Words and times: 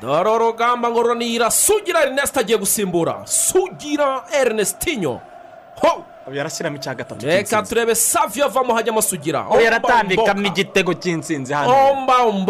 dore 0.00 0.30
urugamba 0.30 0.90
ngo 0.90 1.02
runira 1.02 1.50
sugira 1.50 2.02
erineste 2.02 2.40
agiye 2.40 2.58
gusimbura. 2.58 3.22
Sugira 3.24 4.24
erinestinyo 4.40 5.20
ho! 5.82 6.04
Yarashyiramo 6.32 6.76
icya 6.76 6.94
gatatu 6.94 7.26
reka 7.26 7.62
turebe 7.62 7.94
saviyo 7.94 8.44
avamo 8.46 8.74
hajyamo 8.74 9.00
sugira. 9.02 9.46
Yaratambikamo 9.64 10.46
igitego 10.46 10.92
cy'intsinzi 10.94 11.52
hano. 11.52 11.72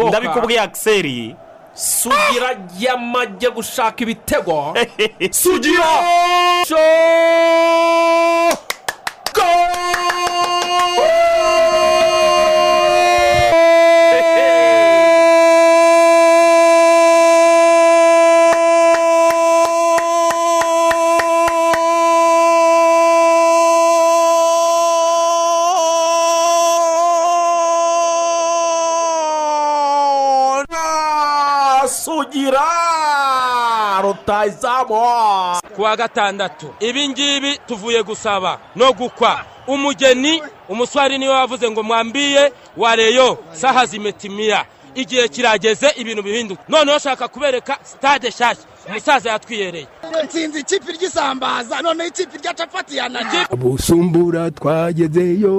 Ndabikubwiye 0.09 0.59
akiseri 0.59 1.35
sugira 1.73 2.57
yamajye 2.79 3.49
gushaka 3.49 4.03
ibitego. 4.03 4.73
Sugira! 5.31 5.89
Sho 6.67 6.75
rutayizamu 34.45 35.61
ku 35.75 35.81
wa 35.81 35.95
gatandatu 35.97 36.73
ibi 36.79 37.09
ngibi 37.09 37.57
tuvuye 37.67 38.03
gusaba 38.03 38.59
no 38.75 38.93
gukwa. 38.93 39.45
Umugeni 39.67 40.43
umuswari 40.69 41.17
ni 41.17 41.27
we 41.27 41.33
wavuze 41.33 41.71
ngo 41.71 41.83
mwambiye 41.83 42.53
wareyo 42.77 43.37
saha 43.51 43.85
zimetimiya 43.85 44.65
igihe 44.95 45.27
kirageze 45.27 45.89
ibintu 45.95 46.23
bihinduka. 46.23 46.63
Noneho 46.69 46.97
ushaka 46.97 47.27
kubereka 47.27 47.77
sitade 47.83 48.27
nshyashya 48.29 48.63
umusaza 48.89 49.29
yatwiyereye. 49.29 49.87
Nsinzi 50.25 50.59
ikipe 50.59 50.91
ry'isambaza 50.91 51.81
noneho 51.81 52.09
ikipe 52.09 52.37
rya 52.37 52.53
capati 52.53 52.97
yananiye 52.97 53.45
busumbura 53.57 54.51
twagezeyo 54.51 55.55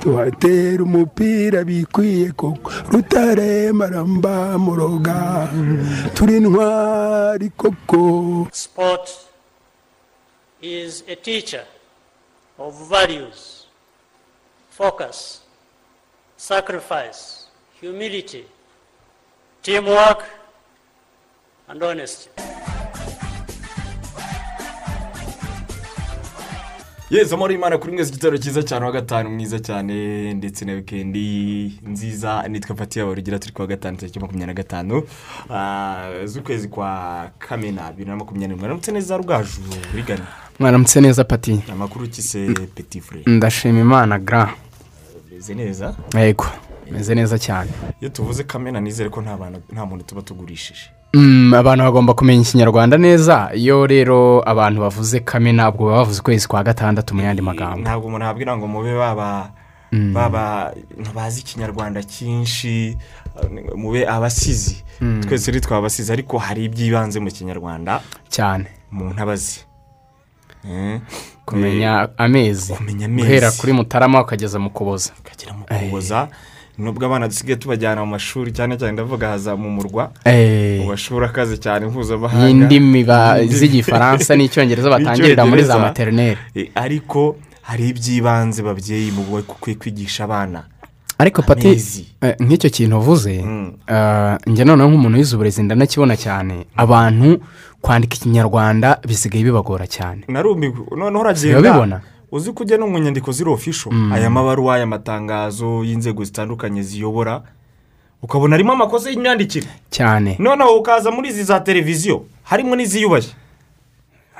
tuhatera 0.00 0.82
umupira 0.82 1.64
bikwiye 1.64 2.32
koko. 2.32 2.72
Rutare 2.92 3.72
maramba 3.72 4.58
muroga 4.58 5.48
turi 6.14 6.40
ntwari 6.40 7.50
koko. 7.50 8.48
Sport 8.52 9.10
is 10.62 11.02
a 11.08 11.14
teacher 11.16 11.64
of 12.58 12.72
values, 12.88 13.66
focus, 14.70 15.40
sacrifice, 16.36 17.46
humility, 17.80 18.44
teamwork, 19.62 20.24
and 21.68 21.82
honesty. 21.82 22.30
yeze 27.10 27.34
amahoro 27.34 27.52
y'imana 27.52 27.78
kuri 27.78 27.92
mwese 27.92 28.10
igitero 28.10 28.38
cyiza 28.38 28.62
cyane 28.62 28.84
wa 28.86 28.92
gatanu 28.92 29.30
mwiza 29.30 29.58
cyane 29.60 30.34
ndetse 30.34 30.64
na 30.64 30.72
wikendi 30.72 31.80
nziza 31.82 32.48
nitwa 32.48 32.76
pati 32.76 32.98
yabo 32.98 33.14
rugira 33.14 33.38
turi 33.38 33.52
kuwa 33.52 33.66
gatanu 33.66 33.96
tariki 33.96 34.20
makumyabiri 34.20 34.46
na 34.46 34.54
gatanu 34.54 35.02
ah, 35.50 36.10
z'ukwezi 36.24 36.68
kwa 36.68 37.30
kamena 37.38 37.90
bibiri 37.90 38.10
na 38.10 38.16
makumyabiri. 38.16 38.58
Mwaramutse 38.60 38.92
neza 38.92 39.16
rugaju 39.16 39.48
rigana 39.94 40.26
mwaramutse 40.58 41.00
neza 41.00 41.24
pati. 41.24 41.60
Amakuru 41.72 42.08
kise 42.08 42.48
peti 42.74 43.00
fure 43.00 43.22
ndashima 43.26 43.80
imana 43.80 44.18
gara 44.18 44.54
bimeze 45.28 45.54
neza? 45.54 45.94
Yego 46.18 46.46
meze 46.90 47.14
neza 47.14 47.38
cyane. 47.38 47.70
Iyo 48.00 48.10
tuvuze 48.10 48.44
kamena 48.44 48.80
nizere 48.80 49.10
ko 49.10 49.22
nta 49.72 49.86
muntu 49.86 50.04
tuba 50.04 50.22
tugurishije. 50.22 50.90
Abantu 51.56 51.84
bagomba 51.84 52.14
kumenya 52.14 52.42
ikinyarwanda 52.42 52.96
neza. 52.98 53.50
Iyo 53.54 53.86
rero 53.86 54.42
abantu 54.46 54.80
bavuze 54.80 55.20
kame 55.20 55.52
ntabwo 55.52 55.86
baba 55.86 55.98
bavuze 55.98 56.20
ukwezi 56.20 56.48
kwa 56.48 56.62
gatandatu 56.64 57.14
mu 57.14 57.22
yandi 57.22 57.42
magambo. 57.42 57.80
ntabwo 57.80 58.06
umuntu 58.08 58.24
ababwira 58.24 58.56
ngo 58.56 58.66
mube 58.66 58.94
baba 58.94 59.50
baba 60.12 60.72
ntibazi 60.98 61.40
ikinyarwanda 61.40 62.02
cyinshi 62.02 62.96
uh, 63.36 63.76
mube 63.78 64.06
abasizi. 64.08 64.84
Twese 65.22 65.50
rero 65.50 65.60
twaba 65.64 65.78
abasizi 65.78 66.12
ariko 66.12 66.38
hari 66.38 66.64
iby'ibanze 66.64 67.20
mu 67.20 67.30
kinyarwanda 67.30 68.00
cyane. 68.28 68.66
umuntu 68.92 69.22
aba 69.22 69.32
azi 69.32 69.60
Eh, 70.66 71.00
kumenya 71.44 72.08
amezi. 72.18 72.72
kumenya 72.74 73.06
amezi. 73.06 73.22
guhera 73.28 73.50
kuri 73.52 73.72
mutarama 73.72 74.20
ukageza 74.22 74.58
mu 74.58 74.70
kuboza. 74.70 75.12
Ukagera 75.20 75.52
mu 75.54 75.64
kuboza. 75.64 76.28
Nubwo 76.78 77.06
abana 77.06 77.28
dusigaye 77.28 77.56
tubajyana 77.56 78.04
mu 78.04 78.10
mashuri 78.16 78.52
cyane 78.52 78.76
cyane 78.78 78.92
ndavuga 78.92 79.28
haza 79.28 79.56
mu 79.56 79.70
murwa 79.70 80.10
Eh, 80.24 80.80
mu 80.80 80.86
mashuri 80.86 81.24
akaze 81.26 81.56
cyane 81.56 81.86
mpuzamahanga. 81.86 82.46
Y'indimi 82.46 83.04
z'igifaransa 83.48 84.36
n'icyongereza 84.36 84.90
batangirira 84.94 85.46
muri 85.46 85.62
za 85.64 85.78
materineri 85.78 86.38
Eh, 86.54 86.68
ariko 86.74 87.36
hari 87.62 87.88
iby'ibanze 87.88 88.62
babyeyi 88.62 89.10
mu 89.10 89.42
kwigisha 89.78 90.24
abana. 90.24 90.64
Ariko 91.18 91.42
pati 91.42 91.68
eh, 92.20 92.36
nk'icyo 92.40 92.70
kintu 92.70 92.98
uvuze 92.98 93.42
Mm. 93.42 93.72
eh, 93.88 94.36
njye 94.46 94.64
noneho 94.64 94.88
nk'umuntu 94.88 95.18
wize 95.18 95.34
uburezi 95.36 95.62
ndanakibona 95.62 96.16
cyane. 96.16 96.66
Abantu 96.76 97.40
kwandika 97.80 98.16
ikinyarwanda 98.16 98.98
bisigaye 99.08 99.44
bibagora 99.44 99.86
cyane. 99.86 100.22
Narumiwe 100.28 100.74
noneho 100.96 101.20
uragenda? 101.20 102.00
Uzi 102.32 102.52
ko 102.52 102.62
ujya 102.64 102.78
no 102.78 102.86
mu 102.86 102.98
nyandiko 102.98 103.32
ziri 103.32 103.50
ofisho 103.50 103.90
aya 104.12 104.30
mabaruwa 104.30 104.74
aya 104.74 104.86
matangazo 104.86 105.84
y'inzego 105.84 106.24
zitandukanye 106.24 106.82
ziyobora. 106.82 107.42
Ukabona 108.22 108.54
harimo 108.56 108.72
amakosa 108.72 109.10
y'imyandikire? 109.10 109.66
Cyane. 109.90 110.36
Noneho 110.38 110.76
ukaza 110.78 111.10
muri 111.10 111.28
izi 111.28 111.44
za 111.44 111.60
televiziyo 111.60 112.24
harimo 112.42 112.76
n'iziyubashye. 112.76 113.34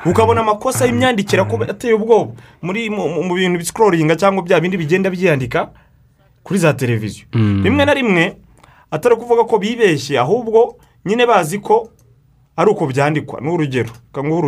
Ukabona 0.07 0.41
amakosa 0.41 0.87
y'imyandikire 0.87 1.43
ateye 1.69 1.95
ubwoba. 1.95 2.33
Muri 2.63 2.91
mu 2.91 3.35
bintu 3.35 3.59
bisikororinga 3.59 4.17
cyangwa 4.17 4.43
bya 4.43 4.61
bindi 4.61 4.77
bigenda 4.77 5.11
byiyandika 5.11 5.71
kuri 6.43 6.59
za 6.59 6.73
televiziyo. 6.73 7.27
Rimwe 7.35 7.85
na 7.85 7.95
rimwe 7.95 8.37
atari 8.91 9.15
ukuvuga 9.15 9.45
ko 9.45 9.59
bibeshye 9.59 10.19
ahubwo 10.19 10.77
nyine 11.05 11.27
bazi 11.27 11.59
ko 11.59 11.91
ari 12.57 12.71
uko 12.71 12.87
byandikwa. 12.87 13.41
Ni 13.41 13.49
urugero. 13.51 13.91
reka 14.13 14.25
nguhe 14.25 14.39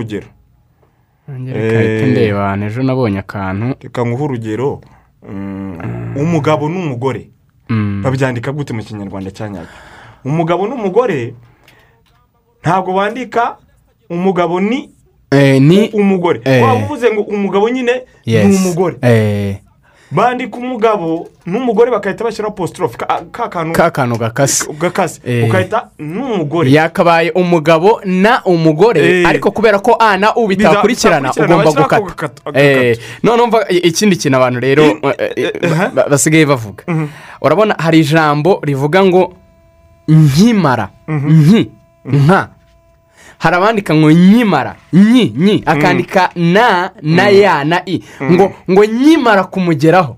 reka 1.29 2.07
ndeba 2.07 2.57
ejo 2.67 2.83
nabonye 2.83 3.19
akantu. 3.19 3.75
reka 3.81 4.07
nguhe 4.07 4.25
urugero 4.25 4.81
mm, 5.29 6.17
umugabo 6.17 6.69
n'umugore. 6.69 7.29
Mm, 7.69 8.03
babyandika 8.03 8.53
gute 8.53 8.73
mu 8.73 8.83
kinyarwanda 8.83 9.31
cya 9.31 9.49
nyacyo 9.49 9.69
umugabo 10.25 10.67
n'umugore 10.67 11.35
ntabwo 12.63 12.93
bandika 12.93 13.57
umugabo 14.11 14.61
ni 14.61 14.91
eh, 15.31 15.61
ni 15.63 15.91
umugore. 15.93 16.41
Eh. 16.45 16.63
waba 16.63 16.75
uvuze 16.85 17.13
ngo 17.13 17.23
umugabo 17.23 17.69
nyine 17.69 18.03
ni 18.27 18.57
umugore. 18.57 18.97
Eh, 19.03 19.57
bandika 20.11 20.57
umugabo 20.57 21.29
n'umugore 21.47 21.91
bagahita 21.91 22.25
bashyiraho 22.25 22.55
positorofe 22.55 22.97
ka 22.97 23.07
ka 23.33 23.49
kantu. 23.49 23.73
Ka 23.73 23.91
kantu 23.91 24.17
gakase. 24.19 24.65
Gakase. 24.81 25.21
Eh. 25.25 25.45
ugahita 25.45 25.89
n'umugore. 25.99 26.71
Yakabaye 26.71 27.31
umugabo 27.31 28.01
na 28.05 28.41
umugore. 28.45 29.01
Eh. 29.21 29.29
ariko 29.29 29.51
kubera 29.51 29.79
ko 29.79 29.97
a 30.01 30.17
na 30.17 30.33
u 30.37 30.49
bitakurikirana 30.49 31.31
ugomba 31.33 31.99
gukata. 32.01 32.43
Eh, 32.55 32.97
noneho 33.23 33.61
ikindi 33.71 34.17
kintu 34.17 34.37
abantu 34.37 34.61
rero 34.61 34.85
ba- 35.03 35.15
ba- 35.95 36.09
basigaye 36.09 36.47
bavuga. 36.47 36.85
Urabona 37.43 37.75
hari 37.79 38.01
ijambo 38.01 38.61
rivuga 38.65 39.05
ngo 39.05 39.33
nkimara. 40.09 40.89
Nki. 41.09 41.71
Nka. 42.05 42.49
Hari 43.39 43.57
abandika 43.57 43.95
ngo 43.95 44.13
nyimara 44.13 44.77
nyi 44.93 45.33
nyi 45.37 45.63
akandika 45.67 46.31
na 46.37 46.91
na 47.03 47.29
ya 47.29 47.65
na 47.65 47.83
i. 47.87 48.03
Ngo 48.23 48.53
ngo 48.71 48.85
nyimara 48.85 49.45
kumugeraho. 49.45 50.17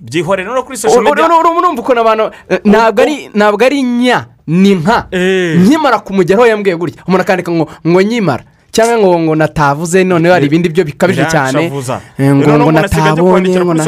Byihorere 0.00 0.50
no 0.50 0.62
kuri 0.62 0.76
social 0.76 1.02
media. 1.02 1.26
urumva 1.26 1.80
ukuntu 1.80 2.00
abantu 2.00 2.30
eh, 2.48 2.60
ntabwo 2.64 3.64
ari 3.64 3.82
nya 3.82 4.26
ni 4.46 4.74
nka. 4.74 5.06
Eh. 5.10 5.58
nkimara 5.60 5.98
kumugeraho 5.98 6.46
yambwiye 6.46 6.76
gutya. 6.76 7.02
Umuntu 7.06 7.22
akandika 7.22 7.52
ngo 7.52 7.68
ngo 7.86 8.02
nyimara. 8.02 8.44
Cyangwa 8.72 8.98
ngo 8.98 9.18
ngo 9.18 9.34
natavuze 9.36 10.04
noneho 10.04 10.34
hari 10.34 10.46
ibindi 10.46 10.68
byo 10.68 10.84
bikabije 10.84 11.24
cyane. 11.28 11.70
Eh, 12.18 12.34
ngo 12.34 12.58
ngo 12.58 12.72
natabonye 12.72 13.60
ngo 13.60 13.74
na 13.74 13.84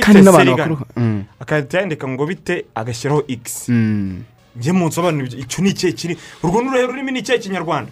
kandi 0.00 0.20
n'abantu 0.22 0.56
bakuru. 0.56 0.78
Mm, 0.96 1.24
agahita 1.40 1.78
yandika 1.78 2.08
ngo 2.08 2.26
bite 2.26 2.64
agashyiraho 2.74 3.24
x. 3.28 3.68
Mm. 3.68 4.22
njye 4.56 4.72
mu 4.72 4.86
nsobanuro 4.86 5.26
icyo 5.26 5.62
ni 5.62 5.70
ikihe 5.70 5.92
kiri? 5.92 6.18
Urwo 6.42 6.62
ni 6.62 6.68
uruhe 6.68 6.86
rurimi 6.86 7.12
ni 7.12 7.18
ikihe 7.18 7.38
kinyarwanda? 7.38 7.90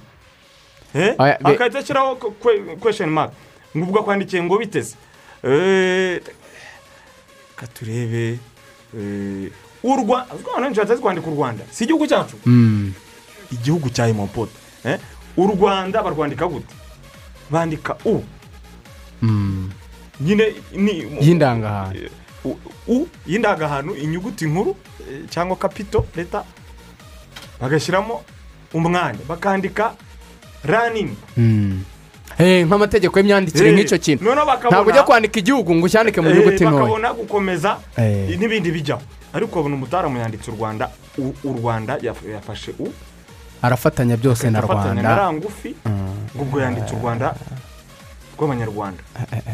Eh? 0.95 1.15
Agahita 1.19 1.79
ashyiraho 1.79 2.17
kwesheni 2.81 3.11
maka 3.13 3.33
ngo 3.77 3.85
ubwo 3.87 4.01
akwandikiye 4.01 4.43
ngo 4.43 4.59
biteze 4.59 4.97
Eh, 5.43 6.21
reka 6.25 7.67
turebe 7.75 8.39
eh, 8.99 9.51
u 9.83 9.97
rwanda 9.97 10.35
urwanda 10.35 10.71
nshatse 10.71 10.97
kwandika 10.97 11.27
u 11.31 11.35
rwanda 11.35 11.65
si 11.71 11.85
igihugu 11.85 12.07
cyacu? 12.07 12.37
Mm. 12.47 12.93
igihugu 13.53 13.91
cya 13.91 14.09
imopoto 14.09 14.53
Eh? 14.85 14.99
u 15.37 15.47
rwanda 15.47 16.03
barwandika 16.03 16.47
gute? 16.47 16.75
Bandika 17.51 17.97
u. 18.05 18.25
Mm. 19.23 19.71
nyine 20.21 20.55
ni 20.73 20.93
y'indangahantu 21.21 22.11
u 22.89 23.07
y'indangahantu 23.27 23.95
inyuguti 23.97 24.47
nkuru 24.47 24.77
eh, 25.11 25.23
cyangwa 25.31 25.57
kapito 25.57 26.07
leta 26.17 26.45
bagashyiramo 27.61 28.23
umwanya. 28.75 29.19
Bakandika 29.29 29.95
ranini 30.65 31.17
Eh, 32.39 32.63
nk'amategeko 32.67 33.19
y'imyandikire 33.19 33.69
Eh, 33.69 33.75
nk'icyo 33.75 33.99
kintu. 33.99 34.23
ntabwo 34.71 34.91
ujya 34.91 35.03
kwandika 35.03 35.39
igihugu 35.43 35.75
ngo 35.75 35.87
ucyandike 35.87 36.21
mu 36.21 36.29
Eh, 36.31 36.37
nyuguti 36.37 36.63
ntoya. 36.65 36.71
bakabona 36.87 37.09
gukomeza 37.13 37.71
Eh. 37.99 38.39
n'ibindi 38.39 38.71
bijyaho 38.71 39.03
ariko 39.35 39.51
ukabona 39.53 39.75
umutaramu 39.75 40.19
yanditse 40.19 40.51
u 40.51 40.55
rwanda. 40.55 40.91
U 41.19 41.53
rwanda 41.59 41.99
yaf- 41.99 42.23
yafashe 42.31 42.71
u? 42.79 42.87
Arafatanya 43.63 44.17
byose 44.17 44.51
na 44.51 44.59
afatanya 44.63 45.03
na 45.03 45.03
rwanda 45.03 45.17
rangufi 45.17 45.75
ubwo 46.39 46.61
yanditse 46.63 46.95
u 46.95 46.99
rwanda 47.03 47.35
rw'abanyarwanda. 48.39 49.03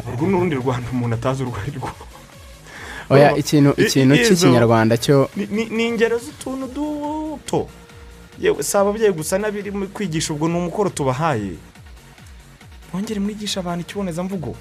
Urwo 0.07 0.27
ni 0.29 0.35
urundi 0.37 0.55
rwanda 0.55 0.87
umuntu 0.93 1.15
atazi 1.17 1.41
urwo 1.43 1.57
ari 1.57 1.71
rwo. 1.81 1.89
Oya 3.09 3.33
ikintu 3.37 3.73
cy'ikinyarwanda 3.89 4.97
cyo 4.97 5.29
Ni- 5.35 5.87
ingero 5.89 6.17
z'utuntu 6.21 6.65
duto. 6.69 7.65
Si 8.61 8.77
ababyeyi 8.77 9.13
gusa 9.13 9.37
n'abiri 9.37 9.71
mu 9.71 9.87
kwigisha 9.87 10.33
ubwo 10.33 10.47
ni 10.47 10.55
umukoro 10.57 10.89
tubahaye. 10.89 11.55
Mwongere 12.93 13.19
mwigisha 13.19 13.59
abantu 13.59 13.81
ikibonezamvugo 13.83 14.55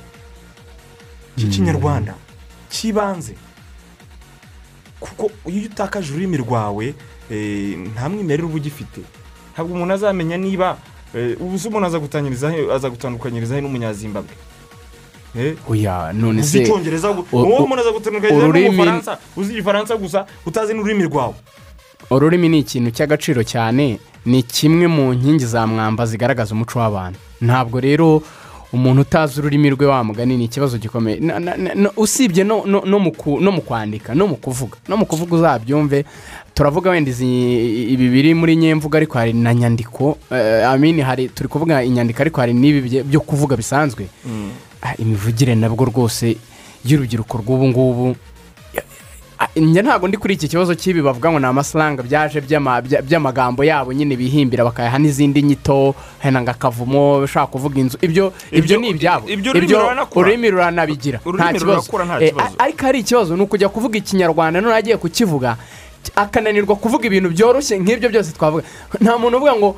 cy'ikinyarwanda 1.37 2.15
cy'ibanze 2.71 3.35
kuko 5.01 5.31
iyo 5.51 5.67
utakaje 5.71 6.11
ururimi 6.13 6.37
rwawe 6.37 6.95
eh, 7.31 7.79
nta 7.95 8.09
mwimerere 8.09 8.43
uba 8.47 8.57
ugifite. 8.57 9.01
Ntabwo 9.55 9.75
umuntu 9.75 9.95
azamenya 9.95 10.37
niba 10.37 10.77
eh, 11.15 11.37
ubu 11.41 11.59
se 11.59 11.69
umuntu 11.69 11.87
aza 11.87 11.99
gutangiriza 11.99 12.51
he- 12.51 12.73
aza 12.73 12.91
gutandukanyiriza 12.91 13.55
he 13.55 13.61
n'umunyazimbabwe. 13.61 14.35
Eh, 15.39 15.57
oya 15.69 16.13
none 16.13 16.41
uzi 16.41 16.51
se 16.51 16.63
icyongereza 16.63 17.09
gu- 17.11 17.27
u- 17.33 17.37
wowe 17.37 17.59
u- 17.59 17.65
umuntu 17.65 17.81
aza 17.83 17.93
gutandukanyiriza 17.93 18.47
ururimi- 18.47 18.71
n'umufaransa 18.71 19.19
uzi 19.37 19.53
igifaransa 19.53 19.97
gusa? 19.97 20.27
Utazi 20.47 20.75
n'ururimi 20.75 21.05
rwawe. 21.11 21.35
Ururimi 22.17 22.49
ni 22.49 22.59
ikintu 22.59 22.91
cy'agaciro 22.91 23.43
cyane 23.43 23.99
ni 24.27 24.43
kimwe 24.43 24.87
mu 24.87 25.13
nkingi 25.15 25.47
za 25.47 25.67
mwamba 25.67 26.07
zigaragaza 26.07 26.55
umuco 26.55 26.79
w'abantu. 26.79 27.19
Ntabwo 27.41 27.81
rero 27.81 28.23
umuntu 28.73 29.03
utazi 29.03 29.41
ururimi 29.41 29.71
rwe 29.71 29.87
wa 29.87 30.05
mugani 30.05 30.37
ni 30.37 30.45
ikibazo 30.45 30.79
gikomeye. 30.79 31.21
Usibye 31.97 32.45
no- 32.45 32.65
no 32.67 32.83
no 32.85 32.99
mu 33.53 33.61
kwandika 33.63 34.15
no 34.15 34.27
mu 34.27 34.37
kuvuga 34.37 34.77
no 34.89 34.97
mu 34.97 35.07
kuvuga 35.07 35.37
uzabyumve. 35.37 36.05
Turavuga 36.55 36.91
wenda 36.91 37.11
ibi 37.11 38.09
biri 38.09 38.35
muri 38.35 38.57
nyemvuga 38.57 38.99
ariko 38.99 39.19
hari 39.19 39.33
na 39.33 39.55
nyandiko. 39.55 40.19
Eh, 40.33 40.67
amini 40.69 41.03
hari 41.03 41.29
turi 41.29 41.49
kuvuga 41.49 41.83
inyandiko 41.83 42.23
ariko 42.23 42.41
hari 42.41 42.55
n'ibi 42.55 43.03
byo 43.03 43.21
kuvuga 43.21 43.57
bisanzwe. 43.57 44.07
Ah, 44.83 44.95
imivugire 44.99 45.55
nabwo 45.55 45.85
rwose 45.85 46.37
y'urubyiruko 46.85 47.39
rw'ubu 47.39 47.67
ngubu. 47.69 48.17
Njye 49.57 49.83
ntabwo 49.83 50.09
ndi 50.09 50.17
kuri 50.17 50.35
iki 50.35 50.49
kibazo 50.49 50.75
cy'ibi 50.75 51.03
bavuga 51.03 51.31
ngo 51.31 51.39
ni 51.39 51.47
amafaranga 51.47 52.03
byaje 52.03 52.41
by'ama- 52.41 52.81
bya- 52.83 53.03
by'amagambo 53.03 53.65
yabo 53.65 53.93
nyine 53.93 54.17
bihimbira 54.17 54.65
bakayaha 54.65 54.99
n'izindi 54.99 55.43
nyito 55.43 55.95
hena 56.23 56.43
ngo 56.43 56.51
akavumo 56.51 57.19
ushaka 57.23 57.47
kuvuga 57.47 57.81
inzu. 57.81 57.99
Ibyo 58.03 58.33
ibyo 58.53 58.77
ni 58.79 58.89
ibyabo. 58.91 59.25
ibyo 59.63 59.79
ururimi 60.21 60.51
ruranabigira. 60.51 61.19
Nta 61.19 61.53
kibazo. 61.59 61.81
Eh, 62.27 62.33
ariko 62.59 62.83
hari 62.87 62.99
ikibazo 63.01 63.37
ni 63.37 63.43
ukujya 63.43 63.69
kuvuga 63.69 63.99
ikinyarwanda 63.99 64.61
none 64.61 64.75
agiye 64.75 64.97
kukivuga 64.97 65.57
akananirwa 66.17 66.77
kuvuga 66.77 67.07
ibintu 67.07 67.29
byoroshye 67.31 67.79
nk'ibyo 67.81 68.09
byose 68.11 68.33
twavuga. 68.37 68.63
Nta 69.01 69.19
muntu 69.19 69.37
uvuga 69.39 69.55
ngo 69.57 69.69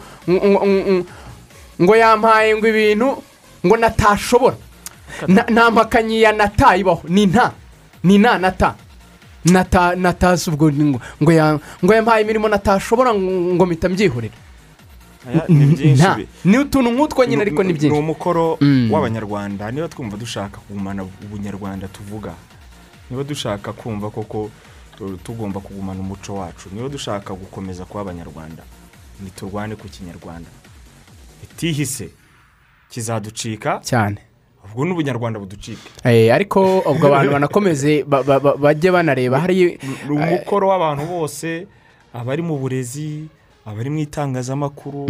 ngo- 1.80 1.96
yampaye 1.96 2.56
ngo 2.56 2.66
ibintu 2.68 3.08
ngo 3.66 3.76
natashobora. 3.76 4.56
Na- 5.28 5.46
nta 5.48 5.70
mpakanyi 5.70 6.22
ya 6.22 6.32
nata 6.32 6.76
ibaho 6.76 7.02
ni 7.08 7.26
nta. 7.26 7.52
Ni 8.04 8.18
nta 8.18 8.38
nata. 8.38 8.74
Nata 9.52 9.94
natasi 9.96 10.50
ubwo 10.50 10.70
ni 10.70 10.84
ngo 10.84 11.00
ngo 11.22 11.32
ya- 11.32 11.58
ngo 11.84 11.92
yampaye 11.94 12.24
imirimo 12.24 12.48
natashobora 12.48 13.14
ngo 13.14 13.66
mpita 13.66 13.88
mbyihorera. 13.88 14.34
Aya, 15.26 15.42
ni 15.48 16.26
ni 16.44 16.58
utuntu 16.58 16.90
nk'utwo 16.94 17.24
nyine 17.26 17.42
ariko 17.42 17.62
ni 17.62 17.72
ni 17.72 17.78
byinshi. 17.78 17.98
umukoro 17.98 18.58
Mm. 18.60 18.92
w'abanyarwanda. 18.92 19.70
Niba 19.74 19.88
twumva 19.88 20.16
dushaka 20.16 20.58
kugumana 20.62 21.02
ubunyarwanda 21.02 21.88
tuvuga. 21.88 22.34
Niba 23.10 23.24
dushaka 23.24 23.72
kumva 23.72 24.10
koko 24.10 24.50
tu- 24.98 25.18
tugomba 25.26 25.60
kugumana 25.60 26.00
umuco 26.00 26.34
wacu. 26.34 26.70
Niba 26.72 26.88
dushaka 26.88 27.34
gukomeza 27.34 27.84
kuba 27.84 28.00
abanyarwanda 28.06 28.62
niturwane 29.22 29.74
ku 29.74 29.88
kinyarwanda. 29.90 30.50
Itihise 31.42 32.10
kizaducika 32.90 33.80
cyane. 33.82 34.18
Ubwo 34.72 34.84
n'ubunyarwanda 34.84 35.38
buducika. 35.40 35.86
Eh, 36.04 36.34
ariko 36.34 36.82
ubwo 36.86 37.06
abantu 37.06 37.32
banakomeze 37.32 38.02
ba- 38.04 38.22
ba- 38.22 38.40
ba- 38.40 38.56
bajye 38.56 38.90
banareba 38.90 39.40
hari 39.40 39.78
ni 40.08 40.12
umukoro 40.16 40.68
w'abantu 40.68 41.06
bose 41.06 41.66
abari 42.14 42.42
mu 42.42 42.58
burezi 42.58 43.28
abari 43.66 43.90
mu 43.90 43.98
itangazamakuru 44.02 45.06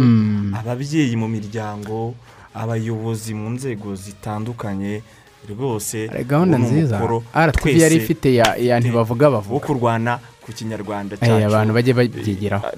ababyeyi 0.53 1.15
mu 1.15 1.27
miryango 1.27 2.13
abayobozi 2.53 3.33
mu 3.33 3.49
nzego 3.53 3.95
zitandukanye 3.95 5.01
rwose 5.47 6.09
gahunda 6.27 6.57
ni 6.57 6.65
nziza. 6.65 6.97
rtv 7.33 7.77
yari 7.79 7.95
ifite 7.95 8.35
ya 8.35 8.79
ntibavuga 8.79 9.29
wo 9.29 9.33
bavuga 9.39 9.65
kurwana 9.65 10.19
ku 10.43 10.51
kinyarwanda 10.51 11.15
Eh, 11.15 11.27
cyacu. 11.27 11.45
abantu 11.47 11.71
bajye 11.75 11.93
babyigiraho. 11.93 12.63
Ah, 12.67 12.75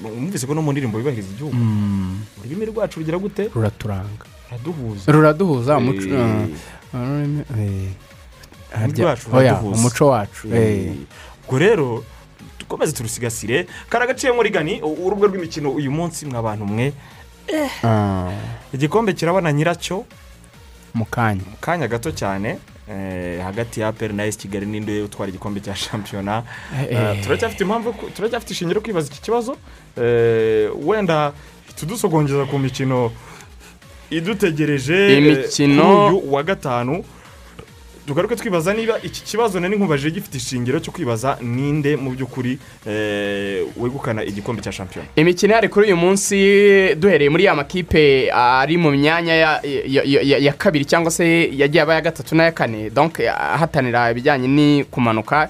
mwumvise 0.00 0.46
ko 0.46 0.54
no 0.54 0.62
mu 0.62 0.70
ndirimbo 0.72 0.98
yubahiriza 0.98 1.28
igihugu. 1.34 1.54
Ururimi 2.40 2.64
rwacu 2.70 2.98
rugira 3.02 3.18
gute? 3.18 3.50
Ruraturanga. 3.54 4.24
Ruraduhuza 4.52 5.12
ruraduhuza 5.12 5.76
umuco 5.76 6.02
Eh, 6.02 6.48
eh, 7.58 7.88
wacu 9.00 9.30
eh. 9.30 10.08
Eh, 10.52 10.92
ubwo 11.44 11.58
rero 11.58 12.04
dukomeze 12.58 12.92
turusigasire. 12.92 13.66
Kari 13.88 14.04
agaciye 14.04 14.32
muri 14.32 14.50
gani 14.50 14.80
urubuga 14.82 15.26
rw'imikino 15.28 15.70
uyu 15.70 15.90
munsi 15.90 16.26
mwa 16.26 16.42
bantu 16.42 16.64
mwe. 16.66 16.92
Ah, 17.84 18.30
igikombe 18.74 19.12
kirabona 19.12 19.52
nyiracyo. 19.52 20.04
Mu 20.94 21.04
kanya. 21.04 21.42
Mu 21.50 21.56
kanya 21.60 21.88
gato 21.88 22.10
cyane. 22.12 22.58
Eh, 22.88 23.40
hagati 23.44 23.80
ya 23.80 23.88
aperi 23.88 24.12
na 24.14 24.24
esi 24.24 24.38
kigali 24.38 24.66
n'indi 24.66 25.00
utwara 25.00 25.28
igikombe 25.28 25.60
cya 25.60 25.74
shampiyona? 25.76 26.42
Eh, 26.76 26.86
Eh, 26.90 27.24
turacyafite 27.24 27.60
impamvu 27.64 27.92
turacyafite 28.14 28.50
ishingiro 28.52 28.80
kwibaza 28.80 29.08
iki 29.08 29.20
kibazo. 29.20 29.56
Eh, 29.96 30.70
wenda 30.86 31.32
tudusogongeza 31.76 32.44
ku 32.44 32.58
mikino 32.58 33.10
idutegereje 34.16 34.94
eh, 34.94 35.18
Imikino- 35.18 36.22
wa 36.30 36.42
gatanu. 36.42 37.04
Tugaruke 38.06 38.36
twibaza 38.36 38.74
niba 38.74 38.98
iki 39.02 39.22
kibazo 39.22 39.60
nari 39.60 39.76
nkubajije 39.76 40.10
gifite 40.10 40.34
ishingiro 40.38 40.80
cyo 40.80 40.90
kwibaza 40.92 41.38
ninde 41.40 41.96
mu 41.96 42.10
by'ukuri 42.10 42.58
eh, 42.86 43.62
wegukana 43.76 44.24
igikombe 44.24 44.62
cya 44.62 44.72
shampiyona. 44.72 45.08
Imikino 45.16 45.52
ihari 45.52 45.68
kuri 45.68 45.86
uyu 45.86 45.96
munsi 45.96 46.34
duhereye 46.98 47.30
muri 47.30 47.44
ya 47.44 47.54
makipe 47.54 48.26
ari 48.34 48.76
mu 48.76 48.90
myanya 48.90 49.34
ya, 49.34 50.52
kabiri 50.58 50.84
cyangwa 50.84 51.10
se 51.10 51.50
yagiye 51.54 51.82
aba 51.82 51.94
ya 51.94 52.00
gatatu 52.00 52.34
n'aya 52.34 52.50
kane. 52.52 52.90
Donc 52.90 53.20
ahatanira 53.20 54.10
ibijyanye 54.10 54.48
ni 54.48 54.84
kumanuka. 54.84 55.48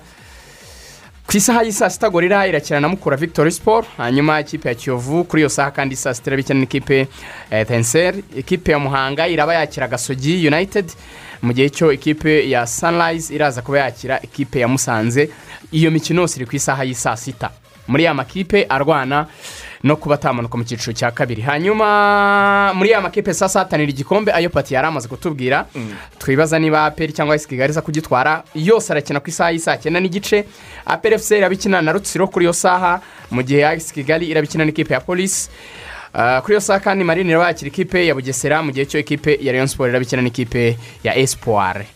Ku 1.32 1.38
isaha 1.38 1.62
y'i 1.64 1.72
saa 1.72 1.88
sita 1.88 2.10
gorira 2.10 2.46
irakina 2.46 2.80
na 2.80 2.88
mukura 2.88 3.16
victory 3.16 3.50
sport 3.52 3.86
hanyuma 3.96 4.40
ikipe 4.40 4.68
ya 4.68 4.74
kiyovu 4.74 5.24
kuri 5.24 5.42
iyo 5.42 5.48
saha 5.48 5.70
kandi 5.70 5.96
saa 5.96 6.14
sita 6.14 6.30
irabikina 6.30 6.60
n'ikipe 6.60 7.08
ya 7.50 7.64
tenseri 7.64 8.24
ikipe 8.36 8.72
ya 8.72 8.78
muhanga 8.78 9.28
iraba 9.28 9.54
yakira 9.54 9.88
gasogi 9.88 10.46
united. 10.48 10.92
Mu 11.42 11.52
gihe 11.52 11.70
cyo 11.70 11.92
ikipe 11.92 12.50
ya 12.50 12.66
sunrise 12.66 13.34
iraza 13.34 13.62
kuba 13.62 13.78
yakira 13.78 14.20
ikipe 14.22 14.60
ya 14.60 14.68
musanze. 14.68 15.30
Iyo 15.72 15.90
mikino 15.90 16.20
yose 16.20 16.36
iri 16.36 16.46
ku 16.46 16.56
isaha 16.56 16.84
y'i 16.84 16.94
saa 16.94 17.16
sita. 17.16 17.50
Muri 17.88 18.04
ya 18.04 18.14
makipe 18.14 18.66
arwana 18.68 19.26
no 19.84 19.96
kuba 19.96 20.14
atamanuka 20.14 20.58
mu 20.58 20.64
cyiciro 20.64 20.92
cya 20.92 21.10
kabiri. 21.10 21.42
Hanyuma 21.42 22.72
muri 22.74 22.90
ya 22.90 23.00
makipe 23.00 23.34
sasa 23.34 23.58
hatanira 23.58 23.90
igikombe 23.90 24.32
ayo 24.32 24.50
pati 24.50 24.74
yari 24.74 24.86
amaze 24.86 25.08
kutubwira. 25.08 25.66
Twibaza 26.18 26.58
niba 26.58 26.84
aperi 26.84 27.12
cyangwa 27.12 27.34
esi 27.36 27.48
kigali 27.48 27.70
iza 27.70 27.82
kugitwara 27.82 28.44
yose 28.54 28.92
arakina 28.92 29.20
ku 29.20 29.28
isaha 29.30 29.50
y'isaa 29.52 29.76
cyenda 29.76 30.00
n'igice. 30.00 30.44
Aperi 30.86 31.14
efuse 31.14 31.38
irabikina 31.38 31.82
na 31.82 31.92
rutsiro 31.92 32.26
kuri 32.28 32.44
iyo 32.44 32.52
saha 32.52 33.00
mu 33.30 33.42
gihe 33.42 33.60
esi 33.74 33.94
kigali 33.94 34.26
irabikina 34.30 34.64
n'ikipe 34.64 34.94
ya 34.94 35.00
polisi 35.00 35.50
Ah, 36.14 36.40
kuri 36.44 36.52
iyo 36.54 36.60
saha 36.60 36.80
kandi 36.80 37.04
marine 37.04 37.30
iraba 37.30 37.46
yakira 37.48 37.68
ikipe 37.68 38.06
ya 38.06 38.14
bugesera 38.14 38.62
mu 38.62 38.70
gihe 38.72 38.84
cyo 38.86 38.98
ikipe 39.00 39.38
ya 39.40 39.52
rayon 39.52 39.66
siporo 39.66 39.88
irabikina 39.90 40.22
n'ikipe 40.22 40.76
ya 41.04 41.16
esipuware 41.16 41.86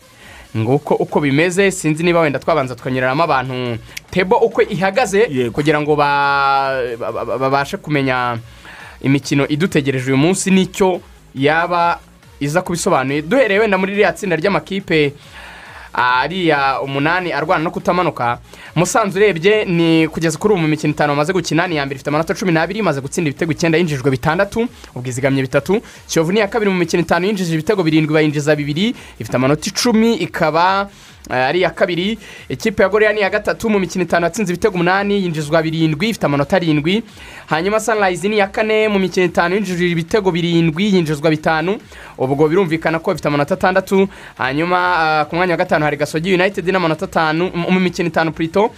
nguko 0.57 0.95
uko 0.95 1.19
bimeze 1.19 1.71
sinzi 1.71 2.03
niba 2.03 2.21
wenda 2.21 2.39
twabanza 2.39 2.75
tukanyuramo 2.75 3.23
abantu. 3.23 3.77
Tebo 4.11 4.37
uko 4.37 4.61
ihagaze 4.61 5.49
kugira 5.51 5.81
ngo 5.81 5.95
ba- 5.95 6.81
ba- 6.99 7.11
ba- 7.25 7.37
babashe 7.37 7.77
kumenya 7.77 8.37
imikino 9.01 9.47
idutegereje 9.47 10.07
uyu 10.07 10.17
munsi 10.17 10.51
n'icyo 10.51 11.01
yaba 11.35 11.99
iza 12.39 12.61
kubisobanuye. 12.61 13.21
Duhereye 13.21 13.59
wenda 13.59 13.77
muri 13.77 13.91
ririya 13.91 14.13
tsinda 14.13 14.35
ry'amakipe 14.35 15.13
ariya 15.97 16.81
umunani 16.81 17.31
arwana 17.33 17.63
no 17.63 17.71
kutamanuka 17.71 18.37
musanze 18.75 19.17
urebye 19.19 19.65
ni 19.65 20.07
kugeza 20.07 20.37
kuri 20.37 20.53
ubu 20.53 20.61
mu 20.61 20.67
mikino 20.67 20.93
itanu 20.93 21.13
bamaze 21.13 21.33
gukina 21.33 21.67
ni 21.67 21.73
iya 21.75 21.85
mbere 21.85 21.95
ifite 21.97 22.09
amanota 22.09 22.33
cumi 22.37 22.51
n'abiri 22.51 22.79
imaze 22.79 23.01
gutsinda 23.01 23.29
ibitego 23.29 23.51
icyenda 23.51 23.77
yinjijwe 23.77 24.11
bitandatu 24.11 24.67
ubwizigamye 24.95 25.41
bitatu. 25.41 25.81
Kiyovu 26.07 26.31
ni 26.31 26.37
iya 26.39 26.47
kabiri 26.47 26.71
mu 26.71 26.77
mikino 26.77 27.01
itanu 27.01 27.25
yinjije 27.25 27.53
ibitego 27.53 27.83
birindwi 27.83 28.13
bayinjiza 28.13 28.55
bibiri 28.55 28.93
ifite 29.19 29.35
amanota 29.35 29.65
icumi 29.69 30.13
ikaba 30.21 30.89
ari 31.29 31.59
iya 31.59 31.69
kabiri 31.69 32.17
ikipe 32.49 32.83
ya 32.83 32.89
gorira 32.89 33.13
ni 33.13 33.19
iya 33.19 33.29
gatatu 33.29 33.69
mu 33.69 33.79
mikino 33.79 34.03
itanu 34.03 34.23
yatsinze 34.25 34.53
ibitego 34.53 34.75
umunani 34.75 35.23
yinjizwa 35.23 35.61
birindwi 35.61 36.09
ifite 36.09 36.25
amanota 36.25 36.55
arindwi. 36.55 37.03
Hanyuma 37.47 37.79
sunrise 37.79 38.27
ni 38.29 38.35
iya 38.35 38.47
kane 38.47 38.87
mu 38.87 38.99
mikino 38.99 39.25
itanu 39.25 39.55
yinjije 39.55 39.87
ibitego 39.89 40.31
birindwi 40.31 40.93
yinjizwa 40.95 41.29
bitanu. 41.29 41.77
Ubwo 42.17 42.47
birumvikana 42.47 42.99
ko 42.99 43.11
bifite 43.11 43.27
amanota 43.27 43.53
atandatu. 43.53 44.07
Hanyuma 44.37 44.77
ah, 44.97 45.25
ku 45.25 45.35
mwanya 45.35 45.53
wa 45.53 45.57
gatanu 45.57 45.85
hari 45.85 45.97
gasogi 45.97 46.33
united 46.33 46.65
n'amanota 46.67 47.05
atanu 47.05 47.51
mu 47.69 47.79
mikino 47.79 48.07
itanu 48.07 48.31
purito 48.31 48.71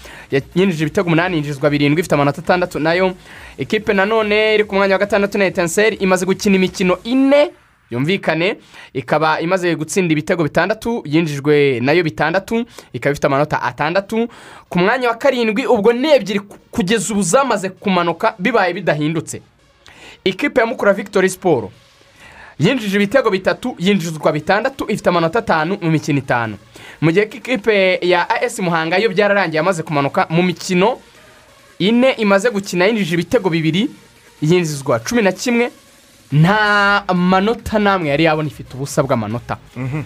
yinjije 0.55 0.83
ibitego 0.83 1.07
umunani 1.07 1.35
yinjizwa 1.35 1.69
birindwi 1.69 1.99
ifite 1.99 2.13
amanota 2.15 2.41
atandatu 2.41 2.79
na 2.79 2.93
yo. 2.93 3.13
Ikipe 3.57 3.93
nanone 3.93 4.55
iri 4.55 4.63
ku 4.63 4.75
mwanya 4.75 4.93
wa 4.95 4.99
gatandatu 4.99 5.37
na 5.37 5.45
etenseri 5.45 5.95
imaze 5.95 6.25
gukina 6.25 6.55
imikino 6.55 6.97
ine 7.03 7.51
yumvikane. 7.91 8.57
Ikaba 8.93 9.39
imaze 9.39 9.75
gutsinda 9.75 10.11
ibitego 10.13 10.43
bitandatu 10.43 11.03
yinjijwe 11.05 11.79
na 11.79 11.91
yo 11.91 12.03
bitandatu 12.03 12.65
ikaba 12.93 13.11
ifite 13.11 13.27
amanota 13.27 13.61
atandatu. 13.61 14.27
Ku 14.69 14.79
mwanya 14.79 15.09
wa 15.09 15.15
karindwi 15.15 15.65
ubwo 15.65 15.93
ni 15.93 16.11
ebyiri 16.11 16.39
ku- 16.39 16.57
kugeza 16.71 17.13
ubu 17.13 17.21
zamaze 17.23 17.69
kumanuka 17.69 18.35
bibaye 18.39 18.73
bidahindutse. 18.73 19.41
Ikipe 20.23 20.61
ya 20.61 20.65
mukura 20.67 20.93
victory 20.93 21.29
siporo 21.29 21.71
yinjije 22.59 22.95
ibitego 22.97 23.29
bitatu 23.29 23.75
yinjizwa 23.79 24.31
bitandatu 24.31 24.85
ifite 24.91 25.09
amanota 25.09 25.39
atanu 25.39 25.77
mu 25.81 25.91
mikino 25.91 26.19
itanu. 26.19 26.57
Mu 27.01 27.11
gihe 27.11 27.25
ikipe 27.25 27.99
ya 28.01 28.29
as 28.29 28.59
muhanga 28.59 28.97
yo 28.97 29.09
byararangiye 29.09 29.59
amaze 29.59 29.83
kumanuka 29.83 30.27
mu 30.29 30.43
mikino 30.43 30.97
ine 31.79 32.11
imaze 32.11 32.49
gukina 32.51 32.85
yinjije 32.85 33.13
ibitego 33.13 33.49
bibiri 33.49 33.89
yinjizwa 34.41 34.99
cumi 34.99 35.21
na 35.21 35.31
kimwe 35.31 35.71
nta 36.31 37.03
manota 37.13 37.79
n'amwe 37.79 38.09
yari 38.09 38.23
yabona 38.23 38.47
ifite 38.47 38.73
ubusa 38.77 39.03
bw'amanota. 39.03 39.57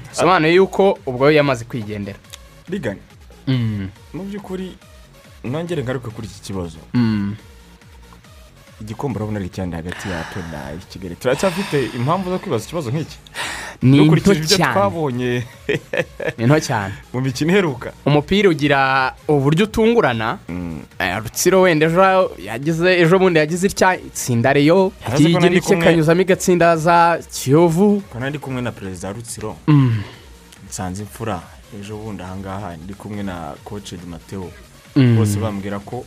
Bisobanuye 0.09 0.53
yuko 0.55 0.97
ubwo 1.05 1.25
yo 1.25 1.31
yamaze 1.37 1.65
kwigendera. 1.65 2.19
Rigane 2.69 2.99
Mm, 3.47 3.89
mu 4.13 4.23
by'ukuri 4.23 4.71
nongere 5.43 5.83
ngaruke 5.83 6.09
kuri 6.15 6.27
iki 6.27 6.41
kibazo. 6.41 6.79
Mm. 6.93 7.35
Igikombe 8.83 9.17
urabona 9.17 9.39
ari 9.39 9.47
icyanda 9.47 9.77
hagati 9.77 10.09
ya 10.09 10.19
aperi 10.21 10.45
na 10.51 10.59
kigali. 10.89 11.15
Turacyafite 11.15 11.85
impamvu 11.95 12.29
zo 12.29 12.39
kwibaza 12.39 12.65
ikibazo 12.65 12.91
nk'iki? 12.91 13.17
Ni 13.81 14.05
nto 14.07 14.35
cyane. 14.35 14.73
twabonye. 14.73 15.43
Ni 16.37 16.45
nto 16.45 16.59
cyane. 16.59 16.93
Mu 17.13 17.21
mikino 17.21 17.51
iheruka. 17.51 17.91
Umupira 18.05 18.49
ugira 18.49 19.13
uburyo 19.27 19.63
utungurana. 19.65 20.37
Eh, 20.99 21.17
rutsiro 21.23 21.61
wenda 21.61 21.85
ejo 21.85 22.31
yagize 22.39 22.89
ejo 23.01 23.19
bundi 23.19 23.39
yagize 23.39 23.67
itya? 23.67 23.95
Itsinda 23.97 24.53
reyo. 24.53 24.91
Arazi 25.05 25.23
ko 25.23 25.29
igira 25.29 25.39
nari 25.41 25.57
icye 25.57 25.75
kumwe- 25.75 25.83
kanyuzamo 25.85 26.21
igatsinda 26.21 26.77
za 26.77 27.19
kiyovu. 27.31 28.03
Kandi 28.13 28.29
ndi 28.29 28.39
kumwe 28.39 28.61
na 28.61 28.71
perezida 28.71 29.11
rutsiro? 29.13 29.55
Mm, 29.67 30.03
nsanze 30.69 31.01
imfura 31.03 31.41
ejo 31.79 31.97
bundi 31.97 32.23
ahangaha. 32.23 32.77
Ndi 32.77 32.93
kumwe 32.93 33.23
na 33.23 33.55
koce 33.63 33.97
di 33.97 34.05
mateo. 34.07 34.51
Mm, 34.95 35.15
bose 35.17 35.39
bambwira 35.39 35.79
ko 35.79 36.05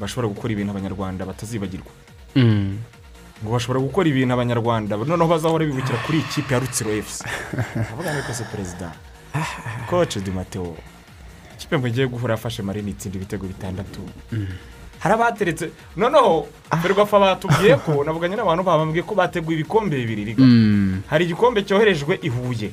bashobora 0.00 0.28
gukora 0.28 0.52
ibintu 0.52 0.70
abanyarwanda 0.72 1.26
batazibagirwa. 1.26 1.86
mm. 1.92 1.99
Ngo 2.36 3.52
bashobora 3.52 3.80
gukora 3.80 4.08
ibintu 4.08 4.34
abanyarwanda. 4.34 4.96
Noneho 4.96 5.28
bazahora 5.28 5.64
bibukira 5.64 5.98
kuri 6.06 6.18
iyi 6.18 6.26
kipe 6.28 6.54
ya 6.54 6.60
rutsiro 6.60 6.90
efusi 6.92 7.24
avuga 7.92 8.14
ngo 8.14 8.32
se 8.34 8.44
perezida? 8.44 8.92
Koce 9.90 10.20
di 10.20 10.30
mateo 10.30 10.76
ikipe 11.56 11.78
ngo 11.78 11.86
igiye 11.86 12.06
guhura 12.06 12.34
yafashe 12.34 12.62
marini 12.62 12.90
itsinda 12.90 13.16
ibitego 13.16 13.46
bitandatu. 13.46 14.00
Hari 14.98 15.14
abateretse 15.14 15.70
noneho 15.96 16.46
ferwafa 16.82 17.18
batubwiye 17.20 17.76
ko 17.76 18.00
navuganye 18.04 18.36
n'abantu 18.36 18.62
babambwiye 18.64 19.02
ko 19.02 19.14
bateguye 19.14 19.56
ibikombe 19.58 19.96
bibiri 19.96 20.24
riga 20.24 20.42
Mm, 20.44 21.02
hari 21.08 21.24
igikombe 21.24 21.62
cyoherejwe 21.64 22.18
i 22.22 22.28
huye. 22.28 22.70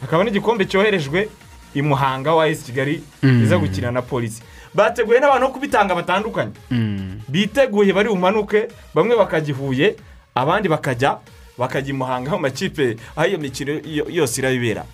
Hakaba 0.00 0.24
n'igikombe 0.24 0.66
cyoherejwe 0.66 1.28
i 1.74 1.82
muhanga 1.82 2.34
wa 2.34 2.48
esi 2.48 2.64
kigali 2.66 3.02
Mm. 3.22 3.42
iza 3.42 3.58
gukina 3.58 3.90
na 3.94 4.02
polisi 4.02 4.42
bateguye 4.74 5.20
n'abantu 5.20 5.46
bo 5.46 5.52
kubitanga 5.52 5.94
batandukanye 5.94 6.52
mm. 6.70 7.20
biteguye 7.28 7.92
bari 7.92 8.08
bumanuke 8.08 8.68
bamwe 8.94 9.16
bakajya 9.16 9.54
i 9.54 9.58
huye 9.58 9.96
abandi 10.34 10.68
bakajya 10.68 11.18
bakajya 11.58 11.90
i 11.90 11.92
muhanga 11.96 12.30
mu 12.30 12.38
makipe 12.48 12.96
aho 13.16 13.26
iyo 13.28 13.38
mikino 13.38 13.72
yo- 13.84 14.08
yose 14.10 14.40
irabibera 14.40 14.84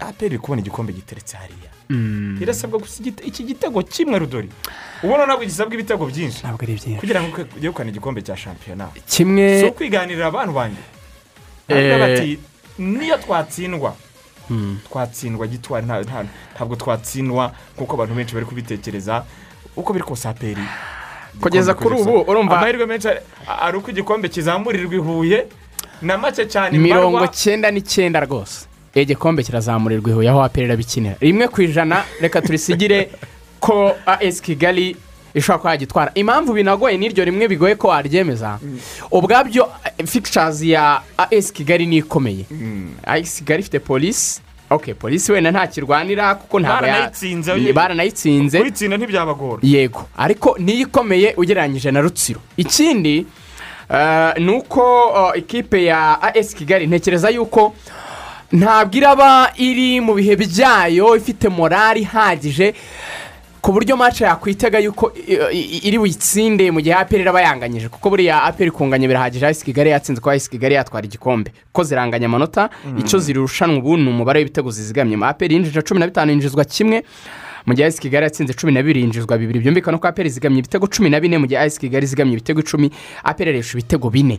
aperi 0.00 0.26
iri 0.34 0.38
kubona 0.38 0.60
igikombe 0.60 0.92
giteretse 0.92 1.36
hariya 1.36 1.70
Mm. 1.90 2.38
irasabwa 2.42 2.78
gusa 2.82 2.98
iki 3.24 3.44
gitego 3.44 3.78
kimwe 3.82 4.18
rudori 4.18 4.48
ubona 5.02 5.22
ntabwo 5.26 5.44
gisabwa 5.46 5.74
ibitego 5.74 6.06
byinshi 6.10 6.42
ntabwo 6.42 6.62
ari 6.66 6.74
byinshi 6.74 6.98
kugira 7.00 7.22
ngo 7.22 7.46
yegukane 7.62 7.90
igikombe 7.94 8.22
cya 8.26 8.34
shampiyona 8.36 8.88
kimwe 9.06 9.60
si 9.60 9.66
ukwiganirira 9.70 10.26
abantu 10.26 10.52
banjye 10.52 10.82
Eh. 11.68 12.38
Niyo 12.78 13.16
twatsindwa. 13.18 13.94
Twatsindwa 14.88 15.46
gitwari 15.46 15.86
nta- 15.86 16.02
nta- 16.02 16.26
ntabwo 16.54 16.76
twatsindwa 16.76 17.52
nk'uko 17.76 17.94
abantu 17.94 18.14
benshi 18.14 18.34
bari 18.34 18.46
kubitekereza. 18.46 19.24
Uko 19.76 19.92
biri 19.92 20.04
kose 20.04 20.28
aperi? 20.28 20.62
Kugeza 21.40 21.74
kuri 21.74 21.94
ubu, 22.00 22.24
urumva- 22.30 22.56
amahirwe 22.58 22.86
menshi 22.86 23.08
ari- 23.08 23.76
uko 23.78 23.90
igikombe 23.90 24.28
kizamurirwa 24.28 24.94
i 24.94 24.98
huye 24.98 25.46
na 26.02 26.16
make 26.18 26.46
cyane 26.48 26.78
mirongo 26.78 27.26
cyenda 27.28 27.70
n'icyenda 27.70 28.20
rwose. 28.24 28.66
Igikombe 28.94 29.42
kirazamurirwa 29.42 30.10
i 30.10 30.14
Huye 30.14 30.28
aho 30.30 30.40
aperi 30.42 30.66
irabikinira 30.66 31.16
rimwe 31.20 31.48
ku 31.48 31.62
ijana 31.62 32.04
reka 32.20 32.40
turisigire 32.42 33.10
ko 33.60 33.92
as 34.06 34.40
kigali 34.40 34.96
ishobora 35.36 35.58
kuba 35.58 35.70
yagitwara. 35.70 36.10
Impamvu 36.14 36.52
binagoye 36.52 36.96
n'iryo 36.98 37.24
rimwe 37.24 37.48
bigoye 37.48 37.74
ko 37.76 37.88
waryemeza. 37.88 38.58
Ubwabyo 39.10 39.68
fikishazi 40.06 40.70
ya 40.70 41.02
as 41.30 41.52
kigali 41.52 41.86
ni 41.86 41.96
ikomeye. 41.96 42.44
As 43.04 43.36
kigali 43.36 43.60
ifite 43.60 43.78
polisi 43.78 44.40
ok 44.70 44.94
polisi 44.94 45.32
wenda 45.32 45.50
ntakirwanira 45.50 46.34
kuko 46.34 46.60
ntabwo 46.60 46.86
ya- 46.86 46.92
Baranayitsinze. 46.92 47.72
baranayitsinze. 47.72 48.58
Kuyitsinda 48.58 48.96
ntibyabagora. 48.96 49.60
Yego. 49.62 50.08
Ariko 50.16 50.56
niyo 50.58 50.80
ikomeye 50.88 51.34
ugereranyije 51.36 51.90
na 51.90 52.00
rutsiro. 52.00 52.40
Ikindi 52.56 53.26
eh, 53.90 54.32
ni 54.38 54.50
uko 54.50 54.82
eh, 55.34 55.38
ikipe 55.38 55.84
ya 55.84 56.22
as 56.22 56.54
kigali 56.54 56.86
ntekereza 56.86 57.30
yuko 57.30 57.74
ntabwo 58.52 58.96
iraba 58.98 59.52
iri 59.56 60.00
mu 60.00 60.14
bihe 60.14 60.36
byayo 60.36 61.16
ifite 61.16 61.48
morali 61.48 62.00
ihagije. 62.00 62.74
Ku 63.66 63.72
buryo 63.72 63.96
mace 63.96 64.24
yakwitega 64.24 64.78
yuko 64.78 65.10
iri 65.82 65.98
buyitsinde 65.98 66.70
mu 66.70 66.78
gihe 66.80 66.94
aperi 66.94 67.22
iraba 67.26 67.40
yanganyije 67.42 67.88
kuko 67.90 68.10
buriya 68.14 68.42
aperi 68.46 68.70
kunganya 68.70 69.08
birahagije. 69.10 69.42
As 69.46 69.58
kigali 69.64 69.90
yatsinze 69.90 70.20
ko 70.22 70.30
as 70.30 70.46
kigali 70.48 70.74
yatwara 70.78 71.02
igikombe. 71.06 71.50
Ko 71.74 71.82
ziranganya 71.82 72.26
amanota 72.30 72.70
icyo 72.98 73.18
zirushanwa 73.18 73.78
ubu 73.82 73.96
ni 73.96 74.06
umubare 74.08 74.38
w'ibitego 74.38 74.70
zizigamye. 74.70 75.18
Aperi 75.26 75.54
yinjije 75.54 75.82
cumi 75.82 75.98
na 76.00 76.06
bitanu 76.06 76.30
yinjizwa 76.30 76.64
kimwe. 76.64 77.02
Mu 77.66 77.74
gihe 77.74 77.88
as 77.88 77.98
kigali 77.98 78.24
yatsinze 78.24 78.54
cumi 78.54 78.72
na 78.72 78.82
bibiri 78.82 79.00
yinjizwa 79.02 79.34
bibiri. 79.38 79.58
Byumvikana 79.60 79.98
ko 79.98 80.06
aperi 80.08 80.30
zigamye 80.30 80.58
ibitego 80.62 80.86
cumi 80.86 81.10
na 81.10 81.18
bine 81.20 81.34
mu 81.38 81.46
gihe 81.50 81.58
as 81.60 81.74
kigali 81.78 82.06
zigamye 82.06 82.32
ibitego 82.38 82.60
icumi 82.62 82.90
aperi 83.24 83.50
aresha 83.50 83.74
ibitego 83.78 84.10
bine. 84.10 84.38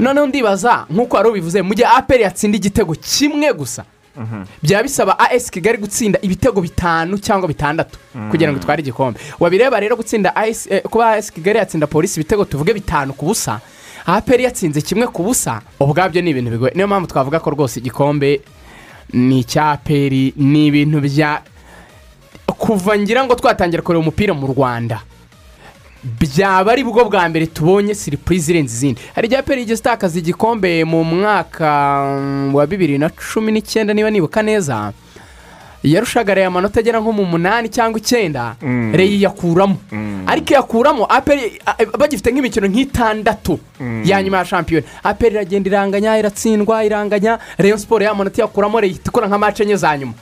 Noneho 0.00 0.26
ndibaza 0.26 0.84
nk'uko 0.92 1.16
wari 1.16 1.28
ubivuze 1.28 1.62
mu 1.64 1.72
gihe 1.74 1.88
aperi 1.88 2.22
yatsinda 2.28 2.56
igitego 2.60 2.92
kimwe 2.94 3.52
gusa 3.56 3.84
byaba 4.62 4.82
bisaba 4.82 5.18
as 5.18 5.50
kigali 5.50 5.78
gutsinda 5.78 6.18
ibitego 6.22 6.60
bitanu 6.60 7.18
cyangwa 7.18 7.48
bitandatu 7.48 7.98
kugira 8.30 8.52
ngo 8.52 8.58
itware 8.60 8.80
igikombe. 8.82 9.20
Wabireba 9.40 9.80
rero 9.80 9.96
gutsinda 9.96 10.32
eh, 10.46 10.82
kuba 10.82 11.10
as 11.16 11.32
kigali 11.32 11.58
yatsinda 11.58 11.86
polisi 11.86 12.20
ibitego 12.20 12.44
tuvuge 12.44 12.74
bitanu 12.74 13.12
ku 13.12 13.26
busa 13.26 13.60
aperi 14.06 14.44
yatsinze 14.44 14.80
kimwe 14.80 15.06
ku 15.06 15.22
busa 15.22 15.60
ubwabyo 15.80 16.22
ni 16.22 16.30
ibintu 16.30 16.50
bigoye. 16.50 16.72
Niyo 16.74 16.86
mpamvu 16.86 17.06
twavuga 17.06 17.40
ko 17.40 17.50
rwose 17.50 17.80
igikombe 17.80 18.40
ni 19.12 19.38
icya 19.40 19.70
aperi 19.70 20.32
ni 20.36 20.66
ibintu 20.66 21.00
bya 21.00 21.42
kuva 22.46 22.98
ngira 22.98 23.24
ngo 23.24 23.34
twatangira 23.34 23.82
kureba 23.82 24.00
umupira 24.00 24.34
mu 24.34 24.46
rwanda. 24.46 25.00
Byaba 26.20 26.72
ari 26.72 26.84
bwo 26.84 27.04
bwa 27.04 27.28
mbere 27.28 27.46
tubonye 27.46 27.94
siripurize 27.94 28.52
irenze 28.52 28.74
izindi 28.74 29.00
hari 29.14 29.26
igihe 29.26 29.40
aperi 29.40 29.62
igeze 29.62 30.18
igikombe 30.18 30.84
mu 30.84 31.04
mwaka 31.04 31.68
mm, 32.20 32.54
wa 32.54 32.66
bibiri 32.66 32.98
na 32.98 33.10
cumi 33.10 33.52
n'icyenda 33.52 33.94
niba 33.94 34.10
nibuka 34.10 34.42
neza. 34.42 34.92
Yarushagaraye 35.92 36.46
amanota 36.46 36.80
agera 36.80 37.00
nko 37.00 37.12
mu 37.12 37.24
munani 37.24 37.68
cyangwa 37.68 37.98
icyenda 38.00 38.56
reyi 38.92 39.22
yakuramo. 39.22 39.76
Ariko 40.26 40.54
yakuramo 40.54 41.06
aperi 41.08 41.60
a- 41.66 41.96
bagifite 41.98 42.30
nk'imikino 42.32 42.66
nk'itandatu. 42.66 43.58
Ya 44.04 44.22
nyuma 44.22 44.38
ya 44.38 44.44
shampiyona. 44.44 44.86
Aperi 45.04 45.34
iragenda 45.34 45.68
iranganya 45.70 46.18
iratsindwa 46.18 46.84
iranganya. 46.84 47.38
Reyo 47.58 47.78
siporo 47.78 48.04
y'amanota 48.04 48.42
yakuramo 48.42 48.80
reyi 48.80 48.98
ikora 49.06 49.28
nka 49.28 49.38
mace 49.38 49.62
enye 49.62 49.76
za 49.76 49.96
nyuma. 49.98 50.14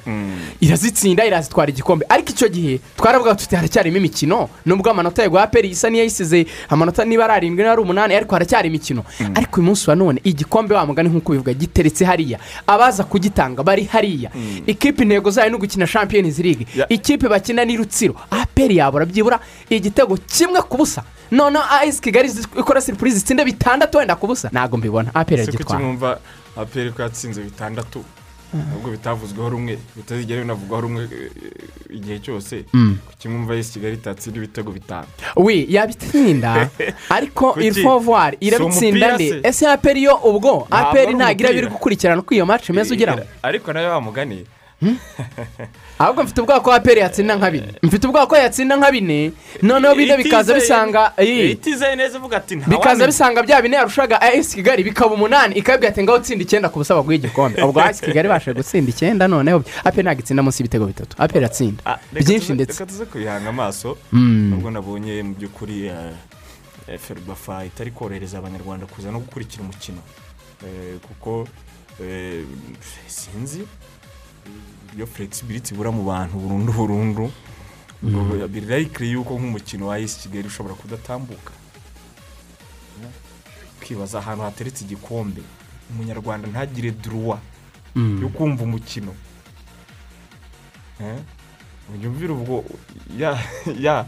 Irazitsinda 0.61 1.25
irazitwara 1.27 1.71
igikombe. 1.71 2.07
Ariko 2.09 2.31
icyo 2.31 2.49
gihe 2.49 2.81
twaravuga 2.97 3.35
tuti 3.35 3.57
haracyarimo 3.57 3.97
imikino. 3.97 4.49
Nubwo 4.67 4.91
amanota 4.91 5.23
ya 5.23 5.43
aperi 5.43 5.69
isa 5.71 5.89
n'iyayisize 5.91 6.47
amanota 6.69 7.05
niba 7.05 7.25
ari 7.25 7.33
arindwi 7.33 7.63
niba 7.63 7.73
ari 7.73 7.83
umunani 7.83 8.15
ariko 8.15 8.35
haracyari 8.35 8.69
imikino. 8.69 9.05
Ariko 9.35 9.61
uyu 9.61 9.67
munsi 9.67 9.91
wa 9.91 9.97
none 9.97 10.21
igikombe 10.25 10.75
wa 10.75 10.87
mugani 10.87 11.09
nk'uko 11.09 11.33
bivuga 11.33 11.53
giteretse 11.55 12.05
hariya. 12.05 12.39
Abaza 12.67 13.05
kugitanga 13.05 13.63
bari 13.63 13.85
hariya. 13.85 14.31
Ikipe 14.67 15.03
intego 15.03 15.31
zayo 15.31 15.51
ni 15.55 15.59
ugukina 15.59 15.87
champions 15.87 16.39
league. 16.39 16.67
Ikipe 16.89 17.29
bakina 17.29 17.65
ni 17.65 17.77
rutsiro. 17.77 18.15
Aperi 18.31 18.77
yabura 18.77 19.07
byibura 19.07 19.41
igitego 19.71 20.17
kimwe 20.17 20.63
ku 20.63 20.77
busa 20.77 21.03
noneho 21.31 21.65
ayisi 21.71 22.01
kigali 22.01 22.31
ikora 22.59 22.81
siripurize 22.81 23.19
itsinda 23.19 23.45
bitandatu 23.45 23.99
wenda 23.99 24.17
ku 24.17 24.27
busa 24.27 24.49
ntabwo 24.53 24.77
mbibona. 24.79 25.15
Aperi 25.15 25.41
yagitwara 25.41 25.85
mwumva 25.85 26.21
aperi 26.57 26.91
ko 26.91 27.03
yatsinze 27.03 27.43
bitandatu. 27.43 28.05
Nubwo 28.55 28.91
bitavuzweho 28.91 29.51
rumwe 29.51 29.79
bitazigera 29.97 30.41
binavugwaho 30.41 30.83
rumwe 30.83 31.03
eh, 31.03 31.97
igihe 31.97 32.19
cyose. 32.19 32.65
Mm. 32.73 32.99
kuki 33.07 33.29
mwumva 33.29 33.55
yesi 33.55 33.73
kigali 33.73 33.95
itatsinda 33.95 34.39
ibitego 34.39 34.71
bitanu. 34.71 35.07
We 35.37 35.67
yabitsinda. 35.69 36.71
Ariko 37.09 37.57
irifovuwari 37.61 38.37
irabitsinda 38.41 39.15
nde? 39.15 39.31
se? 39.31 39.41
ese 39.43 39.69
aperi 39.69 40.03
yo 40.03 40.15
ubwo? 40.25 40.67
Aperi 40.71 41.15
ntabwo 41.15 41.41
iraba 41.41 41.59
iri 41.59 41.67
gukurikirana 41.67 42.21
uko 42.21 42.35
iyo 42.35 42.47
maci 42.47 42.73
imeze 42.73 42.95
ugeraho 42.95 43.21
ariko 43.43 43.73
na 43.73 43.81
yo 43.81 43.91
wamuganiye 43.91 44.45
ahubwo 45.99 46.23
mfite 46.25 46.41
ubwoba 46.41 46.61
ko 46.61 46.73
aperi 46.73 47.01
yatsinda 47.01 47.37
nka 47.37 47.51
bine. 47.51 47.69
Mfite 47.83 48.07
ubwoba 48.07 48.27
ko 48.27 48.37
yatsinda 48.37 48.77
nka 48.77 48.91
bine. 48.93 49.33
Noneho 49.63 49.95
bine 49.95 50.17
bikaza 50.17 50.55
bisanga 50.55 51.13
bikaza 52.67 53.07
bisanga 53.07 53.43
bya 53.43 53.63
bine 53.63 53.77
yarushaga 53.77 54.21
ayesi 54.21 54.57
kigali 54.57 54.83
bikaba 54.85 55.15
umunani. 55.15 55.55
Ikabwira 55.55 55.89
ati 55.89 56.03
ngaho 56.03 56.19
utsinda 56.19 56.43
icyenda 56.45 56.69
ku 56.69 56.79
busa 56.79 56.95
baguha 56.95 57.15
igikombe 57.15 57.63
ubwo 57.63 57.81
ayesi 57.81 58.03
kigali 58.05 58.29
ibasha 58.29 58.53
gutsinda 58.53 58.91
icyenda 58.91 59.29
noneho 59.29 59.63
aperi 59.85 60.03
ntabwo 60.03 60.21
itsinda 60.21 60.43
munsi 60.43 60.63
y'ibitego 60.63 60.87
bitatu. 60.87 61.17
Aperi 61.19 61.39
iratsinda 61.41 61.83
Ah, 61.87 61.99
byinshi 62.13 62.53
ndetse. 62.53 62.73
reka 62.73 62.87
tuze 62.87 63.05
kubihanga 63.07 63.49
amaso. 63.49 63.97
Mm. 64.13 64.51
nubwo 64.51 64.71
nabonye 64.71 65.23
mu 65.23 65.35
by'ukuri 65.35 65.87
eh, 65.87 66.13
eh, 66.89 66.99
ferwafa 66.99 67.65
itari 67.65 67.91
korohereza 67.91 68.39
abanyarwanda 68.39 68.87
kuza 68.87 69.11
no 69.11 69.19
gukurikira 69.19 69.63
umukino. 69.63 69.99
Eh, 70.65 70.99
kuko 71.07 71.49
eh, 72.03 72.45
sinzi. 73.07 73.63
Iyo 74.97 75.07
flexibility 75.07 75.75
ibura 75.75 75.91
mu 75.91 76.03
bantu 76.05 76.39
burundu 76.39 76.73
burundu. 76.73 77.33
Ubwo 78.03 78.49
birayikire 78.49 79.09
yuko 79.11 79.35
nk'umukino 79.39 79.87
wa 79.87 79.99
esi 79.99 80.21
kigali 80.29 80.47
ushobora 80.49 80.75
kudatambuka. 80.75 81.53
Ukibaza 83.83 84.19
ahantu 84.19 84.45
hateretse 84.45 84.85
igikombe. 84.85 85.43
Umunyarwanda 85.91 86.49
ntagire 86.49 86.91
duruwa 86.91 87.39
yo 88.23 88.29
kumva 88.29 88.63
umukino. 88.65 89.15
Eh? 91.01 91.19
unyumvire 91.95 92.33
ubwo 92.33 92.65
ya 93.19 93.39
ya 93.81 94.07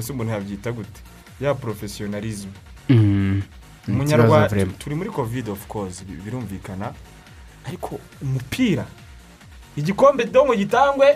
se 0.00 0.12
umuntu 0.12 0.32
yabyita 0.32 0.72
gute? 0.72 1.00
Ya 1.40 1.54
porofesiyonarizimu. 1.54 2.52
Ikibazo 2.88 3.42
umunyarwanda 3.88 4.48
turi 4.78 4.94
muri 4.96 5.10
covid 5.10 5.48
of 5.48 5.66
course 5.66 6.04
bi- 6.04 6.20
birumvikana. 6.24 6.92
Ariko 7.66 8.00
umupira 8.22 8.86
igikombe 9.76 10.24
dongo 10.24 10.54
gitangwe 10.54 11.06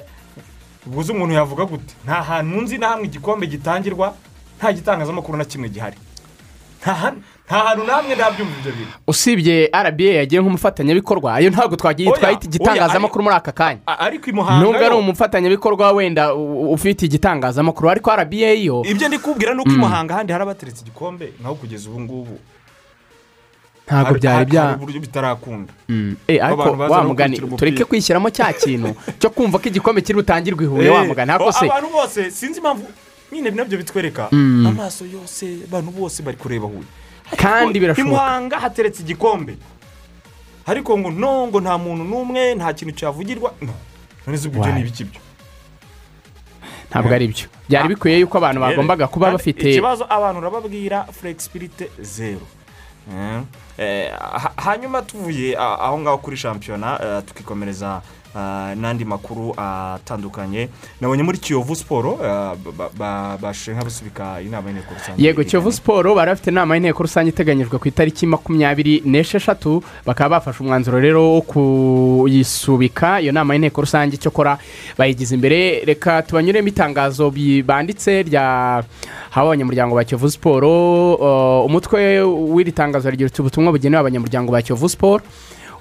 ubwo 0.86 1.04
se 1.04 1.12
umuntu 1.12 1.34
yavuga 1.34 1.64
gute? 1.64 1.94
Nta 2.04 2.22
hantu 2.22 2.60
nzi 2.60 2.78
na 2.78 2.88
hamwe 2.88 3.04
igikombe 3.06 3.46
gitangirwa 3.46 4.14
nta 4.58 4.72
gitangazamakuru 4.72 5.38
na 5.38 5.44
kimwe 5.44 5.68
gihari. 5.68 5.96
Nta 6.82 6.94
han- 6.94 7.18
nta 7.46 7.58
hantu 7.58 7.84
namwe 7.84 8.14
ndabyumva 8.14 8.54
ibyo 8.60 8.72
bintu. 8.72 8.92
Usibye 9.06 9.66
rba 9.74 10.04
yagiye 10.04 10.40
nk'umufatanyabikorwa 10.40 11.34
ayo 11.34 11.50
ntabwo 11.50 11.76
twagiye 11.76 12.12
twahita 12.12 12.46
igitangazamakuru 12.46 13.24
muri 13.24 13.36
aka 13.36 13.52
kanya. 13.52 13.80
nubwo 14.62 14.86
ari 14.86 14.94
umufatanyabikorwa 14.94 15.92
wenda 15.92 16.34
ufite 16.70 17.02
igitangazamakuru 17.06 17.90
ariko 17.90 18.10
rba 18.16 18.36
yo 18.54 18.82
ibyo 18.86 19.08
ndi 19.08 19.18
kubwira 19.18 19.54
ni 19.54 19.60
uko 19.60 19.70
i 19.70 19.76
muhanga 19.76 20.14
ahandi 20.14 20.32
hari 20.32 20.42
abateretse 20.42 20.82
igikombe 20.82 21.32
naho 21.42 21.54
kugeza 21.54 21.90
ubu 21.90 22.00
ngubu 22.00 22.38
ntabwo 23.86 24.14
byari 24.18 24.44
bya 24.50 24.74
uburyo 24.76 25.00
bitarakunda. 25.00 25.72
Mm. 25.88 26.16
Eh, 26.28 26.44
ariko 26.44 26.62
wa 26.72 27.04
mugani 27.04 27.38
tureke 27.56 27.84
kwishyiramo 27.84 28.30
cya 28.30 28.52
kintu 28.60 28.94
cyo 29.18 29.30
kumva 29.30 29.58
ko 29.58 29.68
igikombe 29.68 30.02
kiri 30.02 30.18
butangirwe 30.18 30.64
i 30.64 30.68
huye 30.68 30.90
wa 30.90 31.02
Eh, 31.02 31.08
mugani. 31.08 31.30
Ariko 31.32 31.48
o- 31.48 31.52
se 31.52 31.66
abantu 31.66 31.88
bose 31.92 32.30
sinzi 32.30 32.58
impamvu 32.58 32.86
nyine 33.32 33.50
na 33.50 33.64
byo 33.64 33.78
bitwereka. 33.78 34.28
Mm. 34.32 34.66
amaso 34.66 35.04
yose 35.06 35.62
abantu 35.70 35.90
bose 35.90 36.22
bari 36.22 36.36
kureba 36.36 36.66
huye. 36.66 36.86
Kandi 37.36 37.80
birashoboka. 37.80 38.10
muhanga 38.10 38.58
hateretse 38.58 39.02
igikombe. 39.02 39.56
Ariko 40.66 40.98
ngo 40.98 41.10
no 41.10 41.46
ngo 41.46 41.60
nta 41.60 41.78
muntu 41.78 42.04
n'umwe 42.04 42.54
nta 42.54 42.72
kintu 42.74 42.94
cyavugirwa 42.94 43.54
no. 43.62 43.74
None 44.26 44.38
se 44.38 44.48
ubwo 44.48 44.66
ni 44.66 44.80
ibiki 44.80 45.04
byo? 45.04 45.20
Ntabwo 46.90 47.14
ari 47.14 47.28
byo 47.28 47.46
byari 47.68 47.88
bikwiye 47.88 48.18
yuko 48.20 48.38
abantu 48.38 48.60
bagombaga 48.60 49.06
kuba 49.06 49.30
bafite 49.30 49.70
ikibazo 49.70 50.06
abantu 50.10 50.38
urababwira 50.40 51.06
Eh, 51.06 51.30
eh, 51.30 52.34
ha- 52.34 52.55
hanyuma 54.56 55.02
tuvuye 55.02 55.56
aho 55.58 55.98
ngaho 55.98 56.18
kuri 56.18 56.36
shampiyona 56.36 56.98
eh, 57.04 57.22
tukikomereza 57.26 58.02
n'andi 58.76 59.04
makuru 59.04 59.54
atandukanye. 59.56 60.68
Nabonye 61.00 61.22
muri 61.22 61.38
kiyovu 61.38 61.76
siporo 61.76 62.18
eh, 62.22 62.52
ba- 62.78 62.90
ba- 62.98 63.38
bashije 63.42 63.72
nk'abasubika 63.76 64.40
inama 64.40 64.68
y'inteko 64.70 64.94
rusange. 64.94 65.22
Yego 65.22 65.44
kiyovu 65.44 65.72
siporo 65.72 66.14
bari 66.14 66.30
bafite 66.30 66.50
inama 66.50 66.74
y'inteko 66.74 67.02
rusange 67.02 67.28
iteganyijwe 67.30 67.78
ku 67.78 67.88
itariki 67.88 68.26
makumyabiri 68.26 69.02
n'esheshatu 69.04 69.82
bakaba 70.06 70.36
bafashe 70.40 70.62
umwanzuro 70.62 71.00
rero 71.00 71.32
wo 71.32 71.40
kuyisubika. 71.42 73.20
Iyo 73.20 73.32
nama 73.32 73.54
y'inteko 73.54 73.80
rusange 73.80 74.16
cyokora 74.16 74.58
bayigize 74.98 75.34
imbere. 75.34 75.84
Reka 75.84 76.22
tubanyuremo 76.22 76.68
itangazo 76.68 77.30
banditse 77.64 78.22
rya 78.22 78.82
haba 79.30 79.46
abanyamuryango 79.48 79.94
ba 79.96 80.04
kiyovu 80.04 80.30
siporo 80.30 81.14
uh, 81.14 81.66
umutwe 81.66 82.20
w'iri 82.22 82.72
tangazo 82.72 83.10
rigira 83.10 83.30
ubutumwa 83.38 83.72
bugenewe 83.72 84.00
abanyamuryango 84.00 84.52
ba 84.52 84.62
kiyovu 84.62 84.88
siporo 84.88 85.22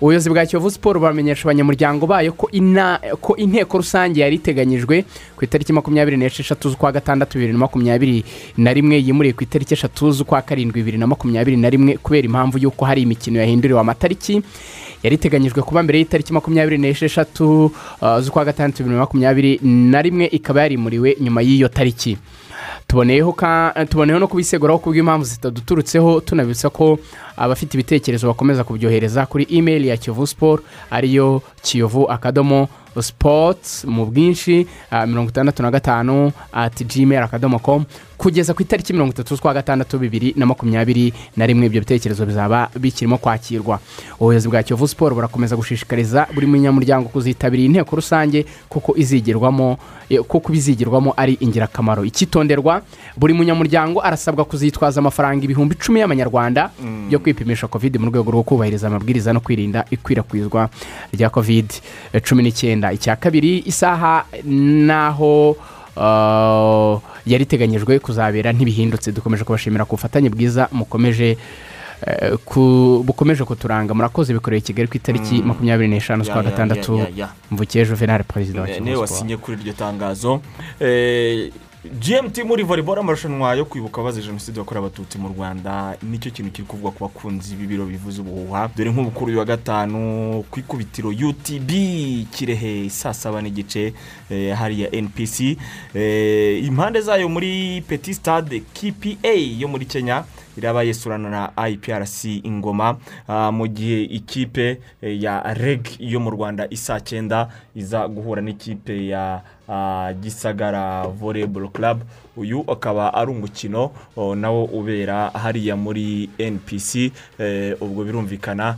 ubuyobozi 0.01 0.29
bwa 0.29 0.45
kiyovu 0.45 0.71
siporo 0.71 0.99
bamenyesha 0.99 1.43
abanyamuryango 1.43 2.08
bayo 2.08 2.34
ko 2.34 3.36
inteko 3.38 3.77
rusange 3.77 4.21
yari 4.21 4.36
iteganyijwe 4.36 5.05
ku 5.38 5.41
itariki 5.45 5.73
makumyabiri 5.73 6.17
n'esheshatu 6.17 6.69
z'ukwa 6.69 6.91
gatandatu 6.91 7.38
bibiri 7.38 7.53
na 7.53 7.60
makumyabiri 7.60 8.23
na 8.58 8.73
rimwe 8.73 8.95
yimuriye 8.99 9.34
ku 9.34 9.43
itariki 9.43 9.73
eshatu 9.73 10.12
z'ukwa 10.12 10.41
karindwi 10.41 10.79
bibiri 10.84 10.97
na 10.97 11.08
makumyabiri 11.08 11.58
na 11.58 11.69
rimwe 11.69 11.97
kubera 11.97 12.25
impamvu 12.27 12.58
y'uko 12.60 12.86
hari 12.86 13.01
imikino 13.01 13.39
yahinduriwe 13.39 13.79
amatariki. 13.79 14.41
Yari 15.03 15.15
iteganyijwe 15.15 15.62
kuba 15.62 15.84
mbere 15.84 15.99
y'itariki 15.99 16.34
makumyabiri 16.34 16.77
n'esheshatu 16.77 17.65
uh, 18.01 18.19
z'ukwa 18.19 18.45
gatandatu 18.45 18.84
bibiri 18.84 18.95
na 18.95 19.01
makumyabiri 19.05 19.60
na 19.63 20.01
rimwe 20.01 20.25
ikaba 20.27 20.62
yarimuriwe 20.62 21.17
nyuma 21.21 21.41
y'iyo 21.41 21.67
tariki. 21.67 22.17
Tuboneyeho 22.88 23.36
tuboneyeho 23.89 24.19
no 24.19 24.28
kubiseguraho 24.28 24.80
kubw'impamvu 24.80 25.26
zitaduturutseho 25.26 26.21
tunabibutsa 26.21 26.69
ko 26.69 27.00
abafite 27.38 27.74
ibitekerezo 27.78 28.28
bakomeza 28.28 28.63
kubyohereza 28.63 29.26
kuri 29.26 29.43
imeri 29.43 29.88
ya 29.88 29.98
kiyovu 29.98 30.28
siporo 30.28 30.63
ariyo 30.91 31.41
kiyovu 31.62 32.12
akadomo 32.12 32.67
sipoti 33.01 33.88
mu 33.88 34.05
bwinshi 34.05 34.67
ah, 34.91 35.05
mirongo 35.05 35.29
itandatu 35.29 35.63
na 35.63 35.71
gatanu 35.71 36.31
ati 36.53 36.84
gmail 36.86 37.23
akadomo 37.23 37.60
komu 37.60 37.86
kugeza 38.17 38.53
ku 38.53 38.62
itariki 38.62 38.93
mirongo 38.93 39.12
itatu 39.12 39.36
z'ukwa 39.36 39.53
gatandatu 39.53 39.99
bibiri 39.99 40.34
na 40.38 40.45
makumyabiri 40.45 41.13
na 41.38 41.45
rimwe 41.45 41.65
ibyo 41.65 41.81
bitekerezo 41.81 42.25
bizaba 42.25 42.69
bikirimo 42.79 43.17
kwakirwa. 43.17 43.79
Ubuyobozi 44.19 44.47
bwa 44.49 44.63
kiyovu 44.63 44.88
siporo 44.88 45.15
burakomeza 45.15 45.55
gushishikariza 45.55 46.27
buri 46.34 46.47
munyamuryango 46.47 47.10
kuzitabira 47.10 47.62
iyi 47.62 47.69
nteko 47.69 47.95
rusange 47.95 48.45
kuko 48.69 48.95
izigirwamo 48.97 49.77
eh, 50.10 50.19
kuko 50.23 50.49
ibizigirwamo 50.51 51.13
ari 51.17 51.38
ingirakamaro. 51.39 52.05
Icyitonderwa 52.05 52.81
buri 53.17 53.34
munyamuryango 53.34 53.99
arasabwa 54.01 54.45
kuzitwaza 54.45 54.99
amafaranga 54.99 55.43
ibihumbi 55.43 55.75
icumi 55.75 55.99
y'amanyarwanda 55.99 56.71
yo 57.10 57.19
kwipimisha 57.19 57.67
covid 57.67 57.97
mu 57.99 58.08
rwego 58.10 58.31
rwo 58.31 58.43
kubahiriza 58.43 58.88
amabwiriza 58.88 59.34
no 59.34 59.39
kwirinda 59.39 59.86
ikwirakwizwa 59.91 60.69
rya 61.13 61.29
covid. 61.29 61.67
Cumi 62.23 62.43
n'icyenda. 62.43 62.85
Icya 62.93 63.15
kabiri 63.15 63.63
isaha 63.65 64.26
n'aho 64.45 65.56
uh, 65.98 67.02
yari 67.26 67.43
iteganyijwe 67.43 68.00
kuzabera 68.00 68.54
ntibihindutse. 68.54 69.12
Dukomeje 69.12 69.43
kubashimira 69.43 69.86
ku 69.86 69.95
bufatanye 69.95 70.30
bwiza 70.30 70.67
mukomeje 70.71 71.38
ku- 72.45 73.02
bukomeje 73.06 73.43
kuturanga. 73.43 73.93
Murakoze 73.93 74.34
bikoreye 74.34 74.62
kigali 74.62 74.88
ku 74.88 74.98
itariki 74.98 75.41
makumyabiri 75.41 75.89
n'eshanu 75.89 76.24
z'ukwa 76.24 76.43
gatandatu. 76.43 77.02
mvukiye 77.52 77.86
juvenal 77.86 78.24
perezida 78.24 78.62
wa 78.62 78.67
kiyovu 78.67 78.86
ni 78.86 78.91
we 78.91 78.98
wasinye 78.98 79.38
kuri 79.38 79.58
iryo 79.62 79.74
tangazo. 79.74 80.41
Eh, 80.80 81.50
gmt 81.93 82.43
muri 82.43 82.63
volleyball 82.63 83.00
amarushanwa 83.00 83.56
yo 83.56 83.65
kwibuka 83.65 84.02
abazize 84.02 84.28
jenoside 84.28 84.60
yakorewe 84.60 84.86
abatutsi 84.88 85.17
mu 85.17 85.28
rwanda 85.30 85.98
ni 86.04 86.17
cyo 86.19 86.32
kintu 86.32 86.52
kiri 86.52 86.67
kuvugwa 86.67 86.91
ku 86.91 87.00
bakunzi 87.04 87.56
b'ibiro 87.56 87.86
bivuze 87.86 88.21
ubuhuha. 88.21 88.69
Dore 88.76 88.91
nk'ubu 88.91 89.12
kuri 89.12 89.32
uyu 89.32 89.39
wa 89.39 89.45
gatanu 89.45 90.43
ku 90.52 90.60
ikubitiro 90.60 91.10
utb 91.10 91.69
kirehe 92.32 92.89
saa 92.89 93.13
saba 93.13 93.41
n'igice 93.41 93.93
eh, 94.30 94.56
hariya 94.58 94.89
npc 95.02 95.58
Eh, 95.95 96.65
impande 96.65 97.02
zayo 97.02 97.30
muri 97.30 97.82
petit 97.88 98.13
stade 98.15 98.60
kpa 98.60 99.30
yo 99.58 99.67
muri 99.67 99.86
kenya 99.86 100.24
iraba 100.58 100.84
yesurana 100.84 101.30
na 101.30 101.67
iprc 101.69 102.26
ingoma. 102.43 102.98
Ah, 103.28 103.52
mu 103.52 103.67
gihe 103.67 104.04
ikipe 104.04 104.80
eh, 105.02 105.21
ya 105.24 105.54
reg 105.54 105.88
yo 106.00 106.19
mu 106.19 106.30
rwanda 106.30 106.67
isa 106.69 107.00
cyenda 107.02 107.48
iza 107.76 108.08
guhura 108.08 108.41
n'ikipe 108.41 109.08
ya 109.08 109.41
gisagara 110.21 111.08
volleyball 111.08 111.69
club. 111.71 112.01
Uyu 112.38 112.63
akaba 112.71 113.13
ari 113.13 113.32
umukino 113.32 113.91
nawo 114.36 114.65
ubera 114.65 115.30
hariya 115.30 115.76
muri 115.76 116.30
npc 116.39 116.95
eh, 117.39 117.76
ubwo 117.82 118.04
birumvikana 118.04 118.76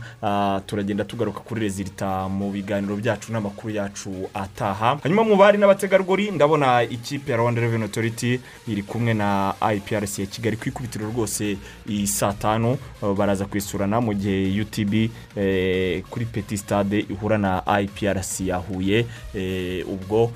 turagenda 0.66 1.04
tugaruka 1.04 1.40
kuri 1.40 1.60
rezilita 1.60 2.28
mu 2.28 2.50
biganiro 2.50 2.96
byacu 2.96 3.32
n'amakuru 3.32 3.74
yacu 3.74 4.10
ataha. 4.34 4.98
Hanyuma 5.02 5.24
mu 5.24 5.36
bari 5.36 5.58
n'abategarugori 5.58 6.30
ndabona 6.30 6.82
ikipe 6.82 7.32
ya 7.32 7.38
rwanda 7.38 7.60
reveni 7.60 7.84
otoriti 7.84 8.40
iri 8.68 8.82
kumwe 8.82 9.14
na 9.14 9.54
iprc 9.74 10.18
ya 10.18 10.26
kigali 10.26 10.56
ku 10.56 10.68
ikubitiro 10.68 11.06
rwose 11.10 11.56
i 11.88 12.06
saa 12.06 12.32
tanu 12.32 12.78
baraza 13.16 13.44
kwisurana 13.46 14.00
mu 14.00 14.14
gihe 14.14 14.60
utb 14.60 14.94
eh, 15.36 16.02
kuri 16.10 16.24
peti 16.24 16.56
stade 16.58 16.98
ihura 17.10 17.38
na 17.38 17.62
iprc 17.82 18.40
ya 18.40 18.56
huye 18.56 19.06
eh, 19.34 19.86
ubwo 19.88 20.30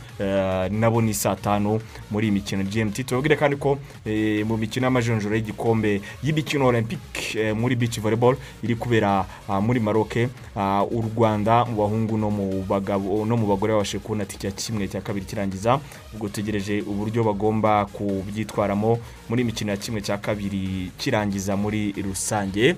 nabo 0.71 1.03
ni 1.03 1.15
saa 1.15 1.37
tanu 1.37 1.81
muri 2.11 2.27
iyi 2.27 2.33
mikino 2.35 2.63
gmt 2.65 3.12
tubabwire 3.13 3.37
kandi 3.37 3.57
ko 3.61 3.77
eh, 4.09 4.41
mu 4.49 4.57
mikino 4.57 4.87
y'amajonjoro 4.89 5.37
y'igikombe 5.37 6.01
y'imikino 6.25 6.67
olympique 6.67 7.37
eh, 7.37 7.53
muri 7.53 7.77
beach 7.77 8.01
volleyball 8.01 8.37
iri 8.65 8.75
kubera 8.75 9.27
ah, 9.49 9.61
muri 9.61 9.81
maroke 9.81 10.29
ah, 10.57 10.81
u 10.89 11.05
rwanda 11.05 11.65
mu 11.69 11.77
bahungu 11.77 12.17
no 12.17 12.31
mu 12.31 12.65
bagabo 12.65 13.27
no 13.29 13.37
mu 13.37 13.47
bagore 13.47 13.73
babashije 13.77 14.01
kubona 14.01 14.25
tike 14.25 14.51
kimwe 14.57 14.89
cya 14.89 15.05
kabiri 15.05 15.27
kirangiza 15.27 15.77
ubwo 16.15 16.29
tugereje 16.29 16.81
uburyo 16.87 17.25
bagomba 17.25 17.85
kubyitwaramo 17.87 18.99
muri 19.29 19.43
imikino 19.43 19.71
ya 19.71 19.77
kimwe 19.77 20.01
cya 20.01 20.19
kabiri 20.19 20.91
kirangiza 20.99 21.57
muri 21.57 21.93
rusange. 22.03 22.77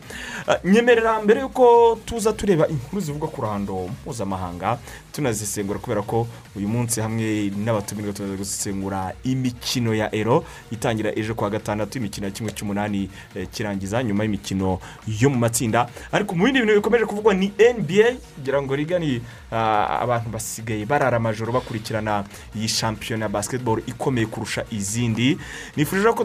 Ah, 0.49 0.59
nyemerera 0.65 1.23
mbere 1.23 1.41
y'uko 1.41 1.99
tuza 2.07 2.33
tureba 2.33 2.69
inkuru 2.69 3.01
zivuga 3.03 3.27
ku 3.27 3.43
ruhando 3.43 3.89
mpuzamahanga 3.89 4.79
tunazisengura 5.13 5.79
kubera 5.79 6.03
ko 6.03 6.27
uyu 6.57 6.69
munsi 6.69 7.01
hamwe 7.01 7.51
n'abatumirwa 7.65 8.13
tuzaza 8.13 8.37
gusesengura 8.37 9.13
imikino 9.25 9.95
ya 9.95 10.15
ero 10.15 10.45
itangira 10.71 11.11
ejo 11.19 11.35
kuwa 11.35 11.51
gatandatu 11.51 11.99
imikino 11.99 12.27
ya 12.27 12.33
kimwe 12.33 12.53
cy'umunani 12.53 13.11
eh, 13.35 13.49
kirangiza 13.51 14.03
nyuma 14.03 14.23
y'imikino 14.25 14.79
yo 15.07 15.31
mu 15.31 15.37
matsinda. 15.39 15.89
Ariko 16.13 16.35
mu 16.35 16.45
bindi 16.45 16.61
bintu 16.61 16.75
bikomeje 16.75 17.05
kuvugwa 17.07 17.35
ni 17.35 17.51
nba 17.79 18.15
kugira 18.35 18.63
ngo 18.63 18.77
rigani 18.77 19.23
ah, 19.53 20.01
abantu 20.03 20.31
basigaye 20.31 20.87
barara 20.87 21.17
amajoro 21.17 21.53
bakurikirana 21.53 22.25
iyi 22.57 22.69
shampiyona 22.69 23.24
ya 23.25 23.29
basketball 23.29 23.81
ikomeye 23.87 24.27
kurusha 24.27 24.65
izindi. 24.71 25.39
Nifuje 25.77 26.13
ko 26.13 26.25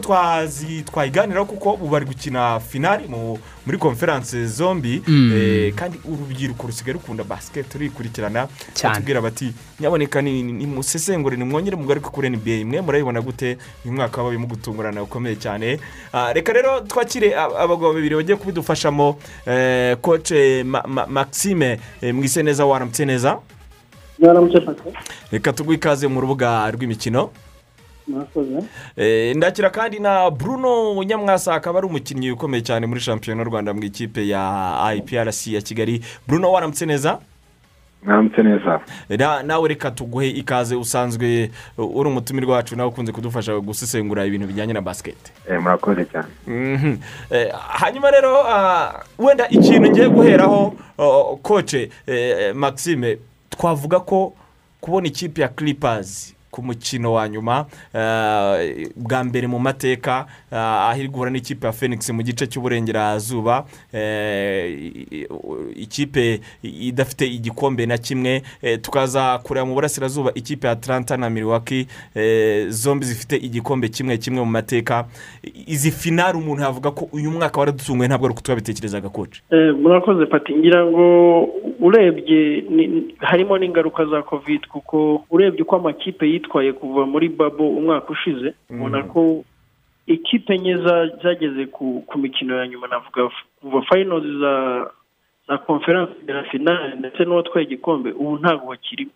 twayiganiraho 0.84 1.46
kuko 1.46 1.72
ubu 1.72 1.88
bari 1.88 2.06
gukina 2.06 2.60
finali 2.60 3.08
mu 3.08 3.38
muri 3.66 3.78
konferanse 3.78 4.46
zombi 4.46 5.02
eh, 5.08 5.74
kandi 5.74 5.98
urubyiruko 6.04 6.66
rusigaye 6.66 6.92
rukunda 6.92 7.24
basiketi 7.24 7.78
rurikurikirana. 7.78 8.48
Batubwira 8.94 9.20
bati 9.20 9.52
nyaboneka 9.80 10.22
ni- 10.22 10.42
ni- 10.42 10.52
nimusesengure 10.52 11.36
nimwongere 11.36 11.76
mugaruke 11.76 12.08
kuri 12.08 12.30
nba 12.30 12.64
mwe 12.64 12.80
murabibona 12.80 13.20
gute? 13.20 13.58
Uyu 13.84 13.94
mwaka 13.94 14.22
wabayemo 14.22 14.46
gutungurana 14.46 15.00
gukomeye 15.00 15.36
cyane. 15.36 15.78
Ah, 16.12 16.32
reka 16.32 16.52
rero 16.52 16.80
twakire 16.80 17.34
ab- 17.36 17.56
abagabo 17.56 17.92
babiri 17.92 18.16
bagiye 18.16 18.36
kubidufashamo. 18.36 19.18
Eh, 19.46 19.96
koce 20.00 20.64
maxime 21.08 21.80
eh, 22.00 22.14
mwise 22.14 22.42
neza 22.42 22.66
waramutse 22.66 23.04
neza. 23.04 23.38
Reka 25.32 25.52
tuguhe 25.52 25.76
ikaze 25.76 26.06
mu 26.08 26.20
rubuga 26.20 26.70
rw'imikino. 26.70 27.30
Murakoze. 28.08 28.62
Eh, 28.96 29.36
ndakira 29.36 29.70
kandi 29.70 29.98
na 29.98 30.30
bruno 30.30 31.02
nyamwasa 31.04 31.54
akaba 31.54 31.78
ari 31.78 31.86
umukinnyi 31.86 32.30
ukomeye 32.30 32.62
cyane 32.62 32.86
muri 32.86 33.00
shampiyona 33.00 33.42
y'u 33.42 33.48
rwanda 33.48 33.74
mu 33.74 33.82
ikipe 33.84 34.28
ya 34.28 34.92
iprc 34.96 35.46
ya 35.46 35.60
kigali. 35.60 36.04
Bruno 36.28 36.52
waramutse 36.52 36.86
neza? 36.86 37.18
Mwaramutse 38.04 38.42
neza. 38.42 38.80
Na- 39.08 39.42
nawe 39.42 39.68
reka 39.68 39.90
tuguhe 39.90 40.28
ikaze 40.30 40.74
usanzwe 40.76 41.50
uh, 41.78 41.96
uri 41.96 42.08
umutumirwa 42.08 42.56
wacu 42.56 42.76
nawe 42.76 42.88
ukunze 42.88 43.12
kudufasha 43.12 43.60
gusesengura 43.60 44.24
ibintu 44.26 44.46
bijyanye 44.46 44.72
na 44.72 44.80
basiketi 44.80 45.32
Eh, 45.50 45.60
murakoze 45.62 46.04
cyane. 46.04 46.28
Mhm. 46.46 46.96
Eh, 47.30 47.52
hanyuma 47.68 48.10
rero 48.10 48.36
ah, 48.48 49.04
wenda 49.18 49.48
ikintu 49.48 49.90
ngiye 49.90 50.08
guheraho 50.08 50.74
oh, 50.98 51.36
koce 51.42 51.90
eh, 52.06 52.54
maxime 52.54 53.18
twavuga 53.60 54.00
ko 54.00 54.32
kubona 54.80 55.06
ikipe 55.06 55.42
ya 55.42 55.48
clippers 55.48 56.34
ku 56.50 56.62
mukino 56.62 57.12
wa 57.12 57.28
nyuma 57.28 57.66
eh, 57.94 58.88
bwa 58.96 59.24
mbere 59.24 59.46
mu 59.46 59.58
mateka 59.58 60.26
ah, 60.52 60.90
aho 60.90 60.98
iri 61.00 61.08
guhura 61.08 61.30
n'ikipe 61.30 61.66
ya 61.66 61.72
phoenix 61.72 62.10
mu 62.10 62.22
gice 62.22 62.46
cy'uburengerazuba 62.46 63.64
eh, 63.92 64.90
ikipe 65.76 66.40
idafite 66.62 67.22
igikombe 67.26 67.86
na 67.86 67.98
kimwe 67.98 68.42
eh, 68.62 68.78
tukaza 68.82 69.38
kureba 69.38 69.66
mu 69.66 69.74
burasirazuba 69.74 70.30
ikipe 70.34 70.66
ya 70.66 70.72
atlanta 70.72 71.16
na 71.16 71.30
milwaukee 71.30 71.86
eh, 72.14 72.68
zombi 72.68 73.06
zifite 73.06 73.36
igikombe 73.36 73.88
kimwe 73.88 74.18
kimwe 74.18 74.40
mu 74.40 74.50
mateka. 74.50 75.06
Izi 75.66 75.90
finari 75.90 76.38
umuntu 76.38 76.62
yavuga 76.62 76.90
ko 76.90 77.08
uyu 77.12 77.30
mwaka 77.30 77.60
waradutunguye 77.60 78.08
ntabwo 78.08 78.26
ari 78.26 78.32
uko 78.32 78.42
twabitekerezaga 78.42 79.08
koce 79.08 79.42
Eh, 79.50 79.74
murakoze 79.76 80.26
pati. 80.26 80.54
Ngira 80.54 80.86
ngo 80.86 81.48
urebye 81.80 82.64
harimo 83.18 83.58
n'ingaruka 83.58 84.04
za 84.06 84.22
covid 84.22 84.66
kuko 84.66 85.24
urebye 85.30 85.62
uko 85.62 85.76
amakipe 85.76 86.30
yitwaye 86.40 86.72
kuva 86.72 87.04
muri 87.06 87.28
babo 87.28 87.68
umwaka 87.68 88.08
ushize 88.12 88.54
ubona 88.72 89.02
ko 89.04 89.44
ikipe 90.06 90.54
enye 90.56 90.76
za- 90.80 91.06
zageze 91.22 91.66
ku 91.70 92.16
mikino 92.18 92.56
ya 92.58 92.66
nyuma 92.68 92.86
navuga 92.88 93.28
kuva 93.60 93.82
fayinozi 93.84 94.38
za 94.40 94.52
za 95.48 95.58
konferanse 95.58 96.12
na 96.26 96.42
finale 96.48 96.94
ndetse 96.98 97.24
n'uwatwaye 97.24 97.66
igikombe 97.66 98.10
ubu 98.12 98.38
ntabwo 98.38 98.66
bakirimo 98.72 99.10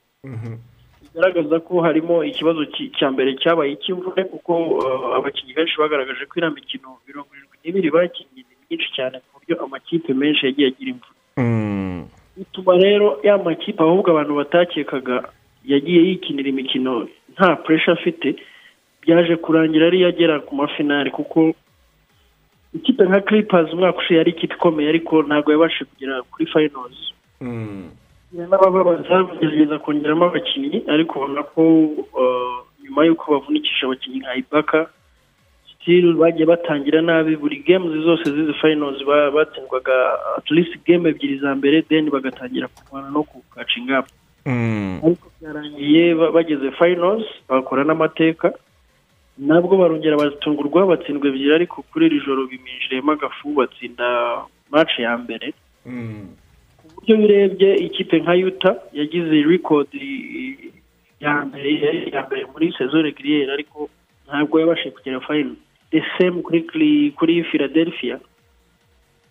bigaragaza 1.02 1.60
ko 1.60 1.80
harimo 1.82 2.24
ikibazo 2.24 2.66
ki- 2.66 2.90
cya 2.98 3.10
mbere 3.10 3.34
cyabaye 3.38 3.72
icy'imvune 3.78 4.24
kuko 4.24 4.52
uh, 4.82 5.16
abakinnyi 5.16 5.54
benshi 5.54 5.78
bagaragaje 5.78 6.26
ko 6.26 6.34
iriya 6.38 6.50
mikino 6.50 6.88
mirongo 7.06 7.28
irindwi 7.34 7.56
n'ibiri 7.64 7.90
bakinnye 7.90 8.42
ni 8.42 8.54
myinshi 8.66 8.88
cyane 8.96 9.18
ku 9.22 9.38
buryo 9.38 9.54
amakipe 9.64 10.10
menshi 10.14 10.46
yagiye 10.46 10.68
agira 10.74 10.90
imvune. 10.90 11.18
Bituma 12.36 12.72
rero 12.76 13.18
ya 13.22 13.38
makipe 13.38 13.78
ahubwo 13.82 14.10
abantu 14.10 14.34
batakekaga 14.42 15.16
yagiye 15.64 16.00
yikinira 16.08 16.48
imikino 16.48 17.08
nta 17.34 17.56
puresha 17.56 17.92
afite. 17.92 18.36
Byaje 19.02 19.36
kurangira 19.36 19.86
ariyo 19.86 20.08
agera 20.08 20.40
ku 20.40 20.54
mafinari 20.56 21.10
kuko 21.10 21.52
ikipe 22.74 23.04
nka 23.04 23.20
clippers 23.20 23.72
umwaka 23.72 23.98
ushize 23.98 24.18
yari 24.18 24.30
ikipe 24.30 24.54
ikomeye 24.54 24.88
ariko 24.88 25.22
ntabwo 25.22 25.52
yabashije 25.52 25.84
kugera 25.84 26.22
kuri 26.30 26.46
fayinozi 26.46 27.04
n'abababaza 28.34 29.22
bagerageza 29.28 29.78
kongeramo 29.78 30.24
abakinnyi 30.26 30.82
ariko 30.94 31.12
ubona 31.20 31.42
ko 31.52 31.62
uh, 32.20 32.56
nyuma 32.82 33.04
y'uko 33.06 33.24
bavunikisha 33.32 33.86
abakinnyi 33.86 34.18
nka 34.24 34.34
ibaka 34.42 34.80
still 35.70 36.06
bagiye 36.18 36.46
batangira 36.46 37.02
nabi. 37.02 37.36
Buri 37.36 37.62
games 37.66 37.92
zose 38.04 38.24
z'izi 38.34 39.04
ba- 39.06 39.30
batsindwaga 39.30 39.94
at 40.38 40.50
least 40.50 40.72
game 40.86 41.08
ebyiri 41.08 41.38
za 41.38 41.54
mbere 41.54 41.82
then 41.82 42.10
bagatangira 42.10 42.68
kurwana 42.68 43.10
no 43.10 43.22
ku 43.22 43.42
catching 43.54 43.90
up. 43.98 44.06
Ariko 45.04 45.26
byarangiye 45.44 46.14
ba- 46.16 46.32
bageze 46.32 46.70
finals 46.80 47.24
bakora 47.48 47.84
n'amateka 47.84 48.52
nabwo 49.38 49.76
barongera 49.76 50.16
batungurwa 50.16 50.86
batsindwa 50.88 51.28
ebyiri 51.28 51.52
ariko 51.54 51.84
kuri 51.92 52.06
iri 52.08 52.24
joro 52.24 52.46
biminjiriyemo 52.48 53.12
agafu 53.12 53.52
batsinda 53.52 54.06
match 54.72 54.96
ya 54.98 55.12
mbere. 55.20 55.52
Ku 56.80 56.86
buryo 56.96 57.14
birebye 57.20 57.68
ikipe 57.86 58.16
nka 58.24 58.34
yuta 58.40 58.70
yagize 58.96 59.36
record 59.44 59.90
ya 61.20 61.44
mbere 61.44 61.68
ya 62.14 62.22
mbere 62.26 62.42
muri 62.52 62.72
sezo 62.78 63.02
regiriyeri 63.02 63.50
ariko 63.52 63.88
ntabwo 64.26 64.54
yabashije 64.60 64.90
kugera 64.96 65.20
the 65.92 66.00
same 66.18 66.40
kuri 67.18 67.44
philadelphia. 67.50 68.16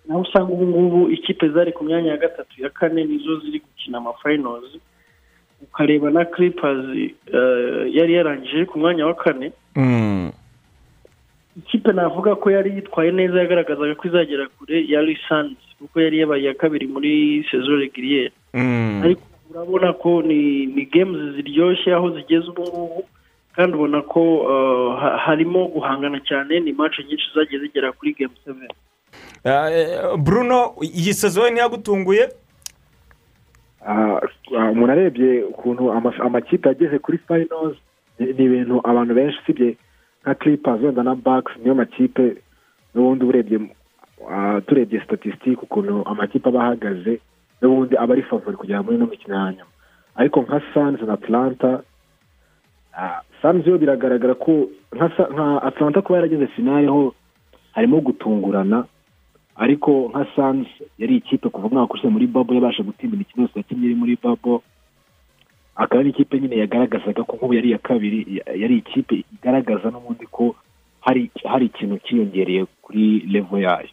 Naho 0.05 0.21
usanga 0.21 0.51
ubu 0.53 0.65
ngubu 0.67 1.09
ikipe 1.11 1.49
zari 1.49 1.71
ku 1.71 1.83
myanya 1.83 2.11
ya 2.11 2.17
gatatu 2.17 2.61
ya 2.63 2.69
kane 2.69 3.03
nizo 3.03 3.39
ziri 3.39 3.59
gukina 3.65 3.97
amafinals 3.97 4.77
ukareba 5.63 6.11
na 6.11 6.25
clippers 6.25 6.85
eh, 7.33 7.95
yari 7.95 8.13
yarangije 8.13 8.65
ku 8.65 8.79
mwanya 8.79 9.05
wa 9.05 9.13
kane. 9.15 9.51
Ikipe 11.57 11.91
navuga 11.93 12.35
ko 12.35 12.51
yari 12.51 12.75
yitwaye 12.75 13.11
neza 13.11 13.39
yagaragazaga 13.39 13.95
ko 13.95 14.07
izagera 14.07 14.47
kure 14.57 14.85
yari 14.89 15.17
sanzi 15.29 15.55
kuko 15.79 16.01
yari 16.01 16.19
yabaye 16.19 16.41
iya 16.43 16.53
kabiri 16.53 16.87
muri 16.87 17.45
sezo 17.51 17.75
regiriyeri 17.77 18.31
ariko 19.05 19.21
urabona 19.53 19.93
ko 19.93 20.21
ni 20.25 20.65
ni 20.65 20.85
games 20.85 21.35
ziryoshye 21.35 21.93
aho 21.93 22.09
zigeze 22.09 22.47
ubu 22.49 22.61
ngubu 22.61 23.03
kandi 23.55 23.73
ubona 23.77 24.01
ko 24.01 24.21
uh, 24.41 24.97
ha- 24.99 25.17
harimo 25.17 25.67
guhangana 25.69 26.19
cyane 26.25 26.59
ni 26.59 26.73
match 26.73 26.97
nyinshi 27.05 27.29
zagiye 27.35 27.61
zigera 27.61 27.91
kuri 27.91 28.13
game 28.17 28.33
seven. 28.45 28.69
Bruno 30.17 30.73
iyi 30.81 31.13
sezo 31.13 31.49
ntiyagutunguye 31.49 32.29
umuntu 34.71 34.91
arebye 34.91 35.43
ukuntu 35.43 35.91
ama- 35.91 36.19
amakipe 36.19 36.69
yageze 36.69 36.99
kuri 36.99 37.17
finals 37.27 37.75
ni 38.19 38.29
ibintu 38.45 38.79
abantu 38.83 39.13
benshi 39.13 39.39
usibye 39.43 39.77
nka 40.23 40.35
clippers 40.35 40.81
wenda 40.81 41.03
na 41.03 41.15
bucks 41.15 41.51
niyo 41.59 41.75
makipe 41.75 42.37
n'ubundi 42.95 43.25
urebye 43.25 43.57
ah, 44.31 44.61
turebye 44.67 45.01
statisitike 45.03 45.61
ukuntu 45.63 46.03
amakipe 46.07 46.49
aba 46.49 46.59
ahagaze 46.63 47.19
n'ubundi 47.61 47.97
aba 47.97 48.13
ari 48.13 48.23
favori 48.23 48.57
kugera 48.57 48.83
muri 48.83 48.95
ino 48.95 49.05
mikino 49.05 49.35
ya 49.35 49.51
nyuma. 49.51 49.71
Ariko 50.15 50.41
nka 50.41 50.61
sanz 50.73 51.01
na 51.01 51.13
atlanta 51.13 51.83
ah, 52.97 53.21
sanz 53.41 53.67
yo 53.67 53.77
biragaragara 53.77 54.33
ko 54.35 54.69
nka 54.95 55.61
atlanta 55.63 56.01
kuba 56.01 56.17
yarageze 56.23 56.47
finale 56.47 56.87
ho 56.87 57.13
harimo 57.75 57.99
gutungurana 58.01 58.85
ariko 59.55 60.09
nka 60.13 60.25
sanz 60.35 60.67
yari 60.97 61.15
ikipe 61.17 61.49
kuva 61.49 61.67
umwaka 61.67 61.93
ushize 61.93 62.09
muri 62.09 62.27
babo 62.27 62.53
yabasha 62.53 62.83
gutsinda 62.83 63.15
imikino 63.15 63.43
yose 63.43 63.59
yakinnye 63.59 63.85
iri 63.85 63.95
muri 63.95 64.17
babo 64.23 64.63
akaba 65.75 65.99
ari 65.99 66.09
ikipe 66.09 66.39
nyine 66.39 66.57
yagaragazaga 66.57 67.23
ko 67.23 67.35
nk'ubu 67.35 67.53
yari 67.53 67.69
iya 67.69 67.77
kabiri 67.77 68.19
ya- 68.37 68.53
yari 68.55 68.77
ikipe 68.77 69.23
igaragaza 69.33 69.89
n'ubundi 69.91 70.25
ko 70.31 70.55
hari 71.01 71.31
hari 71.45 71.65
ikintu 71.65 71.97
cyiyongereye 72.05 72.65
kuri 72.81 73.19
levo 73.27 73.59
yayo. 73.59 73.89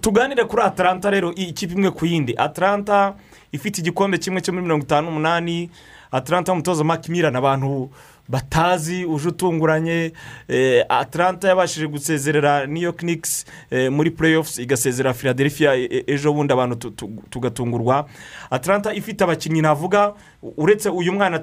Tuganire 0.00 0.44
kuri 0.44 0.62
atalanta 0.62 1.10
rero 1.10 1.32
iyi 1.36 1.52
kipe 1.52 1.74
imwe 1.74 1.90
ku 1.90 2.06
yindi. 2.06 2.34
Atalanta 2.36 3.14
ifite 3.52 3.78
igikombe 3.80 4.18
kimwe 4.18 4.40
cyo 4.40 4.52
muri 4.52 4.64
mirongo 4.64 4.84
itanu 4.84 5.06
n'umunani 5.10 5.70
atalanta 6.12 6.52
y'umutoza 6.52 6.84
makimirani 6.84 7.36
abantu 7.36 7.90
batazi 8.28 9.04
uje 9.04 9.28
utunguranye 9.28 10.12
eh, 10.48 10.84
atalanta 10.88 11.48
yabashije 11.48 11.86
gusezerera 11.86 12.66
york 12.80 12.96
Knicks 12.98 13.44
eh, 13.70 13.92
muri 13.92 14.10
playoffs 14.10 14.58
igasezera 14.58 15.14
philadelphia 15.14 15.74
e- 15.76 15.84
e- 15.90 16.04
ejo 16.06 16.32
bundi 16.32 16.52
abantu 16.52 16.76
tu- 16.76 16.90
tu- 16.90 17.22
tugatungurwa. 17.30 18.06
Atalanta 18.50 18.94
ifite 18.94 19.24
abakinnyi 19.24 19.60
navuga 19.62 20.14
uretse 20.56 20.88
uyu 20.88 21.12
mwana 21.12 21.38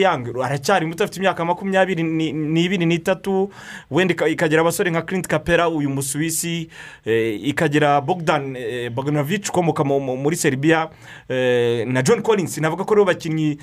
Young 0.00 0.28
aracyari 0.44 0.86
muto 0.86 1.04
afite 1.04 1.16
imyaka 1.20 1.44
makumyabiri 1.44 2.02
ni- 2.02 2.32
n'ibiri 2.32 2.86
n'itatu 2.86 3.50
wenda 3.90 4.14
ika- 4.14 4.28
ikagira 4.28 4.60
abasore 4.60 4.90
nka 4.90 5.02
Clint 5.02 5.26
Capela 5.26 5.68
uyu 5.68 5.90
musuwisi 5.90 6.68
eh, 7.04 7.40
ikagira 7.48 8.00
Bogdan 8.00 8.56
Bogdanovic 8.90 9.48
ukomoka 9.48 9.84
mu- 9.84 10.00
mu- 10.00 10.16
muri 10.16 10.36
Serbia 10.36 10.88
eh, 11.28 11.86
na 11.86 12.02
John 12.02 12.22
Collins 12.22 12.58
navuga 12.58 12.84
ko 12.84 12.94
ari 12.94 13.00
bo 13.00 13.04
bakinnyi 13.06 13.58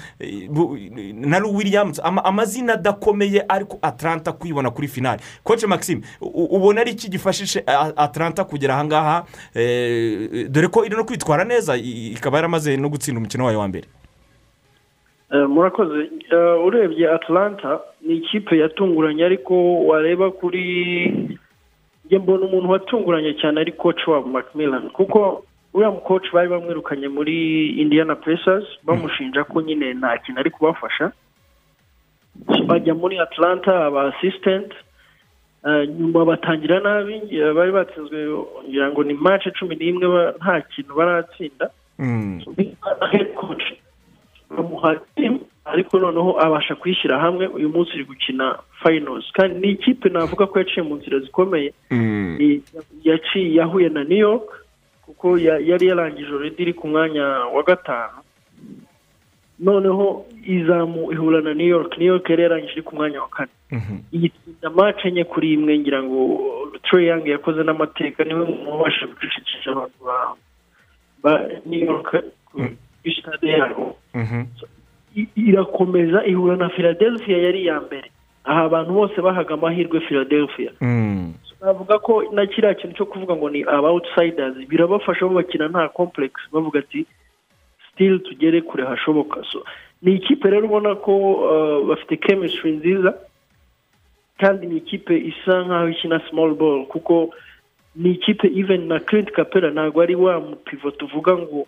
na 1.13 1.39
Williams 1.45 1.99
ama- 2.03 2.23
amazina 2.55 2.73
adakomeye 2.73 3.43
ariko 3.49 3.77
Atlanta 3.81 4.31
kwibona 4.31 4.71
kuri 4.71 4.87
finale. 4.87 5.19
Coach 5.43 5.63
Maxime 5.65 6.01
ubona 6.21 6.81
ari 6.81 6.91
iki 6.91 7.09
gifashije 7.09 7.63
A- 7.67 7.93
Atlanta 7.97 8.43
kugera 8.43 8.73
ahangaha 8.75 9.25
eh, 9.55 10.47
dore 10.49 10.67
ko 10.67 10.85
iri 10.85 10.95
no 10.95 11.03
kwitwara 11.03 11.43
neza 11.43 11.75
ikaba 11.77 12.37
yaramaze 12.37 12.77
no 12.77 12.89
gutsinda 12.89 13.19
umukino 13.19 13.45
wayo 13.45 13.59
wa 13.59 13.67
mbere. 13.67 13.87
Eh, 15.31 15.47
murakoze. 15.49 16.09
Eh, 16.31 16.65
urebye 16.65 17.09
atlanta 17.11 17.79
ni 18.01 18.15
ikipe 18.15 18.57
yatunguranye 18.57 19.25
ariko 19.25 19.85
wareba 19.85 20.31
kuri 20.31 21.29
njye 22.05 22.19
mbona 22.19 22.45
umuntu 22.45 22.69
watunguranye 22.69 23.33
cyane 23.41 23.61
ari 23.61 23.71
coach 23.71 24.07
wabo 24.07 24.27
macmillan. 24.27 24.89
Kuko 24.89 25.43
uriya 25.73 25.91
mukoci 25.91 26.29
bari 26.33 26.49
bamwirukanye 26.49 27.07
muri 27.07 27.67
indiana 27.81 28.15
pacers 28.15 28.63
bamushinja 28.83 29.43
ko 29.43 29.61
nyine 29.61 29.93
nta 29.93 30.17
kintu 30.17 30.39
ari 30.39 30.49
kubafasha. 30.51 31.11
Bajya 32.67 32.93
muri 32.93 33.19
atlanta 33.19 33.85
aba 33.85 34.13
assistant 34.13 34.71
eh, 35.67 35.89
nyuma 35.89 36.25
batangira 36.25 36.79
nabi 36.79 37.13
eh, 37.31 37.53
bari 37.53 37.71
batsinzwe 37.71 38.17
ngira 38.69 38.91
ngo 38.91 39.03
ni 39.03 39.13
match 39.13 39.47
cumi 39.59 39.75
n'imwe 39.75 40.33
nta 40.41 40.61
kintu 40.61 40.95
baratsinda. 40.95 41.69
Team 45.15 45.39
ariko 45.65 45.99
noneho 45.99 46.37
abasha 46.41 46.75
kuyishyira 46.75 47.19
hamwe 47.19 47.47
uyu 47.47 47.69
munsi 47.69 47.91
iri 47.95 48.03
gukina 48.05 48.59
finals. 48.83 49.25
Kandi 49.33 49.59
ni 49.59 49.69
ikipe 49.73 50.09
navuga 50.09 50.45
ko 50.47 50.59
yaciye 50.59 50.81
mu 50.85 50.95
nzira 50.95 51.19
zikomeye. 51.19 51.73
Ni- 52.37 52.61
yaciye 53.03 53.53
yahuye 53.55 53.89
na 53.89 54.03
new 54.03 54.17
york 54.17 54.45
kuko 55.05 55.37
ya- 55.37 55.59
yari 55.59 55.87
yarangije 55.87 56.29
already 56.29 56.61
iri 56.63 56.73
ku 56.73 56.87
mwanya 56.87 57.23
wa 57.55 57.63
gatanu. 57.63 58.21
Noneho 59.59 60.25
izamu 60.47 61.11
ihura 61.11 61.41
na 61.41 61.53
new 61.53 61.67
york. 61.67 61.97
New 61.97 62.07
york 62.07 62.29
yari 62.29 62.43
yarangije 62.43 62.81
ku 62.81 62.95
mwanya 62.95 63.21
wa 63.21 63.27
kane. 63.29 63.51
Yitsinda 64.11 64.69
match 64.69 65.05
enye 65.05 65.23
kuri 65.23 65.53
imwe 65.53 65.79
ngira 65.79 66.03
ngo 66.03 66.41
Young 66.95 67.27
yakoze 67.27 67.63
n'amateka 67.63 68.23
ni 68.23 68.33
we 68.33 68.45
muntu 68.45 68.71
wabashije 68.71 69.05
gucecekesha 69.07 69.71
abantu 69.71 69.99
ba- 71.23 71.47
new 71.65 71.83
york 71.85 72.07
kuri 72.51 72.77
stade 73.19 73.47
yabo. 73.49 73.95
I- 75.15 75.27
irakomeza 75.35 76.25
ihura 76.25 76.55
na 76.55 76.69
philadelphia 76.69 77.37
yari 77.37 77.61
iya 77.63 77.81
mbere. 77.81 78.11
Aha 78.45 78.63
abantu 78.63 78.93
bose 78.93 79.21
bahaga 79.21 79.53
amahirwe 79.53 79.99
philadelphia. 80.07 80.71
Navuga 81.61 81.99
ko 81.99 82.23
na 82.31 82.45
kiriya 82.45 82.73
kintu 82.77 82.95
cyo 82.95 83.05
kuvuga 83.05 83.35
ngo 83.35 83.49
ni 83.49 83.63
aba 83.67 83.89
outsiders 83.89 84.55
birabafasha 84.69 85.25
bo 85.25 85.33
bakina 85.41 85.67
nta 85.67 85.89
complex 85.89 86.31
bavuga 86.53 86.79
ati 86.79 87.05
still 87.95 88.19
tugere 88.19 88.61
kure 88.61 88.85
hashoboka. 88.85 89.41
Ni 90.01 90.15
ikipe 90.15 90.49
rero 90.49 90.67
ubona 90.67 90.95
ko 90.95 91.11
uh, 91.33 91.87
bafite 91.87 92.17
chemistry 92.17 92.71
nziza 92.71 93.13
kandi 94.37 94.67
ni 94.67 94.77
ikipe 94.77 95.17
isa 95.17 95.63
nkaho 95.63 95.89
ikina 95.89 96.21
small 96.29 96.53
ball 96.55 96.85
kuko 96.85 97.33
ni 97.95 98.11
ikipe 98.11 98.47
even 98.55 98.87
na 98.87 98.99
Clint 98.99 99.31
Capela 99.31 99.71
ntabwo 99.71 100.01
ari 100.01 100.15
wa 100.15 100.39
mupivo 100.39 100.91
tuvuga 100.91 101.37
ngo 101.37 101.67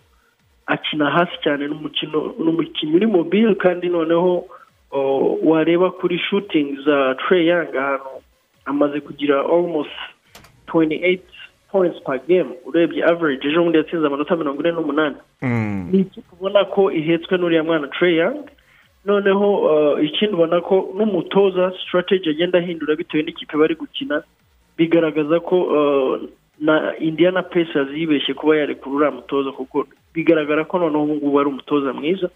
akina 0.65 1.09
hasi 1.09 1.31
cyane 1.43 1.67
n'umukino 1.67 2.35
ni 2.39 2.49
umukinnyi 2.49 2.95
uri 2.95 3.05
mobile 3.07 3.55
kandi 3.55 3.87
noneho 3.89 4.45
uh, 4.91 5.37
wareba 5.47 5.91
kuri 5.91 6.19
shooting 6.19 6.77
za 6.85 7.15
Trey 7.15 7.47
Young 7.47 7.75
ahantu 7.75 8.09
amaze 8.65 8.99
kugira 9.01 9.39
almost 9.39 9.95
28 10.67 11.19
points 11.71 11.99
per 12.05 12.19
game 12.27 12.49
urebye 12.65 13.03
average 13.03 13.47
ejo 13.47 13.63
bundi 13.63 13.77
yatsinze 13.77 14.07
amanota 14.07 14.35
mirongo 14.35 14.59
ine 14.61 14.71
n'umunani. 14.71 15.15
Ni 15.91 15.99
ikipe 15.99 16.29
ubona 16.33 16.65
ko 16.65 16.91
ihetswe 16.91 17.37
n'uriya 17.37 17.63
mwana 17.63 17.87
Trey 17.87 18.15
Young? 18.15 18.49
Noneho 19.05 19.47
uh, 19.61 20.05
ikindi 20.05 20.33
ubona 20.35 20.61
ko 20.61 20.93
n'umutoza 20.97 21.73
strategy 21.83 22.29
agenda 22.29 22.59
ahindura 22.59 22.95
bitewe 22.95 23.23
n'ikipe 23.23 23.57
bari 23.57 23.75
gukina 23.75 24.23
bigaragaza 24.77 25.39
ko 25.39 25.55
uh, 25.63 26.21
na 26.59 26.97
indiana 26.99 27.43
pacers 27.43 27.89
yibeshye 27.93 28.33
kuba 28.33 28.57
yarekura 28.57 28.95
uriya 28.95 29.11
mutoza 29.11 29.51
kuko 29.51 29.87
bigaragara 30.13 30.65
ko 30.65 30.79
noneho 30.79 31.03
ubu 31.03 31.15
ngubu 31.15 31.39
ari 31.39 31.49
umutoza 31.49 31.93
mwiza. 31.93 32.29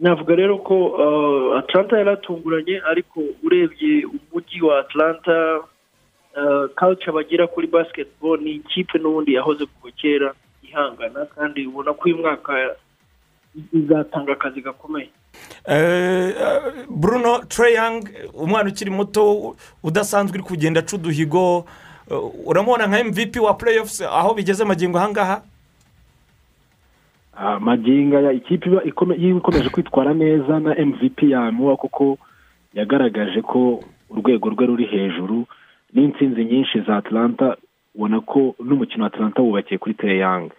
Navuga 0.00 0.34
rero 0.34 0.58
ko 0.58 0.76
uh, 0.86 1.58
atlanta 1.58 1.98
yaratunguranye 1.98 2.82
ariko 2.90 3.20
urebye 3.42 4.04
umujyi 4.06 4.62
wa 4.62 4.78
atlanta 4.80 5.60
culture 6.78 7.12
bagira 7.12 7.46
kuri 7.46 7.66
basketball 7.66 8.40
ni 8.40 8.50
ikipe 8.50 8.98
n'ubundi 8.98 9.34
yahoze 9.34 9.66
kuva 9.66 9.92
kera 9.96 10.34
ihangana 10.62 11.26
kandi 11.34 11.66
ubona 11.66 11.92
ko 11.92 12.02
uyu 12.08 12.18
mwaka 12.18 12.52
izatanga 13.72 14.32
akazi 14.32 14.60
gakomeye. 14.60 15.08
Eh, 15.68 16.34
bruno 16.90 17.40
Young 17.74 18.08
umwana 18.34 18.70
ukiri 18.70 18.90
muto 18.90 19.56
udasanzwe 19.82 20.38
uri 20.38 20.42
kugenda 20.48 20.80
aca 20.80 20.96
uduhigo 20.96 21.64
eh, 22.10 22.18
uramubona 22.46 22.86
nka 22.86 23.04
mvp 23.04 23.36
wa 23.42 23.54
playoffs 23.54 24.00
aho 24.00 24.34
bigeze 24.34 24.64
magingo 24.64 24.98
ahangaha? 24.98 25.42
Ah, 27.36 27.60
maginga 27.60 28.20
ya 28.20 28.32
ikipe 28.32 28.68
iba 28.70 28.82
ikome- 28.84 29.16
iba 29.16 29.38
ikomeje 29.38 29.68
kwitwara 29.68 30.14
neza 30.14 30.60
na 30.60 30.74
mvp 30.84 31.22
yamuha 31.22 31.76
kuko 31.76 32.18
yagaragaje 32.74 33.42
ko 33.42 33.84
urwego 34.10 34.48
rwe 34.50 34.66
ruri 34.66 34.84
hejuru 34.86 35.46
n'intsinzi 35.94 36.44
nyinshi 36.44 36.80
za 36.80 36.96
atlanta 36.96 37.56
ubona 37.94 38.20
ko 38.20 38.54
n'umukino 38.64 39.04
wa 39.04 39.10
atlanta 39.12 39.42
wubakiye 39.42 39.78
kuri 39.78 39.94
tereyanga 39.94 40.54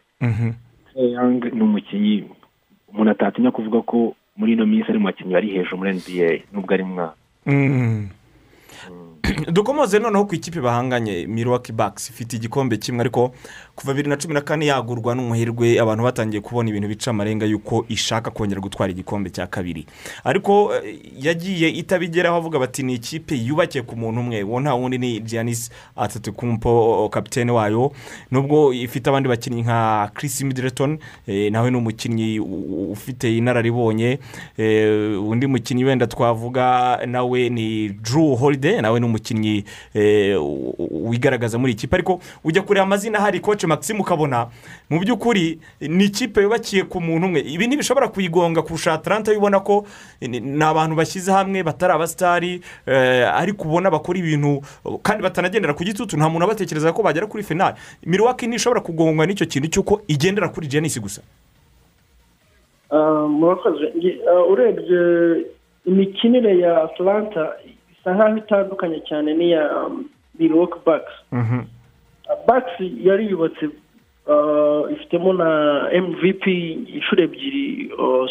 tereyanga 0.94 1.50
ni 1.50 1.62
umukinnyi 1.62 2.24
umuntu 2.90 3.12
atatinya 3.12 3.52
kuvuga 3.52 3.82
ko 3.82 4.16
muri 4.38 4.54
ino 4.54 4.66
minsi 4.66 4.90
ari 4.90 5.00
mu 5.00 5.06
bakinnyi 5.10 5.34
bari 5.34 5.50
hejuru 5.54 5.78
muri 5.78 5.92
nba 5.98 6.30
nubwo 6.54 6.74
ari 6.74 6.84
mwana 6.84 7.14
Mm. 7.46 8.08
dukomoze 9.52 10.00
noneho 10.00 10.26
ku 10.26 10.36
ikipe 10.36 10.62
bahanganye 10.62 11.28
milwaukee 11.28 11.74
bucks. 11.74 12.10
Ifite 12.10 12.36
igikombe 12.36 12.78
kimwe 12.78 13.02
ariko 13.02 13.32
kuva 13.76 13.94
bibiri 13.94 14.10
na 14.10 14.18
cumi 14.18 14.34
na 14.34 14.42
kane 14.42 14.66
yagurwa 14.66 15.16
n'umuherwe 15.16 15.80
abantu 15.80 16.04
batangiye 16.04 16.42
kubona 16.42 16.70
ibintu 16.70 16.88
bica 16.88 17.08
amarenga 17.12 17.46
y'uko 17.46 17.86
ishaka 17.90 18.32
kongera 18.32 18.62
gutwara 18.62 18.92
igikombe 18.92 19.30
cya 19.30 19.48
kabiri. 19.48 19.86
Ariko 20.24 20.76
eh, 20.76 21.00
yagiye 21.20 21.70
itabigeraho 21.70 22.38
avuga 22.38 22.60
bati 22.60 22.84
ni 22.84 22.94
ikipe 22.94 23.36
yubakiye 23.36 23.84
ku 23.84 23.96
muntu 23.96 24.20
umwe. 24.22 24.44
Uwo 24.44 24.60
nta 24.60 24.74
wundi 24.74 24.98
ni 24.98 25.20
giannis 25.20 25.72
atatukumpo 25.96 27.10
kapitene 27.10 27.52
wayo. 27.52 27.92
Nubwo 28.32 28.74
ifite 28.74 29.10
abandi 29.10 29.30
bakinnyi 29.30 29.62
nka 29.62 30.12
chris 30.14 30.42
middleton 30.42 31.00
eh, 31.28 31.52
nawe 31.52 31.72
ni 31.72 31.78
umukinnyi 31.78 32.40
ufite 32.92 33.38
inararibonye. 33.38 34.20
Eh, 34.58 35.24
undi 35.24 35.48
mukinnyi 35.48 35.84
wenda 35.86 36.08
twavuga 36.08 37.00
nawe 37.06 37.50
ni 37.50 37.90
drew 37.90 38.36
holiday 38.36 38.82
nawe 38.82 39.00
ni 39.00 39.06
umukinnyi 39.06 39.23
eh, 39.94 40.36
u- 40.42 40.76
u- 40.78 41.10
wigaragaza 41.10 41.58
muri 41.58 41.72
iyi 41.72 41.80
kipe 41.80 41.96
ariko 41.96 42.20
ujya 42.44 42.62
kureba 42.62 42.84
amazina 42.84 43.20
hari 43.20 43.40
koce 43.40 43.68
maxime 43.68 44.00
ukabona 44.00 44.48
mu 44.90 45.00
by'ukuri 45.00 45.60
ni 45.82 46.04
ikipe 46.06 46.42
yubakiye 46.42 46.84
ku 46.84 47.00
muntu 47.02 47.28
umwe. 47.28 47.40
Ibi 47.42 47.68
ntibishobora 47.68 48.08
kuyigonga 48.12 48.62
kurusha 48.62 48.94
atalanta 48.94 49.32
ubona 49.32 49.60
ko 49.60 49.86
ni 50.22 50.64
abantu 50.64 50.96
bashyize 50.96 51.32
hamwe 51.32 51.64
batari 51.64 51.94
abasitari 51.94 52.62
eh, 52.88 53.30
ariko 53.34 53.64
ubona 53.68 53.92
bakora 53.92 54.20
ibintu 54.20 54.62
kandi 55.02 55.24
batanagendera 55.24 55.74
ku 55.74 55.84
gitutu. 55.84 56.18
Nta 56.18 56.30
muntu 56.30 56.46
abatekereza 56.46 56.92
ko 56.94 57.04
bagera 57.04 57.28
kuri 57.28 57.44
finali 57.44 57.76
milwaukee 58.06 58.48
ntishobora 58.48 58.82
kugongwa 58.82 59.26
n'icyo 59.26 59.46
kintu 59.46 59.68
cy'uko 59.70 60.02
igendera 60.08 60.50
kuri 60.50 60.68
jenisi 60.68 61.00
gusa. 61.00 61.22
Ah, 62.92 63.28
murakoze. 63.28 63.94
Ah, 64.30 64.44
urebye 64.46 65.46
imikinire 65.86 66.60
ya 66.60 66.84
atlanta 66.84 67.54
isa 68.04 68.12
nkaho 68.14 68.38
itandukanye 68.38 69.00
cyane 69.08 69.32
n'iya 69.34 69.64
miroke 70.40 70.76
bakisi 70.86 71.24
bakisi 72.48 72.86
yari 73.08 73.32
yubatse 73.32 73.66
uh, 74.28 74.92
ifitemo 74.92 75.34
na 75.34 75.50
mvp 76.04 76.44
inshuro 76.96 77.24
ebyiri 77.24 77.92
uh, 77.96 78.28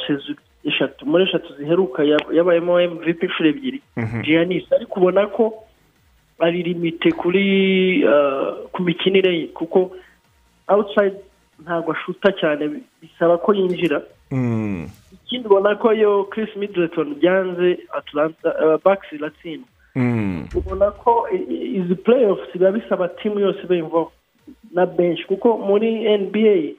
eshatu. 0.64 1.06
Muri 1.06 1.24
eshatu 1.24 1.54
ziheruka 1.56 2.02
yab- 2.04 2.32
yabayemo 2.34 2.80
mvp 2.80 3.22
inshuro 3.22 3.48
ebyiri. 3.48 3.80
Giannis 4.22 4.72
ariko 4.72 5.00
ubona 5.00 5.26
ko 5.26 5.54
ari 6.38 6.62
limite 6.62 7.10
kuri 7.12 8.04
uh, 8.04 8.68
ku 8.72 8.82
mikinire 8.82 9.38
ye 9.38 9.46
kuko 9.46 9.90
outside 10.68 11.16
ntabwo 11.64 11.92
ashuta 11.92 12.32
cyane 12.40 12.80
bisaba 13.02 13.38
ko 13.38 13.54
yinjira. 13.54 14.02
Mm. 14.30 14.86
Ikindi 15.32 15.48
ubona 15.48 15.74
ko 15.80 15.92
yo 15.92 16.24
Chris 16.30 16.52
Middleton 16.56 17.14
byanze 17.16 17.78
Atlanta 17.96 18.78
Bucks 18.84 19.08
iratsinda. 19.12 19.64
Mm. 19.96 20.48
ubona 20.56 20.90
ko 20.90 21.28
i- 21.32 21.36
i- 21.54 21.76
izi 21.80 21.94
playoffs 21.94 22.52
biba 22.52 22.72
bisaba 22.72 23.08
timu 23.08 23.40
yose 23.40 23.60
iba 23.64 23.76
involved 23.76 24.12
na 24.74 24.86
bench 24.86 25.24
kuko 25.26 25.56
muri 25.58 26.04
NBA 26.08 26.74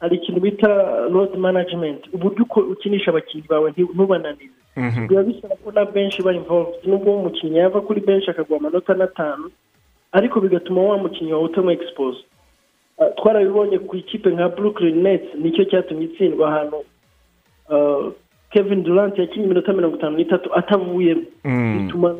hari 0.00 0.16
ikintu 0.16 0.40
bita 0.40 1.06
load 1.10 1.34
management. 1.38 2.06
Uburyo 2.12 2.46
ukinisha 2.72 3.10
abakinnyi 3.10 3.46
bawe 3.48 3.70
ntubananize. 3.70 4.50
Mhm. 4.76 5.06
biba 5.08 5.22
bisaba 5.22 5.54
ko 5.64 5.70
na 5.72 5.84
benshi 5.84 6.22
iba 6.22 6.32
involved. 6.32 6.82
Nubwo 6.86 7.16
umukinnyi 7.18 7.58
yava 7.58 7.80
kuri 7.80 8.00
benshi 8.00 8.30
akaguha 8.30 8.58
amanota 8.60 8.94
n'atanu 8.94 9.50
ariko 10.12 10.40
bigatuma 10.40 10.82
wa 10.82 10.98
mukinnyi 10.98 11.32
wawe 11.32 11.44
utamu 11.44 11.70
expose 11.70 12.22
Uh, 12.98 13.08
twarabibonye 13.16 13.78
ku 13.78 13.96
ikipe 13.96 14.30
nka 14.30 14.48
brooklyn 14.48 15.02
nets 15.02 15.34
ni 15.34 15.50
cyo 15.50 15.64
cyatumye 15.64 16.04
itsindwa 16.04 16.48
ahantu 16.48 16.84
kevin 18.50 18.82
durant 18.82 19.18
yakinnye 19.18 19.44
iminota 19.46 19.72
mirongo 19.72 19.96
itanu 19.96 20.16
n'itatu 20.16 20.54
atavuyemo 20.54 21.22
Mm. 21.44 21.78
bituma 21.86 22.14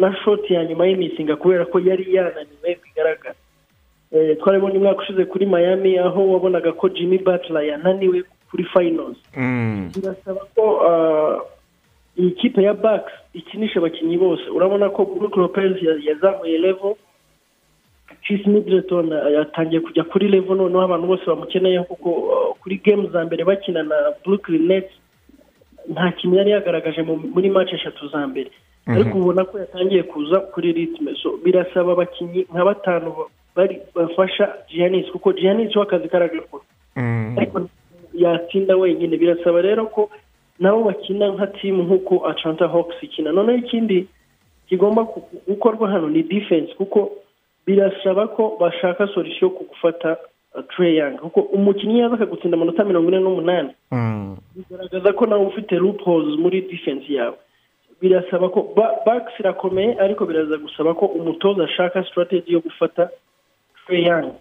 na, 0.00 0.16
shoti 0.24 0.54
ya 0.54 0.64
nyuma 0.64 0.86
y'imisinga 0.86 1.36
kubera 1.36 1.64
ko 1.64 1.78
yari 1.80 2.14
yananiwe 2.14 2.78
bigaragara 2.84 3.34
eh, 4.12 4.36
twarabonye 4.38 4.78
umwaka 4.78 5.02
ushize 5.02 5.24
kuri 5.24 5.46
miami 5.46 5.98
aho 5.98 6.32
wabonaga 6.32 6.72
ko 6.72 6.88
jimmy 6.88 7.18
butler 7.18 7.62
yananiwe 7.64 8.22
kuri 8.50 8.64
finals 8.64 9.16
Mm. 9.36 9.90
birasaba 9.94 10.40
ko 10.54 10.62
uh, 10.88 11.36
iyi 12.18 12.30
kipe 12.30 12.62
ya 12.62 12.74
Bucks 12.74 13.12
ikinisha 13.34 13.78
abakinnyi 13.80 14.16
bose 14.18 14.42
urabona 14.50 14.88
ko 14.90 15.04
Brook 15.04 15.36
Lopez 15.36 15.82
ya- 15.82 16.00
yazamuye 16.12 16.58
level 16.58 16.94
Chris 18.26 18.46
Middleton 18.46 19.12
uh, 19.12 19.32
yatangiye 19.32 19.80
kujya 19.80 20.04
kuri 20.04 20.28
level 20.28 20.56
noneho 20.56 20.82
abantu 20.82 21.06
bose 21.06 21.24
bamukeneyeho 21.26 21.84
kuko 21.84 22.10
uh, 22.10 22.56
kuri 22.62 22.76
game 22.84 23.06
za 23.12 23.24
mbere 23.24 23.44
bakina 23.44 23.82
na 23.82 23.94
Brooklyn 24.24 24.66
Nets 24.66 24.90
nta 25.88 26.12
kintu 26.12 26.36
yari 26.36 26.50
yagaragaje 26.50 27.02
mu- 27.02 27.30
muri 27.34 27.50
match 27.50 27.72
eshatu 27.72 28.08
za 28.08 28.26
mbere. 28.26 28.50
Ariko 28.86 29.18
ubona 29.18 29.44
ko 29.44 29.58
yatangiye 29.58 30.02
kuza 30.02 30.40
kuri 30.40 30.72
ritme 30.72 31.14
so 31.22 31.36
birasaba 31.44 31.92
abakinnyi 31.92 32.46
nka 32.52 32.64
batanu 32.64 33.14
bafasha 33.94 34.54
Giannis 34.68 35.06
kuko 35.10 35.32
Giannis 35.32 35.76
we 35.76 35.82
akazi 35.82 36.08
karagakora. 36.08 36.64
Mm. 36.96 37.34
ariko 37.38 37.68
yatsinda 38.14 38.76
wenyine. 38.76 39.16
Birasaba 39.16 39.62
rero 39.62 39.86
ko 39.86 40.10
nabo 40.58 40.84
bakina 40.84 41.28
nka 41.28 41.46
timu 41.46 41.82
nk'uko 41.82 42.26
Atlanta 42.28 42.68
Hawks 42.68 42.96
ikina. 43.02 43.32
Noneho 43.32 43.58
ikindi 43.58 44.06
kigomba 44.68 45.06
gukorwa 45.48 45.90
hano 45.90 46.08
ni 46.08 46.22
defense 46.22 46.74
kuko 46.74 47.10
birasaba 47.66 48.28
ko 48.28 48.56
bashaka 48.60 49.06
solution 49.14 49.50
ku 49.50 49.64
gufata 49.64 50.16
uh, 50.54 50.86
Young. 50.86 51.18
Kuko 51.18 51.40
umukinnyi 51.40 51.98
yaza 52.00 52.14
akagutsinda 52.14 52.56
amanota 52.56 52.84
mirongo 52.84 53.08
ine 53.08 53.20
n'umunani. 53.20 53.70
Mm. 53.92 54.36
bigaragaza 54.56 55.12
ko 55.12 55.26
nawe 55.26 55.46
ufite 55.46 55.72
loopholes 55.76 56.38
muri 56.38 56.62
defense 56.62 57.04
yawe. 57.12 57.36
Birasaba 58.00 58.48
ko 58.48 58.72
ba- 58.76 59.00
Bucks 59.06 59.32
irakomeye 59.40 59.96
ariko 60.00 60.24
biraza 60.26 60.56
gusaba 60.56 60.94
ko 60.94 61.06
umutoza 61.06 61.64
ashaka 61.64 62.04
strategy 62.04 62.52
yo 62.52 62.60
gufata 62.60 63.10
Young. 63.90 64.32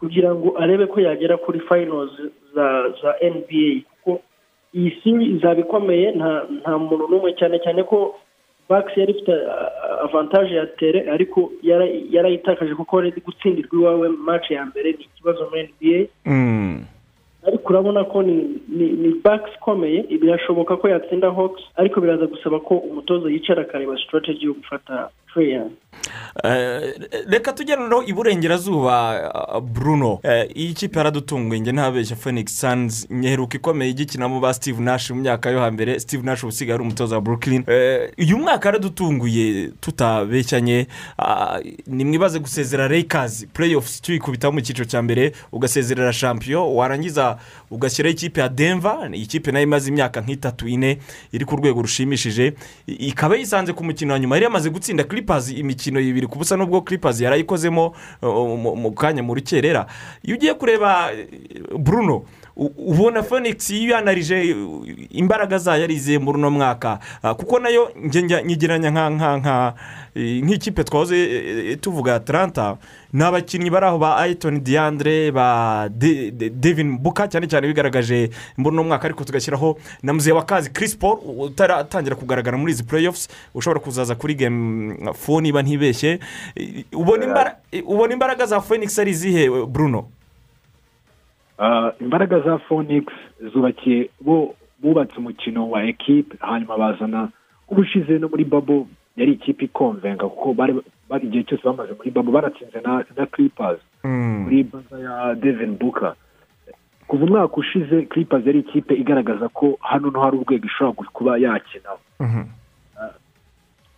Kugira 0.00 0.34
ngo 0.34 0.56
arebe 0.58 0.86
ko 0.86 1.00
yagera 1.00 1.36
kuri 1.36 1.60
finals 1.60 2.10
za 2.54 2.66
za 3.02 3.10
NBA 3.20 3.84
kuko 3.84 4.20
iyi 4.74 4.90
series 5.04 5.36
izaba 5.36 5.60
ikomeye 5.60 6.12
nta 6.16 6.78
muntu 6.78 7.08
n'umwe 7.08 7.34
cyane 7.36 7.58
cyane 7.60 7.82
ko 7.84 8.14
Bucks 8.70 8.96
yari 8.96 9.12
ifite 9.12 9.32
uh, 9.34 10.04
avantage 10.06 10.54
ya 10.54 10.66
tere 10.66 11.10
ariko 11.10 11.50
yara- 11.62 11.90
yarayitakaje 12.10 12.74
kuko 12.74 13.02
yari 13.02 13.20
gutsindirwa 13.26 13.74
iwawe 13.80 14.08
match 14.08 14.50
ya 14.50 14.64
mbere 14.66 14.92
ni 14.92 15.04
ikibazo 15.10 15.48
muri 15.50 15.62
NBA 15.68 15.98
Mm. 16.26 16.84
ariko 17.46 17.72
urabona 17.72 18.04
ko 18.04 18.22
ni 18.22 19.10
Bucks 19.24 19.50
ikomeye 19.56 20.02
birashoboka 20.02 20.76
ko 20.76 20.88
yatsinda 20.88 21.30
Hawks 21.34 21.62
ariko 21.76 22.00
biraza 22.00 22.26
gusaba 22.26 22.60
ko 22.60 22.74
umutoza 22.78 23.30
yicara 23.30 23.62
akareba 23.62 23.98
strategy 23.98 24.46
yo 24.46 24.54
gufata 24.54 25.08
reka 27.28 27.52
tujye 27.52 27.76
noneho 27.76 28.02
iburengerazuba 28.02 29.32
uh, 29.54 29.60
bruno. 29.60 30.18
Eh, 30.22 30.50
iyi 30.56 30.74
kipe 30.74 30.98
yaradutunguye 30.98 31.60
njye 31.60 31.72
ntabeshya 31.72 32.16
phoenix 32.16 32.60
suns. 32.60 33.06
Nyeheruka 33.10 33.56
ikomeye 33.56 33.90
igikinamo 33.90 34.40
ba 34.40 34.54
steve 34.54 34.82
nash 34.82 35.10
mu 35.10 35.20
myaka 35.20 35.50
yo 35.50 35.60
hambere. 35.60 36.00
Steve 36.00 36.22
nash 36.22 36.44
usigaye 36.44 36.74
ari 36.74 36.82
umutoza 36.82 37.14
wa 37.14 37.20
brooklyn. 37.20 37.64
Eh, 37.66 38.10
uyu 38.18 38.38
mwaka 38.38 38.68
yaradutunguye 38.68 39.70
tutabeshyanye 39.80 40.86
Ah, 41.18 41.58
ni 41.86 42.04
mwibaze 42.04 42.38
gusezera 42.38 42.88
lakers 42.88 43.46
playoffs 43.52 44.00
tuyikubitamo 44.02 44.52
mu 44.52 44.60
cyiciro 44.60 44.84
cya 44.88 45.02
mbere 45.02 45.32
ugasezerera 45.52 46.12
champion 46.12 46.74
warangiza 46.76 47.38
ugashyiraho 47.70 48.12
ikipe 48.12 48.40
ya 48.40 48.48
denver 48.48 49.10
ni 49.10 49.18
ikipe 49.18 49.52
na 49.52 49.58
yo 49.58 49.62
imaze 49.62 49.88
imyaka 49.90 50.20
nk'itatu 50.20 50.68
ine 50.68 50.98
iri 51.32 51.44
ku 51.44 51.56
rwego 51.56 51.82
rushimishije. 51.82 52.52
Ikaba 52.86 53.36
yisanze 53.36 53.72
ku 53.72 53.84
mukino 53.84 54.12
wa 54.12 54.18
nyuma 54.18 54.36
yari 54.36 54.44
yamaze 54.44 54.70
gutsinda 54.70 55.04
clippers 55.20 55.50
imikino 55.52 56.00
ibiri 56.00 56.26
ku 56.26 56.38
busa 56.38 56.56
n'ubwo 56.56 56.80
clippers 56.80 57.20
yarayikozemo 57.20 57.92
uh, 58.22 58.58
mu- 58.58 58.76
kanya 58.92 59.22
mu 59.22 59.34
rukerera. 59.34 59.86
Iyo 60.24 60.36
ugiye 60.36 60.54
kureba 60.54 61.12
eh, 61.12 61.26
bruno 61.78 62.22
ubona 62.60 63.22
phoenix 63.22 63.70
iyo 63.70 63.94
yanarije 63.96 64.54
uh, 64.54 64.84
imbaraga 65.10 65.58
zayo 65.58 65.80
yarize 65.80 66.18
muri 66.18 66.38
uno 66.38 66.50
mwaka? 66.50 66.98
Ah, 67.22 67.34
kuko 67.34 67.58
na 67.58 67.68
yo 67.68 67.90
eh, 70.14 70.42
nk'ikipe 70.44 70.84
twahoze 70.84 71.16
eh, 71.16 71.78
tuvuga 71.80 72.14
atlanta 72.14 72.76
ni 73.12 73.24
abakinnyi 73.24 73.70
bari 73.70 73.86
aho 73.86 73.98
ba 73.98 74.16
ayitoni 74.16 74.60
diandre 74.60 75.32
ba 75.32 75.88
De- 75.88 76.30
De- 76.30 76.50
devin 76.50 76.98
buka 76.98 77.28
cyane 77.28 77.46
cyane 77.48 77.66
bigaragaje 77.66 78.30
muri 78.56 78.74
uno 78.76 78.84
mwaka 78.84 79.04
ariko 79.08 79.24
tugashyiraho 79.24 79.78
na 80.02 80.12
muzehe 80.12 80.36
wa 80.36 80.44
kazi 80.44 80.70
Chris 80.70 80.96
Paul 80.96 81.18
utaratangira 81.38 82.16
kugaragara 82.16 82.58
muri 82.58 82.72
izi 82.72 82.82
playoffs 82.84 83.28
ushobora 83.54 83.80
kuzaza 83.80 84.14
kuri 84.14 84.34
game 84.34 84.96
fo 85.14 85.40
niba 85.40 85.62
ntibeshye. 85.62 86.20
Eh, 86.56 86.84
ubona 86.92 87.24
imbara- 87.24 87.56
ubona 87.86 88.12
imbaraga 88.12 88.46
za 88.46 88.60
phoenix 88.60 88.98
ari 88.98 89.10
izihe 89.10 89.48
bruno? 89.66 90.04
Imbaraga 92.00 92.40
za 92.40 92.58
phoenix 92.58 93.04
zubakiye 93.52 94.10
bo 94.20 94.54
bubatse 94.82 95.16
umukino 95.18 95.70
wa 95.70 95.84
ekipe 95.84 96.36
hanyuma 96.40 96.78
bazana 96.78 97.28
ubushize 97.68 98.18
no 98.18 98.28
muri 98.28 98.44
babo 98.44 98.86
yari 99.16 99.32
ikipe 99.32 99.64
ikonvenga 99.64 100.28
kuko 100.28 100.54
bari 100.54 100.74
bari 101.08 101.26
igihe 101.26 101.44
cyose 101.44 101.62
bamaze 101.64 101.92
muri 101.92 102.10
babo 102.10 102.32
baratsinze 102.32 102.80
na 102.80 103.04
na 103.16 103.26
clippers. 103.26 103.80
Kuri 104.44 104.62
baza 104.64 104.98
ya 104.98 105.34
devin 105.34 105.76
buka 105.78 106.14
kuva 107.06 107.24
umwaka 107.24 107.56
ushize 107.56 108.02
clippers 108.02 108.46
yari 108.46 108.58
ikipe 108.58 108.94
igaragaza 108.94 109.48
ko 109.48 109.76
hano 109.80 110.10
no 110.10 110.20
hari 110.20 110.36
urwego 110.36 110.66
ishobora 110.66 111.08
kuba 111.12 111.38
yakina 111.38 111.90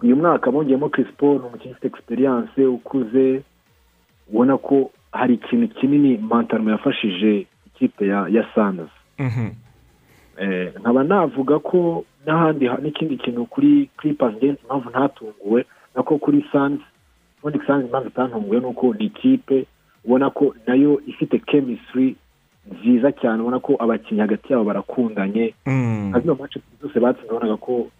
uyu 0.03 0.17
mwaka 0.17 0.51
bongeyemo 0.51 0.89
Paul 0.89 1.39
ni 1.41 1.47
umukinnyi 1.47 1.73
ufite 1.73 1.87
egisperiyanse 1.87 2.67
ukuze 2.67 3.43
ubona 4.33 4.59
ko 4.59 4.91
hari 5.13 5.35
ikintu 5.35 5.69
kinini 5.69 6.19
mantaruma 6.19 6.71
yafashije 6.73 7.47
ikipe 7.83 8.07
ya 8.07 8.27
ya 8.31 8.47
sanzi 8.55 8.91
Eh, 10.39 10.73
nkaba 10.81 11.05
navuga 11.05 11.59
ko 11.59 12.05
n'ahandi 12.27 12.67
ha- 12.67 12.79
n'ikindi 12.83 13.17
kintu 13.17 13.47
kuri 13.47 13.91
clippers 13.97 14.35
ngenzi 14.37 14.61
impamvu 14.63 14.91
ntatunguwe 14.91 15.65
nako 15.95 16.19
kuri 16.19 16.45
sanzi 16.53 16.83
ubundi 17.43 17.61
sanzi 17.67 17.87
impamvu 17.87 18.09
itantunguwe 18.09 18.61
ni 18.61 18.67
uko 18.67 18.95
ni 18.95 19.05
ikipe 19.05 19.67
ubona 20.05 20.31
ko 20.31 20.55
na 20.67 20.75
yo 20.75 21.01
ifite 21.07 21.39
chemistry 21.39 22.17
nziza 22.73 23.13
cyane 23.13 23.43
ubona 23.43 23.59
ko 23.61 23.77
abakinnyi 23.79 24.21
hagati 24.21 24.53
yabo 24.53 24.65
barakundanye. 24.65 25.55
Nka 26.11 26.21
zino 26.21 26.35
mace 26.35 26.61
zose 26.83 27.01
batsinze 27.01 27.31
ubonaga 27.31 27.57
ko 27.57 27.91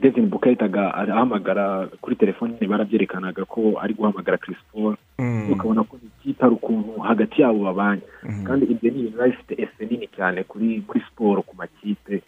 devin 0.00 0.26
buka 0.30 0.46
yahitaga 0.46 0.94
ahamagara 0.94 1.86
kuri 2.00 2.16
telefoni 2.16 2.66
barabyerekanaga 2.66 3.44
ko 3.44 3.78
ari 3.80 3.94
guhamagara 3.94 4.38
Chris 4.38 4.58
Paul. 4.72 4.96
Ukabona 5.52 5.84
ko 5.84 5.98
hari 6.40 6.54
ukuntu 6.54 7.00
hagati 7.00 7.42
yabo 7.42 7.64
babanye 7.64 8.02
kandi 8.46 8.66
ibyo 8.66 8.90
ni 8.90 8.98
ibintu 9.00 9.16
biba 9.16 9.26
bifite 9.28 9.54
efe 9.62 9.86
nini 9.86 10.08
cyane 10.16 10.44
kuri 10.44 10.82
muri 10.88 11.00
siporo 11.08 11.42
ku 11.42 11.56
makipe. 11.56 12.22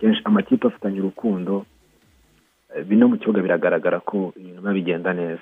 Kenshi 0.00 0.20
amakipe 0.24 0.66
afitanye 0.68 1.00
urukundo 1.00 1.66
eh, 2.76 2.84
bino 2.84 3.08
mu 3.08 3.16
kibuga 3.18 3.42
biragaragara 3.42 4.00
ko 4.00 4.32
ibintu 4.36 4.60
biba 4.60 4.72
bigenda 4.72 5.12
neza. 5.12 5.40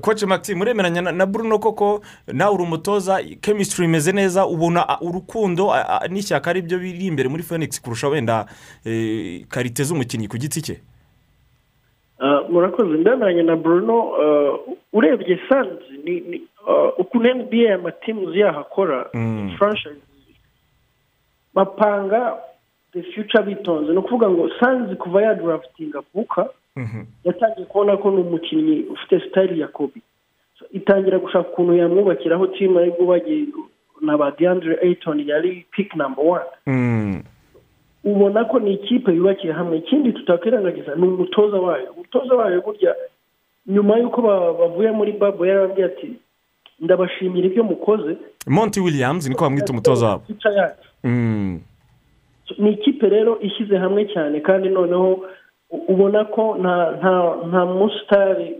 Koci 0.00 0.26
maxime 0.26 0.58
muremeranya 0.58 1.02
na- 1.02 1.12
na 1.12 1.26
bruno 1.26 1.58
koko 1.58 2.00
nawe 2.32 2.54
uri 2.54 2.62
umutoza 2.62 3.20
chemistry 3.40 3.84
imeze 3.84 4.12
neza 4.12 4.46
ubona 4.46 4.88
ah, 4.88 4.98
urukundo 5.02 5.70
ah, 5.72 6.00
ah, 6.02 6.08
n'ishyaka 6.08 6.50
ari 6.50 6.62
byo 6.62 6.78
biri 6.78 7.06
imbere 7.06 7.28
muri 7.28 7.42
phoenix 7.42 7.80
kurusha 7.80 8.08
wenda 8.08 8.46
eh, 8.84 9.44
karite 9.48 9.84
z'umukinnyi 9.84 10.28
ku 10.28 10.38
giti 10.38 10.62
cye. 10.62 10.80
Murakoze 12.48 12.98
ndananye 12.98 13.42
na 13.42 13.56
bruno 13.56 13.96
ah, 14.22 14.58
urebye 14.92 15.38
sanzi 15.48 15.94
ni 16.04 16.42
ah, 16.68 16.92
ukuntu 16.98 17.34
nba 17.34 17.74
amatimuzi 17.74 18.38
yaho 18.40 18.60
akora 18.60 19.06
Mm. 19.14 19.50
bapanga 21.54 22.36
the 22.92 23.02
future 23.02 23.42
bitonze 23.42 23.92
ni 23.92 23.98
ukuvuga 23.98 24.30
ngo 24.30 24.50
sanzi 24.60 24.96
kuva 24.96 25.22
yadurafitinga 25.22 26.02
buka 26.14 26.48
Mhm. 26.76 27.04
yatangiye 27.24 27.66
kubona 27.66 27.96
ko 27.96 28.10
ni 28.10 28.20
umukinnyi 28.20 28.84
ufite 28.90 29.20
sitayili 29.20 29.60
ya 29.60 29.68
kobi 29.68 30.02
itangira 30.72 31.18
gushaka 31.18 31.48
ukuntu 31.48 31.74
yamwubakiraho 31.74 32.46
timu 32.46 32.78
ari 32.78 32.90
bwo 32.90 33.06
bagiye 33.06 33.46
na 34.00 34.16
ba 34.18 34.30
deandre 34.30 34.78
ayton 34.82 35.20
yari 35.28 35.66
number 35.96 36.24
one 36.24 36.44
Mm. 36.66 37.22
Ubona 38.04 38.44
ko 38.44 38.58
ni 38.58 38.72
ikipe 38.74 39.12
yubakiye 39.12 39.52
hamwe 39.52 39.76
ikindi 39.78 40.12
tutakwirengagiza 40.12 40.94
ni 40.94 41.02
umutoza 41.06 41.56
wayo. 41.60 41.92
Umutoza 41.92 42.34
wayo 42.34 42.60
burya 42.62 42.94
nyuma 43.66 43.98
y'uko 43.98 44.22
ba- 44.22 44.52
bavuye 44.52 44.90
muri 44.90 45.12
babo 45.12 45.46
yarababwiye 45.46 45.86
ati 45.86 46.12
ndabashimira 46.80 47.46
ibyo 47.46 47.64
mukoze. 47.64 48.16
Monty 48.46 48.80
williams 48.80 49.28
niko 49.28 49.44
bamwita 49.44 49.72
umutoza 49.72 50.06
wabo. 50.06 50.22
Mm. 51.04 51.60
ni 52.58 52.70
ikipe 52.72 53.08
rero 53.08 53.40
ishyize 53.40 53.76
hamwe 53.78 54.04
cyane 54.12 54.40
kandi 54.40 54.68
noneho 54.68 55.24
ubona 55.88 56.24
ko 56.24 56.56
nta 56.60 56.90
nta 56.98 57.12
nta 57.48 57.60
musitari 57.66 58.56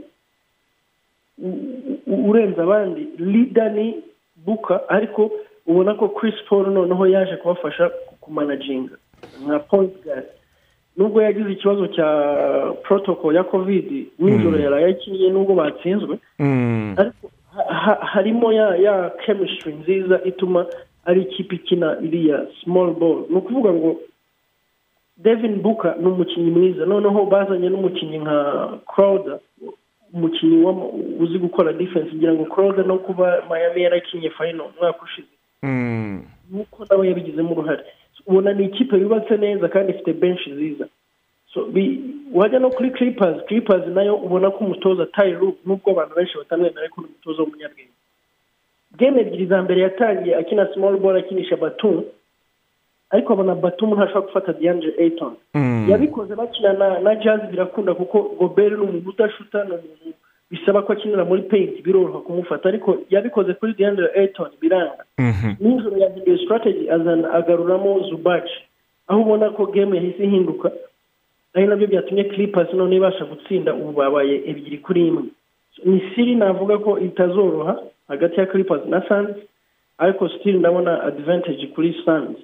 urenze 2.06 2.60
abandi. 2.62 3.08
Lida 3.18 3.68
ni 3.68 3.96
buka 4.36 4.88
ariko 4.88 5.30
ubona 5.66 5.94
ko 5.94 6.08
Chris 6.08 6.34
Paul 6.48 6.70
noneho 6.72 7.06
yaje 7.06 7.36
kubafasha 7.36 7.90
kumanaginga 8.20 8.94
nka 9.46 9.58
point 9.58 10.04
guard. 10.04 10.24
Nubwo 10.96 11.22
yagize 11.22 11.52
ikibazo 11.52 11.86
cya 11.86 12.08
protocol 12.82 13.34
ya 13.34 13.44
covid 13.44 14.06
nijoro 14.18 14.58
yaraye 14.58 14.86
yakinnye 14.86 15.28
nubwo 15.30 15.54
batsinzwe. 15.54 16.18
Mm. 16.38 16.94
ariko 16.98 17.30
ha- 17.56 17.74
ha- 17.74 18.00
harimo 18.06 18.52
ya 18.52 18.76
ya 18.76 19.10
chemistry 19.26 19.72
nziza 19.72 20.20
ituma 20.24 20.66
ari 21.04 21.22
ikipe 21.22 21.54
ikina 21.56 21.96
iriya 22.02 22.46
small 22.64 22.90
ball. 22.94 23.24
Ni 23.30 23.36
ukuvuga 23.36 23.72
ngo 23.72 23.96
devin 25.16 25.62
buka 25.62 25.94
ni 26.00 26.06
umukinnyi 26.06 26.50
mwiza. 26.50 26.86
Noneho 26.86 27.26
bazanye 27.26 27.68
n'umukinnyi 27.68 28.18
nka 28.18 28.68
crowder 28.86 29.38
umukinnyi 30.14 30.66
uzi 31.20 31.38
gukora 31.38 31.72
defense 31.72 32.10
kugira 32.10 32.34
ngo 32.34 32.44
crowder 32.44 32.86
no 32.86 32.98
kuba 32.98 33.42
miami 33.50 33.82
yarakinnye 33.82 34.30
final 34.30 34.66
umwaka 34.76 35.02
ushize. 35.04 35.28
Mm. 35.62 36.22
nuko 36.50 36.84
nawe 36.90 37.08
yabigizemo 37.08 37.52
uruhare 37.52 37.84
ubona 38.26 38.52
ni 38.52 38.64
ikipe 38.64 38.96
yubatse 38.96 39.36
neza 39.36 39.68
kandi 39.68 39.92
ifite 39.92 40.12
benshi 40.12 40.50
nziza. 40.50 40.86
So 41.54 41.64
bi- 41.64 42.00
wajya 42.32 42.58
no 42.58 42.70
kuri 42.70 42.90
clippers 42.90 43.44
clippers 43.46 43.86
na 43.86 44.02
yo 44.02 44.16
ubona 44.16 44.50
ko 44.50 44.64
umutoza 44.64 45.06
tayiru 45.06 45.56
nubwo 45.66 45.90
abantu 45.90 46.14
benshi 46.16 46.38
batamwemera 46.38 46.80
ariko 46.80 47.00
ni 47.00 47.06
umutoza 47.06 47.42
w'umunyabwenge. 47.42 47.90
Game 48.98 49.20
ebyiri 49.20 49.46
za 49.46 49.62
mbere 49.62 49.80
yatangiye 49.80 50.36
akina 50.36 50.68
small 50.74 50.96
ball 50.98 51.16
akinisha 51.16 51.56
batum 51.56 52.04
ariko 53.10 53.32
abona 53.32 53.54
batum 53.54 53.94
ntashobora 53.94 54.26
gufata 54.26 54.52
deandre 54.52 54.94
ayton. 54.98 55.34
Mm. 55.54 55.86
yabikoze 55.90 56.34
bakina 56.34 56.72
na 56.72 57.00
na 57.00 57.14
jazz 57.14 57.50
birakunda 57.50 57.94
kuko 57.94 58.22
gobert 58.38 58.72
ni 58.72 58.80
umuntu 58.84 59.10
udashuta 59.10 59.64
ni 59.64 59.70
umuntu 59.70 60.14
bisaba 60.50 60.82
ko 60.82 60.92
akinira 60.92 61.24
muri 61.24 61.42
paint 61.42 61.82
biroroha 61.82 62.20
kumufata 62.26 62.68
ariko 62.68 62.98
yabikoze 63.10 63.54
kuri 63.54 63.72
deandre 63.74 64.10
ayton 64.16 64.50
biranga. 64.60 65.04
Mhm. 65.18 65.54
nijoro 65.60 65.96
yahinduye 65.96 66.38
strategy 66.44 66.90
azana 66.90 67.32
agaruramo 67.32 68.00
zubaci 68.08 68.58
aho 69.08 69.20
ubona 69.22 69.50
ko 69.50 69.66
game 69.66 69.96
yahise 69.96 70.24
ihinduka 70.24 70.70
ari 71.54 71.66
na 71.66 71.76
byo 71.76 71.86
byatumye 71.86 72.24
clippers 72.24 72.72
none 72.74 72.96
ibasha 72.96 73.24
gutsinda 73.24 73.74
ubu 73.74 73.92
babaye 73.92 74.42
ebyiri 74.50 74.78
kuri 74.78 75.06
imwe. 75.08 75.22
Ni 75.84 76.02
siri 76.14 76.34
navuga 76.34 76.78
ko 76.78 76.98
itazoroha 76.98 77.82
hagati 78.08 78.40
ya 78.40 78.46
clippers 78.46 78.86
na 78.86 79.02
suns 79.08 79.36
ariko 79.98 80.28
still 80.28 80.58
ndabona 80.58 81.02
advantage 81.02 81.66
kuri 81.74 81.94
suns. 82.04 82.38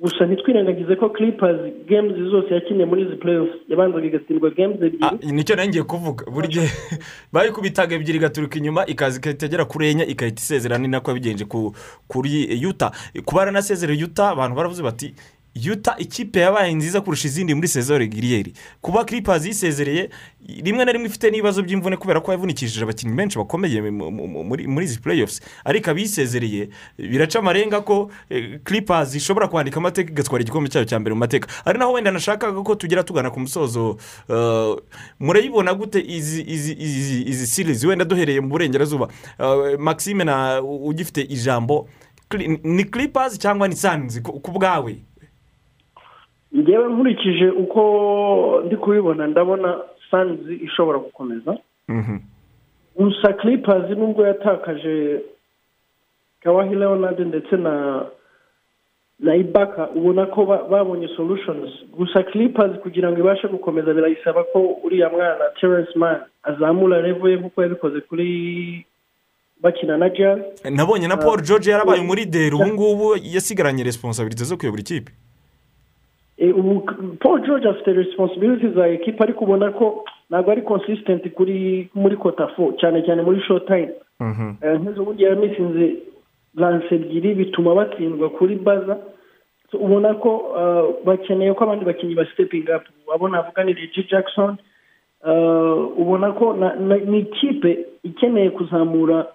Gusa 0.00 0.26
ntitwirengagize 0.26 0.96
ko 0.96 1.10
clippers 1.10 1.60
games 1.88 2.16
zose 2.30 2.54
yakiniye 2.54 2.86
muri 2.86 3.02
izi 3.02 3.16
playoffs 3.16 3.54
yabanzaga 3.68 4.06
igatsindwa 4.06 4.50
Ah, 4.80 4.86
ebyiri. 4.86 5.32
Nicyo 5.32 5.56
nari 5.56 5.68
ngiye 5.68 5.82
kuvuga. 5.84 6.24
Buri 6.30 6.48
gihe 6.48 6.68
bayikubitaga 7.32 7.94
ebyiri 7.96 8.18
igaturuka 8.18 8.58
inyuma 8.58 8.86
ikaza 8.86 9.18
igahita 9.18 9.46
igera 9.46 9.64
kuri 9.64 9.86
enye 9.88 10.04
igahita 10.04 10.40
isezera 10.42 10.78
ni 10.78 10.88
nako 10.88 11.10
yabigenje 11.10 11.44
ku- 11.44 11.74
kuri 12.08 12.48
yuta 12.62 12.90
kuba 13.24 13.40
yaranasezereye 13.40 14.00
yuta 14.00 14.28
abantu 14.30 14.56
baravuze 14.56 14.82
bati 14.82 15.14
yuta 15.54 15.94
ikipe 15.98 16.40
yabaye 16.40 16.74
nziza 16.74 17.00
kurusha 17.00 17.28
izindi 17.28 17.54
muri 17.54 17.68
sezo 17.68 17.98
regiriyeri 17.98 18.52
kuba 18.80 19.04
kiripazi 19.04 19.48
yisezereye 19.48 20.10
rimwe 20.64 20.84
na 20.84 20.92
rimwe 20.92 21.06
ifite 21.08 21.30
n'ibibazo 21.30 21.62
by'imvune 21.62 21.96
kubera 21.96 22.20
ko 22.20 22.32
yavunikishije 22.32 22.82
abakinnyi 22.84 23.14
benshi 23.16 23.38
bakomeye 23.38 23.82
mu- 23.90 24.10
mu- 24.10 24.26
mu- 24.28 24.44
muri 24.44 24.84
izi 24.84 24.98
playoffs. 24.98 25.40
Ariko 25.64 25.90
abisezereye 25.90 26.68
biraca 26.98 27.36
amarenga 27.38 27.80
ko 27.80 28.10
kiripazi 28.64 29.16
ishobora 29.18 29.48
kwandika 29.48 29.76
amateka 29.76 30.10
igatwara 30.12 30.42
igikombe 30.42 30.70
cyayo 30.70 30.84
cya 30.88 30.98
mbere 30.98 31.14
mu 31.14 31.20
mateka. 31.20 31.48
Ari 31.64 31.78
naho 31.78 31.92
wenda 31.92 32.10
nashakaga 32.10 32.62
ko 32.62 32.74
tugera 32.74 33.02
tugana 33.04 33.30
ku 33.30 33.40
musozo 33.40 33.96
eh, 34.28 34.76
murayibona 35.20 35.74
gute 35.74 36.00
izi 36.00 36.42
izi 36.48 36.72
izi 36.78 37.22
izi 37.28 37.46
sirizi 37.46 37.86
wenda 37.86 38.04
duhereye 38.04 38.40
mu 38.40 38.48
burengerazuba. 38.48 39.08
Eh, 39.38 39.78
maxime 39.78 40.24
ugifite 40.64 41.20
ijambo. 41.22 41.88
Ni 42.64 42.84
kiripazi 42.84 43.38
cyangwa 43.38 43.68
ni 43.68 43.76
sanzi 43.76 44.20
ku 44.22 44.50
bwawe. 44.52 44.96
Ngewe 46.56 46.88
nkurikije 46.88 47.48
uko 47.50 47.82
ndi 48.66 48.76
kubibona 48.76 49.26
ndabona 49.26 49.78
sanzi 50.10 50.54
ishobora 50.54 50.98
gukomeza. 50.98 51.56
Mhm. 51.88 52.18
gusa 52.96 53.32
clippers 53.32 53.90
nubwo 53.90 54.26
yatakaje 54.26 55.20
kawahi 56.42 56.74
leonard 56.74 57.20
ndetse 57.20 57.56
na 57.56 58.04
na 59.20 59.34
ibaka 59.36 59.88
ubona 59.90 60.26
ko 60.26 60.44
ba- 60.46 60.64
babonye 60.70 61.08
solutions. 61.16 61.70
Gusa 61.96 62.22
clippers 62.22 62.78
kugira 62.82 63.10
ngo 63.12 63.18
ibashe 63.20 63.48
gukomeza 63.48 63.94
birayisaba 63.94 64.44
ko 64.52 64.76
uriya 64.84 65.08
mwana 65.10 65.44
terence 65.60 65.92
man 65.98 66.20
azamura 66.42 67.00
revo 67.00 67.28
ye 67.28 67.36
nk'uko 67.36 67.62
yabikoze 67.62 68.00
kuri 68.00 68.84
bakina 69.62 69.96
na 69.96 70.08
jazz. 70.10 70.40
Nabonye 70.70 71.08
na 71.08 71.16
paul 71.16 71.40
george 71.42 71.70
yarabaye 71.70 72.00
umurидeri 72.00 72.54
ubu 72.54 72.66
ngubu 72.66 73.16
yasigaranye 73.22 73.84
resiponsabiriti 73.84 74.44
zo 74.44 74.56
kuyobora 74.56 74.80
ikipe. 74.80 75.12
Ubu 76.38 76.80
paul 77.20 77.40
george 77.46 77.68
afite 77.68 77.92
responsibility 77.92 78.68
za 78.68 78.86
ekipa 78.88 79.24
ariko 79.24 79.44
ubona 79.44 79.70
ko 79.70 80.04
ntabwo 80.30 80.50
ari 80.52 80.62
consistent 80.62 81.22
kuri 81.34 81.88
muri 81.94 82.16
kota 82.16 82.46
fo 82.48 82.72
cyane 82.80 83.02
cyane 83.02 83.22
muri 83.22 83.40
short 83.40 83.66
time. 83.66 83.90
Mhm. 84.20 84.54
Eh, 84.62 84.80
nk'izo 84.80 85.04
bundi 85.04 85.22
yamisinze 85.24 85.96
lanse 86.54 86.94
ebyiri 86.94 87.34
bituma 87.34 87.74
batsindwa 87.74 88.30
kuri 88.30 88.56
baza 88.56 88.98
ubona 89.72 90.14
ko 90.14 90.30
eh, 90.60 90.84
bakeneye 91.04 91.54
ko 91.54 91.64
abandi 91.64 91.84
bakinnyi 91.84 92.14
ba 92.14 92.26
stepping 92.32 92.66
up. 92.76 92.82
Abo 93.14 93.28
navuga 93.28 93.64
ni 93.64 93.72
regi 93.72 94.02
jackson 94.10 94.56
Eh, 95.26 95.98
ubona 95.98 96.32
ko 96.32 96.50
ni 97.06 97.18
ikipe 97.18 97.86
ikeneye 98.02 98.50
kuzamura 98.50 99.26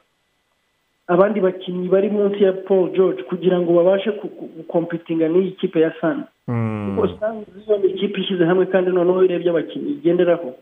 abandi 1.07 1.39
bakinnyi 1.39 1.87
bari 1.87 2.09
munsi 2.09 2.43
ya 2.43 2.51
paul 2.53 2.91
george 2.91 3.23
kugira 3.23 3.59
ngo 3.59 3.71
babashe 3.73 4.11
gukompitinga 4.57 5.27
n'iyi 5.31 5.51
kipe 5.51 5.79
ya 5.79 5.93
sani 6.01 6.23
kuko 6.47 7.01
usanga 7.01 7.77
ni 7.83 7.89
ikipe 7.89 8.21
ishyize 8.21 8.45
hamwe 8.45 8.65
kandi 8.65 8.91
noneho 8.91 9.17
urebye 9.19 9.49
abakinnyi 9.49 9.89
igenderaho 9.91 10.53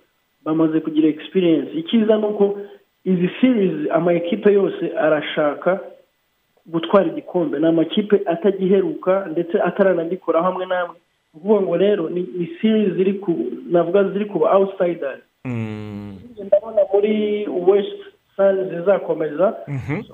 bamaze 0.45 0.79
kugira 0.79 1.07
experience. 1.07 1.71
Icyiza 1.73 2.17
ni 2.17 2.25
uko 2.25 2.59
izi 3.05 3.29
series 3.41 3.91
ama 3.91 4.13
ekipe 4.13 4.53
yose 4.53 4.91
arashaka 4.97 5.79
gutwara 6.65 7.07
igikombe. 7.07 7.59
Ni 7.59 7.67
amakipe 7.67 8.21
atagiheruka 8.25 9.25
ndetse 9.31 9.61
ataranagikoraho 9.61 10.45
hamwe 10.45 10.65
n'amwe. 10.65 10.95
Ni 11.33 11.39
ukuvuga 11.39 11.61
ngo 11.61 11.77
rero 11.77 12.09
ni 12.09 12.49
series 12.61 12.93
ziri 12.93 13.13
ku 13.13 13.31
navuga 13.69 14.03
ziri 14.03 14.25
ku 14.25 14.39
ba 14.39 14.51
outsiders 14.57 15.21
Mm. 15.45 16.17
ndabona 16.45 16.81
muri 16.93 17.45
west 17.67 17.99
sun 18.35 18.69
zizakomeza. 18.69 19.53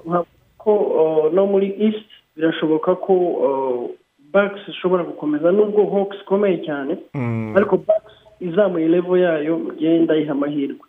Nkavuga 0.05 0.24
ko 0.57 0.76
uh, 0.76 1.34
no 1.34 1.47
muri 1.47 1.67
east 1.80 2.03
birashoboka 2.36 2.95
ko 2.95 3.13
uh, 4.34 4.42
bucks 4.42 4.62
ishobora 4.68 5.04
gukomeza 5.04 5.52
nubwo 5.52 5.86
hawks 5.92 6.18
ikomeye 6.22 6.58
cyane 6.66 6.98
Mm. 7.14 7.54
ariko 7.58 7.78
bucks 7.78 8.14
izamuye 8.40 8.88
level 8.88 9.20
yayo 9.22 9.60
ngenda 9.60 10.16
yiha 10.16 10.32
amahirwe. 10.32 10.80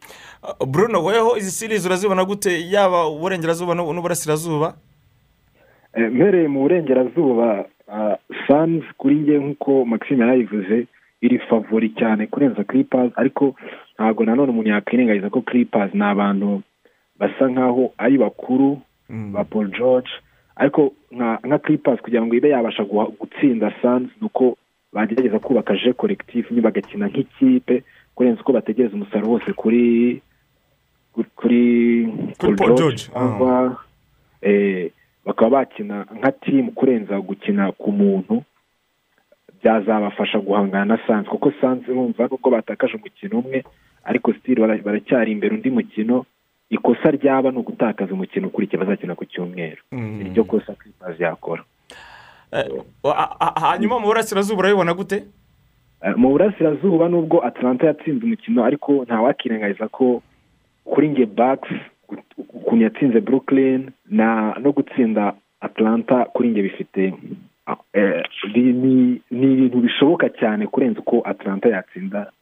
Uh, 0.43 0.66
bruno 0.66 1.05
weho 1.05 1.36
izi 1.36 1.51
sirizi 1.51 1.88
urazibona 1.88 2.24
gute? 2.24 2.70
Yaba 2.70 3.07
uburengerazuba 3.09 3.74
n'u- 3.74 3.93
n'uburasirazuba? 3.93 4.74
Eh, 5.95 6.11
mpereye 6.12 6.49
mu 6.49 6.61
burengerazuba 6.61 7.64
sanzi 8.49 8.84
kuri 8.99 9.16
nge 9.16 9.38
nk'uko 9.38 9.84
maxime 9.84 10.20
yarayivuze 10.24 10.86
iri 11.20 11.38
favori 11.38 11.88
cyane 11.99 12.26
kurenza 12.26 12.64
kiripazi 12.64 13.12
ariko 13.16 13.55
ntabwo 13.95 14.24
nanone 14.24 14.51
umuntu 14.51 14.70
yakwirengagiza 14.70 15.30
ko 15.30 15.40
kiripazi 15.45 15.93
ni 15.99 16.05
abantu 16.05 16.62
basa 17.20 17.45
nk'aho 17.49 17.93
ari 17.99 18.18
bakuru 18.18 18.80
ba 19.09 19.45
paul 19.45 19.68
george 19.70 20.09
ariko 20.57 20.92
nka 21.46 21.59
kiripazi 21.59 22.03
kugira 22.03 22.22
ngo 22.22 22.34
ibe 22.34 22.48
yabasha 22.50 22.84
gutsinda 23.20 23.72
sanzi 23.82 24.12
ni 24.20 24.26
uko 24.26 24.57
bagerageza 24.92 25.38
kubaka 25.38 25.76
je 25.76 25.92
kolekitifu 25.92 26.55
bagakina 26.61 27.07
nk'ikipe 27.09 27.82
kurenza 28.14 28.40
uko 28.40 28.53
bategereza 28.53 28.94
umusaruro 28.94 29.32
wose 29.32 29.53
kuri 29.53 30.20
kuri 31.36 31.62
Kuri 32.38 32.57
Paul 32.57 32.74
George, 32.76 33.03
cyangwa 33.12 33.76
eh, 34.42 34.90
bakaba 35.24 35.50
bakina 35.50 36.07
nka 36.18 36.32
timu 36.32 36.72
kurenza 36.72 37.20
gukina 37.20 37.72
ku 37.72 37.92
muntu 37.92 38.42
byazabafasha 39.62 40.38
guhangana 40.40 40.84
na 40.84 40.98
sanze 41.07 41.28
kuko 41.30 41.53
sanze 41.61 41.92
bumva 41.92 42.22
nubwo 42.28 42.50
batakaje 42.50 42.94
umukino 42.96 43.38
umwe 43.38 43.64
ariko 44.05 44.32
sitiri 44.32 44.61
baracyari 44.61 45.32
imbere 45.32 45.55
undi 45.55 45.70
mukino 45.70 46.24
ikosa 46.72 47.10
ryaba 47.12 47.50
ni 47.52 47.58
ugutakaza 47.60 48.12
umukino 48.16 48.48
ukurikiye 48.48 48.80
bazakina 48.80 49.14
ku 49.14 49.24
cyumweru. 49.28 49.82
Iryo 50.24 50.44
kosa 50.48 50.72
kwipazi 50.72 51.22
yakora. 51.22 51.62
Eh, 52.52 52.68
hanyuma 53.60 53.98
mu 54.00 54.06
burasirazuba 54.06 54.58
urabibona 54.60 54.94
gute? 54.94 55.24
Eh, 56.04 56.16
mu 56.16 56.28
burasirazuba 56.32 57.08
nubwo 57.08 57.44
atlanta 57.44 57.86
yatsinze 57.86 58.24
umukino 58.24 58.64
ariko 58.64 59.04
ntawakirengagiza 59.04 59.88
ko 59.88 60.22
kuri 60.84 61.08
nge 61.10 61.26
bakisi 61.26 61.80
ukuntu 62.38 62.82
yatsinze 62.84 63.20
brooklyn 63.20 63.90
na 64.10 64.54
no 64.60 64.72
gutsinda 64.72 65.32
atlanta 65.60 66.24
kuri 66.34 66.48
nge 66.50 66.62
bifite 66.62 67.14
eh, 67.92 68.22
ni- 68.54 68.72
ni 68.72 69.20
ni 69.30 69.46
ibintu 69.52 69.78
bishoboka 69.80 70.28
cyane 70.28 70.66
kurenza 70.66 71.00
uko 71.00 71.22
atlanta 71.24 71.68
yatsinda 71.68 72.32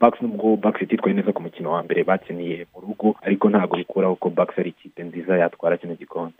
bakisi 0.00 0.24
nubwo 0.24 0.56
bakisi 0.56 0.84
ititwaye 0.84 1.14
neza 1.16 1.32
ku 1.32 1.42
mukino 1.42 1.72
wa 1.72 1.82
mbere 1.82 2.04
bakiniye 2.04 2.66
mu 2.74 2.78
rugo 2.80 3.16
ariko 3.22 3.48
ntabwo 3.50 3.76
bikuraho 3.76 4.14
ko 4.16 4.30
bakisi 4.30 4.60
ari 4.60 4.70
ikipe 4.70 5.02
nziza 5.04 5.38
yatwara 5.38 5.76
kino 5.76 5.94
gikombe. 5.94 6.38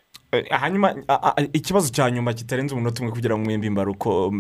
Hanyuma 0.50 0.94
a- 1.08 1.32
a- 1.36 1.42
ikibazo 1.52 1.88
cya 1.88 2.10
nyuma 2.10 2.32
kitarenze 2.32 2.74
umunota 2.74 3.00
umwe 3.00 3.12
kugira 3.12 3.38
ngo 3.38 3.44
mwembi 3.44 3.70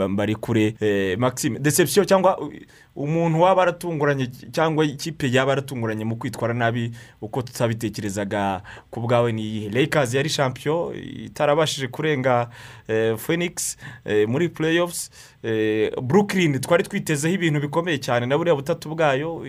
mbari 0.08 0.34
kure 0.34 0.74
eh, 0.80 1.18
maxime. 1.18 1.58
Deception 1.58 2.06
cyangwa 2.06 2.50
umuntu 2.96 3.40
waba 3.40 3.62
aratunguranye 3.62 4.26
cyangwa 4.52 4.84
ikipe 4.84 5.30
yaba 5.32 5.52
aratunguranye 5.52 6.04
mu 6.04 6.16
kwitwara 6.16 6.54
nabi 6.54 6.90
uko 7.20 7.42
tutabitekerezaga 7.42 8.62
ku 8.90 9.00
bwawe 9.00 9.32
ni 9.32 9.68
Lakers 9.70 10.14
yari 10.14 10.30
champion 10.30 10.94
itarabashije 11.24 11.88
kurenga 11.88 12.50
eh, 12.88 13.16
phoenix 13.16 13.76
eh, 14.04 14.28
muri 14.28 14.48
playoffs 14.48 15.10
eh, 15.42 15.92
brooklyn 16.02 16.60
twari 16.60 16.82
twitezeho 16.82 17.34
ibintu 17.34 17.60
bikomeye 17.60 17.98
cyane 17.98 18.26
na 18.26 18.36
buriya 18.38 18.54
butatu 18.56 18.88
bwayo 18.94 19.46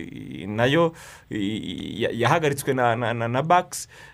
na 0.47 0.65
yo 0.65 0.93
yahagaritswe 1.29 2.73
na 2.73 2.95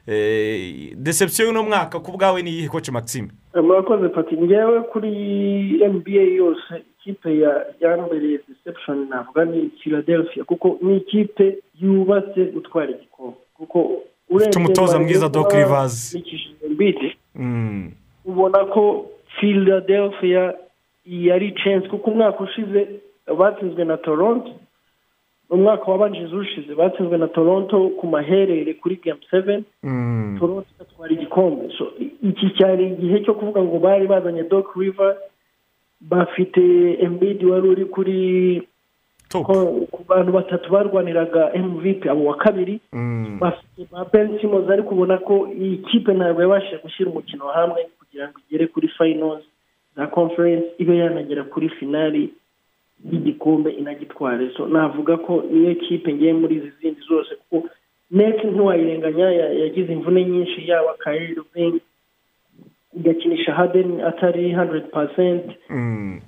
eh, 0.08 0.94
deception 0.96 1.48
y'uno 1.48 1.64
mwaka 1.64 2.00
ku 2.00 2.12
bwawe 2.18 2.41
ni 2.41 2.49
iyihe 2.51 2.68
koci 2.70 2.91
maxime? 2.91 3.30
Murakoze 3.55 4.09
pati 4.09 4.38
ngewe 4.38 4.82
kuri 4.82 5.11
nba 5.89 6.11
yose 6.11 6.74
ikipe 6.99 7.39
ya 7.39 7.66
yambereye 7.82 8.39
deception 8.47 9.07
navuga 9.09 9.45
ni 9.45 9.70
philadelphia 9.84 10.43
kuko 10.43 10.78
ni 10.82 10.97
ikipe 10.97 11.57
yubatse 11.82 12.45
gutwara 12.45 12.91
igikombe. 12.91 13.38
Kuko 13.57 14.01
urebye 14.30 14.57
umutoza 14.57 14.99
mwiza, 14.99 15.30
Doc 15.30 15.53
Embiid, 16.66 17.16
Mm. 17.36 17.91
ubona 18.26 18.66
ko 18.66 19.05
philadelphia 19.39 20.53
yari 21.05 21.51
chance 21.63 21.88
kuko 21.88 22.11
umwaka 22.11 22.39
ushize 22.43 22.88
batsinzwe 23.39 23.86
na 23.86 23.97
toronto 23.97 24.51
umwaka 25.49 25.91
wabanjije 25.91 26.36
ushize 26.36 26.76
batsinzwe 26.76 27.18
na 27.18 27.28
toronto 27.28 27.89
ku 27.89 28.07
maherere 28.07 28.74
kuri 28.74 28.95
game 29.03 29.20
seven. 29.32 29.63
Mm. 29.84 30.38
toronto 30.39 30.68
igatwara 30.96 31.14
igikombe. 31.14 31.66
Iki 32.22 32.50
cyari 32.58 32.84
igihe 32.88 33.20
cyo 33.24 33.34
kuvuga 33.34 33.62
ngo 33.64 33.80
bari 33.80 34.08
bazanye 34.08 34.43
doc 34.43 34.76
river 34.76 35.18
bafite 36.02 36.62
Embiid 37.04 37.43
wari 37.43 37.68
uri 37.68 37.86
kuri 37.86 38.68
ku 39.32 40.06
bantu 40.08 40.32
batatu 40.32 40.72
barwaniraga 40.72 41.52
mvp 41.56 42.08
abo 42.10 42.26
wa 42.26 42.38
kabiri. 42.38 42.80
Mm. 42.93 43.39
bafite 43.39 43.88
ba 43.91 44.06
simmons 44.41 44.70
ariko 44.70 44.96
ubona 44.96 45.18
ko 45.18 45.50
iyi 45.52 45.78
kipe 45.78 46.14
ntabwo 46.14 46.41
yabashije 46.41 46.78
gushyira 46.84 47.12
umukino 47.12 47.48
hamwe 47.48 47.88
kugira 48.00 48.30
ngo 48.30 48.39
igere 48.48 48.68
kuri 48.68 48.88
finals 48.88 49.43
za 49.96 50.08
conference 50.08 50.68
ibe 50.78 50.98
yanagera 50.98 51.43
kuri 51.43 51.70
finali 51.70 52.34
y'igikombe 53.12 53.72
inagitware. 53.72 54.52
So 54.58 54.68
navuga 54.68 55.18
ko 55.18 55.43
niyo 55.52 55.76
kipe 55.76 56.14
ngiye 56.14 56.34
muri 56.34 56.56
izi 56.56 56.72
zindi 56.82 57.02
zose 57.10 57.36
kuko 57.50 57.68
neti 58.16 58.47
ntiwayirenganya 58.47 59.28
ya- 59.32 59.53
yagize 59.53 59.93
imvune 59.93 60.26
nyinshi 60.26 60.68
yaba 60.70 60.93
kayiri 61.03 61.34
ruvingi 61.36 61.82
igakinisha 62.97 63.53
hadeni 63.53 64.01
atari 64.01 64.51
handuredi 64.51 64.88
pasenti 64.88 65.55
Mm. 65.70 66.20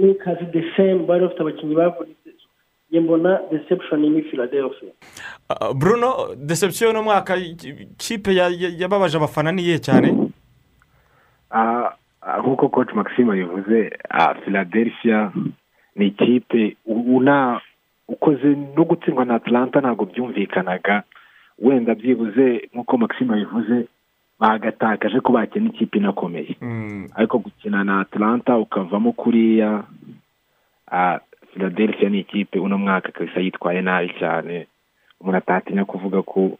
ni 0.00 0.14
kazi 0.14 0.44
de 0.52 0.64
semu 0.76 1.06
bari 1.06 1.22
bafite 1.24 1.40
abakinnyi 1.42 1.74
bavunitse. 1.74 2.30
Njye 2.90 3.00
mbona 3.00 3.40
deception 3.50 4.00
ni 4.00 4.22
philadelphia. 4.22 4.92
Uh, 5.50 5.72
bruno 5.72 6.34
deception 6.36 6.96
mwaka 6.96 7.36
i- 7.36 7.56
kipe 7.96 8.34
ya- 8.34 8.48
ya- 8.48 8.72
yababaje 8.78 9.16
abafana 9.16 9.52
ni 9.52 9.62
iyihe 9.62 9.78
cyane? 9.78 10.08
Ah, 11.50 11.90
ah, 12.22 12.38
nk'uko 12.38 12.68
coach 12.68 12.92
maxime 12.94 13.32
abivuze 13.32 13.90
ah, 14.10 14.34
philadelphia 14.34 15.32
ni 15.96 16.06
ikipe 16.06 16.76
ukoze 18.08 18.48
no 18.76 18.84
gutsindwa 18.84 19.24
na 19.24 19.34
atlanta 19.34 19.80
ntabwo 19.80 20.04
byumvikanaga. 20.04 21.02
Wenda 21.58 21.94
byibuze 21.94 22.68
nk'uko 22.74 22.96
maxime 22.98 23.34
abivuze 23.34 23.86
bagatakaje 24.40 25.20
ko 25.20 25.32
bakina 25.32 25.68
ikipe 25.70 25.98
inakomeye. 25.98 26.56
Mm. 26.60 27.08
ariko 27.14 27.38
gukina 27.38 27.84
na 27.84 28.00
atlanta 28.00 28.58
ukavamo 28.58 29.12
kuriya 29.12 29.84
philadelphia 31.52 32.08
ni 32.08 32.20
ikipe 32.20 32.58
uno 32.58 32.78
mwaka 32.78 33.12
kabisa 33.12 33.40
yitwaye 33.40 33.80
nabi 33.82 34.10
cyane. 34.18 34.66
Umuntu 35.20 35.38
atatinya 35.38 35.84
kuvuga 35.84 36.22
ko 36.22 36.58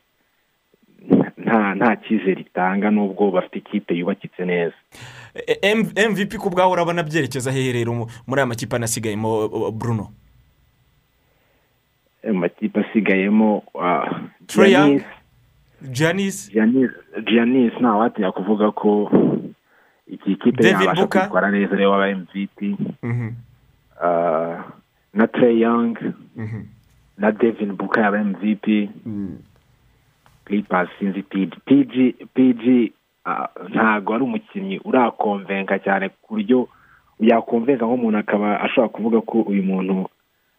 nta 1.39 1.75
nta 1.75 1.97
cyizere 1.97 2.41
itanga 2.41 2.91
nubwo 2.91 3.31
bafite 3.31 3.59
ikipe 3.59 3.95
yubakitse 3.95 4.45
neza. 4.45 4.75
Mvp 6.11 6.39
ku 6.39 6.51
bwawe 6.51 6.73
urabona 6.73 7.03
byerekeza 7.03 7.53
hehe 7.53 7.73
rero 7.73 7.93
mu- 7.95 8.07
muri 8.27 8.41
aya 8.41 8.47
makipe 8.47 8.77
anasigayemo 8.77 9.49
bruno? 9.73 10.09
Mu 12.33 12.35
makipe 12.41 12.81
asigayemo 12.81 13.63
ah, 13.81 14.21
janice. 14.49 15.05
Giannis- 16.53 16.97
Giannis 17.29 17.73
ntawatinya 17.81 18.33
kuvuga 18.33 18.71
ko 18.73 19.11
iki 20.07 20.37
kipe 20.37 20.65
yabasha 20.69 21.07
kwitwara 21.07 21.51
neza 21.51 21.77
rero 21.77 21.91
waba 21.91 22.09
mvp 22.17 22.59
Mhm. 23.03 23.31
ah, 24.03 24.65
na 25.15 25.27
Trey 25.27 25.61
Young. 25.61 25.97
Mhm. 26.37 26.63
na 27.19 27.31
devin 27.33 27.73
buka 27.77 28.01
yaba 28.01 28.25
mvp 28.25 28.89
Mm. 29.07 29.39
clippers 30.45 30.89
sinzi 30.99 31.23
pg 31.23 32.15
pg 32.35 32.93
ah, 33.25 33.49
ntago 33.69 34.15
ari 34.15 34.25
umukinnyi 34.25 34.81
urakonvenka 34.85 35.79
cyane 35.79 36.09
ku 36.09 36.35
buryo 36.35 36.69
yakonvenka 37.21 37.87
nk'umuntu 37.87 38.19
akaba 38.19 38.61
ashobora 38.61 38.89
kuvuga 38.89 39.21
ko 39.21 39.41
uyu 39.47 39.63
muntu 39.63 40.09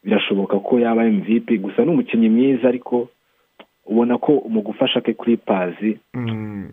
birashoboka 0.05 0.59
ko 0.59 0.79
yaba 0.79 1.03
mvp 1.03 1.49
gusa 1.61 1.81
ni 1.85 1.89
umukinnyi 1.91 2.29
mwiza 2.29 2.67
ariko 2.67 3.07
ubona 3.85 4.17
ko 4.17 4.41
mu 4.49 4.61
gufasha 4.61 5.01
ke 5.01 5.13
clippers 5.13 5.75
Mm. 6.13 6.69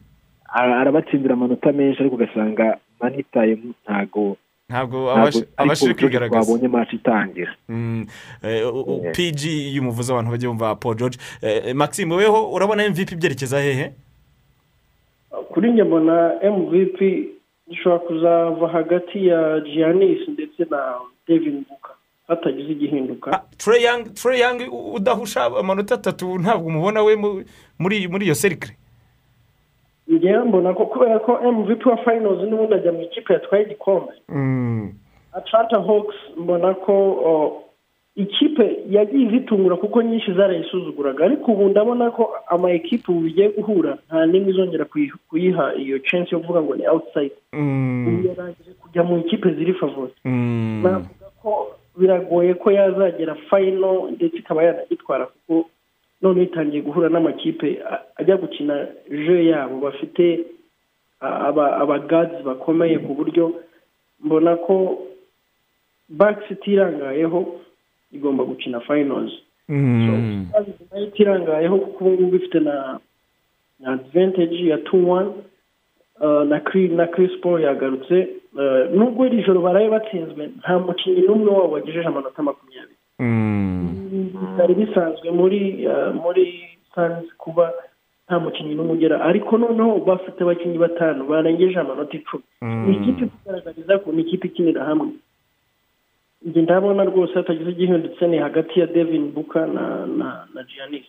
ara- 0.52 0.80
arabatsindira 0.80 1.34
amanota 1.34 1.72
menshi 1.72 2.00
ariko 2.00 2.16
ugasanga 2.16 2.76
mani 3.00 3.22
tayimu 3.32 3.72
ntago 3.84 4.36
ntabwo 4.68 5.10
abashije 5.56 5.94
kwigaragaza. 5.94 6.44
twabonye 6.46 6.68
match 6.68 6.92
itangira. 6.92 7.52
Mm. 7.68 8.06
Eh, 8.42 9.80
umuvuze 9.80 10.12
abantu 10.12 10.30
bajya 10.30 10.48
bumva 10.48 10.74
paul 10.80 10.96
george. 10.96 11.18
Eh, 11.42 11.74
maxime 11.74 12.14
weho 12.14 12.52
urabona 12.52 12.88
mvp 12.88 13.14
byerekeza 13.20 13.60
hehe? 13.60 13.92
Kuri 15.52 15.72
njye 15.72 15.84
mbona 15.84 16.32
mvp 16.56 16.98
ishobora 17.68 17.98
kuzava 17.98 18.68
hagati 18.68 19.26
ya 19.26 19.60
giannis 19.60 20.28
ndetse 20.28 20.64
na 20.70 20.94
devin 21.28 21.64
hatagize 22.34 22.72
igihinduka 22.72 23.30
Young 24.38 24.60
u- 24.72 24.94
udahusha 24.96 25.44
amanota 25.44 25.94
atatu 25.94 26.38
ntabwo 26.38 26.66
umubona 26.68 27.02
we 27.02 27.16
mu- 27.16 27.44
muri 27.78 28.24
iyo 28.26 28.34
serikire 28.34 28.76
njyewe 30.08 30.44
mbona 30.44 30.74
ko 30.74 30.86
kubera 30.86 31.18
ko 31.18 31.38
mvp 31.52 31.86
wa 31.86 31.96
finals 31.96 32.40
n'ubundi 32.48 32.74
ajya 32.74 32.92
mu 32.92 33.02
ikipe 33.02 33.32
yatwaye 33.32 33.64
igikombe 33.64 34.12
Mm. 34.28 34.92
atlanta 35.32 35.80
hawks 35.82 36.16
mbona 36.36 36.74
ko 36.74 36.94
ikipe 38.16 38.76
yagiye 38.90 39.26
izitungura 39.26 39.76
kuko 39.76 40.02
nyinshi 40.02 40.32
zarayisuzuguraga 40.32 41.24
ariko 41.24 41.52
ubu 41.52 41.68
ndabona 41.68 42.10
ko 42.10 42.28
ama 42.48 42.70
ekipe 42.70 43.08
ubu 43.12 43.20
bigiye 43.20 43.48
guhura 43.56 43.96
nta 44.06 44.26
n'imwe 44.26 44.50
izongera 44.52 44.84
kuyi- 44.84 45.12
kuyiha 45.30 45.74
iyo 45.80 45.98
chance 45.98 46.28
yo 46.34 46.40
kuvuga 46.40 46.62
ngo 46.62 46.74
ni 46.76 46.84
outside 46.86 47.32
Mm. 47.52 48.06
ubu 48.08 48.28
yarangije 48.28 48.70
kujya 48.82 49.02
mu 49.02 49.18
ikipe 49.18 49.48
ziri 49.56 49.74
favori 49.74 50.12
Mm. 50.24 50.82
navuga 50.84 51.26
ko 51.42 51.50
biragoye 51.98 52.54
ko 52.54 52.70
yazagera 52.70 53.34
fayino 53.34 54.10
ndetse 54.10 54.36
ikaba 54.36 54.62
yanagitwara 54.64 55.26
kuko 55.26 55.70
noneho 56.22 56.46
itangiye 56.46 56.82
guhura 56.82 57.08
n'amakipe 57.08 57.82
ajya 58.16 58.36
gukina 58.36 58.86
je 59.10 59.46
yabo. 59.46 59.80
Bafite 59.80 60.46
a- 61.20 61.38
aba- 61.48 61.76
abagadizi 61.76 62.42
bakomeye 62.42 62.98
ku 62.98 63.14
buryo 63.14 63.54
mbona 64.24 64.56
ko 64.56 65.02
bakisi 66.08 66.52
itirangayeho 66.54 67.60
igomba 68.12 68.44
gukina 68.44 68.80
fayinozi 68.80 69.38
Mm. 69.68 70.46
na 70.52 70.98
yo 70.98 71.04
itirangayeho 71.06 71.76
kuko 71.78 72.04
ubu 72.04 72.22
ngubu 72.22 72.36
ifite 72.36 72.60
na 72.60 73.00
advantage 73.86 74.66
ya 74.68 74.78
tu 74.78 75.10
wani 75.10 75.32
na 76.48 76.60
kiri 76.60 76.88
na 76.88 77.06
kiri 77.06 77.28
siporo 77.28 77.58
yagarutse. 77.62 78.18
Uh, 78.22 78.41
nubwo 78.94 79.26
iri 79.26 79.42
joro 79.44 79.60
baraye 79.60 79.88
batsinzwe 79.88 80.50
nta 80.60 80.78
mukinnyi 80.78 81.20
n'umwe 81.26 81.50
wabo 81.50 81.72
wagejeje 81.74 82.08
amanota 82.08 82.42
makumyabiri. 82.42 82.96
Mm. 83.18 84.30
bitari 84.40 84.74
bisanzwe 84.74 85.30
muri 85.30 85.86
uh, 85.86 86.14
muri 86.22 86.44
sanzi 86.94 87.28
kuba 87.38 87.72
nta 88.26 88.38
mukinnyi 88.40 88.74
n'umwe 88.74 88.92
ugera. 88.92 89.20
Ariko 89.24 89.58
noneho 89.58 89.98
bafite 90.04 90.38
abakinnyi 90.42 90.78
batanu 90.78 91.24
barengeje 91.24 91.78
amanota 91.80 92.16
icumi. 92.16 92.44
Ni 92.62 92.96
ikipe 92.96 93.24
igaragariza 93.40 93.98
ko 93.98 94.12
ni 94.12 94.22
ikipe 94.22 94.46
ikinira 94.48 94.84
hamwe. 94.84 95.12
Njye 96.44 96.62
ndabona 96.62 97.04
rwose 97.04 97.34
hatagize 97.34 97.70
igihindutse 97.70 98.26
ni 98.26 98.38
hagati 98.38 98.80
ya 98.80 98.86
devin 98.86 99.32
buka 99.32 99.66
na 99.66 100.06
na 100.06 100.28
na 100.54 100.60
giannis. 100.68 101.06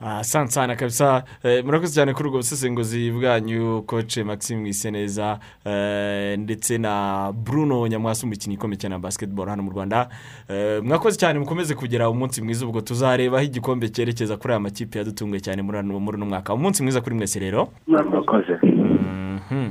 Asante 0.00 0.52
cyane 0.52 0.76
kabisa. 0.76 1.24
Eh, 1.42 1.64
murakoze 1.64 1.94
cyane 1.94 2.12
kuri 2.14 2.28
ubwo 2.28 2.38
busesenguzi 2.38 3.10
bwanyu 3.10 3.82
koce 3.86 4.24
maxime 4.24 4.60
mwiseneza 4.60 5.38
eh, 5.64 6.38
ndetse 6.38 6.78
na 6.78 7.32
bruno 7.32 7.86
nyamwasi 7.86 8.26
umukinnyi 8.26 8.56
ukomeye 8.56 8.78
cyane 8.78 8.94
wa 8.94 9.00
basiketiboro 9.00 9.50
hano 9.50 9.62
mu 9.62 9.70
rwanda. 9.70 10.08
Eh, 10.48 10.82
mwakoze 10.82 11.16
cyane 11.18 11.38
mukomeze 11.38 11.74
kugira 11.74 12.10
umunsi 12.10 12.42
mwiza 12.42 12.66
ubwo 12.66 12.80
tuzarebaho 12.80 13.44
igikombe 13.44 13.88
cyerekeza 13.88 14.36
kuri 14.36 14.52
aya 14.52 14.60
makipe 14.60 14.98
yadutunguye 14.98 15.40
cyane 15.40 15.62
muri 15.62 15.78
uno 15.78 16.26
mwaka. 16.26 16.54
Umunsi 16.54 16.82
mwiza 16.82 17.00
kuri 17.00 17.14
mwese 17.16 17.38
rero. 17.38 17.68
Murakoze. 17.86 18.58
Mhm. 18.62 19.70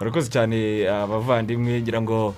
murakoze 0.00 0.30
cyane 0.30 0.88
abavandimwe 0.88 1.80
ngira 1.82 2.02
ngo 2.02 2.34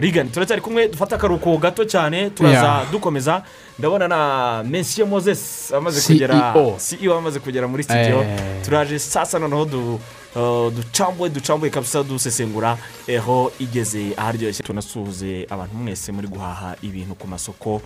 rigani 0.00 0.30
turacyari 0.30 0.62
kumwe 0.62 0.88
dufate 0.88 1.14
akaruhuko 1.14 1.56
gato 1.58 1.84
cyane 1.84 2.30
turaza 2.30 2.58
Yeah. 2.58 2.92
dukomeza. 2.92 3.42
Ndabona 3.78 4.08
na 4.08 4.62
mensiyo 4.64 5.06
moses 5.06 5.72
amaze 5.72 6.00
CEO. 6.00 6.14
kugera 6.14 6.54
ceo 6.78 7.14
amaze 7.18 7.40
kugera 7.40 7.68
muri 7.68 7.82
studio. 7.82 8.22
Eh. 8.22 8.38
turaje 8.64 8.98
sasa 8.98 9.38
noneho 9.38 9.64
du 9.64 10.00
eh, 10.36 10.72
ducambuye 10.76 11.30
ducambuye 11.30 11.70
kabisa 11.70 12.02
dusesengura. 12.02 12.78
Eho 13.06 13.52
igeze 13.58 14.12
aharyoshye 14.16 14.62
tunasuhuze 14.62 15.46
abantu 15.50 15.74
mwese 15.76 16.12
muri 16.12 16.28
guhaha 16.28 16.76
ibintu 16.82 17.14
ku 17.14 17.26
masoko 17.28 17.80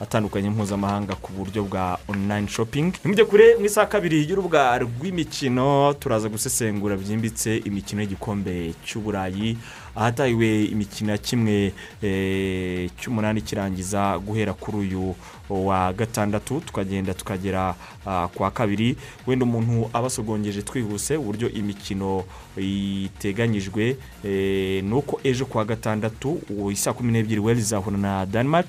atandukanye 0.00 0.50
mpuzamahanga 0.50 1.14
ku 1.14 1.32
buryo 1.32 1.62
bwa 1.64 1.98
online 2.08 2.48
shopping. 2.48 2.92
Nimujye 3.04 3.24
kure 3.24 3.56
mu 3.56 3.64
isaha 3.64 3.86
kabiri 3.86 4.26
y'urubuga 4.28 4.78
rw'imikino. 4.78 5.94
Turaza 5.94 6.28
gusesengura 6.28 6.96
byimbitse 6.96 7.56
imikino 7.64 8.02
y'igikombe 8.02 8.74
cy'uburayi. 8.84 9.56
Ahatahiwe 9.96 10.64
imikino 10.64 11.12
ya 11.12 11.18
kimwe 11.18 11.72
eh, 12.02 12.90
cy'umunani 13.00 13.40
kirangiza 13.40 14.18
guhera 14.18 14.52
kuri 14.52 14.76
uyu 14.78 15.14
wa 15.50 15.92
gatandatu 15.92 16.60
tukagenda 16.60 17.14
tukagera 17.14 17.74
ah, 18.06 18.28
ku 18.28 18.42
wa 18.42 18.50
kabiri. 18.50 18.96
Wenda 19.26 19.44
umuntu 19.44 19.90
aba 19.92 20.06
asogongeje 20.06 20.62
twihuse 20.62 21.16
uburyo 21.16 21.50
imikino 21.50 22.24
iteganyijwe 22.56 23.96
eh, 24.24 24.84
ni 24.84 24.92
uko 24.94 25.20
ejo 25.24 25.46
ku 25.46 25.58
wa 25.58 25.64
gatandatu 25.64 26.40
isaa 26.72 26.92
kumi 26.92 27.12
n'ebyiri 27.12 27.40
weli 27.40 27.62
na 27.98 28.26
denmark. 28.26 28.66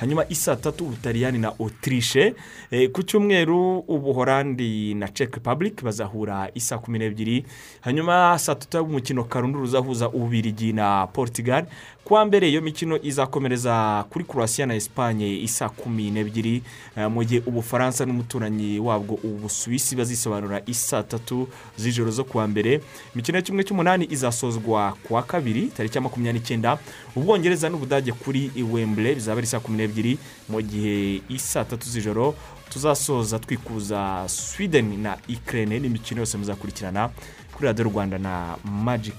Hanyuma 0.00 0.24
isaa 0.28 0.56
tatu 0.56 0.84
ubutaliyani 0.84 1.38
na 1.38 1.52
otirishe 1.58 2.34
Eh, 2.70 2.90
ku 2.92 3.02
cyumweru 3.02 3.78
ubuhorandi 3.78 4.94
na 4.94 5.08
czech 5.08 5.34
republic 5.34 5.82
bazahura 5.82 6.50
isaa 6.54 6.78
kumi 6.78 6.98
n'ebyiri. 6.98 7.44
Hanyuma 7.80 8.38
saa 8.38 8.54
tatu 8.54 8.84
umukino 8.84 9.24
karundura 9.24 9.64
uzahuza 9.64 10.08
ububirigi 10.08 10.72
na 10.72 11.06
portugal. 11.06 11.64
Kuwa 12.04 12.24
mbere 12.24 12.50
iyo 12.50 12.60
mikino 12.62 12.98
izakomereza 13.02 14.04
kuri 14.10 14.24
croatia 14.24 14.66
na 14.66 14.74
esipanye 14.74 15.36
isaa 15.40 15.68
kumi 15.68 16.10
n'ebyiri. 16.10 16.62
Eh, 16.96 17.10
mu 17.10 17.24
gihe 17.24 17.42
ubufaransa 17.46 18.06
n'umuturanyi 18.06 18.78
wabwo 18.78 19.14
ubusuwisi 19.24 19.96
bazisobanura 19.96 20.60
isaa 20.66 21.02
tatu 21.02 21.48
z'ijoro 21.76 22.10
zo 22.10 22.24
kuwa 22.24 22.48
mbere. 22.48 22.80
Imikino 23.14 23.38
ya 23.38 23.42
kimwe 23.42 23.64
cy'umunani 23.64 24.06
izasozwa 24.10 24.92
ku 25.08 25.14
wa 25.14 25.22
kabiri 25.22 25.66
tariki 25.72 25.96
ya 25.98 26.02
makumyabiri 26.02 26.38
n'icyenda. 26.40 26.78
Ubwongereza 27.16 27.68
n'ubudage 27.68 28.12
kuri 28.12 28.50
wembure 28.72 29.14
bizaba 29.14 29.38
ari 29.38 29.46
saa 29.46 29.60
kumi 29.60 29.76
n'ebyiri 29.78 29.87
mu 30.48 30.62
gihe 30.62 31.20
isaa 31.28 31.64
tatu 31.64 31.88
z'ijoro 31.88 32.34
tuzasoza 32.70 33.38
twikuza 33.38 34.24
sweden 34.26 35.02
na 35.02 35.16
ikirere 35.28 35.80
n'imikino 35.80 36.20
yose 36.20 36.36
muzakurikirana 36.38 37.10
kuri 37.52 37.66
radiyo 37.66 37.84
rwanda 37.88 38.18
na 38.18 38.56
magic 38.64 39.14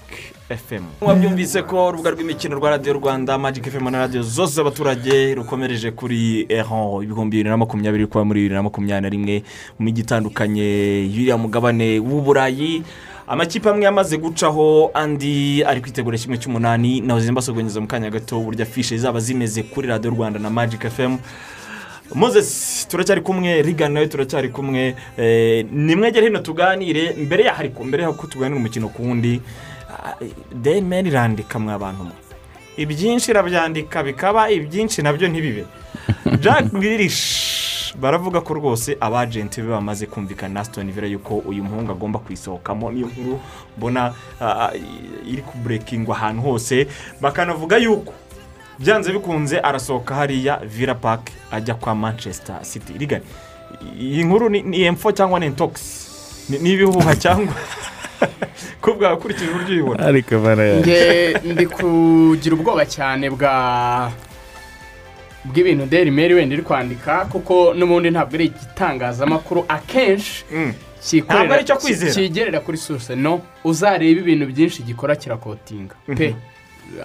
fm 0.48 0.84
mwabyumvise 1.02 1.62
ko 1.62 1.86
urubuga 1.88 2.10
rw'imikino 2.10 2.56
rwa 2.56 2.70
radiyo 2.70 2.92
rwanda 2.94 3.38
magic 3.38 3.66
fm 3.70 3.90
na 3.90 3.98
radiyo 3.98 4.22
zose 4.22 4.54
z'abaturage 4.54 5.34
rukomereje 5.34 5.90
kuri 5.90 6.46
eho 6.48 7.02
ibihumbi 7.02 7.36
bibiri 7.36 7.50
na 7.50 7.56
makumyabiri 7.56 8.06
kuba 8.06 8.24
muri 8.24 8.40
bibiri 8.40 8.54
na 8.54 8.62
makumyabiri 8.62 9.02
na 9.02 9.08
rimwe 9.08 9.42
mu 9.78 9.84
mijyi 9.84 10.02
itandukanye 10.02 10.66
y'uriya 11.10 11.36
mugabane 11.38 11.98
w'uburayi 11.98 12.82
amakipe 13.30 13.70
amwe 13.70 13.84
yamaze 13.84 14.16
gucaho 14.18 14.90
andi 14.94 15.64
ari 15.64 15.80
kwitegura 15.80 16.18
kimwe 16.18 16.38
cy'umunani. 16.38 17.00
Nawe 17.00 17.20
zimbasobonyeza 17.20 17.80
mu 17.80 17.86
kanya 17.86 18.10
gato 18.10 18.40
uburyo 18.40 18.62
afishe 18.62 18.98
zaba 18.98 19.20
zimeze 19.20 19.62
kuri 19.62 19.88
radiyo 19.88 20.10
rwanda 20.10 20.38
na 20.38 20.50
magic 20.50 20.82
fm 20.90 21.16
moses 22.14 22.86
turacyari 22.90 23.20
kumwe. 23.20 23.62
Rigana 23.62 23.94
nawe 23.94 24.06
turacyari 24.06 24.48
kumwe. 24.48 24.96
Eh, 25.16 25.66
nimwegere 25.72 26.26
hino 26.26 26.38
tuganire. 26.38 27.14
Mbere 27.14 27.44
yaho 27.44 27.60
ariko 27.60 27.84
mbere 27.84 28.02
y'uko 28.02 28.26
tuganira 28.26 28.58
umukino 28.58 28.88
ku 28.88 29.02
wundi 29.02 29.40
demeni 30.54 31.08
irandika 31.08 31.58
mwa 31.58 31.78
bantu 31.78 32.04
mwe 32.04 32.12
ibyinshi 32.76 33.30
irabyandika 33.30 34.02
bikaba 34.02 34.50
ibyinshi 34.50 35.02
na 35.02 35.12
byo 35.12 35.28
ntibibe. 35.28 35.64
Jack 36.42 36.72
Baravuga 37.94 38.40
ko 38.40 38.54
rwose 38.54 38.96
abajenti 39.00 39.62
be 39.62 39.68
bamaze 39.68 40.06
kumvikana 40.06 40.54
na 40.54 40.60
Aston 40.60 40.92
Villa 40.92 41.06
yuko 41.06 41.38
uyu 41.38 41.64
muhungu 41.64 41.92
agomba 41.92 42.18
kuyisohokamo 42.18 42.92
niyo 42.92 43.06
nkuru 43.06 43.40
mbona 43.78 44.12
iri 45.26 45.42
kuburekingwa 45.42 46.16
ahantu 46.16 46.42
hose. 46.42 46.86
Bakanavuga 47.20 47.76
yuko 47.76 48.12
byanze 48.78 49.12
bikunze 49.12 49.58
arasohoka 49.60 50.14
hariya 50.14 50.56
villa 50.56 50.94
park 50.94 51.30
ajya 51.50 51.74
kwa 51.74 51.94
manchester 51.94 52.62
city. 52.62 52.92
Rigari 52.98 53.24
iyi 54.00 54.24
nkuru 54.24 54.48
ni 54.48 54.62
ni 54.62 54.82
emfo 54.82 55.12
cyangwa 55.12 55.40
ni 55.40 55.46
intogisi 55.46 56.10
ni 56.58 56.72
ibihuha 56.72 57.16
cyangwa? 57.16 57.54
Ko 58.80 58.94
bwakurikije 58.94 59.50
uburyo 59.50 59.74
uyibona. 59.74 60.06
Ariko 60.06 60.38
barayaje 60.38 60.80
nge 60.80 61.52
ndi 61.52 61.66
kugira 61.66 62.54
ubwoba 62.56 62.86
cyane 62.86 63.30
bwa 63.30 64.12
bw'ibintu 65.50 65.86
deri 65.86 66.10
meri 66.10 66.34
wenda 66.34 66.54
iri 66.54 66.62
kwandika 66.62 67.24
kuko 67.26 67.74
n'ubundi 67.74 68.10
ntabwo 68.10 68.34
ari 68.36 68.44
igitangazamakuru 68.54 69.64
akenshi 69.68 70.44
Mm. 70.52 70.72
Ntabwo 71.26 71.54
ari 71.54 71.62
icyo 71.62 71.76
kwizera. 71.76 72.12
cyigerera 72.12 72.60
kuri 72.60 72.76
sose 72.78 73.16
no 73.16 73.40
uzareba 73.64 74.20
ibintu 74.20 74.46
byinshi 74.46 74.82
gikora 74.82 75.16
kirakotinga. 75.16 75.94
Pe 76.16 76.34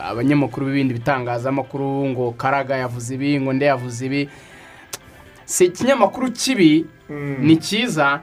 abanyamakuru 0.10 0.66
b'ibindi 0.66 0.94
bitangazamakuru 1.00 2.06
ngo 2.12 2.32
karaga 2.38 2.76
yavuze 2.78 3.16
ibi 3.16 3.40
ngo 3.40 3.54
nde 3.54 3.66
yavuze 3.66 4.06
ibi. 4.06 4.30
Si 5.46 5.66
ikinyamakuru 5.66 6.32
kibi 6.32 6.86
ni 7.40 7.56
cyiza 7.58 8.20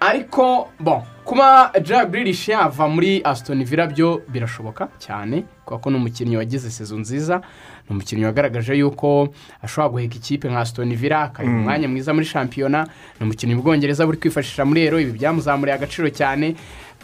ariko 0.00 0.68
bon 0.80 1.02
kuba 1.24 1.70
jack 1.82 2.10
Grealish 2.10 2.48
yava 2.48 2.88
muri 2.88 3.20
Aston 3.24 3.64
Villa 3.64 3.86
byo 3.86 4.22
birashoboka 4.28 4.88
cyane 4.98 5.44
kubera 5.64 5.78
ko 5.82 5.90
ni 5.90 5.96
umukinnyi 5.96 6.36
wagize 6.36 6.70
sezo 6.70 6.98
nziza. 6.98 7.40
Ni 7.88 7.90
umukinnyi 7.90 8.24
wagaragaje 8.24 8.74
yuko 8.74 9.28
ashobora 9.62 9.88
guheka 9.92 10.14
ikipe 10.16 10.48
nka 10.48 10.60
Aston 10.60 10.96
Villa 10.96 11.22
akayiha 11.22 11.54
umwanya 11.56 11.88
mwiza 11.88 12.14
muri 12.14 12.26
shampiyona. 12.26 12.86
Ni 13.20 13.24
umukinnyi 13.26 13.54
mu 13.54 13.62
bwongereza 13.62 14.06
buri 14.06 14.18
kwifashisha 14.18 14.64
muri 14.64 14.82
ero 14.86 15.00
ibi 15.00 15.12
byamuzamuriye 15.18 15.74
agaciro 15.74 16.08
cyane. 16.10 16.54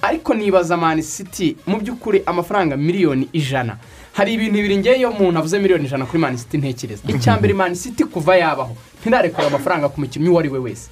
Ariko 0.02 0.34
nibaza 0.34 0.76
mani 0.76 1.02
city 1.02 1.56
mu 1.66 1.80
by'ukuri 1.80 2.22
amafaranga 2.26 2.76
miliyoni 2.76 3.28
ijana. 3.32 3.76
Hari 4.12 4.32
ibintu 4.34 4.54
bibiri 4.54 4.76
ngewe 4.78 4.96
iyo 4.98 5.10
umuntu 5.10 5.38
avuze 5.38 5.58
miliyoni 5.58 5.84
ijana 5.86 6.06
kuri 6.06 6.18
mani 6.18 6.38
city 6.38 6.58
ntekereza. 6.58 7.02
Icya 7.08 7.36
mbere 7.38 7.54
mani 7.54 7.76
city 7.76 8.04
kuva 8.04 8.36
yabaho. 8.36 8.76
Ntirarekura 9.00 9.46
amafaranga 9.46 9.88
ku 9.88 10.00
mukinnyi 10.00 10.28
uwo 10.28 10.38
ari 10.40 10.48
we 10.48 10.58
wese. 10.58 10.90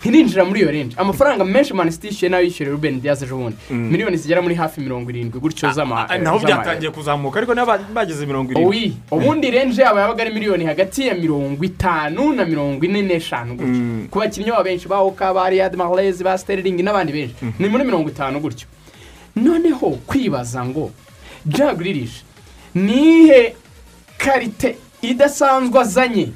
Ntirinjira 0.00 0.44
muri 0.44 0.60
iyo 0.60 0.70
renje 0.70 0.96
amafaranga 0.96 1.44
menshi 1.44 1.74
mani 1.74 1.90
city 1.92 2.06
yishyuye 2.08 2.30
na 2.30 2.38
yo 2.38 2.44
yishyuriye 2.44 2.72
ruben 2.72 3.00
diaz 3.00 3.22
ejo 3.22 3.36
bundi. 3.36 3.56
Miliyoni 3.70 4.16
zigera 4.16 4.42
muri 4.42 4.54
hafi 4.54 4.80
mirongo 4.80 5.10
irindwi 5.10 5.40
gutyo 5.40 5.72
z'ama 5.72 6.08
Ah, 6.08 6.18
naho 6.18 6.38
byatangiye 6.38 6.90
kuzamuka 6.90 7.38
ariko 7.38 7.54
niba 7.54 7.78
bageze 7.94 8.26
mirongo 8.26 8.52
irindwi. 8.52 8.96
Ubundi 9.10 9.50
renje 9.50 9.82
yabo 9.82 9.98
yabaga 10.00 10.22
ari 10.22 10.34
miliyoni 10.34 10.64
hagati 10.64 11.06
ya 11.06 11.14
mirongo 11.14 11.64
itanu 11.64 12.32
na 12.32 12.44
mirongo 12.44 12.84
ine 12.84 13.02
n'eshanu 13.02 13.54
gutyo. 13.54 14.08
Ku 14.10 14.18
bakinnyi 14.18 14.50
babo 14.50 14.64
benshi 14.64 14.88
ba 14.88 14.98
oka 15.00 15.34
ba 15.34 15.50
riyadi 15.50 15.76
mahrez 15.76 16.22
ba 16.22 16.38
sterling 16.38 16.82
n'abandi 16.82 17.12
benshi. 17.12 17.34
Ni 17.58 17.68
muri 17.68 17.84
mirongo 17.84 18.08
itanu 18.08 18.40
gutyo. 18.40 18.66
Noneho 19.36 19.90
kwibaza 20.06 20.64
ngo 20.64 20.90
Grealish 21.46 22.22
nihe 22.74 23.54
karite 24.18 24.76
idasanzwe 25.02 25.80
azanye? 25.80 26.28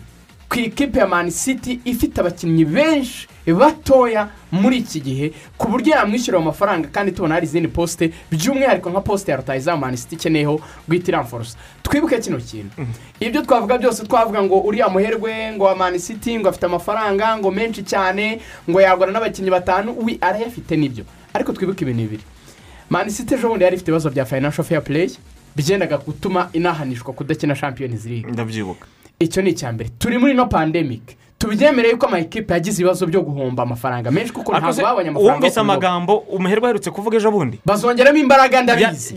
Ku 0.48 0.58
ikipe 0.58 0.98
ya 0.98 1.06
mani 1.06 1.30
city 1.30 1.80
ifite 1.84 2.18
abakinnyi 2.20 2.64
benshi 2.64 3.28
batoya 3.46 4.28
muri 4.52 4.76
iki 4.78 5.00
gihe 5.00 5.32
ku 5.58 5.68
buryo 5.68 5.94
yamwishyura 5.96 6.38
ayo 6.38 6.44
mafaranga 6.46 6.88
kandi 6.88 7.12
tubona 7.12 7.34
hari 7.34 7.46
izindi 7.46 7.68
posite 7.68 8.12
by'umwihariko 8.30 8.90
nka 8.90 9.00
posite 9.00 9.30
ya 9.30 9.36
rutayizamu 9.36 9.80
mani 9.80 9.96
city 9.96 10.14
ikeneyeho 10.14 10.60
guhita 10.88 11.08
iramforosa 11.12 11.58
twibuke 11.82 12.18
kino 12.18 12.38
kintu. 12.38 12.74
Ibyo 13.20 13.42
twavuga 13.42 13.78
byose 13.78 14.04
twavuga 14.06 14.42
ngo 14.42 14.60
uriya 14.60 14.88
muherwe 14.88 15.52
ngo 15.52 15.64
wa 15.64 15.74
mani 15.76 15.98
city 15.98 16.38
ngo 16.38 16.48
afite 16.48 16.66
amafaranga 16.66 17.38
ngo 17.38 17.50
menshi 17.50 17.82
cyane 17.82 18.40
ngo 18.70 18.80
yagura 18.80 19.12
n'abakinnyi 19.12 19.50
batanu 19.50 19.94
wi 19.98 20.18
arayafite 20.20 20.76
ni 20.76 20.88
byo. 20.88 21.04
Ariko 21.34 21.52
twibuke 21.52 21.84
ibintu 21.84 22.02
bibiri 22.02 22.22
mani 22.90 23.10
city 23.10 23.34
ejo 23.34 23.48
bundi 23.48 23.64
yari 23.64 23.76
ifite 23.76 23.88
ibibazo 23.90 24.10
bya 24.10 24.24
financial 24.24 24.64
fair 24.64 24.82
play 24.84 25.10
byendaga 25.56 25.98
gutuma 25.98 26.48
inahanishwa 26.52 27.14
kudakina 27.14 27.54
champions 27.54 28.04
league. 28.04 28.30
Ndabyibuka. 28.32 28.86
Icyo 29.18 29.42
ni 29.42 29.50
icya 29.50 29.72
mbere 29.72 29.90
turi 29.98 30.18
muri 30.18 30.34
no 30.34 30.46
pandemic. 30.46 31.16
Tubyemereye 31.38 31.92
yuko 31.92 32.06
amakipe 32.06 32.54
yagize 32.54 32.82
ibibazo 32.82 33.06
byo 33.06 33.20
guhomba 33.22 33.62
amafaranga 33.62 34.10
menshi 34.10 34.32
kuko 34.32 34.52
ntabwo 34.52 34.82
babonye 34.82 35.08
amafaranga 35.08 35.32
wumvise 35.32 35.60
amagambo 35.60 36.16
umuherwe 36.16 36.64
aherutse 36.66 36.90
kuvuga 36.90 37.16
ejo 37.16 37.30
bundi? 37.30 37.60
Bazongeramo 37.64 38.18
imbaraga 38.18 38.62
ndabizi. 38.62 39.14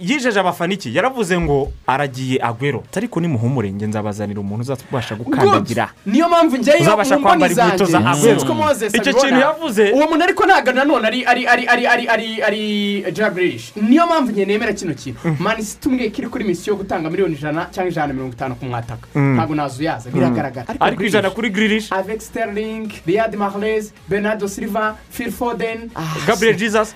Yijeje 0.00 0.40
abafana 0.40 0.74
iki? 0.74 0.94
Yaravuze 0.96 1.40
ngo 1.40 1.72
aragiye 1.86 2.38
agwero 2.42 2.82
ariko 2.96 3.20
nimuhumure 3.20 3.72
nge 3.72 3.86
nzabazanira 3.86 4.40
umuntu 4.40 4.62
uzabasha 4.62 5.14
gukandagira. 5.14 5.88
niyo 6.06 6.28
mpamvu 6.28 6.56
njyewe 6.56 6.80
Uzabasha 6.80 7.18
kwambara 7.18 7.52
inkweto 7.52 7.84
za 7.84 8.00
moses 8.00 8.94
Icyo 8.94 9.12
kintu 9.14 9.40
yavuze- 9.40 9.92
uwo 9.92 10.06
muntu 10.08 10.24
ariko 10.24 10.46
ntabwo 10.46 10.72
nanone 10.72 11.06
ari 11.06 11.24
ari 11.24 11.46
ari 11.46 11.66
ari 11.68 11.86
ari 11.86 12.06
ari 12.08 12.42
ari 12.42 13.12
jagirishi 13.12 13.72
niyo 13.80 14.06
mpamvu 14.06 14.32
njye 14.32 14.44
nemera 14.44 14.72
kino 14.72 14.94
kintu. 14.94 15.20
Mani 15.38 15.62
city 15.64 15.88
umbwiye 15.88 16.10
ko 16.10 16.16
iri 16.18 16.28
kuri 16.28 16.44
misiyo 16.44 16.74
yo 16.74 16.78
gutanga 16.82 17.10
miliyoni 17.10 17.34
ijana 17.34 17.66
cyangwa 17.70 17.90
ijana 17.90 18.06
na 18.06 18.12
mirongo 18.14 18.32
itanu 18.34 18.54
ku 18.54 18.64
mwataka. 18.66 19.06
Ntabwo 19.14 19.54
nazuyaza. 19.54 20.10
Biragaragara. 20.10 20.66
Ariko 20.80 21.02
ijana 21.04 21.30
kuri 21.30 21.50
giririshi 21.60 21.94
avec 21.94 22.22
sterling 22.22 22.88
riyadi 23.06 23.36
mahrez 23.36 23.92
bernardo 24.08 24.48
silva 24.48 24.96
phil 25.10 25.30
foden. 25.30 25.90
Gabriel 26.26 26.56
jesus. 26.58 26.94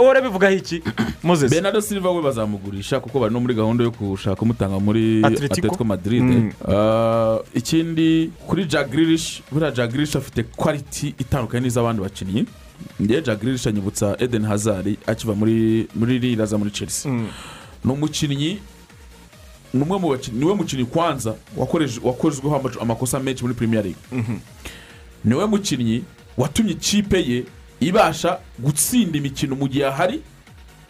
Urabivugaho 0.00 0.52
iki 0.54 0.82
moses. 1.22 1.50
Benado 1.50 1.80
silva 1.80 2.10
we 2.10 2.22
bazamugurisha 2.22 3.00
kuko 3.00 3.20
bari 3.20 3.34
no 3.34 3.40
muri 3.40 3.54
gahunda 3.54 3.84
yo 3.84 3.90
gushaka 3.90 4.36
kumutanga 4.36 4.78
muri 4.80 5.22
Atletico. 5.24 5.44
atletico 5.54 5.84
madrid. 5.84 6.22
Mm. 6.22 6.52
Ah, 6.68 7.38
ikindi 7.54 8.30
kuri 8.46 8.64
jagirish 8.64 9.42
buriya 9.52 9.70
jagirish 9.70 10.16
afite 10.16 10.42
kwaliti 10.56 11.14
itandukanye 11.18 11.66
n'iz'abandi 11.66 12.02
bakinnyi. 12.02 12.46
Ngewe 13.02 13.22
jagirish 13.22 13.66
anyibutsa 13.66 14.16
eden 14.18 14.44
hazard 14.44 14.96
akiva 15.06 15.34
muri 15.34 15.88
muri 15.94 16.18
riraza 16.18 16.58
muri 16.58 16.70
chelsea. 16.70 17.12
Ni 17.84 17.92
umukinnyi 17.92 18.58
ni 19.74 19.82
umwe 19.82 19.98
mu 19.98 20.08
bakinnyi 20.10 20.38
ni 20.38 20.44
we 20.46 20.54
mukinnyi 20.54 20.84
kwanza 20.84 21.34
wakozweho 22.02 22.56
ama- 22.56 22.80
amakosa 22.80 23.20
menshi 23.20 23.42
muri 23.42 23.54
premier 23.54 23.82
league 23.84 24.02
ni 25.24 25.34
we 25.34 25.46
mukinnyi 25.46 26.04
watumye 26.36 26.72
ikipe 26.72 27.18
ye 27.22 27.44
ibasha 27.80 28.38
gutsinda 28.58 29.18
imikino 29.18 29.56
mu 29.56 29.68
gihe 29.68 29.86
ahari 29.86 30.20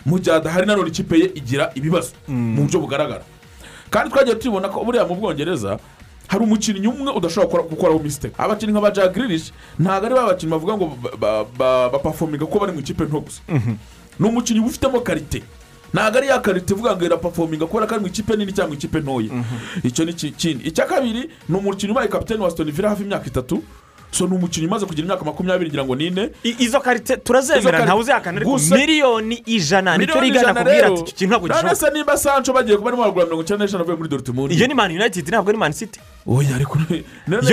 mu 0.07 0.19
gihe 0.19 0.37
adahari 0.37 0.67
nanone 0.67 0.89
ikipe 0.89 1.19
ye 1.19 1.27
igira 1.35 1.71
ibibazo 1.75 2.11
mu 2.29 2.63
buryo 2.67 2.81
bugaragara 2.81 3.25
kandi 3.91 4.11
twagiye 4.11 4.37
tubona 4.37 4.69
ko 4.69 4.85
buriya 4.85 5.05
mu 5.07 5.15
bwongereza 5.15 5.79
hari 6.29 6.45
umukinnyi 6.45 6.87
umwe 6.89 7.13
udashobora 7.13 7.47
gukora- 7.63 7.69
gukoraho 7.71 7.99
misiteke 7.99 8.35
abakinnyi 8.39 8.73
nka 8.73 8.81
ba 8.81 8.91
jagirish 8.91 9.53
ntabwo 9.79 10.07
ari 10.07 10.15
ba 10.15 10.27
bakinnyi 10.27 10.53
bavuga 10.53 10.73
ngo 10.77 10.87
ba- 11.03 11.17
ba- 11.21 11.45
ba- 11.59 11.89
bapafominga 11.93 12.47
ko 12.47 12.59
bari 12.59 12.73
mu 12.73 12.81
ikipe 12.81 13.05
nto 13.05 13.21
gusa 13.21 13.41
ni 14.19 14.25
umukinnyi 14.29 14.61
uba 14.61 14.69
ufitemo 14.69 15.01
karite 15.01 15.43
ntabwo 15.93 16.19
ari 16.19 16.29
ya 16.29 16.39
karite 16.41 16.73
ivuga 16.75 16.97
ngo 16.97 17.05
irapafominga 17.05 17.67
kubera 17.67 17.87
ko 17.87 17.95
ari 17.95 18.01
mu 18.03 18.07
ikipe 18.09 18.37
nini 18.37 18.53
cyangwa 18.53 18.75
ikipe 18.75 19.01
ntoya. 19.01 19.31
Icyo 19.85 20.05
ni 20.05 20.13
ki- 20.15 20.29
ikindi 20.33 20.69
icya 20.69 20.87
kabiri 20.87 21.31
ni 21.49 21.57
umukinnyi 21.57 21.93
ubaye 21.93 22.09
kapitani 22.09 22.41
wa 22.41 22.51
Villa 22.51 22.89
hafi 22.89 23.03
imyaka 23.03 23.27
itatu. 23.27 23.63
So 24.13 24.27
ni 24.27 24.37
umukinnyi 24.37 24.67
umaze 24.69 24.87
kugira 24.87 25.05
imyaka 25.07 25.25
makumyabiri 25.25 25.71
ngira 25.71 25.85
ngo 25.85 25.95
ni 25.97 26.07
ine 26.07 26.31
I- 26.45 26.57
izo 26.59 26.81
karite 26.81 27.17
turazemera 27.17 27.85
ntawe 27.85 28.01
uzihakana 28.01 28.37
ariko 28.41 28.59
miliyoni 28.59 29.43
ijana 29.47 29.97
ni 29.99 30.07
cyo 30.07 30.21
rigana 30.21 30.55
kubwira 30.55 30.87
ati 30.87 31.01
iki 31.01 31.13
kintu 31.15 31.31
ntabwo 31.33 31.49
none 31.49 31.61
gishoboka 31.63 31.77
se 31.77 31.91
nimba 31.97 32.17
sancho 32.17 32.53
bagiye 32.53 32.77
kuba 32.77 32.91
barimo 32.91 33.03
baragura 33.03 33.25
mirongo 33.25 33.43
icyenda 33.43 33.65
n'eshanu 33.65 33.83
avuye 33.85 33.97
muri 33.97 34.09
dortmund. 34.09 34.53
Iyo 34.53 34.67
ni 34.67 34.75
mani 34.75 34.95
united 35.01 35.29
ntabwo 35.29 35.49
ari 35.49 35.59
mani 35.59 35.75
city. 35.75 36.01
Oya 36.27 36.55
ariko 36.55 36.79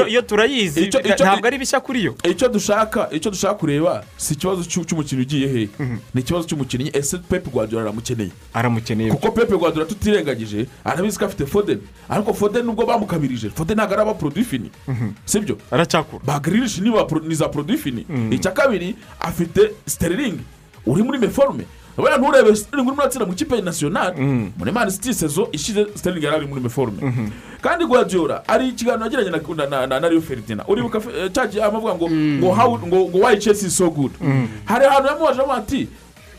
yo 0.07 0.21
turayizi. 0.21 0.87
Ntabwo 0.87 1.47
ari 1.47 1.57
bishya 1.57 1.79
kuri 1.79 2.03
yo. 2.03 2.15
icyo 2.23 2.47
dushaka 2.49 3.09
icyo 3.11 3.31
dushaka 3.31 3.53
kureba 3.55 4.03
si 4.17 4.33
ikibazo 4.33 4.61
cy'u- 4.63 4.85
cy'umukinnyi 4.85 5.21
ugiye 5.21 5.47
hehe 5.47 5.69
ni 6.13 6.21
ikibazo 6.21 6.47
cy'umukinnyi. 6.47 6.89
Ese 6.93 7.17
pepe 7.17 7.49
guardiola 7.49 7.83
aramukeneye? 7.83 8.31
Aramukeneye. 8.53 9.11
Kuko 9.11 9.31
pepe 9.31 9.57
guardiola 9.57 9.85
tutirengagije 9.89 10.65
arabizi 10.85 11.19
ko 11.19 11.25
afite 11.25 11.45
foden. 11.45 11.79
Ariko 12.09 12.33
foden 12.33 12.65
nubwo 12.65 12.85
bamukabirije 12.85 13.49
foden 13.49 13.77
ntabwo 13.77 13.93
ari 13.93 14.01
aba 14.01 14.13
produit 14.13 14.45
fini 14.47 14.71
sibyo 15.25 15.57
aracyakura. 15.71 16.23
Bagiririshi 16.25 16.81
ni 16.81 17.35
za 17.35 17.47
produit 17.49 17.79
fini 17.79 18.05
icya 18.31 18.51
kabiri 18.51 18.95
afite 19.19 19.71
sterling. 19.85 20.39
Uri 20.85 21.03
muri 21.03 21.17
meforume 21.19 21.65
wenda 22.03 22.17
nturebe 22.17 22.55
sterling 22.55 22.87
urimo 22.87 23.01
uratsinda 23.01 23.25
mu 23.25 23.33
kipe 23.33 23.61
nasiyonari 23.61 24.21
muri 24.57 24.71
mani 24.71 24.91
siti 24.91 25.13
sezo 25.13 25.49
ishize 25.51 25.85
sterling 25.95 26.23
yari 26.23 26.35
ari 26.35 26.47
muri 26.47 26.61
meforume 26.61 27.13
kandi 27.61 27.85
guardiola 27.85 28.47
ari 28.47 28.67
ikiganiro 28.69 29.05
yagiranye 29.05 29.29
na- 29.29 29.55
na- 29.55 29.67
na- 29.69 29.87
na 29.87 29.99
na 29.99 30.07
rio 30.09 30.21
ferdinand 30.21 30.63
uribuka 30.67 30.97
eh, 31.17 31.31
cya 31.31 31.47
gihe 31.47 31.63
amavuga 31.63 31.95
ngo 31.95 32.09
ngo 32.09 32.53
how 32.55 32.79
ngo 32.87 32.99
ngo 33.09 33.17
why 33.19 33.37
chelsea 33.37 33.67
is 33.67 33.77
so 33.77 33.89
good 33.89 34.11
hari 34.65 34.85
ahantu 34.85 35.07
yamubaje 35.09 35.41
ati 35.57 35.87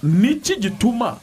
niki 0.03 0.57
gituma 0.57 1.17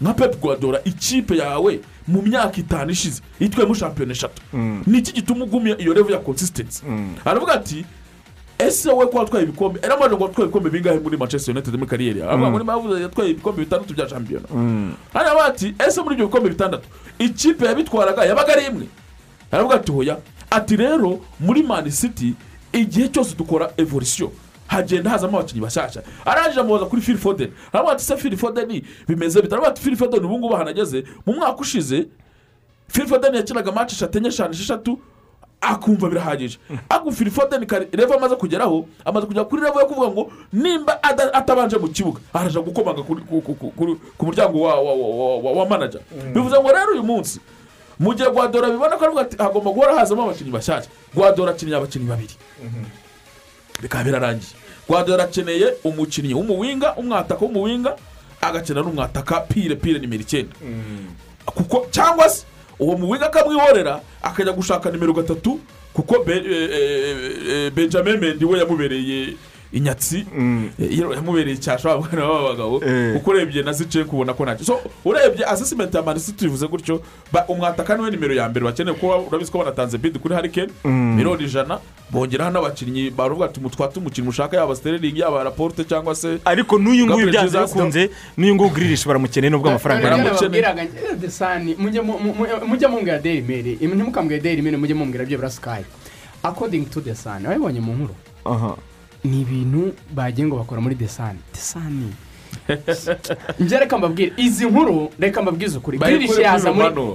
nka 0.00 0.14
pep 0.14 0.40
guardiola 0.40 0.84
ikipe 0.84 1.36
yawe 1.36 1.80
mu 2.08 2.22
myaka 2.22 2.56
itanu 2.60 2.90
ishize 2.90 3.22
itwemo 3.40 3.74
shampiyona 3.74 4.12
eshatu 4.12 4.42
niki 4.86 5.12
gituma 5.12 5.44
ugumya 5.44 5.78
iyo 5.80 5.92
revo 5.94 6.10
ya 6.12 6.18
consistency 6.18 6.82
aravuga 7.24 7.52
ati 7.52 7.84
ese 8.66 8.90
wowe 8.90 9.06
ko 9.06 9.18
watwaye 9.18 9.44
ibikombe? 9.44 9.80
Yaramaze 9.82 10.14
ngo 10.16 10.24
watwaye 10.24 10.44
ibikombe 10.44 10.70
bingahe 10.70 10.98
muri 10.98 11.16
manchester 11.16 11.54
united 11.54 11.74
muri 11.74 11.86
kariyeri 11.90 12.22
aravuga 12.22 12.50
ngo 12.50 12.58
niba 12.58 12.72
yavuze 12.72 13.02
yatwaye 13.02 13.30
ibikombe 13.30 13.60
bitandatu 13.64 13.94
bya 13.94 14.08
shampiyona 14.08 14.48
hano 15.12 15.34
bati 15.38 15.74
ese 15.88 16.02
muri 16.02 16.14
ibyo 16.14 16.26
bikombe 16.26 16.48
bitandatu 16.48 16.88
ikipe 17.18 17.66
yabitwaraga 17.66 18.24
yabaga 18.24 18.52
ari 18.52 18.66
imwe? 18.66 18.86
Aravuga 19.52 19.74
ati 19.74 19.92
hoya. 19.92 20.16
Ati 20.50 20.76
rero 20.76 21.20
muri 21.40 21.62
mani 21.62 21.90
city 21.90 22.34
igihe 22.72 23.08
cyose 23.08 23.34
dukora 23.36 23.72
evolisiyo 23.76 24.32
hagenda 24.66 25.10
hazamo 25.10 25.38
abakinnyi 25.38 25.60
bashyashya. 25.62 26.02
Arangije 26.24 26.60
amubaza 26.60 26.84
kuri 26.86 27.02
fili 27.02 27.18
fodeni 27.18 27.52
aravuga 27.72 27.92
ati 27.92 28.04
se 28.04 28.16
fili 28.16 28.36
fodeni 28.36 28.84
bimeze 29.08 29.42
bite? 29.42 29.52
Aravuga 29.54 29.70
ati 29.70 29.82
fili 29.82 29.96
fodeni 29.96 30.24
ubu 30.24 30.38
ngubu 30.38 30.54
ahantu 30.54 30.70
ageze 30.70 31.04
mu 31.26 31.32
mwaka 31.34 31.60
ushize 31.60 32.06
fili 32.88 33.06
fodeni 33.08 33.36
yakinaga 33.36 33.72
maci 33.72 33.94
eshatu 33.94 34.18
enye 34.18 34.28
eshanu 34.28 34.50
esheshatu 34.52 34.98
akumva 35.60 36.08
birahagije. 36.08 36.58
Ariko 36.88 37.12
fili 37.12 37.30
fodeni 37.30 37.66
kare 37.66 37.88
revo 37.92 38.14
amaze 38.14 38.36
kugeraho 38.36 38.86
amaze 39.04 39.26
kugera 39.26 39.44
kuri 39.44 39.62
revo 39.62 39.80
yo 39.80 39.86
kuvuga 39.86 40.08
ngo 40.08 40.32
nimba 40.52 41.02
atabanje 41.32 41.76
mu 41.78 41.88
kibuga. 41.88 42.20
Araja 42.32 42.60
gukomanga 42.60 43.02
ku- 43.02 43.20
muryango 44.20 44.60
wa- 44.62 44.80
wa 45.52 45.66
manaja 45.68 46.00
bivuze 46.34 46.56
ngo 46.60 46.68
rero 46.72 46.92
uyu 46.92 47.02
munsi 47.02 47.40
mu 48.00 48.14
gihe 48.16 48.30
guadora 48.32 48.70
bibona 48.72 48.96
ko 48.96 49.04
hagomba 49.38 49.70
guhora 49.70 49.94
hazamo 50.00 50.22
abakinnyi 50.24 50.50
bashyashya 50.50 50.90
guadora 51.14 51.52
akeneye 51.52 51.76
abakinnyi 51.76 52.08
babiri. 52.08 52.34
Bikaba 53.82 54.04
birarangiye. 54.04 54.52
Guadora 54.88 55.24
akeneye 55.24 55.74
umukinnyi 55.84 56.34
w'umuwinga 56.34 56.96
umwataka 56.96 57.44
w'umuwinga 57.44 57.96
agakenera 58.40 58.84
n'umwataka 58.86 59.40
pire 59.44 59.76
pire 59.76 59.98
nimero 60.00 60.22
icyenda. 60.24 60.54
Kuko 61.44 61.86
cyangwa 61.92 62.28
se 62.28 62.44
uwo 62.80 62.96
muwinga 62.98 63.26
akamwihorera 63.26 64.00
akajya 64.22 64.52
gushaka 64.52 64.90
nimero 64.90 65.12
gatatu 65.12 65.60
kuko 65.92 66.14
eh, 66.30 66.42
eh, 66.46 66.70
eh, 67.50 67.70
benjamin 67.72 68.16
mendi 68.20 68.44
we 68.44 68.58
yamubereye 68.58 69.34
inyatsi 69.72 70.26
eh, 70.80 70.98
yamubereye 70.98 71.58
wa 71.84 71.98
mwana 72.00 72.24
w'abagabo 72.28 72.82
Eh. 72.84 73.14
kuko 73.14 73.30
urebye 73.30 73.62
na 73.62 73.72
zice 73.72 74.04
kubona 74.04 74.34
ko 74.34 74.44
ntacyo. 74.44 74.64
So 74.66 74.80
urebye 75.04 75.44
asesimenti 75.46 75.96
ya 75.96 76.02
manisiti 76.02 76.38
tubivuze 76.38 76.66
gutyo 76.66 77.02
ba- 77.32 77.44
umwataka 77.48 77.96
ni 77.96 78.02
we 78.02 78.10
nimero 78.10 78.34
ya 78.34 78.48
mbere 78.48 78.64
bakeneye 78.66 78.96
kuba 78.96 79.18
urabizi 79.18 79.50
ko 79.52 79.58
banatanze 79.58 79.98
bidi 79.98 80.18
kuri 80.18 80.34
harikeni 80.34 80.72
miliyoni 80.84 81.44
ijana 81.44 81.78
bongeraho 82.10 82.50
n'abakinnyi 82.50 83.10
baravuga 83.10 83.46
ati 83.46 83.60
mutwate 83.60 83.98
umukinnyi 84.00 84.26
mushaka 84.26 84.56
yaba 84.56 84.74
sterling 84.76 85.14
yaba 85.18 85.44
raporute 85.44 85.84
cyangwa 85.84 86.14
se 86.14 86.38
ariko 86.44 86.78
n'uyu 86.78 87.06
nguyu 87.06 87.30
byanze 87.30 87.58
bikunze 87.58 88.10
n'uyu 88.36 88.54
nguyu 88.54 88.70
uguririshi 88.70 89.06
baramukeneye 89.06 89.50
nubwo 89.50 89.68
amafaranga 89.70 90.02
Baramukeneye. 90.10 90.62
mujye 91.78 92.00
mu- 92.00 92.18
mu- 92.18 92.34
mu- 92.34 92.66
mujye 92.66 92.88
mumbwira 92.88 93.18
dayiri 93.22 93.42
meri 93.46 93.72
ntimukambwire 93.80 94.42
dayiri 94.42 94.62
meri 94.62 94.76
mujye 94.76 94.94
mumbwira 94.94 95.24
byibura 95.24 95.50
sikayi 95.50 95.84
akodingi 96.42 96.90
tu 96.90 97.00
desani 97.00 97.46
wabibonye 97.46 97.80
mu 97.80 97.92
nkuru. 97.94 98.14
Aha. 98.44 98.76
Ni 99.24 99.40
ibintu 99.40 99.92
bagiye 100.14 100.46
ngo 100.46 100.56
bakora 100.56 100.80
muri 100.80 100.94
desani. 100.94 101.38
Desani. 101.54 102.12
Njye 103.60 103.78
reka 103.78 103.98
mbabwire 103.98 104.32
izi 104.36 104.66
nkuru 104.66 105.10
reka 105.20 105.42
mbabwize 105.42 105.78
ukuri. 105.78 105.98
Kuri 105.98 106.28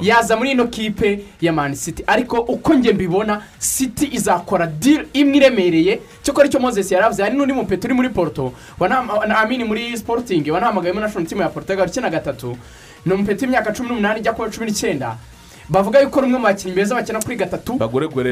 yaza 0.01 0.38
muri 0.38 0.51
ino 0.51 0.68
kipe 0.68 1.26
ya 1.41 1.53
mani 1.53 1.76
city. 1.76 2.03
Ariko 2.08 2.38
uko 2.39 2.74
njye 2.74 2.93
mbibona 2.93 3.41
city 3.60 4.10
izakora 4.12 4.68
deal 4.68 5.06
imwe 5.14 5.38
iremereye. 5.38 5.99
Cyokora 6.24 6.47
icyo 6.47 6.60
moses 6.60 6.91
yaravuze 6.91 7.24
hari 7.24 7.36
n'undi 7.38 7.53
mupeti 7.53 7.88
uri 7.88 7.93
muri 7.93 8.10
na- 9.28 9.38
amini 9.39 9.64
muri 9.64 9.97
sporting 9.97 10.47
wanahamagayemo 10.51 10.99
na 10.99 11.10
shoni 11.12 11.26
timu 11.26 11.41
ya 11.41 11.49
ukina 11.91 12.10
gatatu. 12.10 12.58
Ni 13.06 13.14
umupeti 13.14 13.45
w'imyaka 13.45 13.74
cumi 13.74 13.89
n'umunani 13.89 14.20
ijya 14.20 14.34
kuba 14.34 14.49
cumi 14.49 14.66
n'icyenda. 14.66 15.18
Bavuga 15.70 15.99
yuko 16.01 16.22
rumwe 16.22 16.38
mu 16.38 16.43
bakinnyi 16.43 16.76
beza 16.76 16.95
bakina 16.95 17.20
kuri 17.22 17.36
gatatu 17.36 17.80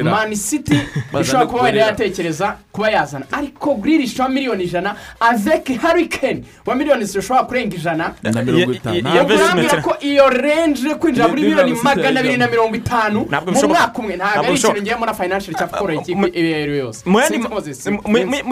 mani 0.04 0.36
siti 0.36 0.78
ishobora 1.20 1.46
kuba 1.46 1.62
wenda 1.62 1.80
yatekereza 1.80 2.56
kuba 2.72 2.90
yazana. 2.90 3.26
Ariko 3.32 3.74
guririshi 3.74 4.22
wa 4.22 4.28
miliyoni 4.28 4.64
ijana 4.64 4.96
aveki 5.20 5.74
harikeni 5.74 6.44
wa 6.66 6.74
miliyoni 6.74 7.04
zishobora 7.04 7.44
kurenga 7.44 7.76
ijana. 7.76 8.14
Na 8.22 9.24
kurambwira 9.24 9.82
ko 9.82 9.96
iyo 10.00 10.28
renje 10.28 10.88
yo 10.88 10.96
kwinjira 10.96 11.28
muri 11.28 11.42
Ni- 11.42 11.48
ni 11.48 11.54
miliyoni 11.54 11.82
magana 11.82 12.20
abiri 12.20 12.36
na 12.36 12.48
mirongo 12.48 12.76
itanu 12.76 13.26
mu 13.46 13.68
mwaka 13.68 13.98
umwe. 13.98 14.16
Ntabwo 14.16 14.44
ari 14.44 14.54
ikintu 14.54 14.82
ngiye 14.82 14.96
muri 14.96 15.14
financial 15.14 15.54
cyangwa 15.54 15.78
gukora 15.78 15.94
ikipe 15.94 16.26
iyo 16.40 16.56
ari 16.62 16.70
yo 16.70 16.76
yose. 16.76 17.02
mu 17.10 17.20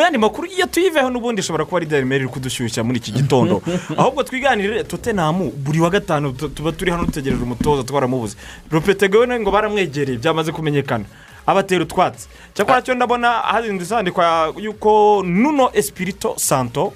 yandi 0.02 0.18
makuru 0.18 0.48
iyo 0.48 0.66
tuyiveho 0.66 1.10
n'ubundi 1.10 1.40
ishobora 1.40 1.64
kuba 1.64 1.76
ari 1.76 1.86
darimeri 1.86 2.24
iri 2.24 2.32
kudushyushya 2.32 2.84
muri 2.84 2.98
iki 2.98 3.12
gitondo. 3.12 3.62
Ahubwo 3.98 4.22
twiganirire 4.22 4.84
totenamu 4.84 5.50
buri 5.50 5.80
wa 5.80 5.90
gatanu 5.90 6.32
tu- 6.32 6.48
tuba 6.48 6.72
turi 6.72 6.90
hano 6.90 7.04
dutegereje 7.04 7.42
umutoza 7.42 7.82
twaramubuze. 7.82 8.36
Rupetegewe 8.72 9.40
ngo 9.40 9.50
baramwegereye 9.50 10.18
byamaze 10.18 10.52
kumenyekana. 10.52 11.04
Abatera 11.46 11.82
utwatsi. 11.84 12.28
Cyakora 12.54 12.82
cyo 12.82 12.94
ndabona 12.94 13.30
hazindutse 13.32 13.94
handikwa 13.94 14.54
yuko 14.60 15.22
nuno 15.26 15.70
espirito 15.74 16.34
santo 16.38 16.92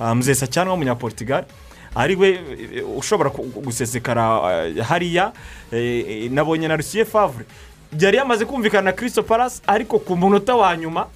ah, 0.00 0.14
muzesa 0.14 0.46
cyangwa 0.46 0.72
w'umunyaportugal 0.74 1.44
ari 1.94 2.16
we 2.16 2.28
eh, 2.28 2.98
ushobora 2.98 3.30
gusesekara 3.30 4.24
eh, 4.66 4.84
hariya 4.84 5.32
eh, 5.72 6.30
nabonye 6.30 6.68
na 6.68 6.76
rusiye 6.76 7.04
favure 7.04 7.44
yari 8.00 8.16
yamaze 8.16 8.44
kumvikana 8.44 8.82
na 8.82 8.92
kirisito 8.92 9.22
palasi 9.22 9.60
ariko 9.66 9.98
ku 9.98 10.16
munota 10.16 10.54
wa 10.56 10.76
nyuma 10.76 11.06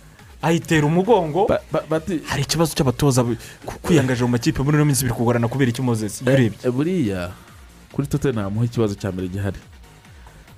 ayitera 0.43 0.87
umugongo. 0.87 1.49
Hari 2.27 2.43
ikibazo 2.43 2.75
cy'abatoza 2.77 3.25
kwiyangaje 3.83 4.23
mu 4.25 4.29
makipe 4.37 4.63
muri 4.63 4.77
ino 4.77 4.85
minsi 4.85 5.05
biri 5.05 5.17
kugorana 5.17 5.49
kubera 5.49 5.71
icyo 5.71 5.83
mozesi 5.85 6.25
iyo 6.25 6.33
urebye 6.35 6.71
buriya 6.71 7.31
kuri 7.93 8.07
tottenham 8.09 8.53
ho 8.59 8.65
ikibazo 8.65 8.95
cya 8.95 9.09
mbere 9.13 9.29
gihari. 9.29 9.57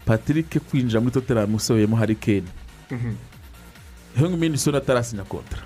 Patrick 0.08 0.58
kwinjira 0.70 1.00
muri 1.00 1.12
tottenham 1.12 1.54
usohoyemo 1.54 1.96
hari 1.96 2.14
kane. 2.14 2.48
Hengi 4.16 4.36
minisoni 4.36 4.76
atarasinya 4.76 5.24
kontara 5.24 5.62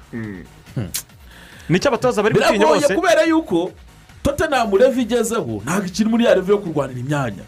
ni 1.68 1.78
cyo 1.78 1.88
abatoza 1.88 2.22
bari 2.22 2.34
gutinya 2.34 2.52
biragoye 2.58 2.80
bose. 2.80 2.94
kubera 2.94 3.22
yuko 3.22 3.70
tottenham 4.22 4.74
revo 4.74 5.00
igezeho 5.00 5.62
ntabwo 5.64 5.86
ikiri 5.86 6.08
muri 6.10 6.24
ya 6.24 6.34
revo 6.34 6.52
yo 6.52 6.58
kurwanira 6.58 7.00
imyanya. 7.00 7.44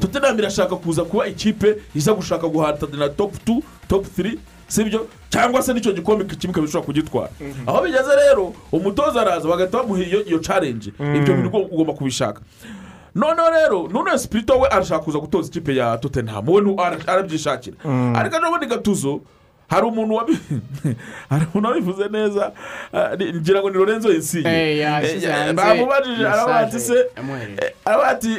Tottenham 0.00 0.38
irashaka 0.38 0.76
kuza 0.76 1.04
kuba 1.04 1.26
ikipe 1.26 1.76
iza 1.94 2.12
gushaka 2.14 2.48
guhatana 2.48 2.96
na 2.96 3.08
topu 3.08 3.38
tu 3.44 3.62
topu 3.88 4.10
tiri 4.10 4.38
sibyo? 4.68 5.08
Cyangwa 5.30 5.62
se 5.62 5.72
n'icyo 5.72 5.92
gikombe 5.92 6.24
kimwe 6.24 6.52
ikaba 6.52 6.66
ishobora 6.66 6.86
kugitwara. 6.86 7.30
Aho 7.66 7.82
bigeze 7.82 8.16
rero 8.16 8.54
umutoza 8.72 9.20
araza 9.20 9.48
bagahita 9.48 9.78
bamuha 9.78 10.02
iyo 10.02 10.38
challenge. 10.38 10.92
Ibyo 10.98 11.34
bintu 11.36 11.56
ugomba 11.58 11.92
kubishaka. 11.92 12.40
Noneho 13.14 13.50
rero 13.50 13.88
none 13.92 14.18
sipirito 14.18 14.58
we 14.60 14.68
arashaka 14.68 15.04
kuza 15.04 15.18
gutoza 15.18 15.48
ikipe 15.48 15.76
ya 15.76 15.98
tottenham. 15.98 16.48
We 16.48 16.60
arabyishakira. 17.06 17.76
Ariko 18.14 18.38
n'ubundi 18.38 18.66
gatuzo 18.66 19.20
hari 19.68 19.86
umuntu 19.86 20.14
wabivuze 21.68 22.08
neza 22.08 22.52
ah, 22.92 23.16
ni- 23.16 23.32
ngira 23.32 23.60
ngo 23.60 23.70
ni 23.70 23.76
lorenzo 23.78 24.12
insigne. 24.12 24.50
Eh, 24.50 24.78
Eh, 24.78 25.52
bamubajije 25.54 26.26
aravuga 26.28 26.56
ati 26.58 26.80
se 26.80 26.94
yamwohereje. 27.16 27.62
eh, 27.62 27.72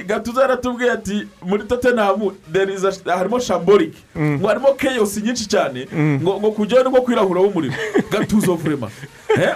gatuzo 0.05 0.41
yaratubwiye 0.41 0.91
ati 0.91 1.28
muri 1.41 1.63
tottenham 1.63 2.32
there 2.53 2.73
is 2.73 2.84
a- 2.86 3.17
harimo 3.17 3.39
shamborike 3.39 3.97
ngo 4.19 4.47
harimo 4.47 4.73
keyosi 4.73 5.21
nyinshi 5.21 5.47
cyane 5.47 5.88
ngo 6.21 6.39
ngo 6.39 6.51
kujyayo 6.51 6.84
ni 6.84 6.89
bwo 6.89 7.01
kwirahuraho 7.01 7.47
umuriro 7.47 7.73
gatuzo 8.11 8.55
vurema 8.55 8.89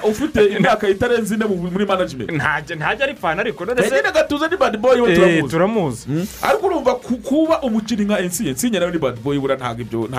ufite 0.03 0.45
imyaka 0.45 0.89
itarenze 0.89 1.35
ine 1.35 1.45
mu- 1.45 1.71
muri 1.71 1.85
management? 1.85 2.31
Ntajya 2.31 2.75
ntajya 2.75 3.03
ari 3.05 3.15
fana 3.15 3.41
ariko 3.41 3.65
none 3.65 3.83
se 3.83 3.95
nyine 3.95 4.11
gatuzo 4.11 4.47
ni 4.47 4.57
bad 4.57 4.77
boy 4.77 4.99
we 5.01 5.11
Eh, 5.11 5.15
turamuzi. 5.17 5.51
turamuzi. 5.51 6.07
Ariko 6.41 6.67
urumva 6.67 6.95
ku- 6.95 7.17
kuba 7.17 7.61
umukinnyi 7.61 8.05
nka 8.05 8.19
ensiye 8.19 8.49
ensiye 8.49 8.79
nawe 8.79 8.91
ni 8.91 8.97
bad 8.97 9.19
boy 9.23 9.37
bura 9.39 9.55
ntabwo 9.55 9.81
ibyo 9.81 10.09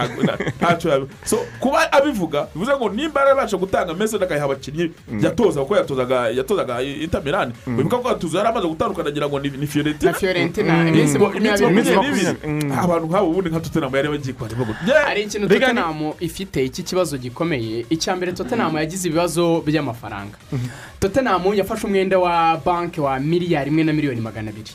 ntacyo 0.61 0.91
yabi. 0.91 1.07
So 1.25 1.39
kuba 1.61 1.93
abivuga 1.93 2.47
bivuze 2.55 2.73
ngo 2.77 2.89
nimba 2.89 3.21
yarabasha 3.21 3.57
gutanga 3.57 3.95
message 3.95 4.25
akayiha 4.25 4.45
abakinnyi 4.45 4.91
yatoza 5.21 5.61
kuko 5.61 5.77
yatozaga 5.77 6.29
yatozaga 6.31 6.83
Inter 6.83 7.23
Milan. 7.25 7.53
Wibuka 7.67 7.97
ko 7.99 8.09
gatuzo 8.09 8.39
yari 8.39 8.49
amaze 8.49 8.69
gutandukana 8.69 9.09
agira 9.09 9.29
ngo 9.29 9.39
ni 9.41 9.49
ni 9.51 9.69
na 10.03 10.13
fiyorentina 10.13 10.89
iminsi 10.89 11.19
makumyabiri 11.19 11.71
n'ibiri. 11.71 12.73
Abantu 12.83 13.07
nk'abo 13.07 13.27
ubundi 13.31 13.51
nka 13.51 13.61
Tottenham 13.61 13.95
yari 13.97 14.09
bagiye 14.09 14.35
kuhareba 14.35 14.65
ngo 14.65 14.75
hari 15.07 15.23
ikintu 15.23 15.49
tottenham 15.49 16.13
ifite 16.21 16.65
iki 16.65 16.83
kibazo 16.83 17.19
gikomeye? 17.19 17.87
Icya 17.91 18.17
mbere 18.17 18.33
tottenham 18.33 18.77
yagize 18.77 19.09
ibibazo 19.09 19.50
by'amafaranga 19.67 20.39
tottenham 21.01 21.43
yafashe 21.55 21.87
umwenda 21.87 22.19
wa 22.19 22.57
banki 22.65 23.01
wa 23.01 23.19
miliyari 23.21 23.71
imwe 23.71 23.85
na 23.85 23.93
miliyoni 23.93 24.21
magana 24.21 24.51
abiri. 24.51 24.71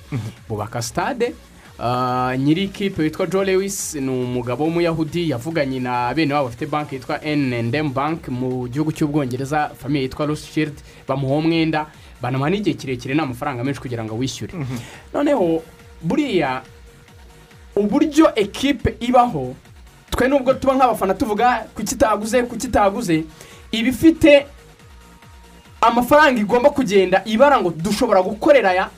Bubaka 0.50 0.82
sitade 0.82 1.34
ah, 1.80 2.36
nyiri 2.38 2.64
ikipe 2.64 3.02
witwa 3.02 3.28
joe 3.28 3.46
lewis 3.46 3.96
ni 3.96 4.10
umugabo 4.10 4.64
w'umuyahudi 4.64 5.30
yavuganye 5.30 5.80
na 5.80 6.14
bene 6.14 6.34
wabo 6.34 6.46
bafite 6.48 6.66
banki 6.66 6.96
yitwa 6.96 7.20
N&M 7.26 7.94
bank 7.94 8.28
mu 8.28 8.68
gihugu 8.68 8.92
cy'ubwongereza 8.92 9.70
famiye 9.78 10.04
yitwa 10.04 10.26
rothschild 10.26 10.74
bamuha 11.08 11.36
umwenda 11.36 11.86
banamuha 12.22 12.50
n'igihe 12.50 12.76
kirekire 12.78 13.14
ni 13.16 13.22
amafaranga 13.22 13.64
menshi 13.64 13.82
kugira 13.82 14.04
ngo 14.04 14.16
wishyure 14.18 14.54
noneho 15.14 15.62
buriya 16.02 16.62
uburyo 17.76 18.32
ekipe 18.36 18.96
ibaho 19.00 19.56
twe 20.12 20.28
nubwo 20.28 20.54
tuba 20.54 20.76
nk'abafana 20.76 21.14
tuvuga 21.14 21.68
kuki 21.76 21.96
itaguze? 21.96 22.44
Kuki 22.44 22.68
itaguze? 22.68 23.24
Iba 23.72 23.90
ifite 23.90 24.46
amafaranga 25.86 26.42
igomba 26.42 26.70
kugenda 26.70 27.22
ibara 27.26 27.62
ngo 27.62 27.70
dushobora 27.70 28.22
gukorera 28.22 28.70
aya 28.70 28.90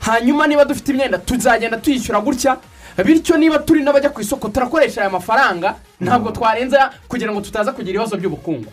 hanyuma 0.00 0.46
niba 0.46 0.64
dufite 0.64 0.88
imyenda 0.92 1.18
tuzagenda 1.18 1.76
tuyishyura 1.76 2.20
gutya 2.20 2.56
bityo 3.04 3.36
niba 3.36 3.58
turi 3.58 3.82
n'abajya 3.82 4.10
ku 4.10 4.20
isoko 4.20 4.48
turakoresha 4.48 5.00
aya 5.00 5.10
mafaranga 5.10 5.74
ntabwo 6.00 6.30
twarenza 6.32 6.90
kugira 7.08 7.32
ngo 7.32 7.40
tutaza 7.40 7.72
kugira 7.72 7.90
ibibazo 7.90 8.16
by'ubukungu. 8.16 8.72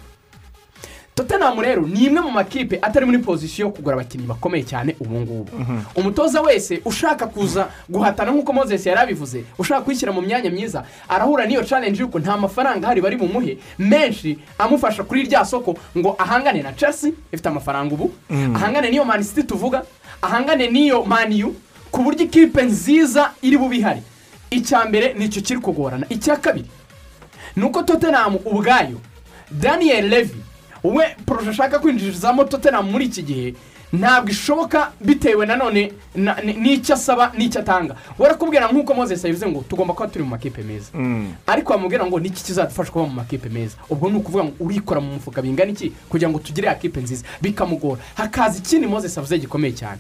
Tottenham 1.18 1.60
rero 1.60 1.82
ni 1.82 2.06
imwe 2.06 2.22
mu 2.22 2.32
makipe 2.32 2.78
atari 2.82 3.06
muri 3.06 3.18
pozisiyo 3.20 3.68
yo 3.68 3.74
kugura 3.74 3.96
abakinnyi 3.96 4.28
bakomeye 4.28 4.64
cyane 4.64 4.96
ubu 5.00 5.20
ngubu 5.20 5.50
umutoza 5.96 6.42
wese 6.42 6.82
ushaka 6.86 7.28
kuza 7.28 7.68
guhatana 7.90 8.32
nk'uko 8.32 8.54
moses 8.54 8.86
yari 8.86 9.00
abivuze 9.02 9.44
ushaka 9.58 9.82
kwishyira 9.82 10.12
mu 10.12 10.22
myanya 10.22 10.50
myiza 10.50 10.84
arahura 11.10 11.46
n'iyo 11.46 11.64
challenge 11.64 12.00
y'uko 12.00 12.20
nta 12.20 12.38
mafaranga 12.38 12.86
ahari 12.88 13.02
bari 13.02 13.18
bumuhe 13.18 13.58
menshi 13.80 14.38
amufasha 14.58 15.04
kuri 15.04 15.24
rya 15.26 15.46
soko 15.46 15.74
ngo 15.98 16.16
ahangane 16.20 16.62
na 16.62 16.74
chelsea 16.74 17.12
ifite 17.34 17.50
amafaranga 17.50 17.94
ubu. 17.96 18.12
Ahangane 18.56 18.90
n'iyo 18.90 19.06
man 19.06 19.24
city 19.24 19.44
tuvuga 19.44 19.84
ahangane 20.22 20.68
n'iyo 20.70 21.04
maniyu 21.04 21.56
ku 21.92 22.04
buryo 22.04 22.26
ikipe 22.26 22.62
nziza 22.64 23.32
iri 23.42 23.58
bube 23.58 23.78
ihari. 23.78 24.02
Icya 24.50 24.86
mbere 24.86 25.14
ni 25.18 25.30
cyo 25.30 25.42
kiri 25.42 25.60
kugorana. 25.60 26.06
Icya 26.10 26.36
kabiri 26.38 26.70
ni 27.56 27.64
uko 27.64 27.84
tottenham 27.84 28.36
ubwayo 28.46 29.02
daniel 29.52 30.08
levy 30.10 30.38
we 30.84 31.06
poroje 31.26 31.50
ashaka 31.50 31.80
kwinjirizamo 31.80 32.44
tottenham 32.44 32.90
muri 32.92 33.06
iki 33.06 33.24
gihe 33.24 33.54
ntabwo 33.94 34.30
ishoboka 34.32 34.92
bitewe 35.02 35.46
nanone 35.46 35.92
na- 36.16 36.42
ni- 36.44 36.54
n'icyo 36.54 36.96
asaba 36.96 37.32
n'icyo 37.38 37.62
atanga. 37.62 37.96
Warakubwira 38.20 38.68
nk'uko 38.68 38.94
moses 38.94 39.24
yabivuze 39.24 39.48
ngo 39.48 39.64
tugomba 39.70 39.94
kuba 39.94 40.08
turi 40.12 40.24
mu 40.24 40.30
makipe 40.30 40.60
meza. 40.64 40.92
Ariko 41.48 41.74
wamubwira 41.74 42.06
ngo 42.06 42.20
niki 42.20 42.44
kizadufasha 42.44 42.92
kuba 42.92 43.06
mu 43.08 43.14
makipe 43.24 43.48
meza? 43.50 43.78
Ubwo 43.90 44.10
ni 44.10 44.18
ukuvuga 44.20 44.44
ngo 44.44 44.54
urikora 44.60 45.00
mu 45.02 45.14
mufuka 45.16 45.42
bingana 45.42 45.72
iki? 45.72 45.90
Kugira 46.10 46.30
ngo 46.30 46.40
tugire 46.40 46.68
kipe 46.82 47.00
nziza. 47.02 47.24
Bikamugora. 47.42 48.02
Hakaza 48.16 48.58
ikindi 48.60 48.88
moses 48.88 49.18
avuze 49.18 49.40
gikomeye 49.40 49.72
cyane. 49.74 50.00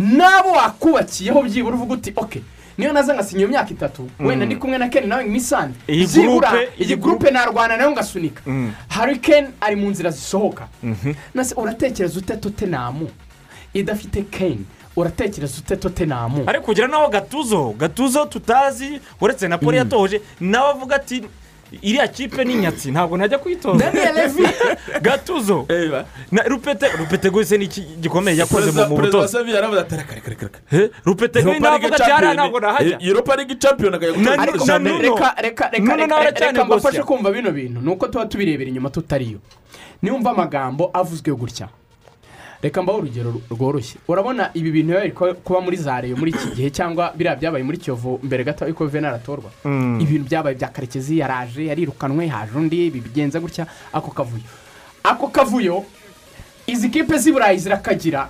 N'abo 0.00 0.50
wakubakiyeho 0.56 1.42
byibura 1.44 1.76
uvuga 1.76 1.94
uti 1.94 2.12
oke 2.16 2.40
niyo 2.80 2.92
naza 2.92 3.14
ngasinya 3.14 3.40
iyo 3.40 3.48
myaka 3.48 3.70
itatu 3.70 4.08
wenda 4.20 4.46
ndi 4.46 4.56
kumwe 4.56 4.78
na 4.78 4.88
ken 4.88 5.08
nawe 5.08 5.24
misande 5.24 5.74
Iyi 5.88 6.06
byibura 6.06 6.52
iyi 6.78 6.96
gurupe 6.96 7.30
narwana 7.30 7.76
na 7.76 7.84
yo 7.84 7.90
ngasunika. 7.92 8.42
Hari 8.88 9.18
ken 9.18 9.46
ari 9.60 9.76
mu 9.76 9.90
nzira 9.90 10.10
zisohoka. 10.10 10.68
Nase 11.34 11.54
uratekereza 11.54 12.18
ute 12.18 12.36
totenamu 12.36 13.08
idafite 13.74 14.22
ken 14.22 14.64
uratekereza 14.96 15.54
ute 15.58 15.76
totenamu 15.76 16.44
ariko 16.46 16.64
kugira 16.64 16.86
naho 16.88 17.08
gatuzo 17.08 17.74
gatuzo 17.78 18.26
tutazi 18.26 19.00
uretse 19.20 19.48
na 19.48 19.58
poli 19.58 19.76
yatoje 19.76 20.20
nawe 20.40 20.70
avuga 20.70 20.96
ati 20.96 21.22
iriya 21.82 22.08
kipe 22.08 22.44
ni 22.44 22.54
nyatsi 22.54 22.90
ntabwo 22.90 23.16
najya 23.16 23.38
kuyitoza 23.38 23.92
gatuzo. 25.02 25.66
Na 26.32 26.42
rupete 26.42 26.86
rupete 26.98 27.30
gusa 27.30 27.56
ni 27.56 27.64
iki 27.64 27.80
gikomeye 28.00 28.36
yakoze 28.36 28.70
mu 28.88 28.96
Eh, 30.72 30.90
rupete 31.04 31.42
gusa 31.42 31.58
nawe 31.60 31.74
avuga 31.76 31.96
ati 31.96 32.10
hariya 32.12 32.34
ntabwo 32.34 32.60
nahajya. 32.60 32.98
Europa 33.00 33.36
league 33.36 33.54
champion 33.58 33.92
Na- 33.92 34.36
Nuno- 34.78 35.02
reka 35.02 35.34
reka 35.42 35.68
reka 36.46 36.64
mbafashe 36.64 36.98
negosya. 36.98 37.04
kumva 37.04 37.30
bino 37.30 37.50
bintu. 37.50 37.80
Ni 37.80 37.90
uko 37.90 38.08
tuba 38.08 38.26
tubirebera 38.26 38.68
inyuma 38.70 38.90
tutariyo. 38.90 39.38
Niwumva 40.02 40.30
amagambo 40.30 40.90
avuzwe 40.92 41.32
gutya. 41.34 41.68
Reka 42.62 42.82
mbaho 42.82 42.98
urugero 42.98 43.30
ru- 43.30 43.42
rworoshye. 43.50 43.96
Urabona 44.08 44.50
ibi 44.54 44.70
bintu 44.70 44.92
biba 45.00 45.34
kuba 45.34 45.60
muri 45.60 45.76
za 45.76 46.00
reyo 46.00 46.16
muri 46.16 46.30
iki 46.30 46.48
gihe 46.56 46.70
cyangwa 46.70 47.12
biriya 47.16 47.36
byabaye 47.36 47.64
muri 47.64 47.78
kiyovu 47.78 48.20
mbere 48.22 48.44
gato 48.44 48.68
yuko 48.68 48.86
venera 48.86 49.16
atorwa 49.16 49.50
ibintu 50.00 50.24
byabaye 50.28 50.54
bya 50.56 50.68
karekezi 50.68 51.18
yaraje 51.18 51.64
yarirukanwe 51.66 52.26
haje 52.28 52.52
undi 52.58 52.90
bigenza 52.90 53.40
gutya 53.40 53.66
ako 53.92 54.10
kavuyo. 54.10 54.44
Ako 55.04 55.28
kavuyo 55.32 55.84
izi 56.66 56.88
kipe 56.92 57.18
z'i 57.18 57.32
burayi 57.32 57.58
zirakagira 57.58 58.28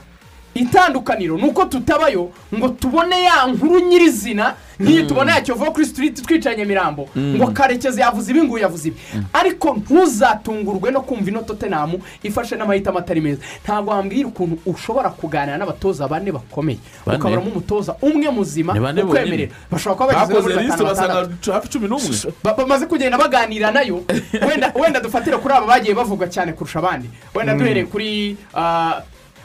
itandukaniro. 0.54 1.36
Ni 1.36 1.44
uko 1.50 1.64
tutabayo 1.64 2.30
ngo 2.54 2.68
tubone 2.68 3.22
ya 3.22 3.46
nkuru 3.46 3.80
nyirizina 3.80 4.54
nk'iyi 4.80 5.04
tubona 5.06 5.34
ya 5.34 5.40
kiyovu 5.40 5.72
kuri 5.72 5.86
sitiriti 5.86 6.22
twicaye 6.22 6.56
nyamirambo 6.56 7.08
ngo 7.18 7.46
karekezi 7.46 8.00
yavuze 8.00 8.30
ibi 8.30 8.42
nguyu 8.42 8.62
yavuze 8.62 8.88
ibi. 8.88 8.96
Ariko 9.32 9.74
ntuzatungurwe 9.74 10.90
no 10.90 11.00
kumva 11.00 11.30
ino 11.30 11.40
totenamu 11.42 12.00
ifashe 12.22 12.56
n'amahitamo 12.56 12.98
atari 12.98 13.20
meza. 13.20 13.40
Ntabwo 13.64 13.90
wambwira 13.92 14.28
ukuntu 14.28 14.58
ushobora 14.66 15.10
kuganira 15.10 15.58
n'abatoza 15.58 16.08
bane 16.08 16.32
bakomeye. 16.32 16.78
Ukaburamo 17.06 17.50
umutoza 17.50 17.94
umwe 18.02 18.30
muzima 18.30 18.72
ukwemerera. 19.04 19.52
Bashobora 19.70 19.96
kuba 19.96 20.26
bageze 20.26 20.40
muri 20.42 20.54
batanu 20.68 20.84
batandatu 20.84 21.52
hafi 21.52 21.68
cumi 21.68 21.88
n'umwe. 21.88 22.32
Ba- 22.44 22.54
bamaze 22.54 22.86
kugenda 22.86 23.18
baganira 23.18 23.70
na 23.72 23.82
yo. 23.82 24.02
Wenda 24.80 25.00
dufatire 25.00 25.36
kuri 25.36 25.54
aba 25.54 25.66
bagiye 25.66 25.94
bavuga 25.94 26.26
cyane 26.28 26.52
kurusha 26.52 26.78
abandi. 26.78 27.08
Wenda 27.34 27.54
duhereye 27.54 27.86
kuri 27.86 28.36
ah, 28.54 29.02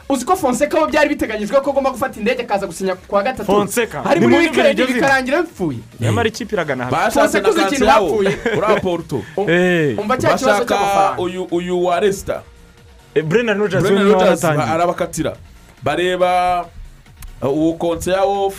uzi 0.08 0.24
ko 0.24 0.36
fonseka 0.36 0.80
bo 0.80 0.86
byari 0.86 1.08
biteganyijwe 1.08 1.60
ko 1.60 1.70
agomba 1.70 1.90
gufata 1.90 2.18
indege 2.20 2.42
akaza 2.42 2.66
gusinya 2.66 2.94
ku 2.94 3.14
wa 3.14 3.22
gatatu. 3.22 3.44
Fonseca. 3.52 4.02
hari 4.04 4.20
muri 4.20 4.36
wikendi 4.36 4.82
bikarangira 4.86 5.42
bipfuye 5.42 5.78
nyamara 6.00 6.28
ikipe 6.28 6.54
iragana 6.54 6.84
bashatse 6.90 7.20
Fonseca 7.42 7.50
uzi 7.50 7.60
ikintu 7.62 7.86
bapfuye? 7.86 8.32
uriya 8.56 8.80
poruto 8.80 9.16
umva 10.00 10.16
cya 10.18 10.34
kibazo 10.38 10.64
cy'amafaranga. 10.64 11.46
uyu 11.50 11.84
wa 11.84 12.00
resita 12.00 12.42
eh, 13.14 13.24
Brennan 13.24 13.60
waratangiye 13.60 14.64
arabakatira. 14.64 15.36
Bareba 15.82 16.66
uh, 17.42 17.48
uwo 17.50 17.72
konseyawo 17.72 18.50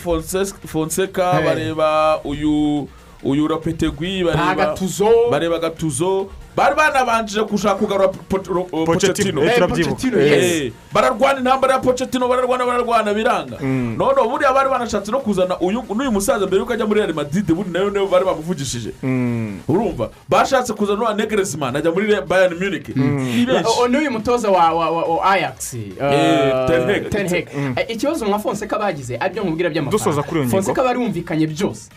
fonseka 0.66 1.32
Hey. 1.32 1.44
bareba 1.44 2.20
uyu 2.24 2.88
uyu 3.22 3.48
rapetegui 3.48 4.24
bareba 4.24 4.54
bagatuzo 4.54 5.08
bareba 5.30 5.58
gatuzo 5.58 6.30
bari 6.58 6.74
banabanjije 6.76 7.42
gushaka 7.46 7.74
kugarura 7.78 8.08
uh, 8.08 8.84
Eh, 9.42 9.54
Eh, 9.78 9.86
Eh. 10.18 10.64
Eh, 10.66 10.72
bararwana 10.92 11.38
intambara 11.38 11.74
ya 11.74 11.80
Pochettino 11.80 12.28
bararwana 12.28 12.66
bararwana 12.66 13.14
biranga 13.14 13.56
none 13.62 14.18
buriya 14.28 14.52
bari 14.52 14.68
banashatse 14.70 15.10
no 15.12 15.20
kuzana 15.20 15.54
uyu 15.60 15.82
n'uyu 15.94 16.10
musaza 16.12 16.46
mbere 16.46 16.60
yuko 16.60 16.72
ajya 16.72 16.86
muri 16.86 17.00
real 17.00 17.14
madrid 17.14 17.46
buri 17.46 17.70
na 17.70 17.78
yo 17.78 17.90
na 17.90 18.00
yo 18.00 18.06
bari 18.06 18.24
bamuvugishije 18.24 18.90
urumva 19.68 20.10
bashatse 20.28 20.72
kuzana 20.74 20.98
n'uwa 20.98 21.14
negeresimani 21.14 21.78
ajya 21.78 21.90
muri 21.92 22.06
Re- 22.06 22.22
bayern 22.26 22.54
munich. 22.58 22.88
Ni 22.96 23.46
benshi 23.46 23.64
O- 23.78 23.82
o- 23.84 23.88
n'uyu 23.88 24.10
mutoza 24.10 24.50
wa 24.50 24.72
wa 24.72 24.90
wa 24.90 25.02
wa 25.04 25.24
ayax 25.30 25.74
Eh, 25.74 26.66
Ten 26.66 26.82
Hag. 26.88 27.10
ten 27.10 27.28
heg 27.28 27.48
ikibazo 27.88 28.26
nka 28.26 28.38
fonseka 28.38 28.78
bagize 28.78 29.16
ari 29.16 29.34
byo 29.34 29.44
nkubwira 29.44 29.70
Dusoza 29.70 30.22
kuri 30.22 30.40
iyo 30.40 30.48
by'amafaranga 30.48 30.50
fonseka 30.50 30.82
bari 30.82 30.98
bumvikanye 30.98 31.46
byose. 31.46 31.90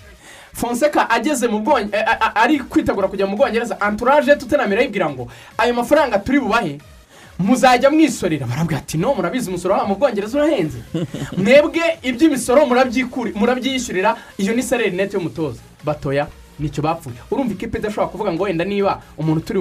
Fonseka 0.53 1.09
ageze 1.09 1.47
mu 1.47 1.59
bwongereza 1.59 2.35
ari 2.35 2.59
kwitegura 2.59 3.07
kujya 3.07 3.27
mu 3.27 3.37
bwongereza. 3.37 3.81
Anturaje 3.81 4.35
tutanamira 4.35 4.81
yibwira 4.81 5.09
ngo 5.09 5.27
ayo 5.57 5.73
mafaranga 5.73 6.19
turi 6.19 6.39
bubahe? 6.39 6.79
Muzajya 7.39 7.89
mwisorera. 7.89 8.47
Barabwira 8.47 8.79
ati 8.79 8.97
no 8.97 9.13
murabizi 9.15 9.49
umusoro 9.49 9.75
wa 9.75 9.87
mu 9.87 9.95
bwongereza 9.95 10.37
urahenze. 10.37 10.77
Mwebwe 11.37 11.81
iby'imisoro 12.03 12.65
murabyiyishyurira 13.35 14.15
iyo 14.37 14.53
ni 14.53 14.63
salari 14.63 14.91
neti 14.91 15.15
y'umutoza 15.15 15.59
batoya 15.83 16.27
ni 16.59 16.69
cyo 16.69 16.81
bapfuye. 16.83 17.15
Urumva 17.31 17.53
ikipe 17.53 17.77
idashobora 17.77 18.07
kuvuga 18.07 18.33
ngo 18.33 18.43
wenda 18.43 18.65
niba 18.65 19.01
umuntu 19.17 19.41
turi 19.41 19.59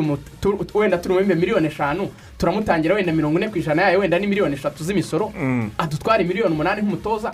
wenda 0.75 0.99
turi 0.99 1.25
mu 1.25 1.35
miliyoni 1.35 1.67
eshanu 1.67 2.11
turamutangira 2.39 2.95
wenda 2.95 3.13
mirongo 3.13 3.39
ine 3.39 3.49
ku 3.49 3.59
ijana 3.59 3.83
yayo 3.83 3.99
wenda 4.01 4.19
ni 4.19 4.27
miliyoni 4.27 4.55
eshatu 4.55 4.85
z'imisoro 4.85 5.33
adutwara 5.79 6.25
miliyoni 6.25 6.53
umunani 6.55 6.83
nk'umutoza 6.83 7.33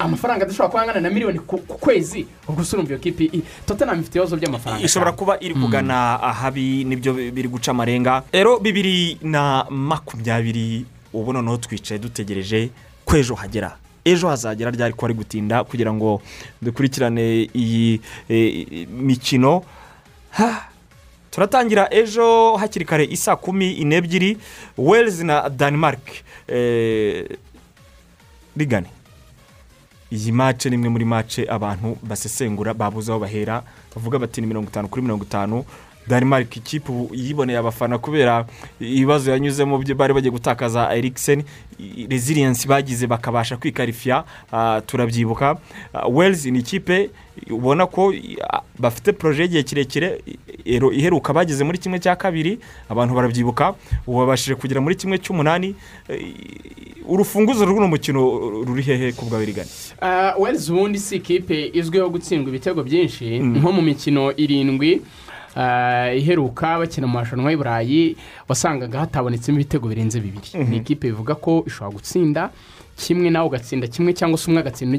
amafaranga 0.00 0.44
adashobora 0.44 0.68
kuba 0.68 0.82
angana 0.82 1.00
na 1.00 1.10
miliyoni 1.10 1.38
ku 1.38 1.58
kwezi 1.58 2.26
ubwo 2.48 2.62
urumva 2.72 2.90
iyo 2.90 2.98
kipe 2.98 3.30
tottenham 3.66 4.00
ifite 4.00 4.14
ibibazo 4.18 4.36
by'amafaranga. 4.36 4.84
Ishobora 4.84 5.12
kuba 5.12 5.40
iri 5.40 5.54
kugana 5.54 6.22
ahabi 6.22 6.84
ni 6.84 6.96
byo 6.96 7.12
biri 7.14 7.48
guca 7.48 7.70
amarenga. 7.70 8.22
Rero 8.32 8.58
bibiri 8.58 9.18
na 9.22 9.66
makumyabiri 9.70 10.84
ubu 11.12 11.32
noneho 11.32 11.56
twicaye 11.56 11.98
dutegereje 12.00 12.70
ko 13.04 13.16
ejo 13.16 13.34
hagera. 13.34 13.76
Ejo 14.04 14.28
hazagera 14.28 14.70
ryari 14.70 14.94
ko 14.96 15.06
ari 15.06 15.14
gutinda 15.14 15.64
kugira 15.64 15.92
ngo 15.92 16.22
dukurikirane 16.62 17.50
iyi 17.54 18.00
eh, 18.28 18.88
mikino? 18.88 19.62
Turatangira 21.30 21.88
ejo 21.94 22.56
hakiri 22.56 22.84
kare 22.84 23.04
isa 23.04 23.36
kumi 23.36 23.84
n'ebyiri 23.84 24.38
wales 24.78 25.20
na 25.22 25.48
denmark 25.48 26.00
eh, 26.48 27.28
rigane. 28.56 28.88
Iyi 30.10 30.32
mace 30.32 30.70
ni 30.70 30.74
imwe 30.76 30.88
muri 30.88 31.04
mace 31.04 31.46
abantu 31.48 31.96
basesengura 32.02 32.74
babuze 32.74 33.12
aho 33.12 33.20
bahera 33.20 33.62
bavuga 33.94 34.18
bati 34.18 34.40
ni 34.40 34.46
mirongo 34.46 34.68
itanu 34.68 34.88
kuri 34.88 35.02
mirongo 35.02 35.24
itanu. 35.24 35.64
Denmark 36.10 36.56
ikipe 36.56 36.92
ubu 36.92 37.14
yiboneye 37.14 37.58
abafana 37.58 37.98
kubera 37.98 38.46
ibibazo 38.80 39.30
yanyuzemo 39.30 39.78
bari 39.96 40.14
bagiye 40.14 40.30
gutakaza 40.30 40.90
eriksen. 40.96 41.42
Resilience 42.10 42.68
bagize 42.68 43.06
bakabasha 43.06 43.56
kwikarifiya 43.56 44.24
ah, 44.52 44.80
turabyibuka. 44.86 45.56
Ah, 45.94 46.06
wales 46.08 46.46
ni 46.46 46.58
ikipe 46.58 47.10
ubona 47.50 47.86
ko 47.86 48.12
ah, 48.50 48.60
bafite 48.78 49.12
poroje 49.12 49.42
y'igihe 49.42 49.62
kirekire 49.62 50.20
iheruka 50.92 51.32
bageze 51.32 51.64
muri 51.64 51.78
kimwe 51.78 51.98
cya 51.98 52.16
kabiri. 52.16 52.58
Abantu 52.88 53.14
barabyibuka 53.14 53.74
ubu 54.06 54.18
babashije 54.18 54.54
kugera 54.54 54.80
muri 54.80 54.94
kimwe 54.96 55.18
cy'umunani. 55.18 55.74
Urufunguzo 57.08 57.64
rw'uno 57.64 57.88
mukino 57.88 58.20
ruri 58.66 58.82
hehe 58.82 59.12
ku 59.12 59.24
bwawe 59.24 59.44
rigana 59.44 59.68
Ah, 60.00 60.34
wales 60.38 60.68
ubundi 60.68 60.98
si 60.98 61.16
ikipe 61.16 61.70
izwiho 61.72 62.08
gutsindwa 62.10 62.48
ibitego 62.50 62.82
byinshi 62.82 63.38
nko 63.38 63.72
mu 63.72 63.82
mikino 63.82 64.32
irindwi. 64.36 65.02
Iheruka 66.16 66.78
bakina 66.78 67.06
mu 67.06 67.12
marushanwa 67.12 67.50
y'i 67.50 67.56
burayi 67.56 68.16
wasangaga 68.48 69.00
hatabonetsemo 69.00 69.58
ibitego 69.58 69.88
birenze 69.88 70.20
bibiri. 70.20 70.64
Ni 70.68 70.76
ikipe 70.76 71.08
bivuga 71.10 71.34
ko 71.34 71.64
ishobora 71.66 71.94
gutsinda. 71.96 72.50
Kimwe 73.00 73.30
nawe 73.30 73.46
ugatsinda 73.48 73.86
kimwe 73.88 74.12
cyangwa 74.12 74.38
se 74.38 74.44
umwe 74.50 74.60
agatsinda 74.60 74.98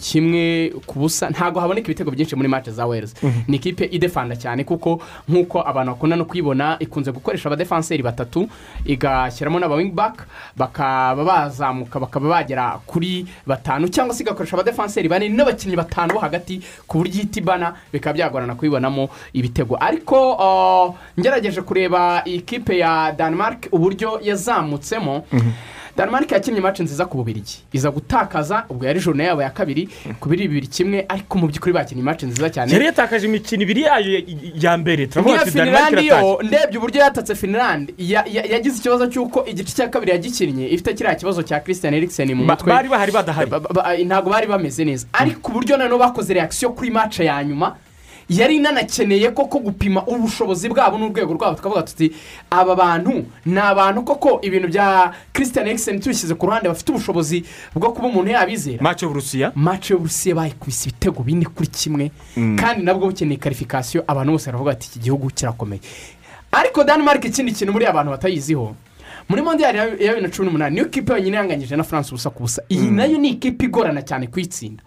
kimwe 0.00 0.72
ku 0.86 0.98
busa 0.98 1.28
ntabwo 1.30 1.60
haboneka 1.60 1.86
ibitego 1.92 2.10
byinshi 2.10 2.36
muri 2.36 2.48
match 2.48 2.68
za 2.72 2.86
wales. 2.86 3.12
Ni 3.48 3.56
ikipe 3.60 3.84
idefanda 3.92 4.36
cyane 4.36 4.64
kuko 4.64 5.00
nk'uko 5.28 5.60
abantu 5.60 5.92
bakunda 5.92 6.16
no 6.16 6.24
kuyibona 6.24 6.76
ikunze 6.80 7.12
gukoresha 7.12 7.48
abadefanseri 7.52 8.02
batatu 8.02 8.48
igashyiramo 8.84 9.58
n'aba 9.60 9.74
wingback 9.76 10.24
bakaba 10.56 11.24
bazamuka 11.24 12.00
bakaba 12.00 12.28
bagera 12.28 12.78
kuri 12.86 13.26
batanu 13.46 13.88
cyangwa 13.88 14.14
se 14.14 14.22
igakoresha 14.24 14.56
abadefanseri 14.56 15.08
bane 15.08 15.28
n'abakinnyi 15.28 15.76
batanu 15.76 16.14
bo 16.14 16.20
hagati 16.24 16.60
ku 16.88 16.98
buryo 16.98 17.12
ihita 17.20 17.40
ibana 17.40 17.74
bikaba 17.92 18.14
byagorana 18.16 18.54
kuyibonamo 18.56 19.08
ibitego. 19.32 19.76
Ariko 19.80 20.96
ngerageje 21.20 21.60
kureba 21.62 22.22
iyi 22.26 22.40
kipe 22.40 22.78
ya 22.78 23.12
denmark 23.12 23.68
uburyo 23.72 24.20
yazamutsemo. 24.22 25.24
Denmark 25.96 26.32
yakinnye 26.32 26.58
imaci 26.58 26.82
nziza 26.82 27.04
ku 27.06 27.16
bubirigi. 27.16 27.56
Iza 27.72 27.90
gutakaza 27.90 28.64
ubwo 28.68 28.86
yari 28.86 29.00
jone 29.00 29.24
yabo 29.24 29.42
ya 29.42 29.50
kabiri 29.50 29.88
ku 30.20 30.28
biri 30.28 30.48
bibiri 30.48 30.66
kimwe 30.66 31.04
ariko 31.08 31.38
mu 31.38 31.46
by'ukuri 31.48 31.72
bakinnye 31.72 32.00
imaci 32.02 32.26
nziza 32.26 32.50
cyane. 32.50 32.72
Yari 32.72 32.84
yatakaje 32.86 33.26
imikino 33.26 33.62
ibiri 33.62 33.82
yayo 33.82 34.10
ya- 34.12 34.22
mbere. 34.76 35.06
Denmark 35.06 35.50
finland 35.50 35.92
iratashye 35.92 36.08
yo 36.08 36.38
ndebye 36.42 36.78
uburyo 36.78 37.00
yatatse 37.00 37.34
ya- 38.26 38.46
yagize 38.46 38.76
ikibazo 38.78 39.06
cy'uko 39.06 39.44
igice 39.46 39.72
cya 39.76 39.88
kabiri 39.88 40.12
yagikinnye 40.12 40.68
ifite 40.68 40.94
kiriya 40.94 41.14
kibazo 41.14 41.42
cya 41.42 41.60
christian 41.60 41.94
eriksen 41.94 42.34
mu 42.34 42.44
mutwe. 42.44 42.72
bari 42.72 42.88
bahari 42.88 43.12
badahari. 43.12 43.50
Ba- 43.50 43.60
ba- 43.60 43.72
ba- 43.74 43.96
ntabwo 44.04 44.30
bari 44.30 44.46
bameze 44.46 44.84
neza. 44.84 45.06
Ariko 45.12 45.50
uburyo 45.52 45.76
noneho 45.76 45.98
bakoze 45.98 46.34
reakisiyo 46.34 46.72
kuri 46.72 46.90
mace 46.90 47.24
ya 47.24 47.44
nyuma 47.44 47.76
yari 48.28 48.56
inanakeneye 48.56 49.30
koko 49.30 49.58
gupima 49.58 50.06
ubushobozi 50.06 50.68
bwabo 50.68 50.98
n'urwego 50.98 51.32
rwabo. 51.34 51.54
Tukavuga 51.56 51.82
tuti 51.82 52.12
aba 52.50 52.74
bantu 52.76 53.24
ni 53.46 53.58
abantu 53.60 54.02
koko 54.02 54.38
ibintu 54.42 54.68
bya 54.68 55.12
christian 55.32 55.66
eriksen 55.66 56.00
tubishyize 56.00 56.34
ku 56.34 56.46
ruhande 56.46 56.68
bafite 56.68 56.92
ubushobozi 56.92 57.44
bwo 57.74 57.92
kuba 57.92 58.08
umuntu 58.08 58.30
yabizera. 58.30 58.82
Mace 58.82 59.04
y'uburusiya 59.06 59.52
mace 59.54 59.92
y'uburusiya 59.94 60.34
bayikubise 60.34 60.88
ibitego 60.88 61.22
bine 61.22 61.44
kuri 61.44 61.68
kimwe 61.68 62.10
kandi 62.56 62.82
nabwo 62.82 63.06
bukeneye 63.06 63.36
karifikasiyo 63.38 64.04
abantu 64.06 64.32
bose 64.32 64.46
baravuga 64.46 64.72
ati 64.72 64.86
iki 64.88 64.98
gihugu 64.98 65.30
kirakomeye. 65.30 65.80
Ariko 66.52 66.84
denmark 66.84 67.24
ikindi 67.24 67.52
kintu 67.52 67.72
muri 67.72 67.86
abantu 67.86 68.10
batayiziho 68.10 68.74
muri 69.28 69.42
mondiyari 69.42 69.78
ya 69.78 69.86
bibiri 69.90 70.20
na 70.20 70.28
cumi 70.28 70.46
n'umunani 70.46 70.74
niyo 70.74 70.84
kipe 70.88 71.12
yonyine 71.12 71.36
yanganyije 71.36 71.76
na 71.76 71.84
france 71.84 72.08
ubusa 72.10 72.30
ku 72.30 72.42
busa 72.42 72.62
iyi 72.68 72.90
na 72.90 73.04
yo 73.04 73.18
ni 73.18 73.28
ikipe 73.28 73.64
igorana 73.64 74.02
cyane 74.02 74.26
kuyitsinda 74.26 74.82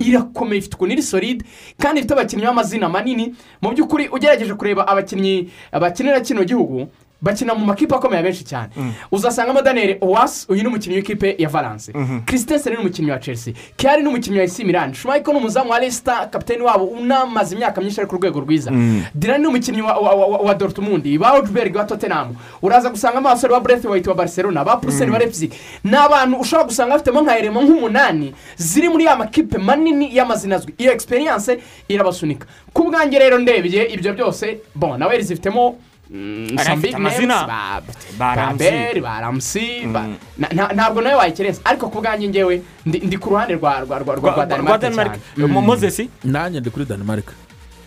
irakomeye 0.00 0.58
ifite 0.58 0.74
ukuntu 0.74 0.92
iri 0.92 1.02
solide 1.02 1.44
kandi 1.78 2.00
ifite 2.00 2.12
abakinnyi 2.14 2.42
b'amazina 2.44 2.88
manini. 2.88 3.34
Mu 3.62 3.70
by'ukuri 3.72 4.08
ugerageje 4.08 4.54
kureba 4.54 4.86
abakinnyi 4.88 5.50
bakinira 5.72 6.20
kino 6.20 6.44
gihugu 6.44 6.88
bakina 7.22 7.54
mu 7.54 7.66
makipe 7.66 7.94
akomeye 7.94 8.22
benshi 8.22 8.44
cyane. 8.44 8.68
Uzasangamo 9.12 9.62
daniel 9.62 9.98
owasi 10.00 10.46
uyu 10.48 10.62
ni 10.62 10.68
umukinnyi 10.68 10.96
w'ikipe 10.96 11.34
ya 11.38 11.48
valence. 11.48 11.92
Christensen 12.26 12.72
ni 12.72 12.78
umukinnyi 12.78 13.10
wa 13.10 13.18
chelsea. 13.18 13.54
Kiyari 13.76 14.02
ni 14.02 14.08
umukinnyi 14.08 14.38
wa 14.38 14.44
esi 14.44 14.64
milan. 14.64 14.94
Shumayiko 14.94 15.32
ni 15.32 15.38
umuzamu 15.38 15.70
wa 15.70 15.78
resita 15.78 16.26
kapitani 16.26 16.62
wabo 16.62 16.84
unamaze 16.84 17.54
imyaka 17.54 17.80
myinshi 17.80 18.00
ari 18.00 18.08
ku 18.10 18.16
rwego 18.16 18.40
rwiza. 18.40 18.70
Dirani 19.14 19.42
ni 19.42 19.48
umukinnyi 19.48 19.82
wa, 19.82 20.54
dortmund 20.54 21.18
ba 21.18 21.32
ojberg 21.32 21.76
wa 21.76 21.84
tottenham. 21.84 22.34
Uraza 22.62 22.90
gusangamo 22.90 23.28
abasore 23.28 23.52
ba 23.54 23.60
breath 23.60 23.84
white 23.84 24.06
wa 24.08 24.14
barcelona 24.14 24.64
ba 24.64 24.76
puruseni 24.76 25.10
ba 25.12 25.18
leipzig. 25.18 25.52
Ni 25.84 25.96
abantu 25.96 26.36
ushobora 26.40 26.64
gusanga 26.68 26.92
bafitemo 26.92 27.20
nka 27.22 27.38
erema 27.38 27.62
nk'umunani 27.62 28.34
ziri 28.56 28.88
muri 28.88 29.04
ya 29.04 29.16
makipe 29.16 29.58
manini 29.58 30.16
y'amazina 30.16 30.56
azwi. 30.56 30.74
Iyo 30.78 30.92
experience 30.92 31.58
irabasunika. 31.88 32.46
Ku 32.72 32.90
bwanjye 32.90 33.18
rero 33.18 33.38
ndebye 33.38 33.84
ibyo 33.94 34.12
byose 34.12 34.58
bon 34.74 34.98
nawe 34.98 35.20
zifitemo 35.22 35.76
mm, 36.10 36.58
Ari 36.58 36.64
some 36.64 36.72
afite 36.72 36.82
big 36.82 36.92
names, 36.92 37.14
amazina. 37.14 37.46
ba 37.46 37.82
Ba 38.18 38.34
Ramsey. 38.34 38.70
Bamberi, 38.70 39.00
ba 39.00 39.20
Ramsey, 39.20 39.86
ba- 39.86 40.08
na- 40.38 40.48
na- 40.52 40.72
ntabwo 40.72 41.00
nawe 41.02 41.14
wayikirenza 41.14 41.60
ariko 41.64 41.88
ku 41.88 42.00
bwanjye 42.00 42.28
ngewe 42.28 42.62
ndi 42.86 43.16
ku 43.18 43.30
ruhande 43.30 43.54
rwa 43.54 43.80
rwa 43.80 43.98
rwa 43.98 44.14
rwa 44.14 44.30
rwa 44.34 44.46
Denmark 44.46 44.80
denmark 44.80 45.12
cyane. 45.36 45.52
Mo- 45.52 45.60
moses 45.62 46.00
nanjye 46.24 46.60
ndi 46.60 46.70
kuri 46.70 46.84
danimarike 46.84 47.32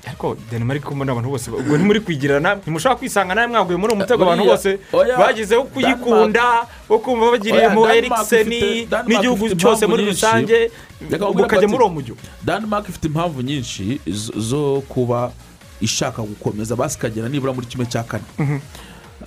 ariko 0.08 0.38
denmark 0.52 0.82
ko 0.84 0.96
mbona 0.96 1.12
abantu 1.12 1.30
bose 1.30 1.52
ubwo 1.52 1.78
ntimuri 1.78 2.00
kwigira 2.00 2.40
namwe 2.40 2.62
ntimushobora 2.64 2.98
kwisanga 3.00 3.36
nawe 3.36 3.48
mwaguye 3.48 3.78
muri 3.78 3.94
uwo 3.94 4.02
mutego 4.02 4.24
abantu 4.24 4.46
bose. 4.46 4.80
bagezeho 5.18 5.64
kuyikunda 5.70 6.66
wo 6.90 6.98
kumva 7.00 7.32
bagiriye 7.32 7.68
mu 7.70 7.86
Denmark 7.86 7.98
erikiseni 7.98 8.88
n'igihugu 9.08 9.56
cyose 9.56 9.86
muri 9.88 10.06
rusange. 10.06 10.72
Mukajya 11.36 11.68
muri 11.68 11.84
uwo 11.84 11.90
mujyo. 11.94 12.16
Denmark 12.44 12.90
ifite 12.90 13.06
impamvu 13.08 13.42
nyinshi 13.42 14.00
zo 14.38 14.82
kuba 14.90 15.32
ishaka 15.82 16.22
gukomeza 16.22 16.76
basikagera 16.76 17.30
nibura 17.30 17.54
muri 17.54 17.68
kimwe 17.68 17.86
cya 17.86 18.04
kane. 18.04 18.24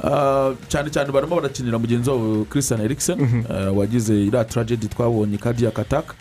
Ah, 0.05 0.53
cyane 0.69 0.91
cyane 0.91 1.13
barimo 1.13 1.37
barakinira 1.37 1.79
mugenzi 1.79 2.11
wabo 2.11 2.45
christian 2.51 2.81
eriksen 2.81 3.45
ah, 3.51 3.73
wagize 3.73 4.15
iriya 4.27 4.45
tragedy 4.45 4.87
twabonye 4.89 5.39
cardiac 5.39 5.79
attack. 5.79 6.15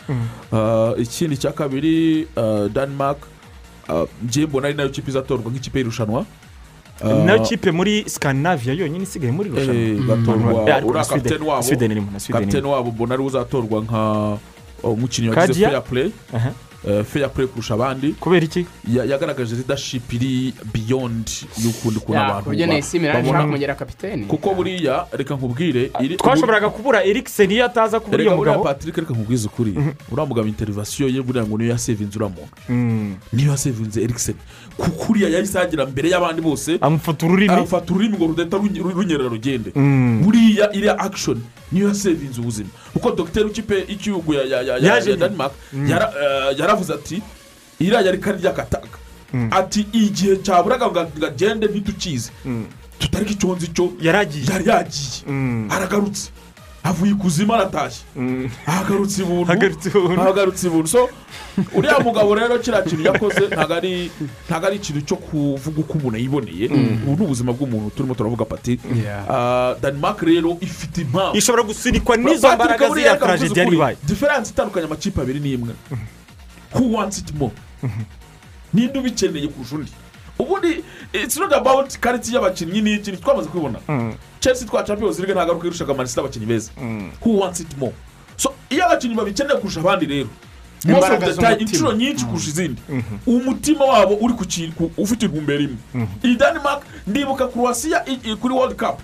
Ah, 0.52 0.92
ikindi 0.98 1.36
cya 1.36 1.52
kabiri 1.52 2.26
denmark 2.74 3.18
njye 4.24 4.46
mbona 4.46 4.68
ari 4.68 4.76
na 4.76 4.82
yo 4.82 4.88
kipe 4.88 5.10
izatorwa 5.10 5.50
nk'ikipe 5.52 5.78
y'irushanwa. 5.78 6.24
Nayo 7.24 7.40
kipe 7.42 7.70
muri 7.70 8.04
scandinavia 8.08 8.74
yonyine 8.74 9.02
isigaye 9.04 9.32
muri 9.32 9.50
rushanwa 9.50 10.06
gatorwa 10.16 10.52
Eh, 10.78 10.86
uriya 10.86 11.04
kapiteni 11.04 11.44
wabo. 11.44 11.66
Irimo 11.72 12.72
wabo 12.72 12.90
mbona 12.92 13.14
ari 13.14 13.22
we 13.22 13.28
uzatorwa 13.28 13.80
nka 13.80 14.38
umukinnyi 14.82 15.28
wagize 15.28 15.46
Kadia? 15.64 15.82
fair 15.82 16.12
Eh, 16.88 17.04
fair 17.04 17.30
play 17.30 17.46
kurusha 17.46 17.74
abandi 17.74 18.12
kubera 18.20 18.44
iki 18.44 18.66
Ya- 18.90 19.04
yagaragaje 19.04 19.54
leadership 19.54 20.12
iri 20.12 20.52
beyond 20.74 21.26
y'ukundi 21.62 22.00
kuntu 22.00 22.12
Ya, 22.18 22.26
abantu 22.26 22.50
babona- 23.14 23.38
kuko 24.26 24.54
buriya 24.54 25.06
reka 25.12 25.34
nkubwire 25.34 25.90
twashoboraga 26.18 26.70
kubura 26.70 27.04
erikiseni 27.04 27.54
iyo 27.54 27.64
ataza 27.66 28.00
kubura 28.00 28.18
buriya 28.18 28.36
mugabo. 28.36 28.64
Patrick 28.64 28.96
reka 28.96 29.14
nkubwize 29.14 29.46
ukuri. 29.46 29.72
Uriya 30.10 30.26
mugabo 30.26 30.48
interivasiyo 30.48 31.08
ye 31.08 31.22
buriya 31.22 31.46
ngo 31.46 31.54
niyo 31.58 31.70
yasevinze 31.70 32.18
uriya 32.18 32.30
muntu. 32.34 32.54
Mm. 32.68 33.14
niyo 33.32 33.50
yasevinze 33.50 34.02
eriksen. 34.02 34.34
Kuko 34.76 35.12
uriya 35.12 35.28
yahise 35.28 35.58
agera 35.58 35.86
mbere 35.86 36.08
y'abandi 36.10 36.42
bose 36.42 36.78
amufata 36.80 37.26
ururimi. 37.26 37.52
arafata 37.54 37.94
ururimi 37.94 38.16
ngo 38.18 38.26
rudahita 38.26 38.56
runy- 38.58 38.82
ru- 38.82 38.90
runyerera 38.94 39.28
rugende. 39.30 39.70
Mm. 39.74 40.22
buriya 40.26 40.72
iriya 40.74 40.98
action 40.98 41.38
niyo 41.72 41.88
yasevinze 41.88 42.40
ubuzima 42.40 42.68
kuko 42.92 43.10
dogiteri 43.10 43.44
w'ikipe 43.46 43.76
y'igihugu 43.88 44.34
ya- 44.34 44.44
denmark 45.16 45.52
yara- 45.90 46.12
eh, 46.22 46.58
yaravuze 46.58 46.92
ati 46.94 47.22
iriya 47.80 48.00
yari 48.00 48.18
kari 48.18 48.38
ry'akataka 48.38 48.98
ati 49.50 49.86
igihe 49.92 50.36
cyaburaga 50.44 50.86
ngo 50.92 51.00
agende 51.26 51.66
ntitukize 51.66 52.30
tutari 52.98 53.24
ko 53.24 53.30
icyo 53.32 53.48
nzi 53.56 53.66
cyo 53.74 53.84
yari 54.00 54.18
yagiye. 54.18 54.44
Mm. 55.26 55.68
aragarutse. 55.70 56.30
Avuye 56.84 57.12
ikuzimu 57.12 57.54
aratashye 57.54 58.02
Mm. 58.16 58.50
ahagarutse 58.66 59.22
ibuntu. 59.22 59.52
Ahagarutse 59.52 59.88
ibuntu. 59.88 60.20
ahagarutse 60.20 60.66
ibuntu. 60.66 60.88
So 60.88 61.08
uriya 61.74 61.98
mugabo 62.00 62.34
rero 62.34 62.58
kiriya 62.58 62.82
kintu 62.82 63.02
yakoze 63.06 63.40
ntabwo 63.48 63.74
ari 63.74 64.10
ntabwo 64.48 64.66
ari 64.66 64.76
ikintu 64.76 65.00
cyo 65.06 65.16
kuvuga 65.16 65.78
uko 65.80 65.92
umuntu 65.98 66.18
yiboneye 66.18 66.66
ubu 67.06 67.16
ni 67.16 67.24
ubuzima 67.24 67.52
bw'umuntu 67.52 67.90
turimo 67.94 68.14
turavuga 68.14 68.44
pati. 68.44 68.78
Ah, 69.30 69.74
denmark 69.82 70.22
rero 70.22 70.56
ifite 70.60 71.00
impamvu. 71.06 71.36
Ishobora 71.38 71.62
gusunikwa 71.62 72.16
n'izo 72.16 72.48
mbaraga 72.54 72.88
ziriya 72.88 73.16
tragedi 73.16 73.58
yari 73.58 73.76
ibaye 73.76 73.96
diferanse 74.06 74.50
itandukanye 74.50 74.86
amakipe 74.86 75.20
abiri 75.22 75.40
ni 75.40 75.52
imwe 75.54 75.74
who 76.74 76.90
wants 76.96 77.18
it 77.18 77.30
more? 77.38 77.54
Ninde 78.74 78.98
ubikeneye 78.98 79.48
kurusha 79.48 79.76
undi? 79.76 79.92
Ubundi 80.38 80.82
it's 81.12 81.36
not 81.38 81.52
about 81.52 81.94
kariti 82.00 82.34
y'abakinnyi 82.34 82.80
ni 82.82 82.94
ikintu 82.94 83.20
twamaze 83.20 83.48
kubibona. 83.48 83.78
Chelsea 84.42 84.66
twa 84.68 84.82
champions 84.82 85.18
league 85.18 85.34
ntabwo 85.34 85.50
ari 85.52 85.58
uko 85.58 85.66
irushaga 85.66 85.94
manisita 85.94 86.20
abakinnyi 86.20 86.46
beza 86.46 86.70
who 87.24 87.38
wants 87.40 87.60
it 87.60 87.78
more? 87.78 87.92
So 88.36 88.54
iyo 88.70 88.84
abakinnyi 88.86 89.14
babikeneye 89.14 89.56
kurusha 89.60 89.80
abandi 89.80 90.06
rero 90.06 90.28
inshuro 91.72 91.92
nyinshi 91.92 92.24
kurusha 92.24 92.48
izindi 92.48 92.82
umutima 93.26 93.84
wabo 93.84 94.14
uri 94.20 94.34
ku 94.34 94.44
kintu 94.44 94.90
ufite 94.98 95.22
intumbero 95.26 95.60
imwe 95.62 95.76
iyi 96.24 96.36
denmark 96.36 96.82
ndibuka 97.06 97.46
i- 98.24 98.36
kuri 98.36 98.54
world 98.54 98.76
cup. 98.76 98.98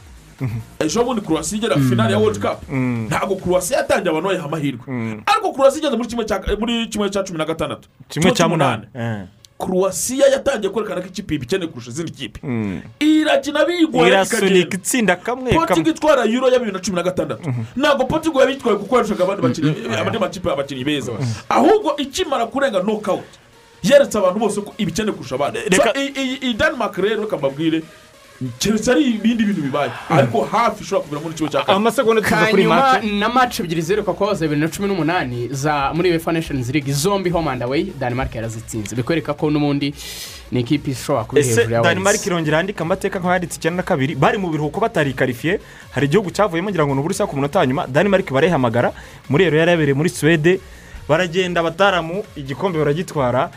Ejo 0.79 1.05
bundi 1.05 1.21
croatia 1.23 1.59
igera 1.59 1.77
finale 1.77 2.13
ya 2.13 2.19
world 2.19 2.39
cup. 2.41 2.59
Ntabwo 3.07 3.37
croatia 3.37 3.77
yatangiye 3.77 4.11
abantu 4.11 4.29
bayiha 4.29 4.45
amahirwe 4.45 4.85
ariko 5.27 5.53
croatia 5.53 5.79
igeze 5.79 5.97
muri 5.97 6.09
kimwe 6.89 7.11
cya 7.11 7.23
cumi 7.23 7.39
na 7.39 7.45
gatandatu 7.45 7.89
kimwe 8.09 8.33
cya 8.33 8.49
munani 8.49 8.87
Croatia 9.59 10.27
yatangiye 10.27 10.73
kwerekana 10.73 11.01
ko 11.01 11.07
ikipe 11.09 11.35
ikeneye 11.35 11.69
kurusha 11.71 11.91
izindi 11.91 12.13
kipe. 12.13 12.41
Irakina 13.01 13.65
biyigora 13.65 14.09
irasunika 14.09 14.77
itsinda 14.77 15.17
kamwe 15.17 15.53
potigo 15.53 15.67
kamwe 15.67 15.91
itwara 15.91 16.25
euro 16.25 16.49
ya 16.49 16.59
bibiri 16.59 16.73
na 16.73 16.79
cumi 16.79 16.97
na 16.97 17.03
gatandatu. 17.03 17.55
Ntabwo 17.77 18.05
potigo 18.07 18.41
yabitwaye 18.41 18.79
kuko 18.79 18.97
yarushaga 18.97 19.25
abandi 19.25 19.43
bakinnyi 19.43 19.75
abandi 19.99 20.19
makipe 20.19 20.51
abakinnyi 20.51 20.85
beza. 20.85 21.13
Ahubwo 21.49 21.97
ikimara 21.97 22.47
kurenga 22.47 22.83
nokawuti 22.83 23.39
yeretse 23.83 24.19
abantu 24.19 24.39
bose 24.39 24.61
ko 24.61 24.75
ibikeneye 24.79 25.13
kurusha 25.13 25.35
abandi. 25.35 25.59
Iyi 26.43 26.55
denmark 26.55 26.97
rero 26.99 27.23
reka 27.23 27.37
mbabwire 27.37 27.83
keretse 28.59 28.91
ari 28.93 29.03
ibindi 29.19 29.45
bintu 29.45 29.63
bibaye 29.63 29.91
ariko 30.11 30.45
hafi 30.45 30.83
ishobora 30.85 31.03
kugera 31.05 31.21
muri 31.23 31.35
kimwe 31.35 31.51
cya 31.51 31.63
kane. 31.65 31.77
Amasegonda 31.77 32.23
tuza 32.23 32.47
kuri 32.51 32.67
mace 32.67 33.07
na 33.07 33.29
match 33.29 33.61
ebyiri 33.61 33.83
ziheruka 33.83 34.13
kubaza 34.13 34.47
bibiri 34.47 34.61
na 34.61 34.69
cumi 34.69 34.89
n'umunani 34.89 35.49
za 35.51 35.91
muri 35.95 36.11
wefa 36.11 36.33
nations 36.33 36.71
league 36.71 36.93
zombi 36.93 37.31
home 37.31 37.51
and 37.51 37.63
away 37.63 37.83
denmark 37.99 38.35
yarazitsinze. 38.35 38.97
Bikwereka 38.97 39.35
ko 39.35 39.51
n'ubundi 39.51 39.95
ni 40.53 40.61
ikipe 40.61 40.91
ishobora 40.91 41.25
kuba 41.25 41.41
iri 41.41 41.49
hejuru 41.49 41.75
ya 41.75 41.83
denmark 41.83 42.07
wales 42.07 42.27
irongera 42.27 42.57
yandika 42.57 42.85
amateka 42.85 43.19
nk'aho 43.19 43.33
yanditse 43.33 43.57
icyenda 43.59 43.77
na 43.77 43.83
kabiri? 43.83 44.15
Bari 44.15 44.39
mu 44.39 44.51
biruhuko 44.51 44.81
batarikarifiye 44.81 45.61
hari 45.91 46.07
igihugu 46.07 46.31
cyavuyemo 46.31 46.71
ngira 46.71 46.87
ngo 46.87 46.95
ni 46.95 47.01
uburusiya 47.01 47.27
ku 47.27 47.37
munota 47.37 47.59
wa 47.59 47.67
nyuma. 47.67 47.87
Denmark 47.87 48.31
barayihamagara. 48.33 48.93
Muri 49.29 49.45
ero 49.45 49.59
yari 49.59 49.71
yabereye 49.71 49.95
muri 49.95 50.09
suwede. 50.09 50.61
Baragenda 51.09 51.61
abataramu 51.61 52.25
igikombe 52.37 52.79
baragitwara 52.79 53.51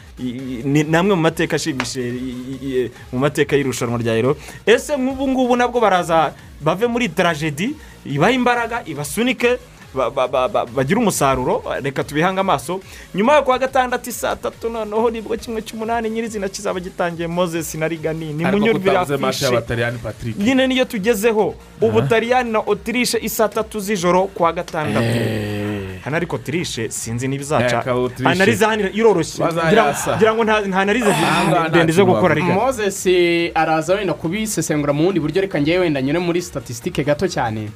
ni 0.63 0.95
amwe 0.97 1.15
mu 1.15 1.21
mateka 1.21 1.55
ashimishije 1.55 2.91
mu 3.11 3.19
mateka 3.19 3.55
y'irushanwa 3.55 3.97
rya 3.99 4.15
ero 4.17 4.37
ese 4.65 4.97
nk'ubu 4.97 5.27
ngubu 5.27 5.55
nabwo 5.55 5.79
baraza 5.81 6.33
bave 6.61 6.87
muri 6.87 7.09
tragedi 7.09 7.75
ibahe 8.05 8.33
imbaraga 8.33 8.81
ibasunike 8.85 9.57
ba- 9.93 10.09
ba- 10.09 10.27
ba- 10.27 10.47
ba- 10.47 10.65
bagire 10.65 10.99
umusaruro 10.99 11.63
reka 11.83 12.03
tubihange 12.03 12.39
amaso. 12.39 12.79
Nyuma 13.15 13.35
yo 13.35 13.43
kuwa 13.43 13.59
gatandatu 13.59 14.11
saa 14.11 14.35
tatu 14.35 14.69
noneho 14.69 15.09
ni 15.11 15.19
bwo 15.21 15.35
kimwe 15.37 15.61
cy'umunani 15.61 16.09
nyirizina 16.09 16.47
kizaba 16.47 16.79
gitangiye. 16.79 17.27
Moses 17.27 17.75
na 17.75 17.87
rigani 17.87 18.31
ni 18.33 18.43
match 18.63 18.63
afishe. 19.27 19.51
nyine 20.43 20.67
niyo 20.67 20.85
tugezeho. 20.85 21.55
Ubutaliyani 21.81 22.51
na 22.51 22.59
otirishe 22.59 23.19
isaa 23.21 23.47
tatu 23.51 23.79
z'ijoro 23.79 24.23
kuwa 24.31 24.53
gatandatu. 24.53 25.07
Hano 26.03 26.15
ariko 26.17 26.35
otirishe 26.35 26.89
sinzi 26.89 27.27
n'ibizaca 27.27 27.83
analize 28.25 28.65
hano 28.65 28.89
iroroshye. 28.93 29.45
Ngira- 29.45 30.33
ngo 30.35 30.43
nta 30.43 30.61
nta 30.61 30.79
analize 30.79 31.05
Ahangaha 31.11 31.67
nta 31.67 31.69
ndende 31.69 31.93
zo 31.93 32.05
gukora 32.05 32.21
wakora. 32.21 32.35
rigani 32.35 32.59
moses 32.59 33.07
araza 33.55 33.93
wenda 33.95 34.13
kubisesengura 34.13 34.93
mu 34.93 35.03
bundi 35.03 35.19
buryo 35.19 35.41
reka 35.41 35.61
ngewe 35.61 35.79
wenda 35.79 36.01
nyure 36.01 36.19
muri 36.19 36.41
statisitike 36.41 37.03
gato 37.03 37.27
cyane. 37.27 37.69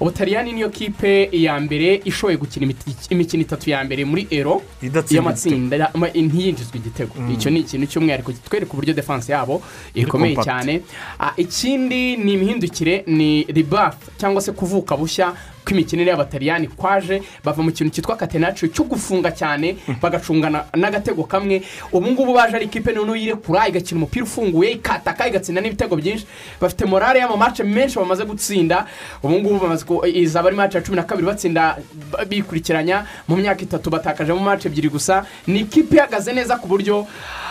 Ubutaliyani 0.00 0.52
niyo 0.52 0.68
kipe 0.70 1.28
ya 1.32 1.60
mbere 1.60 2.00
ishoboye 2.04 2.36
gukina 2.36 2.72
imikino 3.10 3.42
itatu 3.42 3.70
ya 3.70 3.84
mbere 3.84 4.04
muri 4.04 4.26
ero. 4.30 4.62
Y'amatsinda 5.10 5.90
ama- 5.94 6.08
ntiyinjizwe 6.08 6.78
igitego. 6.78 7.14
Icyo 7.32 7.50
ni 7.50 7.60
ikintu 7.60 7.86
cy'umwihariko 7.86 8.32
kitwereka 8.32 8.72
uburyo 8.72 8.94
defanse 8.94 9.32
yabo 9.32 9.62
ikomeye 9.94 10.36
cyane. 10.44 10.82
Ah, 11.20 11.32
ikindi 11.36 12.16
ni 12.16 12.32
imihindukire 12.34 13.04
ni 13.06 13.44
ribafu 13.48 14.10
cyangwa 14.18 14.40
se 14.42 14.52
kuvuka 14.52 14.96
bushya 14.96 15.32
kw'imikinire 15.68 16.10
y'abataliyani 16.10 16.68
kwaje 16.72 17.20
bava 17.44 17.60
mu 17.62 17.72
kintu 17.72 17.92
cyitwa 17.92 18.16
katenacyo 18.16 18.68
cyo 18.72 18.84
gufunga 18.88 19.30
cyane 19.36 19.76
bagacungana 20.00 20.64
n'agatego 20.74 21.24
kamwe. 21.28 21.60
Ubu 21.92 22.08
ngubu 22.10 22.32
baje 22.34 22.56
ari 22.56 22.64
ikipe 22.64 22.92
noneho 22.92 23.16
yirekura 23.16 23.68
igakina 23.68 23.98
umupira 24.00 24.24
ufunguye 24.24 24.70
ikataka 24.80 25.28
igatsinda 25.28 25.60
n'ibitego 25.60 25.96
byinshi. 25.96 26.24
Bafite 26.60 26.84
morale 26.88 27.18
y'amamace 27.20 27.62
menshi 27.64 27.98
bamaze 27.98 28.24
gutsinda. 28.24 28.86
Ubu 29.22 29.34
ngubu 29.40 29.58
bamaze 29.60 29.84
ku 29.84 30.06
izaba 30.06 30.48
ari 30.48 30.56
mace 30.56 30.78
ya 30.78 30.84
cumi 30.84 30.96
na 30.96 31.02
kabiri 31.04 31.26
batsinda 31.26 31.76
ba- 32.12 32.24
bikurikiranya. 32.24 33.04
Mu 33.28 33.36
myaka 33.36 33.60
itatu 33.62 33.90
batakajemo 33.90 34.40
mace 34.40 34.68
ebyiri 34.68 34.88
gusa. 34.88 35.24
Ni 35.46 35.60
ikipe 35.60 35.96
ihagaze 35.96 36.32
neza 36.32 36.56
ku 36.56 36.66
buryo 36.68 37.06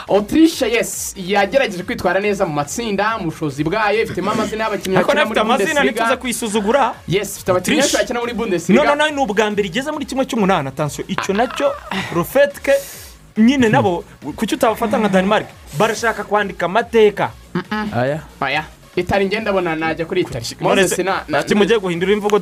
otirishe 0.07 0.65
yesi 0.71 1.13
yagerageje 1.33 1.83
kwitwara 1.83 2.19
neza 2.19 2.45
mu 2.45 2.53
matsinda 2.53 3.17
mu 3.17 3.25
bushobozi 3.31 3.63
bwayo. 3.63 4.03
Ifitemo 4.03 4.31
amazina 4.31 4.63
y'abakinnyi 4.63 4.95
bakina 5.21 5.25
muri 5.25 5.39
bundesliga. 5.83 6.03
yesi 7.07 7.35
ifite 7.37 7.49
abakinnyi 7.51 7.77
benshi 7.81 8.06
Bakina 8.07 8.19
muri 8.19 8.33
no 8.33 8.37
bundesliga. 8.39 8.83
No 8.83 8.95
no 8.95 9.09
ni 9.09 9.19
ubwa 9.21 9.51
mbere 9.51 9.67
igeze 9.67 9.91
muri 9.91 10.05
kimwe 10.05 10.25
cy'umunani 10.25 10.67
atansiyo 10.69 11.05
icyo 11.07 11.33
na 11.33 11.47
cyo 11.47 11.73
rufetike 12.15 12.71
nyine 13.37 13.69
nabo 13.69 14.03
kuki 14.35 14.55
utabafata 14.55 14.97
nka 14.97 15.09
denmark 15.09 15.45
barashaka 15.77 16.23
kwandika 16.23 16.65
amateka. 16.65 17.31
Aya. 17.95 18.21
Aya. 18.39 18.63
Itari 18.95 19.25
ngenda 19.25 19.49
abona 19.51 19.75
najya 19.75 20.05
kuri 20.05 20.21
itari 20.21 20.45
moses 20.59 20.97
na 20.99 21.21
na- 21.27 21.39
ati 21.39 21.55
mugiye 21.55 21.79
guhindura 21.79 22.13
imvugo 22.13 22.41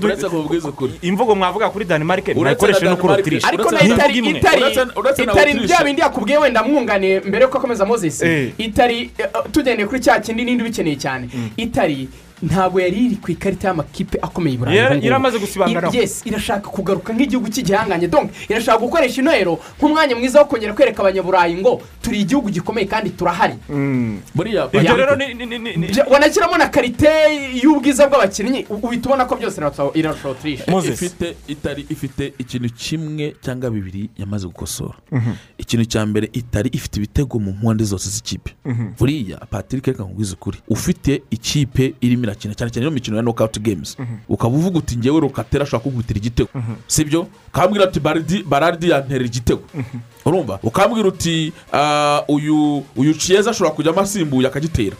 imvugo 1.01 1.35
mwavuga 1.35 1.69
kuri 1.69 1.85
danimarike 1.85 2.31
Uretse 2.31 2.41
mwayikoreshe 2.43 2.85
na 2.85 2.91
no 2.91 2.97
kuri 2.97 3.13
otirishe 3.13 3.47
ariko 3.47 3.71
na 3.71 3.81
itari 3.83 4.19
itari 5.23 5.59
bya 5.59 5.83
bindi 5.83 6.01
yakubwiye 6.01 6.37
wenda 6.37 6.63
mwunganiye 6.63 7.19
mbere 7.19 7.43
yuko 7.43 7.57
akomeza 7.57 7.85
moses. 7.85 8.21
Eh. 8.21 8.53
itari 8.57 9.11
eh, 9.17 9.27
tugendeye 9.51 9.87
kuri 9.87 9.99
cya 9.99 10.19
kindi 10.19 10.43
n'indi 10.45 10.63
ubikeneye 10.63 10.95
cyane. 10.95 11.27
Itari 11.57 12.07
ntabwo 12.41 12.79
yari 12.79 13.05
iri 13.05 13.15
ku 13.15 13.31
ikarita 13.31 13.67
y'amakipe 13.67 14.17
akomeye 14.21 14.55
i 14.55 14.57
burayi 14.57 14.77
Yara- 14.77 14.87
ubu 14.89 14.95
ngubu. 14.95 15.05
yaramaze 15.07 15.37
gusibanganaho. 15.39 15.93
I- 15.93 15.97
yes 15.97 16.21
irashaka 16.25 16.69
kugaruka 16.69 17.13
nk'igihugu 17.13 17.49
cy'igihanganye. 17.49 18.07
Donc 18.07 18.31
irashaka 18.49 18.77
gukoresha 18.77 19.21
ino 19.21 19.31
ero 19.33 19.59
nk'umwanya 19.79 20.15
mwiza 20.15 20.39
wo 20.39 20.45
kongera 20.45 20.73
kwereka 20.73 21.01
abanyaburayi 21.01 21.55
ngo 21.61 21.81
turi 22.01 22.21
igihugu 22.21 22.49
gikomeye 22.49 22.87
kandi 22.87 23.09
turahari. 23.15 23.55
Buriya 24.35 24.69
wanashyiramo 26.11 26.57
na 26.57 26.67
karite 26.69 27.07
y'ubwiza 27.63 28.07
bw'abakinnyi? 28.07 28.65
Uhita 28.69 29.09
ubona 29.09 29.25
ko 29.25 29.35
byose 29.35 29.61
irarusha 29.93 30.29
otirishe 30.29 30.71
Moses. 30.71 31.01
ifite 31.01 31.35
itari 31.47 31.85
ifite 31.89 32.33
ikintu 32.39 32.69
kimwe 32.73 33.35
cyangwa 33.41 33.69
bibiri 33.71 34.09
yamaze 34.17 34.47
gukosora. 34.47 34.93
Ikintu 35.57 35.85
cya 35.85 36.05
mbere 36.05 36.29
itari 36.33 36.69
ifite 36.73 36.97
ibitego 36.97 37.39
mu 37.39 37.51
mpande 37.51 37.83
zose 37.83 38.09
z'ikipe. 38.09 38.51
Buriya 38.99 39.37
patrick 39.49 39.87
reka 39.87 40.03
nkubwize 40.03 40.33
ukuri 40.33 40.57
ufite 40.67 41.21
ikipe 41.31 41.93
irimo 42.01 42.24
irakina 42.26 42.53
cyane 42.56 42.72
cyane 42.72 42.84
iyo 42.85 42.91
mikino 42.91 43.18
ya 43.18 43.23
nokawuti 43.23 43.60
games. 43.60 43.97
Ukaba 44.30 44.56
uvuga 44.56 44.77
uti 44.80 44.97
ngewe 44.97 45.19
rukatera 45.19 45.64
ashobora 45.64 45.84
kugutira 45.84 46.18
igitego. 46.18 46.49
Sibyo? 46.88 47.27
Ukambwira 47.47 47.85
uti 47.88 47.99
baridi 47.99 48.43
baradi 48.43 48.89
yantera 48.89 49.26
igitego. 49.26 49.61
Urumva? 50.26 50.60
Ukambwira 50.64 51.07
uti 51.07 51.53
ah, 51.73 52.22
uyu 52.27 52.84
uyu 52.95 53.14
ciyeza 53.14 53.52
ashobora 53.52 53.76
kujyamo 53.76 54.02
asimbuye 54.02 54.47
akagitera. 54.47 54.95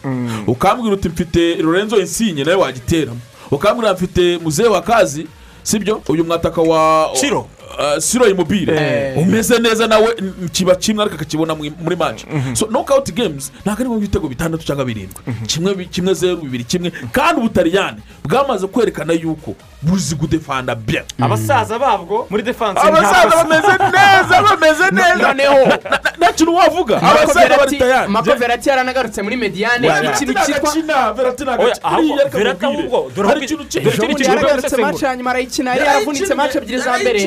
Ukambwira 0.46 0.94
uti 0.94 1.08
mfite 1.08 1.54
lorenzo 1.56 1.98
insinye 2.00 2.44
nawe 2.44 2.56
wagitera 2.56 3.12
ukambwira 3.50 3.92
mfite 3.94 4.38
muzehe 4.38 4.68
wa 4.68 4.82
kazi. 4.82 5.26
Sibyo? 5.62 6.02
Uyu 6.08 6.24
mwataka 6.24 6.62
wa 6.62 7.10
Siro. 7.14 7.46
Uh, 7.66 7.98
siro 7.98 8.28
imobile 8.28 8.72
umeze 9.16 9.58
neza 9.58 9.86
nawe 9.86 10.14
kiba 10.52 10.74
kimwe 10.76 11.02
ariko 11.02 11.16
akakibona 11.16 11.54
mu- 11.54 11.72
muri 11.82 11.96
match. 11.96 12.24
So 12.54 12.66
knockout 12.66 13.12
games 13.14 13.52
ntabwo 13.64 13.80
ari 13.80 13.88
mu 13.88 13.98
bitego 14.00 14.28
bitandatu 14.28 14.64
cyangwa 14.64 14.84
birindwi. 14.84 15.20
Kimwe 15.46 15.74
bi- 15.74 15.86
kimwe 15.86 16.14
zeru 16.14 16.36
bibiri 16.36 16.64
kimwe. 16.64 16.92
Kandi 17.12 17.40
ubutaliyani 17.40 17.98
bwamaze 18.24 18.66
kwerekana 18.66 19.12
yuko 19.12 19.54
buzi 19.86 20.14
gudefanda 20.14 20.74
bya 20.74 21.04
abasaza 21.20 21.78
babwo 21.78 22.26
muri 22.30 22.42
defanse 22.42 22.80
abasaza 22.80 23.36
bameze 23.36 23.72
neza 23.96 24.42
bameze 24.42 24.86
neza. 24.92 25.32
nta 26.18 26.32
kintu 26.32 26.54
wavuga? 26.54 26.96
Abasaza 27.02 27.56
bari 27.56 27.78
tayari 27.78 28.08
Marco 28.10 28.34
Verratti 28.34 28.68
yaranagarutse 28.68 29.22
muri 29.22 29.36
mediyane 29.36 29.86
ikintu 30.14 30.34
cyitwa 30.44 31.12
verati 31.12 31.44
ahubwo 31.82 33.10
dore 33.16 33.40
ikintu 33.40 33.64
yaragarutse 34.22 34.62
basesengura. 34.62 34.92
match 34.92 35.02
ya 35.02 35.16
nyuma 35.16 35.30
arayikina 35.30 35.70
yari 35.74 35.86
yaravunitse 35.86 36.34
match 36.34 36.54
ebyiri 36.56 36.78
za 36.78 36.98
mbere. 36.98 37.20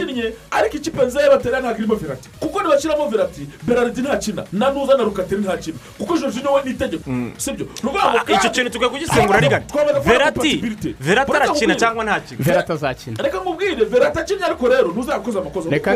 Ariko 0.52 0.77
ikipe 0.77 1.06
nzeye 1.06 1.30
batera 1.30 1.60
ntabwo 1.60 1.77
irimo 1.80 1.95
verati 1.95 2.30
kuko 2.40 2.61
nibashyiramo 2.61 3.07
verati 3.10 3.48
beraridi 3.64 4.02
ntakina 4.02 4.44
na 4.52 4.69
nuza 4.72 4.98
na 4.98 5.03
rukateri 5.03 5.41
ntakina 5.41 5.77
kuko 5.98 6.18
jorjino 6.18 6.53
we 6.53 6.61
ni 6.65 6.72
itegeko 6.72 7.03
sibyo? 7.38 7.65
Ni 7.84 7.90
ukuvuga 7.90 8.10
ngo 8.10 8.34
icyo 8.36 8.49
kintu 8.49 8.69
tukwiye 8.69 8.90
kugisengura 8.91 9.40
rigana 9.40 9.65
verati 10.06 10.64
verati 10.99 11.31
arakina 11.31 11.76
cyangwa 11.76 12.03
ntakina 12.03 12.49
verata 12.52 12.74
azakina 12.74 13.24
reka 13.24 13.38
nkubwire 13.40 13.86
verati 13.86 14.20
akinnye 14.20 14.46
ariko 14.46 14.68
rero 14.68 14.88
ntuzakoze 14.92 15.40
amakosa 15.40 15.70
Reka 15.70 15.92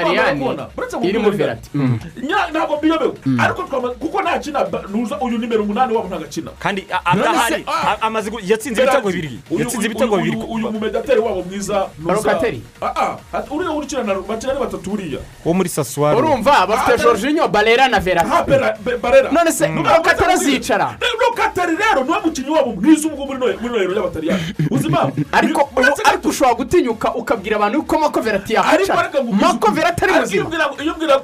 twamara 0.00 0.32
kubona. 0.34 0.66
Uretse 0.76 0.96
irimo. 1.08 1.30
Nya- 2.22 2.50
ntabwo 2.50 2.76
mbiyobewe 2.76 3.12
ariko 3.38 3.62
kuko 4.00 4.22
ntakina 4.22 4.66
nuza 4.92 5.20
uyu 5.20 5.38
nimero 5.38 5.62
umunani 5.62 5.94
wabo 5.94 6.08
ntagakina 6.08 6.50
kandi 6.58 6.86
adahari 7.04 7.64
Ah. 7.66 7.96
amaze 8.00 8.30
yatsinze 8.42 8.82
ibitego 8.82 9.08
bibiri. 9.10 9.40
Yatsinze 9.50 9.86
ibitego 9.86 10.16
bibiri. 10.16 10.36
uyu- 10.36 10.72
mumedateri 10.72 11.20
wabo 11.20 11.42
mwiza 11.42 11.88
Barokateri? 11.98 12.62
Ah, 12.82 13.16
ah. 13.32 13.42
Uriya 13.50 13.70
urikina 13.72 14.02
na 14.02 14.14
bakina 14.14 14.52
ari 14.52 14.60
batatu 14.60 14.90
buriya 14.90 15.18
wo 15.44 15.52
muri 15.54 15.68
sasuwari 15.68 16.16
urumva 16.18 16.66
bafite 16.66 16.92
Ah, 16.94 16.96
jorginho 17.02 17.48
barera 17.48 17.88
na 17.88 18.00
barera 19.02 19.30
none 19.32 19.52
se 19.52 19.68
Mm. 19.68 19.84
rokatera 19.84 20.32
azicara. 20.32 20.98
Rokateri 21.20 21.76
rero 21.76 22.04
ni 22.04 22.10
we 22.12 22.18
mukinnyi 22.24 22.50
wabo 22.50 22.72
mwiza 22.72 23.08
ubwo 23.08 23.26
muri 23.26 23.38
noheli 23.38 23.58
muri 23.60 23.74
ariko 25.32 25.70
ariko 26.04 26.28
ushobora 26.28 26.54
gutinyuka 26.54 27.14
ukabwira 27.14 27.56
abantu 27.56 27.82
ko 27.82 27.98
mako 27.98 28.20
verati 28.20 28.56
ariko 28.56 28.68
yakwicara 28.70 29.02
reka 29.02 29.18
nkubwize 29.22 29.44
mako 29.46 29.56
ukuri. 29.56 29.72
verati 29.74 30.04
ari 30.04 30.12
muzima. 30.12 30.34
iyo 30.34 30.44
ubwira- 30.44 31.18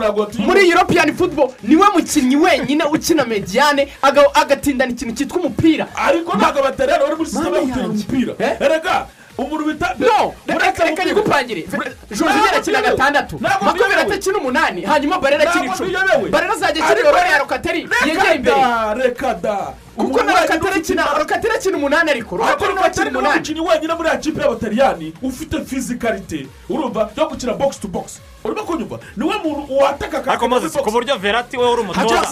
ntabwo 0.00 0.28
muri 0.38 0.70
european 0.70 1.14
football 1.16 1.48
ni 1.62 1.76
we 1.76 1.86
mukinnyi 1.94 2.36
wenyine 2.36 2.84
ukina 2.84 3.24
mediyane 3.24 3.88
aga- 4.02 4.34
agatindana 4.34 4.90
ikintu 4.92 5.14
cyitwa 5.14 5.38
umupira. 5.40 5.86
Ariko 5.96 6.36
ntabwo 6.36 6.58
abataliyani 6.60 7.02
bari 7.04 7.16
muri 7.16 7.30
sisiteme 7.30 7.56
yo 7.56 7.64
gutera 7.66 7.88
umupira. 7.88 8.32
Eh? 8.38 8.56
erega 8.60 9.06
umuntu 9.38 9.64
bita 9.66 9.94
no 9.98 10.34
reka 10.46 10.84
reka 10.84 11.04
nyigupangire 11.04 11.62
Ntabwo 12.10 12.48
arakina 12.48 12.80
gatandatu. 12.82 13.34
Ntabwo 13.40 13.64
mako 13.64 13.76
mbiyobewe. 13.76 13.94
verati 13.96 14.12
akina 14.14 14.38
umunani 14.38 14.80
hanyuma 14.82 15.18
barera 15.18 15.50
akina 15.50 15.74
icumi. 15.74 16.30
barera 16.30 16.52
azajya 16.52 16.84
akina 16.84 17.10
reka- 17.10 17.38
rokateri 17.38 17.80
reka 17.82 18.06
yegera 18.06 18.34
imbere. 18.34 18.56
da 18.60 18.94
reka 18.94 19.34
da. 19.34 19.56
Kuko 19.96 20.02
Umuntu 20.20 20.24
na 20.24 20.32
wenyine 20.32 20.40
rokateri 20.42 20.70
ufite 20.70 20.80
akina 20.80 21.18
rokateri 21.18 21.54
akina 21.54 21.76
umunani 21.76 22.10
ariko 22.10 22.34
ariko 22.44 22.64
rokateri 22.66 22.74
nawe 22.74 22.86
akina 22.86 23.04
rukateri 23.04 23.10
ni 23.10 23.16
we 23.16 23.20
umunani. 23.22 23.38
mukinnyi 23.40 23.60
wenyine 23.60 23.94
muri 23.94 24.08
ya 24.08 24.16
kipe 24.16 24.40
y'abataliyani 24.42 25.14
ufite 25.22 25.64
fizikarite 25.64 26.46
urumva 26.68 27.10
yo 27.16 27.28
gukina 27.28 27.52
box 27.54 27.80
to 27.80 27.88
box. 27.88 28.20
Urimo 28.44 28.62
kunyumva? 28.64 28.98
Niwe 29.16 29.34
muntu 29.44 29.76
wataka 29.76 30.20
box. 30.20 30.82
ku 30.82 30.90
buryo 30.90 31.16
verati 31.18 31.56
we 31.56 31.66
uri 31.72 31.80
umutoza. 31.82 32.22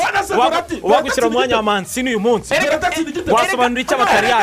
Uwagushyira 0.83 1.27
mu 1.29 1.33
mwanya 1.33 1.57
wa 1.57 1.63
ni 1.63 1.67
mansini 1.67 2.09
uyu 2.11 2.21
munsi. 2.21 2.55
Igitego. 3.01 3.35
wasobanura 3.37 3.81
icyo 3.81 3.97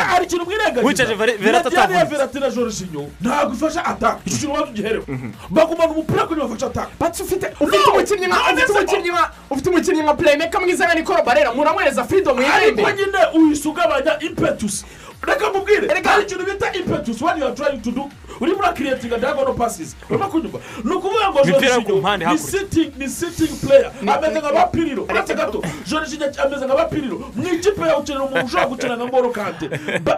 hari 0.04 0.24
ikintu 0.26 0.44
mwirengagiza. 0.44 0.86
Wicaje 0.86 1.14
Ver- 1.14 1.38
Verratti 1.38 1.68
Mediane 1.68 1.94
ya 1.94 2.00
atavunitse. 2.00 2.16
verati 2.16 2.38
na 2.40 2.50
jorginho. 2.50 3.06
Ntabwo 3.20 3.54
ifasha 3.54 3.84
ataka 3.84 4.18
icyo 4.26 4.38
kintu 4.38 4.52
waza 4.54 4.66
ugiherewe 4.70 5.04
bagumana 5.50 5.90
umupira 5.92 6.22
kugira 6.26 6.44
ngo 6.46 6.48
bafashe 6.54 6.66
ataka 6.66 6.90
bati 7.00 7.22
ufite 7.22 7.46
ufite 7.60 7.88
umukinnyi 7.90 8.26
nka 8.26 8.38
ufite 8.54 8.72
umukinnyi 8.72 9.10
nka 9.10 9.24
ufite 9.50 9.68
umukinnyi 9.70 10.02
nka 10.02 10.14
playmaker 10.14 10.60
mwiza 10.60 10.84
nka 10.86 10.94
nikoro 10.94 11.22
barera 11.22 11.52
muramwereza 11.54 12.04
freedom 12.04 12.36
yegera 12.40 12.54
ariko 12.56 12.90
nyine 12.90 13.18
uhise 13.34 13.68
ugabanya 13.68 14.18
impetus. 14.20 14.84
Reka 15.26 15.50
mubwire. 15.52 15.88
Hari 16.04 16.22
ikintu 16.22 16.44
bita 16.44 16.72
impetus 16.72 17.22
when 17.22 17.38
you 17.38 17.44
are 17.46 17.54
trying 17.54 17.80
to 17.82 17.90
do? 17.90 18.10
Urimo 18.40 18.58
urakiriyetinga 18.58 19.18
diagonal 19.18 19.54
passes. 19.54 19.96
Urimo 20.10 20.26
kunyumva 20.28 20.58
ni 20.84 20.92
ukuvuga 20.94 21.30
ngo 21.80 21.96
mpande 21.96 22.26
ni 22.26 22.38
sitting 22.38 22.92
ni 22.98 23.08
sitting 23.08 23.56
player. 23.66 23.92
Ameze 24.16 24.38
nka 24.40 24.52
bapiriro 24.52 25.02
uretse 25.04 25.34
gato 25.34 25.62
jorginho 25.86 26.24
ameze 26.44 26.66
nka 26.66 26.74
bapiriro 26.74 27.18
mu 27.36 27.48
ikipe 27.54 27.80
yawe 27.82 28.00
ukenera 28.00 28.24
umuntu 28.24 28.46
ushobora 28.46 28.66
gukina 28.68 28.96
nka 28.96 29.04
ngoro 29.06 29.30
kante 29.30 29.70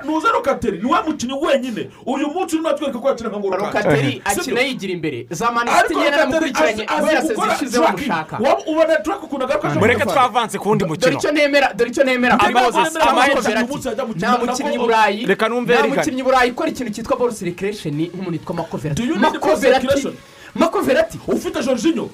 nuza 0.05 0.29
rokateri 0.33 0.79
ni 0.79 0.85
we 0.93 0.99
mukinnyi 1.07 1.35
wenyine. 1.47 1.91
Uyu 2.07 2.29
munsi 2.29 2.55
urimo 2.57 2.69
atwereka 2.69 2.99
ko 2.99 3.09
yakina 3.09 3.29
nka 3.29 3.39
ngoro 3.39 3.57
kante 3.57 3.79
rokateri 3.79 4.23
akina 4.25 4.61
yigira 4.61 4.93
imbere. 4.93 5.27
Za 5.31 5.51
manisiti 5.53 5.95
nyine 5.95 6.11
rokateri 6.11 6.31
namukurikiranye 6.31 6.85
azi- 6.85 6.97
kubera 7.01 7.19
azi 7.19 7.29
se 7.29 7.35
gukora 7.35 7.55
zishize 7.55 7.79
tracking. 7.79 8.09
bamushaka 8.09 8.37
Waba 8.37 8.63
ubona 8.67 8.97
track 8.97 9.23
ukuntu 9.23 9.45
agaruka 9.45 9.69
aje 9.71 9.79
mureke 9.79 10.05
twavanse 10.05 10.59
ku 10.59 10.69
wundi 10.69 10.85
dore 10.85 10.95
mukino. 10.97 11.19
icyo 11.19 11.33
nemera 11.33 11.73
dore 11.75 11.91
icyo 11.91 12.05
nemera. 12.05 12.37
Gukina 12.37 12.61
nta 14.17 14.39
mukinnyi. 14.39 14.79
Burayi. 14.93 15.27
Reka 15.27 15.49
numve 15.49 15.75
nta 15.75 15.87
mukinnyi 15.89 16.23
burayi 16.23 16.51
ukora 16.51 16.69
ikintu 16.71 16.93
cyitwa 16.93 17.17
ball 17.19 17.33
circulation 17.35 17.95
nk'umuntu 17.95 18.31
witwa 18.33 18.55
mako 18.55 18.77
verati 18.77 19.03
Do 19.03 19.09
you 19.09 19.15
need 19.15 19.23
mako 19.23 19.47
ball 19.47 19.57
verati 19.57 19.87
circulation? 19.87 20.15
mako 20.55 20.81
verati 20.81 21.19
ufite 21.27 21.63
jorginho? 21.63 22.11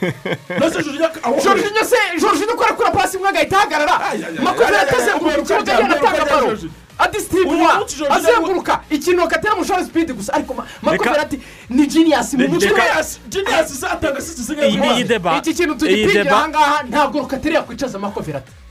Mbese 0.56 0.82
jorginho 0.82 1.08
aho 1.22 1.40
jorginho 1.44 1.84
se 1.84 1.96
jorginho 2.20 2.52
ukora 2.54 2.72
kuri 2.72 2.90
pasi 2.90 3.16
imwe 3.16 3.28
agahita 3.28 3.56
ahagarara 3.58 4.00
Ay, 4.10 4.18
ay, 4.18 4.24
ay, 4.38 4.44
mako 4.44 4.62
ay, 4.64 4.70
verati 4.70 4.94
ay, 4.94 5.00
ay, 5.00 5.08
azenguruka 5.08 5.54
ikibuga 5.58 5.72
agenda 5.78 5.96
atanga 5.96 6.24
baro 6.24 6.58
adisitiribuwa 6.98 7.86
azenguruka 8.10 8.80
ikintu 8.90 9.28
katera 9.28 9.54
mushora 9.54 9.84
sipidi 9.84 10.12
gusa 10.12 10.32
ariko 10.34 10.54
Ma- 10.54 10.66
mako 10.82 11.04
Reka- 11.04 11.10
verati 11.12 11.40
ni 11.70 11.86
jiniyasi 11.86 12.36
mu 12.36 12.48
mutwe 12.48 12.70
we 12.72 12.80
Genius, 12.80 13.18
genius 13.28 13.80
se 13.80 13.86
atanga 13.86 14.18
assist 14.18 14.38
iyi 14.38 14.46
zisigaye 14.46 14.94
iyi 14.96 15.04
deba. 15.04 15.36
Iki 15.38 15.54
kintu 15.54 15.72
iyi 15.72 15.78
tugipigira 15.78 16.24
deba. 16.24 16.36
ahangaha 16.36 16.82
ntabwo 16.82 17.18
rokateri 17.20 17.54
yakwicaza 17.54 17.98
mako 17.98 18.20
verati 18.20 18.52
a- 18.52 18.54
a- 18.54 18.61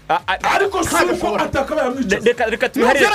ariko 0.55 0.83
si 0.83 0.95
uko 0.95 1.13
ashobora. 1.13 1.43
ataka 1.45 1.75
bayamwicaza 1.75 2.45
reka 2.49 2.69
tubiharire 2.69 3.07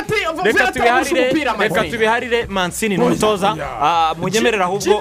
reka 1.59 1.85
tubiharire 1.91 2.47
mansini 2.49 2.97
ni 2.97 3.03
umutoza 3.05 3.55
Yeah. 3.57 3.83
Ah, 3.83 4.15
munyemerere 4.19 4.63
ahubwo 4.65 5.01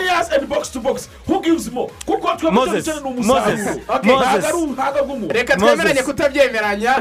bw'umuntu 5.03 5.34
reka 5.34 5.55
twemeranye 5.57 6.01
kutabyemeranya 6.03 6.91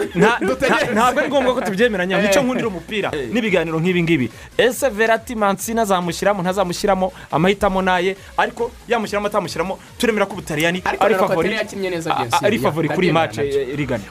ntabwo 0.94 1.20
ari 1.20 1.28
ngombwa 1.28 1.54
ko 1.54 1.60
tubyemeranya 1.60 2.20
ni 2.22 2.28
cyo 2.32 2.42
nkundira 2.42 2.68
umupira 2.68 3.08
n'ibiganiro 3.32 3.78
nk'ibi 3.80 4.02
ngibi 4.02 4.26
ese 4.58 4.88
verati 4.88 5.34
mansini 5.34 5.80
azamushyiramo 5.80 6.42
ntazamushyiramo 6.42 7.12
amahitamo 7.30 7.82
naye 7.82 8.16
ariko 8.36 8.70
yamushyiramo 8.88 9.26
atamushyiramo 9.26 9.78
turemera 9.98 10.26
ko 10.26 10.32
ubutaliyani 10.32 10.82
ariko 10.84 11.04
ari 12.42 12.58
favori 12.58 12.88
kuri 12.88 13.12
mace 13.12 13.42
rigana 13.76 14.02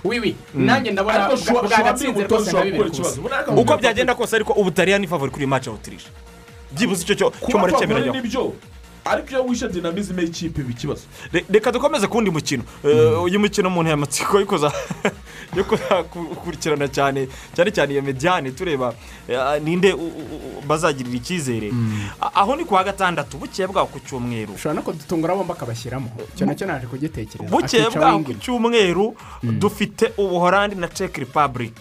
nanjye 0.74 0.92
ndabona 0.92 1.30
bwagatsinze 1.68 2.24
rwose 2.24 2.52
ikibazo 2.52 3.22
busa 3.22 3.52
uko 3.62 3.78
byagenda 3.78 4.16
kose 4.16 4.36
ariko 4.36 4.54
ubutaliyani 4.54 5.08
favori 5.08 5.32
kuri 5.32 5.46
mace 5.48 5.70
ya 5.70 5.76
otirisha 5.76 6.10
byibuze 6.72 7.02
icyo 7.04 7.16
cyo 7.16 7.34
ni 8.12 8.22
byo. 8.22 8.54
Ariko 9.06 9.30
iyo 9.30 9.44
wishe 9.46 9.68
dinamizme 9.68 10.22
y'ikipe 10.24 10.62
biba 10.62 10.72
ikibazo 10.72 11.02
Re- 11.34 11.46
reka 11.50 11.72
dukomeze 11.72 12.08
ku 12.08 12.16
wundi 12.18 12.32
mukino. 12.32 12.64
Eh, 12.86 13.24
uyu 13.24 13.40
mukino 13.40 13.68
umuntu 13.68 13.90
yamatsiko 13.92 14.38
ariko 14.38 14.58
za 14.58 14.72
yo 15.56 15.64
kuzakurikirana 15.64 16.88
cyane 16.88 17.28
cyane 17.56 17.72
cyane 17.72 17.94
iyo 17.94 18.02
mediyane 18.02 18.52
tureba 18.52 18.94
eh, 19.28 19.62
ninde 19.64 19.96
bazagirira 20.68 21.16
icyizere. 21.18 21.72
A- 22.22 22.32
aho 22.42 22.56
ni 22.56 22.66
ku 22.66 22.74
wa 22.74 22.84
gatandatu 22.84 23.38
bukeye 23.38 23.68
bwaho 23.68 23.88
ku 23.88 24.00
cyumweru. 24.00 24.54
Ushobora 24.54 24.74
no 24.76 24.82
kudutungura 24.82 25.36
bombi 25.36 25.52
akabashyiramo. 25.54 26.10
Icyo 26.36 26.46
na 26.46 26.56
cyo 26.56 26.66
naje 26.68 26.88
kugitekereza. 26.88 27.50
Bukeye 27.50 27.84
akica 27.84 28.00
bwaho 28.00 28.20
ku 28.20 28.34
cyumweru 28.40 29.16
dufite 29.44 30.14
ubuhorandi 30.18 30.76
na 30.76 30.88
czech 30.88 31.18
republic. 31.18 31.74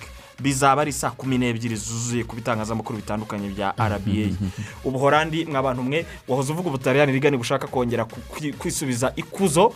Bizaba 0.43 0.83
ari 0.83 0.93
saa 0.93 1.11
kumi 1.11 1.39
n'ebyiri 1.39 1.77
zuzuye 1.77 2.25
ku 2.25 2.37
bitangazamakuru 2.37 2.99
bitandukanye 2.99 3.49
bya 3.55 3.75
rba 3.79 4.27
ubuhorandi 4.89 5.47
mw'abantu 5.47 5.83
mwe 5.83 6.07
wahoze 6.29 6.53
uvuga 6.53 6.69
ubutaliyani 6.69 7.13
rigani 7.13 7.37
bushaka 7.37 7.67
kongera 7.67 8.07
kwisubiza 8.59 9.13
ikuzo 9.17 9.73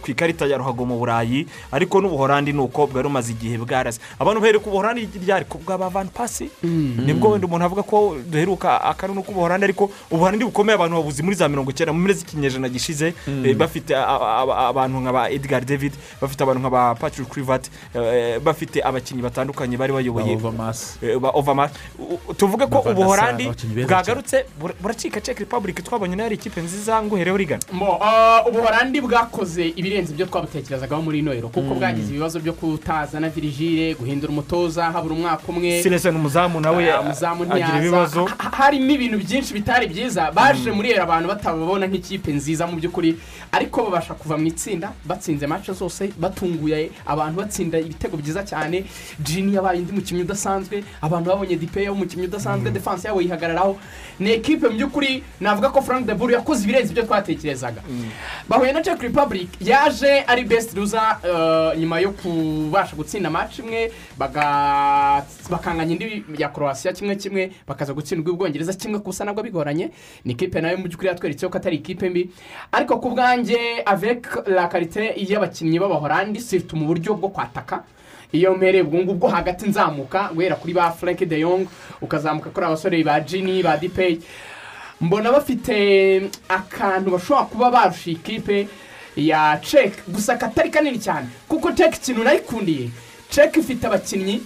ku 0.00 0.06
ikarita 0.10 0.46
ya 0.46 0.58
ruhago 0.58 0.84
mu 0.86 0.98
burayi. 0.98 1.46
Ariko 1.72 2.00
n'ubuhorandi 2.00 2.52
ni 2.52 2.60
uko 2.60 2.86
bwari 2.86 3.08
bumaze 3.08 3.32
igihe 3.32 3.58
bwarase 3.58 4.00
abantu 4.18 4.40
bahereka 4.40 4.66
ubuhorandi 4.66 5.08
ryari? 5.20 5.44
Ku 5.44 5.58
bwa 5.58 5.78
ba 5.78 6.04
pasi 6.04 6.50
ni 6.62 7.12
bwo 7.14 7.30
wenda 7.30 7.46
umuntu 7.46 7.64
avuga 7.64 7.82
ko 7.82 8.16
duheruka 8.30 8.80
akanunu 8.84 9.22
k'ubuhorandi 9.22 9.64
ariko 9.64 9.90
ubuhorandi 10.10 10.44
bukomeye 10.44 10.74
abantu 10.74 10.96
babuzi 10.96 11.22
muri 11.22 11.36
za 11.36 11.48
mirongo 11.48 11.70
icyenda 11.70 11.92
mu 11.92 12.00
mpera 12.00 12.14
z'ikinyejana 12.14 12.68
gishize. 12.68 13.14
Eh, 13.44 13.56
bafite 13.56 13.92
abantu 13.94 15.00
nka 15.00 15.12
ba 15.12 15.30
edgar 15.30 15.64
david 15.64 15.92
bafite 16.20 16.40
abantu 16.42 16.60
nka 16.60 16.70
ba 16.70 16.94
patrick 16.94 17.28
crivat 17.28 17.70
eh, 17.94 18.38
bafite 18.40 18.82
abakinnyi 18.82 19.22
batandukanye 19.22 19.76
bari 19.76 19.89
bayoboye 19.92 20.34
Overmars. 20.36 20.98
eh, 21.02 21.18
ba 21.18 21.30
overmars 21.34 21.72
u- 21.98 22.34
tuvuge 22.34 22.66
ko 22.66 22.78
ubuhorandi 22.90 23.50
bwagarutse 23.86 24.44
bura- 24.60 24.74
buracika 24.82 25.20
czech 25.20 25.38
republic. 25.38 25.82
Twabonye 25.84 26.16
na 26.16 26.22
yo 26.22 26.26
ari 26.26 26.36
ikipe 26.36 26.60
nziza 26.60 27.02
nguhereho 27.02 27.36
rigana 27.36 27.62
Mo, 27.72 27.98
ah, 28.02 28.44
ubuhorandi 28.48 29.00
bwakoze 29.00 29.68
ibirenze 29.76 30.12
ibyo 30.12 30.26
twabutekerezagaho 30.26 31.02
muri 31.02 31.18
ino 31.18 31.32
kuko 31.48 31.74
bwagize 31.74 32.10
ibibazo 32.10 32.40
byo 32.40 32.52
kutazana 32.52 33.28
virigile 33.28 33.94
guhindura 33.94 34.32
umutoza 34.32 34.84
habura 34.92 35.14
umwaka 35.14 35.42
umwe. 35.48 35.82
Silesen 35.82 36.16
umuzamu 36.16 36.60
nawe 36.60 36.92
Ah, 36.92 37.00
agira 37.54 37.78
ibibazo. 37.78 38.24
Ha- 38.24 38.36
ha- 38.38 38.50
harimo 38.56 38.90
ibintu 38.92 39.18
byinshi 39.18 39.54
bitari 39.54 39.86
byiza. 39.86 40.30
Baje 40.32 40.70
muri 40.72 40.90
ero 40.90 41.02
abantu 41.02 41.28
batababona 41.28 41.86
nk'ikipe 41.86 42.32
nziza 42.32 42.66
mu 42.66 42.76
by'ukuri 42.76 43.16
ariko 43.52 43.82
babasha 43.86 44.14
kuva 44.14 44.36
mu 44.38 44.46
itsinda 44.46 44.92
batsinze 45.04 45.46
match 45.46 45.70
zose 45.70 46.12
batunguye 46.18 46.90
abantu 47.06 47.40
batsinda 47.40 47.78
ibitego 47.78 48.16
byiza 48.16 48.42
cyane. 48.44 48.84
Jini 49.20 49.54
yabaye 49.70 49.80
undi 49.80 49.92
mukinnyi 49.92 50.22
udasanzwe 50.22 50.84
abantu 51.02 51.30
babonye 51.30 51.56
dipeya 51.56 51.90
w'umukinnyi 51.92 52.26
udasanzwe 52.26 52.70
defanse 52.70 53.08
yabo 53.08 53.20
yihagararaho. 53.22 53.78
Ni 54.20 54.30
ekipe 54.32 54.68
mu 54.68 54.74
by'ukuri 54.76 55.22
navuga 55.40 55.70
ko 55.70 55.80
frank 55.82 56.06
de 56.06 56.14
buru 56.14 56.32
yakoze 56.32 56.64
ibirenze 56.64 56.90
ibyo 56.92 57.02
twatekerezaga. 57.06 57.82
Bahuye 58.48 58.72
na 58.72 58.82
czech 58.82 59.00
republic 59.02 59.48
yaje 59.60 60.24
ari 60.26 60.44
best 60.44 60.76
loser 60.76 61.18
eh, 61.24 61.78
nyuma 61.78 62.00
yo 62.00 62.10
kubasha 62.10 62.96
gutsinda 62.96 63.30
match 63.30 63.58
imwe 63.58 63.92
bakanganya 65.50 65.92
indi 65.92 66.24
ya 66.38 66.48
croatia 66.48 66.92
kimwe 66.92 67.16
kimwe 67.16 67.52
bakaza 67.66 67.92
gutsindwa 67.94 68.32
ubwongereza 68.32 68.72
kimwe 68.72 68.98
gusa 68.98 69.24
nabwo 69.24 69.42
bigoranye. 69.42 69.90
Ni 70.24 70.32
ikipe 70.32 70.60
na 70.60 70.70
yo 70.70 70.78
mu 70.78 70.84
by'ukuri 70.88 71.08
yatweretse 71.08 71.48
ko 71.48 71.58
atari 71.58 71.76
ikipe 71.76 72.08
mbi. 72.10 72.30
Ariko 72.72 72.98
ku 73.00 73.10
bwanjye 73.10 73.82
avec 73.86 74.26
la 74.46 74.68
karite 74.68 75.14
y'abakinnyi 75.16 75.78
b'abahorandi 75.78 76.40
sirtu 76.40 76.76
mu 76.76 76.86
buryo 76.86 77.14
bwo 77.14 77.28
kwataka 77.28 77.84
iyo 78.32 78.54
mpereye 78.54 78.82
ubwo 78.82 78.98
ngubwo 78.98 79.28
hagati 79.28 79.66
nzamuka 79.68 80.30
guhera 80.34 80.56
kuri 80.56 80.72
ba 80.74 80.90
frank 80.92 81.24
de 81.24 81.40
yong 81.40 81.66
ukazamuka 82.00 82.50
kuri 82.50 82.66
abasore 82.66 83.04
ba 83.04 83.20
jini 83.20 83.62
ba 83.62 83.76
dipeyi 83.76 84.20
mbona 85.00 85.32
bafite 85.32 86.30
akantu 86.48 87.10
bashobora 87.10 87.46
kuba 87.46 87.70
barusha 87.70 88.10
ikipe 88.10 88.68
ya 89.16 89.58
cek 89.62 90.04
gusa 90.08 90.36
katari 90.36 90.70
kanini 90.70 90.98
cyane 90.98 91.26
kuko 91.48 91.72
cek 91.72 91.96
ikintu 91.96 92.24
nayikundiye. 92.24 92.90
Cek 93.30 93.56
ifite 93.56 93.86
abakinnyi 93.86 94.42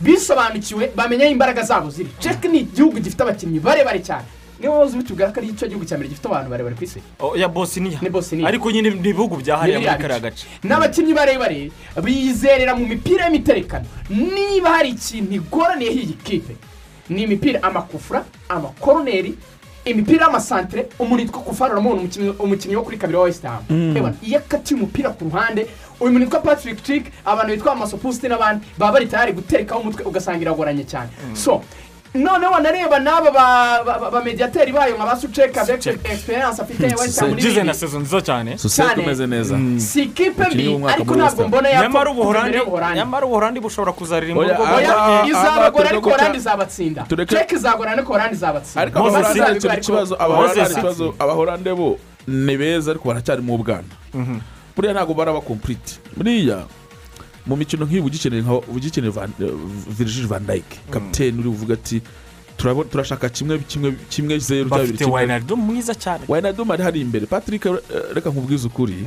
bisobanukiwe 0.00 0.92
bamenya 0.96 1.24
aho 1.24 1.32
imbaraga 1.32 1.62
zabo 1.62 1.90
ziri. 1.90 2.08
Cek 2.20 2.44
ni 2.44 2.58
igihugu 2.60 2.98
gifite 3.00 3.22
abakinnyi 3.22 3.60
barebare 3.60 4.00
cyane. 4.02 4.24
Niyo 4.60 4.72
wahoze 4.72 4.94
ubitubwira 4.96 5.32
ko 5.32 5.40
ari 5.40 5.52
cyo 5.56 5.68
gihugu 5.68 5.84
cya 5.88 5.96
mbere 5.96 6.08
gifite 6.12 6.26
abantu 6.28 6.50
barebare 6.50 6.74
ku 6.76 6.84
isi. 6.84 7.00
Ya 7.36 7.48
bosiniya 7.48 7.98
ni 8.02 8.10
bosiniya 8.10 8.48
ariko 8.48 8.70
nyine 8.70 8.90
ni 8.90 9.08
ibihugu 9.08 9.36
byahariye 9.40 9.78
muri 9.78 9.96
kariya 10.02 10.20
gace. 10.20 10.44
N'abakinnyi 10.64 11.14
barebare 11.14 11.70
bizerera 12.04 12.74
mu 12.76 12.84
mipira 12.86 13.24
y'imiterekano. 13.26 13.86
Niba 14.10 14.70
hari 14.76 14.88
ikintu 14.92 15.34
igoraniyeho 15.34 15.96
iyi 15.98 16.16
kipe 16.24 16.54
ni 17.08 17.22
imipira 17.24 17.62
amakufura 17.62 18.24
amakoroneri 18.48 19.34
imipira 19.84 20.24
y'amasantere 20.26 20.88
umuntu 20.98 21.22
yitwa 21.24 21.40
kufara 21.42 21.72
uramubona 21.72 22.02
umukinnyi- 22.38 22.76
wo 22.76 22.82
kuri 22.82 22.98
kabiri 22.98 23.18
wa 23.18 23.32
ham. 23.50 23.94
Reba, 23.94 24.12
iyo 24.22 24.38
akatiye 24.38 24.76
umupira 24.80 25.10
ku 25.10 25.24
ruhande 25.24 25.66
uyu 26.00 26.12
muntu 26.12 26.24
witwa 26.26 26.40
patrick 26.40 26.82
trick 26.82 27.04
abantu 27.24 27.52
bitwa 27.56 27.72
amasopusiti 27.72 28.28
n'abandi 28.28 28.66
baba 28.78 28.92
bari 28.92 29.06
tayari 29.06 29.32
guterekaho 29.32 29.80
umutwe 29.80 30.04
ugasanga 30.04 30.42
iragoranye 30.42 30.84
cyane. 30.84 31.08
So 31.34 31.62
noneho 32.14 32.52
wanareba 32.52 32.98
n'aba 32.98 33.30
ba- 33.30 33.82
ba- 33.86 33.98
ba- 33.98 34.10
bamediyateri 34.10 34.72
bayo 34.72 34.96
nka 34.96 35.06
ba 35.06 35.16
suceka 35.16 35.60
avec 35.62 35.86
experience 35.86 36.58
afite 36.62 36.82
ham 36.90 36.98
gize 36.98 37.20
na 37.22 37.26
n'ibindi 37.36 37.74
sezo 37.74 37.98
nziza 38.00 38.20
cyane. 38.20 38.58
Sosiyete 38.58 39.00
umeze 39.00 39.26
neza. 39.26 39.54
Si 39.78 40.02
ikipe 40.02 40.42
Umukinnyi 40.42 40.78
mbi 40.78 40.92
ariko 40.92 41.14
ntabwo 41.14 41.48
mbona 41.48 41.68
yapfa 41.68 42.94
nyamara 42.94 43.26
ubuhorandi 43.26 43.60
bushobora 43.60 43.92
kuzaririmba 43.92 44.40
Oya, 44.42 44.52
urwo 44.54 44.64
aba- 44.66 44.76
oya 44.76 44.96
aha- 44.96 45.26
izabagora 45.26 45.88
ariko 45.90 46.10
horandi 46.10 46.38
izabatsinda 46.38 47.06
ceke 47.28 47.54
izagora 47.54 47.90
ariko 47.92 48.12
horandi 48.12 48.34
izabatsinda 48.36 48.82
abahorande 51.18 51.72
bo 51.74 51.98
ni 52.26 52.56
beza 52.56 52.90
ariko 52.90 53.08
baracyari 53.08 53.42
mu 53.42 53.58
bwana 53.58 53.86
buriya 54.76 54.92
ntabwo 54.94 55.14
baraba 55.14 55.40
kompuriti 55.40 55.98
buriya 56.16 56.66
mu 57.46 57.56
mikino 57.56 57.84
nk'iyi 57.86 58.00
ugikeneye 58.00 58.42
nka 58.42 58.54
ugikeneye 58.68 59.12
eh, 59.40 59.50
Virgil 59.98 60.26
van 60.26 60.46
Dijk. 60.46 60.64
Kapitene 60.90 61.38
uri 61.40 61.48
buvuga 61.48 61.74
ati 61.74 62.02
"Turabo- 62.58 62.84
turashaka 62.84 63.28
kimwe 63.28 63.58
kimwe 63.58 63.92
kimwe 64.10 64.38
zeru 64.38 64.68
cyangwa 64.68 64.78
bibiri 64.78 64.92
bafite 64.98 65.10
wayinarido 65.10 65.56
mwiza 65.56 65.94
cyane. 65.94 66.24
Wayinaduma 66.28 66.74
ari 66.74 66.82
hari 66.82 67.00
imbere. 67.00 67.26
Patrick 67.26 67.66
eh, 67.66 67.74
reka 68.14 68.30
nkubwize 68.30 68.66
ukuri. 68.66 69.06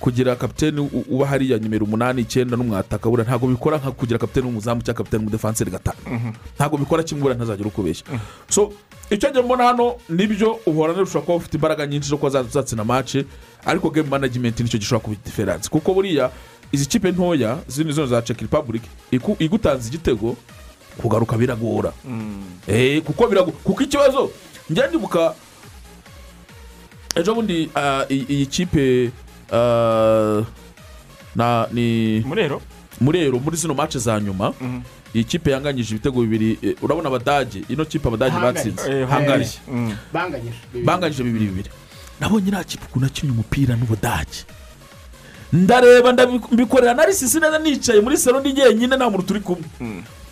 Kugira 0.00 0.36
kapitene 0.36 0.80
uba 1.10 1.26
hariya 1.26 1.58
nimero 1.58 1.86
umunani 1.86 2.22
icyenda 2.22 2.56
n'umwataka 2.56 3.06
buriya 3.10 3.28
ntabwo 3.28 3.46
bikora 3.48 3.78
nka 3.78 3.90
kugira 3.94 4.18
kapitene 4.18 4.46
w'umuzamu 4.46 4.82
cyangwa 4.82 4.98
kapitene 4.98 5.18
w'umudefanseri 5.22 5.70
gatanu. 5.70 6.32
Ntabwo 6.58 6.78
bikora 6.78 7.02
kimwe 7.06 7.22
buriya 7.22 7.36
ntazagire 7.38 7.68
uko 7.68 7.80
ubeshya 7.86 8.06
so 8.48 8.72
icyo 9.10 9.30
njye 9.30 9.42
mbona 9.42 9.64
hano 9.64 9.94
ni 10.08 10.26
byo 10.26 10.58
uhorana 10.66 10.98
rushobora 11.00 11.22
kuba 11.26 11.36
ufite 11.38 11.54
imbaraga 11.56 11.86
nyinshi 11.86 12.08
zo 12.08 12.16
kuba 12.16 12.30
za- 12.30 12.42
zatsinda 12.42 12.84
mace 12.84 13.24
ariko 13.64 13.90
game 13.90 14.08
management 14.10 14.60
ni 14.60 14.68
cyo 14.68 14.78
gishobora 14.78 15.04
kuba 15.04 15.16
diferanse 15.24 15.68
kuko 15.70 15.94
buriya 15.94 16.30
izi 16.72 16.86
kipe 16.86 17.12
ntoya 17.12 17.58
zino 17.68 17.92
zino 17.92 18.06
za 18.06 18.22
czech 18.22 18.40
republic 18.40 18.82
iku- 19.12 19.36
igutanze 19.38 19.88
igitego 19.88 20.36
kugaruka 20.98 21.36
biragora. 21.38 21.92
Eh, 22.66 23.02
kuko 23.02 23.26
birago 23.28 23.50
kuko 23.52 23.82
ikibazo 23.82 24.30
njya 24.70 24.86
ndibuka 24.86 25.34
ejo 27.14 27.34
bundi 27.34 27.70
ah, 27.74 28.04
iyi 28.08 28.46
kipe 28.46 29.10
ah, 29.52 30.42
na 31.36 31.66
ni 31.72 32.20
murero? 32.26 32.60
Murero 33.00 33.38
muri 33.38 33.56
zino 33.56 33.74
mace 33.74 33.98
za 33.98 34.20
nyuma 34.20 34.52
iyi 35.14 35.24
kipe 35.24 35.50
yanganyije 35.50 35.94
ibitego 35.94 36.20
bibiri 36.20 36.58
eh, 36.62 36.76
urabona 36.82 37.08
abadage 37.08 37.64
ino 37.68 37.84
kipe 37.84 38.08
abadage 38.08 38.36
batsinze. 38.40 38.90
Eh, 39.00 39.08
hangari 39.08 39.46
Mm. 39.68 39.96
banganyije 40.12 40.58
banganyije 40.84 41.22
bibiri 41.24 41.46
bibiri. 41.46 41.70
Nabonye 42.20 42.50
nta 42.50 42.64
kipe 42.64 42.84
ukuntu 42.88 43.06
akinnye 43.06 43.32
umupira 43.32 43.76
n'ubudage. 43.76 44.44
Ndareba 45.52 46.12
ndabi- 46.12 46.40
mbikorera 46.52 46.94
na 46.94 47.04
risisi 47.06 47.40
neza 47.40 47.58
nicaye 47.58 48.00
muri 48.00 48.16
salo 48.16 48.40
ndi 48.40 48.52
jyenyine 48.52 48.96
nta 48.96 49.10
muntu 49.10 49.26
turi 49.26 49.40
kumwe. 49.40 49.64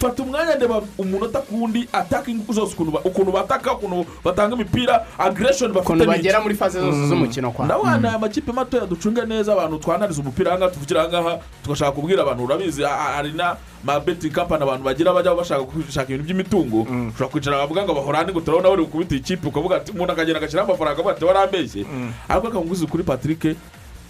Fata 0.01 0.23
umwanya 0.23 0.55
ndeba 0.57 0.81
umunota 0.99 1.39
ku 1.45 1.61
wundi 1.61 1.85
ataka 1.93 2.31
ingufu 2.31 2.53
zose. 2.57 2.73
Ukuntu 2.73 2.91
ba- 2.93 3.01
ukuntu 3.05 3.33
bataka 3.33 3.73
ukuntu 3.77 4.07
batanga 4.25 4.55
imipira 4.57 5.05
agireshoni 5.19 5.75
bafite 5.77 5.93
ukuntu 5.93 6.07
bagera 6.09 6.41
muri 6.41 6.55
faze 6.57 6.81
zose 6.81 7.05
z'umukino 7.09 7.51
kwa 7.53 7.65
ndabona 7.69 8.09
aya 8.09 8.19
makipe 8.19 8.53
matoya 8.53 8.87
ducunge 8.89 9.21
neza 9.29 9.53
abantu 9.53 9.77
twanariza 9.79 10.23
umupira 10.25 10.51
ahangaha 10.57 10.73
tuvugira 10.73 11.01
ahangaha 11.05 11.39
tugashaka 11.63 11.93
kubwira 11.93 12.23
abantu 12.25 12.45
urabizi 12.45 12.81
ha- 12.83 12.89
ha- 12.97 13.13
hari 13.21 13.33
na 13.37 13.57
ma 13.85 14.01
beti 14.01 14.31
kampani 14.33 14.63
abantu 14.65 14.85
bagira 14.89 15.13
bajya 15.13 15.35
bashaka 15.37 15.63
gushaka 15.69 16.09
ibintu 16.09 16.25
by'imitungo. 16.25 16.81
Ushobora 17.13 17.29
kwicara 17.29 17.57
bavuga 17.61 17.85
ngo 17.85 17.93
bahorane 17.95 18.33
ngo 18.33 18.41
turabona 18.41 18.71
bari 18.73 18.83
gukubita 18.89 19.15
ikipe 19.21 19.49
ukavuga 19.53 19.77
ati 19.85 19.93
umuntu 19.93 20.13
akagenda 20.17 20.39
agashyiraho 20.41 20.69
amafaranga 20.73 20.97
avuga 20.99 21.13
ati 21.13 21.25
warambeshye 21.29 21.85
ariko 22.29 22.49
akamubwiza 22.49 22.87
kuri 22.89 23.05
patrick 23.05 23.53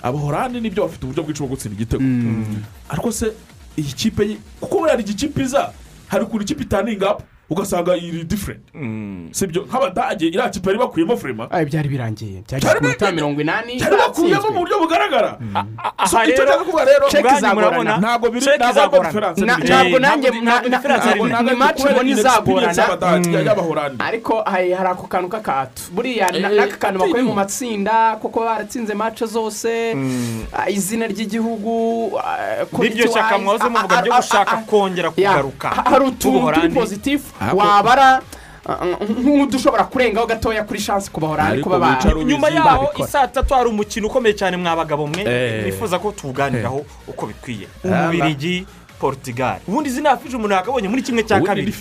abahorane 0.02 0.60
ni 0.60 0.70
byo 0.70 0.82
bafite 0.86 1.04
uburyo 1.04 1.22
bwinshi 1.22 1.42
bwo 1.42 1.48
gutsinda 1.50 1.74
igitego. 1.76 2.02
Ariko 2.88 3.12
se 3.12 3.26
iyi 3.76 3.92
kipe 3.92 4.22
ye 4.28 4.36
kuko 4.60 4.78
buriya 4.78 4.92
hari 4.96 5.02
igikipe 5.02 5.42
iza 5.42 5.72
hari 6.08 6.24
ukuntu 6.24 6.42
ikipe 6.44 6.62
itaninga 6.62 7.16
ugasanga 7.50 7.96
iri 7.96 8.24
diferenti 8.24 8.70
sibyo? 9.32 9.62
Nk'abadage 9.66 10.26
iriya 10.26 10.48
kipe 10.50 10.68
yari 10.70 10.78
bakuyemo 10.78 11.16
furema 11.16 11.46
byari 11.46 11.88
birangiye. 11.88 12.42
Byari 12.48 12.62
Cyari 12.62 12.78
ku 12.78 12.84
minota 12.84 13.06
bi- 13.10 13.14
mirongo 13.16 13.40
inani 13.40 13.76
cyari 13.80 13.96
bakuyemo 13.96 14.48
mu 14.50 14.60
buryo 14.60 14.78
bugaragara. 14.80 15.38
So, 16.06 16.16
aha 16.18 16.26
rero 16.26 16.52
ubwanyu 17.10 17.36
izagorana. 17.38 17.96
ntabwo 17.98 18.30
biri 18.30 18.44
check 18.44 18.56
ntabwo 18.56 18.72
izagorana. 18.72 19.08
diferanse 19.08 19.44
ntabwo 19.44 19.98
nanjye 19.98 20.30
ni 20.30 20.40
mbona 20.40 20.66
inexperience 20.66 22.20
izagorana. 22.20 23.42
y'Abahorandi. 23.42 23.98
ariko 24.04 24.42
hari 24.46 24.72
ako 24.74 25.06
kantu 25.06 25.28
k'akato. 25.28 25.82
Buriya 25.92 26.28
Eh, 26.34 26.40
n'aka 26.42 26.76
kantu 26.76 26.98
bakuye 27.00 27.22
mu 27.22 27.34
matsinda 27.34 28.16
kuko 28.22 28.40
baratsinze 28.40 28.94
match 28.94 29.24
zose. 29.24 29.94
Ah, 30.52 30.70
izina 30.70 31.06
ry'igihugu 31.06 32.10
ah, 32.18 32.64
n'iryo 32.78 33.06
shyaka 33.12 33.38
mwahoze 33.38 33.64
ah, 33.64 33.70
muvuga 33.70 33.96
ah, 33.98 34.02
ryo 34.02 34.12
gushaka 34.14 34.56
kongera 34.66 35.10
kugaruka. 35.10 35.68
Hari 35.68 36.04
utuntu 36.04 36.52
turi 36.52 36.68
pozitifu 36.68 37.34
wabara 37.54 38.20
ah, 38.68 38.86
nk'udushobora 39.08 39.84
kurengaho 39.84 40.26
gatoya 40.26 40.64
kuri 40.64 40.80
Ariko 41.52 41.70
kuba 41.70 41.78
ba 41.78 41.90
wicara 41.90 42.14
ubizi. 42.16 42.32
nyuma 42.32 42.48
yaho 42.48 42.90
isaa 43.04 43.26
tatu 43.28 43.54
hari 43.54 43.68
umukino 43.68 44.06
ukomeye 44.06 44.34
cyane 44.34 44.56
mwa 44.56 44.76
bagabo 44.76 45.06
mwe. 45.06 45.22
Eh. 45.26 45.64
nifuza 45.66 45.98
ko 45.98 46.12
tuwuganiraho 46.12 46.84
uko 47.08 47.26
bikwiye. 47.26 47.66
Umubirigi 47.84 48.66
portugal. 49.00 49.58
Ubundi 49.68 49.88
izi 49.88 50.00
nafije 50.02 50.36
umuntu 50.36 50.54
yakabonye 50.54 50.88
muri 50.88 51.02
kimwe 51.02 51.22
cya 51.22 51.40
kabiri. 51.40 51.72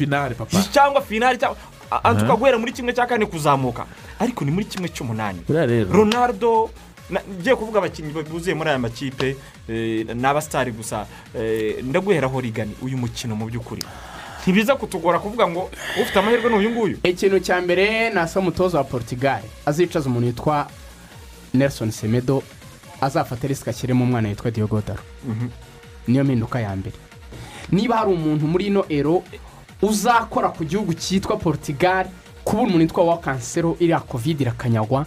cyangwa 0.72 1.02
finali 1.02 1.38
cyangwa 1.38 1.58
a- 1.92 2.16
tukaguhera 2.16 2.58
muri 2.58 2.72
kimwe 2.72 2.94
cya 2.94 3.06
kane 3.06 3.26
kuzamuka. 3.26 3.86
Ariko 4.20 4.46
ni 4.46 4.52
muri 4.52 4.66
kimwe 4.66 4.88
cy'umunani. 4.90 5.40
Ronaldo 5.92 6.70
na- 7.10 7.22
ngiye 7.42 7.56
kuvuga 7.56 7.80
abakinnyi 7.84 8.14
buzuye 8.24 8.56
muri 8.56 8.70
aya 8.70 8.80
makipe 8.80 9.36
eh, 9.70 10.06
ni 10.16 10.26
abasitari 10.26 10.72
gusa. 10.72 11.06
Eh, 11.36 11.84
ndaguheraho 11.84 12.40
rigani 12.42 12.76
uyu 12.82 12.98
mukino 12.98 13.36
mu 13.36 13.46
by'ukuri. 13.52 13.84
Ntibiza 14.42 14.76
kutugora 14.76 15.20
kuvuga 15.20 15.48
ngo 15.48 15.70
ufite 16.02 16.20
amahirwe 16.20 16.50
ni 16.50 16.56
uyu 16.58 16.70
nguyu. 16.70 16.98
Ikintu 17.04 17.40
cya 17.40 17.62
mbere 17.62 18.10
nasa 18.10 18.40
umutoza 18.40 18.78
wa 18.78 18.84
portugal. 18.84 19.42
Azicaza 19.66 20.10
umuntu 20.10 20.28
witwa 20.28 20.68
nelson 21.54 21.92
semedo 21.92 22.44
azafata 23.02 23.48
risike 23.48 23.70
ashyiremo 23.70 24.04
umwana 24.04 24.30
witwa 24.30 24.52
diyogodaro 24.52 25.00
niyo 26.08 26.24
mpinduka 26.24 26.60
ya 26.60 26.76
mbere. 26.76 26.96
Niba 27.72 27.98
hari 27.98 28.12
umuntu 28.14 28.48
muri 28.48 28.66
ino 28.68 28.86
ero 28.90 29.24
uzakora 29.82 30.50
ku 30.50 30.64
gihugu 30.66 30.94
cyitwa 30.94 31.38
portugal 31.38 32.06
kuba 32.44 32.62
umuntu 32.62 32.80
witwa 32.80 33.04
wa 33.04 33.18
kansero 33.18 33.76
iriya 33.80 34.00
kovide 34.00 34.44
irakanyagwa 34.44 35.06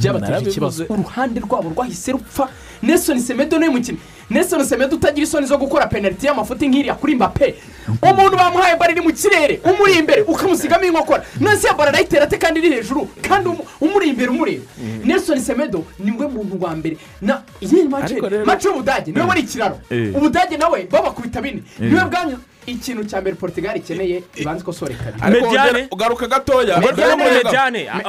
byabateje 0.00 0.50
ikibazo. 0.50 0.84
Uruhande 0.88 1.40
rwabo 1.40 1.68
rwahise 1.70 2.12
rupfa. 2.12 2.48
Nelson 2.82 3.18
semedo 3.20 3.58
ni 3.58 3.68
we 3.68 3.74
mukinnyi. 3.74 3.98
Nelson 4.30 4.64
semedo 4.64 4.96
utagira 4.96 5.24
isoni 5.24 5.46
zo 5.46 5.58
gukora 5.58 5.86
penaliti 5.86 6.26
y'amafuti 6.26 6.68
nk'iriya 6.68 6.94
kuri 6.94 7.14
mbappe? 7.14 7.54
Umuntu 8.02 8.36
bamuhaye 8.36 8.76
bari 8.76 8.92
iri 8.92 9.00
mu 9.00 9.12
kirere 9.12 9.60
umuri 9.64 9.92
imbere 9.98 10.22
ukamusigamo 10.22 10.84
inkokora. 10.84 11.24
None 11.40 11.58
ya 11.64 11.72
bara 11.74 11.88
arayitera 11.90 12.24
ate 12.24 12.38
kandi 12.38 12.60
iri 12.60 12.70
hejuru? 12.76 13.08
Kandi 13.22 13.48
umu- 13.48 13.64
umuri 13.80 14.08
imbere 14.08 14.28
umureba 14.30 14.64
nelson 15.04 15.40
semedo 15.40 15.84
ni 15.98 16.10
we 16.12 16.26
muntu 16.28 16.58
wa 16.60 16.76
mbere. 16.76 16.96
Na 17.22 17.42
iyi 17.62 17.88
mace 17.88 18.20
mace 18.44 18.68
y'ubudage 18.68 19.12
ni 19.12 19.20
we 19.20 19.26
wari 19.26 19.40
ikiraro. 19.40 19.78
Eh. 19.90 20.14
ubudage 20.16 20.56
nawe 20.56 20.86
babakubita 20.90 21.40
bine. 21.40 21.62
Niwe 21.78 22.04
bwanyu 22.04 22.38
ikintu 22.70 23.04
cya 23.04 23.20
mbere 23.20 23.36
portugal 23.36 23.76
ikeneye 23.76 24.22
ibanza 24.36 24.60
ikosore 24.62 24.94
kabiri 24.94 25.22
ariko 25.22 25.46
Mediane. 25.46 25.88
ugaruka 25.90 26.26
gatoya. 26.26 26.78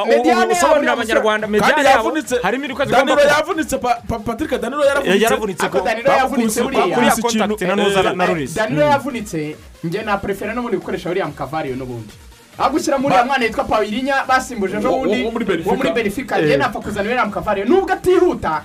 Mediane 0.08 0.52
usobanurira 0.54 0.94
abanyarwanda 0.94 1.48
Mediane. 1.48 1.84
Yabo 1.84 1.90
yavunitse. 1.90 2.36
harimo 2.44 2.68
danilo 2.68 3.16
kuba 3.16 3.22
yavunitse 3.38 3.78
Pa- 3.78 4.00
Pa- 4.08 4.20
patrick 4.20 4.52
danilo 4.62 4.84
Eh, 5.06 5.22
yaravunitse 5.22 5.70
ko 5.70 5.80
Danilo 5.82 6.12
yavunitse 6.12 6.62
buriya. 6.64 6.82
kontakiti 6.82 7.28
ikintu, 7.28 7.66
na 7.68 7.76
nuza 7.76 8.00
eh, 8.00 8.16
na 8.16 8.26
rurisi 8.26 8.56
danilo 8.56 8.82
yavunitse. 8.84 9.56
Njye 9.84 10.02
na 10.04 10.18
prefera 10.18 10.54
n'ubundi 10.54 10.78
gukoresha 10.78 11.10
william 11.10 11.32
kavariyo 11.32 11.76
n'ubundi. 11.76 12.14
Aho 12.58 12.70
gushyira 12.76 12.98
muri 12.98 13.14
uriya 13.16 13.26
mwana 13.26 13.46
yitwa 13.46 13.64
pawirinya 13.64 14.16
basimbuje 14.28 14.78
ejo 14.78 14.90
bundi 14.92 15.24
wo 15.66 15.76
muri 15.76 15.92
benefika 15.92 16.42
njye 16.42 16.58
napfa 16.58 16.80
kuzana 16.80 17.08
william 17.10 17.32
kavariyo 17.32 17.66
nubwo 17.66 17.94
atihuta 17.94 18.64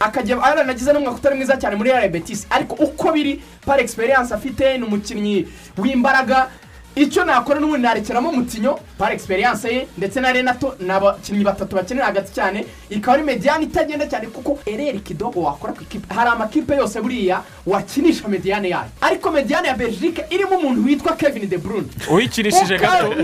akajya 0.00 0.42
aranagize 0.42 0.92
n'umwaka 0.92 1.16
utari 1.18 1.36
mwiza 1.36 1.56
cyane 1.56 1.76
muri 1.76 1.90
real 1.90 2.08
betis 2.08 2.46
ariko 2.50 2.74
uko 2.74 3.12
biri 3.12 3.42
par 3.66 3.80
experience 3.80 4.34
afite 4.34 4.78
ni 4.78 4.84
umukinnyi 4.84 5.46
w'imbaraga. 5.78 6.48
Icyo 6.96 7.24
nakora 7.24 7.60
n'ubundi 7.60 7.82
narekeramo 7.82 8.32
mutinyo 8.32 8.78
par 8.98 9.12
experience 9.12 9.64
ye 9.68 9.86
ndetse 9.98 10.20
na 10.20 10.32
renato 10.32 10.74
ni 10.80 10.90
abakinnyi 10.90 11.44
batatu 11.44 11.76
bakenera 11.76 12.06
hagati 12.06 12.32
cyane 12.34 12.66
ikaba 12.90 13.14
ari 13.14 13.22
mediyane 13.22 13.64
itagenda 13.64 14.06
cyane 14.06 14.26
kuko 14.26 14.58
ereri 14.66 15.00
kidogo 15.00 15.40
wakora 15.42 15.72
ku 15.72 15.82
ikipe 15.82 16.14
hari 16.14 16.30
amakipe 16.30 16.74
yose 16.76 17.00
buriya 17.00 17.42
wakinisha 17.66 18.28
mediyane 18.28 18.68
yayo 18.68 18.90
ariko 19.00 19.30
mediyane 19.30 19.68
ya 19.68 19.74
belgique 19.74 20.24
irimo 20.30 20.56
umuntu 20.56 20.84
witwa 20.86 21.12
kevin 21.16 21.48
de 21.48 21.58
bruyne 21.58 21.88
uyikinishije 22.12 22.78
gato 22.78 23.14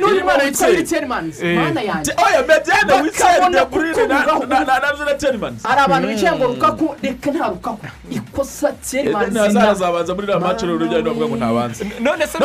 n'uyu 0.00 0.24
mwana 0.24 0.44
witwa 0.44 0.66
witserimanizi 0.68 1.46
Eh. 1.46 1.56
mana 1.58 1.80
yanjye 1.82 2.12
oya 2.26 2.42
Bakabona 2.42 3.02
witseri 3.02 3.52
de 3.52 3.64
bruyne 3.64 4.06
na- 4.06 4.22
kukuvugaho. 4.22 4.46
na- 4.46 4.64
na 4.64 4.78
na 4.98 5.04
na 5.04 5.14
terimanizi 5.14 5.66
hari 5.68 5.80
abantu 5.80 6.08
bicaye 6.08 6.36
ngo 6.36 6.46
rukaku 6.46 6.94
reka 7.02 7.30
nta 7.30 7.48
rukaku 7.48 7.86
ikosa 8.10 8.72
tserimanizi 8.72 9.38
ntazazabanza 9.38 10.14
muri 10.14 10.26
iriya 10.26 10.38
ujyanye 10.86 11.02
bavuga 11.02 11.26
ngo 11.28 11.36
ntabanze 11.36 11.84
none 12.00 12.26
se 12.26 12.38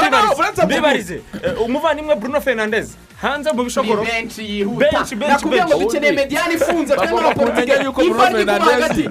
mbibarize 0.63 1.21
Eh, 1.43 1.61
umuvandimwe 1.61 2.15
bruno 2.15 2.41
fernandez. 2.41 2.87
Hanze 3.25 3.49
mu 3.51 3.57
ni 3.59 3.63
bishogoro 3.65 4.03
benshi 4.05 4.41
yihuta. 4.51 4.85
Benshi, 4.91 5.15
benshi, 5.15 5.33
nakubwiye 5.33 5.65
ngo 5.65 5.79
dukeneye 5.79 6.11
mediyane 6.13 6.53
ifunze 6.53 6.93
n'abaportugali 6.95 7.85
yuko 7.85 8.01
iva 8.03 8.29
riri 8.29 8.45
kuba 8.45 8.65
hagati. 8.71 9.03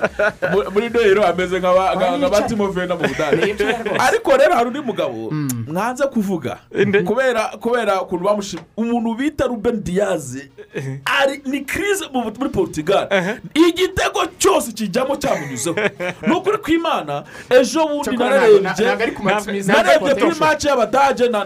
Mu- 0.53 0.70
muri 0.74 0.89
dohero 0.89 1.27
ameze 1.27 1.59
nka 1.59 1.73
ba- 1.74 1.95
nka- 1.95 2.19
nka 2.19 2.28
ba 2.28 2.36
Yicaye. 2.36 2.49
timo 2.49 2.66
vena 2.69 2.95
mu 2.97 3.03
budage. 3.09 3.55
Ariko 3.99 4.31
rero 4.36 4.55
hari 4.55 4.66
undi 4.69 4.81
mugabo 4.81 5.31
mwanze 5.66 6.05
kuvuga. 6.07 6.59
Kubera 7.05 7.43
kubera 7.61 8.03
ukuntu 8.03 8.24
bamushima. 8.24 8.62
Umuntu 8.77 9.15
bita 9.15 9.47
ruben 9.47 9.82
diyazi 9.85 10.51
ari 11.20 11.43
ni 11.45 11.61
kirize 11.65 12.05
mu- 12.12 12.32
muri 12.39 12.51
portugal. 12.51 13.09
Igitego 13.55 14.27
cyose 14.39 14.73
kijyamo 14.73 15.16
cyamunyuzeho. 15.16 15.77
Ni 16.27 16.35
ukuri 16.35 16.59
kw'imana 16.59 17.24
ejo 17.51 17.86
bundi 17.89 18.16
nararebye 18.16 18.61
narebye 19.66 20.15
kuri 20.15 20.35
mace 20.41 20.69
y'abadage 20.69 21.28
na 21.28 21.45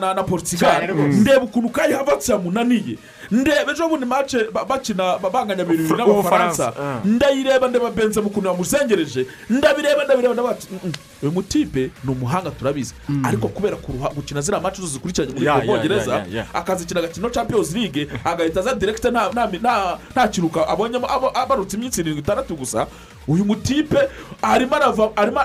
rwose. 0.87 1.19
ndeba 1.21 1.43
ukuntu 1.45 1.69
kayi 1.69 1.93
havatse 1.93 2.33
yamunaniye 2.59 2.99
ndeba 3.31 3.73
ejo 3.73 3.89
bundi 3.89 4.07
mace 4.07 4.45
ba- 4.53 4.65
bakina 4.65 5.19
ba- 5.19 5.31
banganya 5.31 5.65
bibiri 5.65 5.89
n'abafaransa 5.89 6.73
Ubufaransa, 6.73 7.01
ndayireba 7.05 7.69
ndeba 7.69 7.91
benze 7.91 8.21
mu 8.21 8.31
kuntu 8.31 8.49
yamuzengereje 8.49 9.27
ndabireba 9.51 10.05
ndabireba 10.05 10.35
ndavuga 10.35 10.55
ati 10.55 10.67
"Mm, 10.73 10.79
mm, 10.85 10.93
uyu 11.23 11.33
mutipe 11.33 11.91
ni 12.05 12.11
umuhanga 12.11 12.51
turabizi 12.51 12.95
ariko 13.25 13.49
kubera 13.49 13.77
gukina 14.15 14.41
ziriya 14.41 14.61
mace 14.63 14.83
zikurikiranye 14.83 15.33
muri 15.35 15.45
bwongereza 15.67 16.25
akazikina 16.55 17.01
agakina 17.01 17.31
champions 17.31 17.75
league 17.75 18.09
agahita 18.25 18.61
aza 18.61 18.75
direkite 18.75 19.11
nta 19.11 20.29
kiruka 20.31 20.69
abonyemo 20.69 21.07
abo- 21.07 21.33
abarutse 21.39 21.77
iminsi 21.77 22.01
irindwi 22.01 22.21
itandatu 22.23 22.57
gusa 22.57 22.87
uyu 23.29 23.45
mutipe 23.45 24.09
arimo 24.43 24.77
arava 24.77 25.11
arimo 25.17 25.41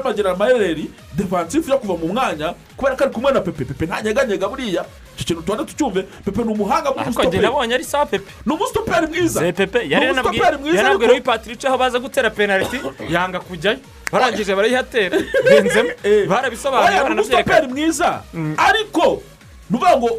aragira 0.00 0.32
amayereri 0.32 0.90
defansifu 1.16 1.70
yo 1.70 1.78
kuva 1.78 1.94
mu 1.96 2.08
mwanya 2.12 2.54
kubera 2.76 2.96
ko 2.96 3.04
ari 3.04 3.12
kumwe 3.14 3.32
na 3.32 3.40
pepe 3.40 3.64
pepe 3.64 3.86
ntanyeganyega 3.86 4.48
buriya 4.48 4.84
icyo 5.20 5.36
kintu 5.36 5.52
tuba 5.52 5.64
tucyumve 5.64 6.02
pepe 6.24 6.44
ni 6.44 6.52
umuhanga 6.52 6.88
ariko 6.96 7.22
njye 7.24 7.38
w'umusitoperi 7.38 7.42
nabonye 7.42 7.74
ari 7.74 7.84
sawa 7.84 8.06
pepe. 8.06 8.32
Ni 8.46 8.52
umusitoperi 8.52 9.06
mwiza 9.06 9.40
Ni 9.40 9.92
yari 9.92 10.10
umusitoperi 10.10 10.56
mwiza 10.56 10.86
ariko 10.86 11.06
royi 11.06 11.20
patrice 11.20 11.68
aho 11.68 11.78
baza 11.78 11.98
gutera 11.98 12.30
penaliti 12.30 12.80
yanga 13.10 13.40
kujyayo 13.46 13.78
barangije 14.12 14.54
barayihatera 14.54 15.18
benzemo 15.50 15.90
barabisobanuye 16.28 16.98
ni 16.98 17.10
umusitoperi 17.10 17.44
baranabyerekana 17.44 17.68
mwiza 17.68 18.22
ariko 18.56 19.22
ni 19.70 19.76
ukuvuga 19.76 19.96
ngo 19.96 20.10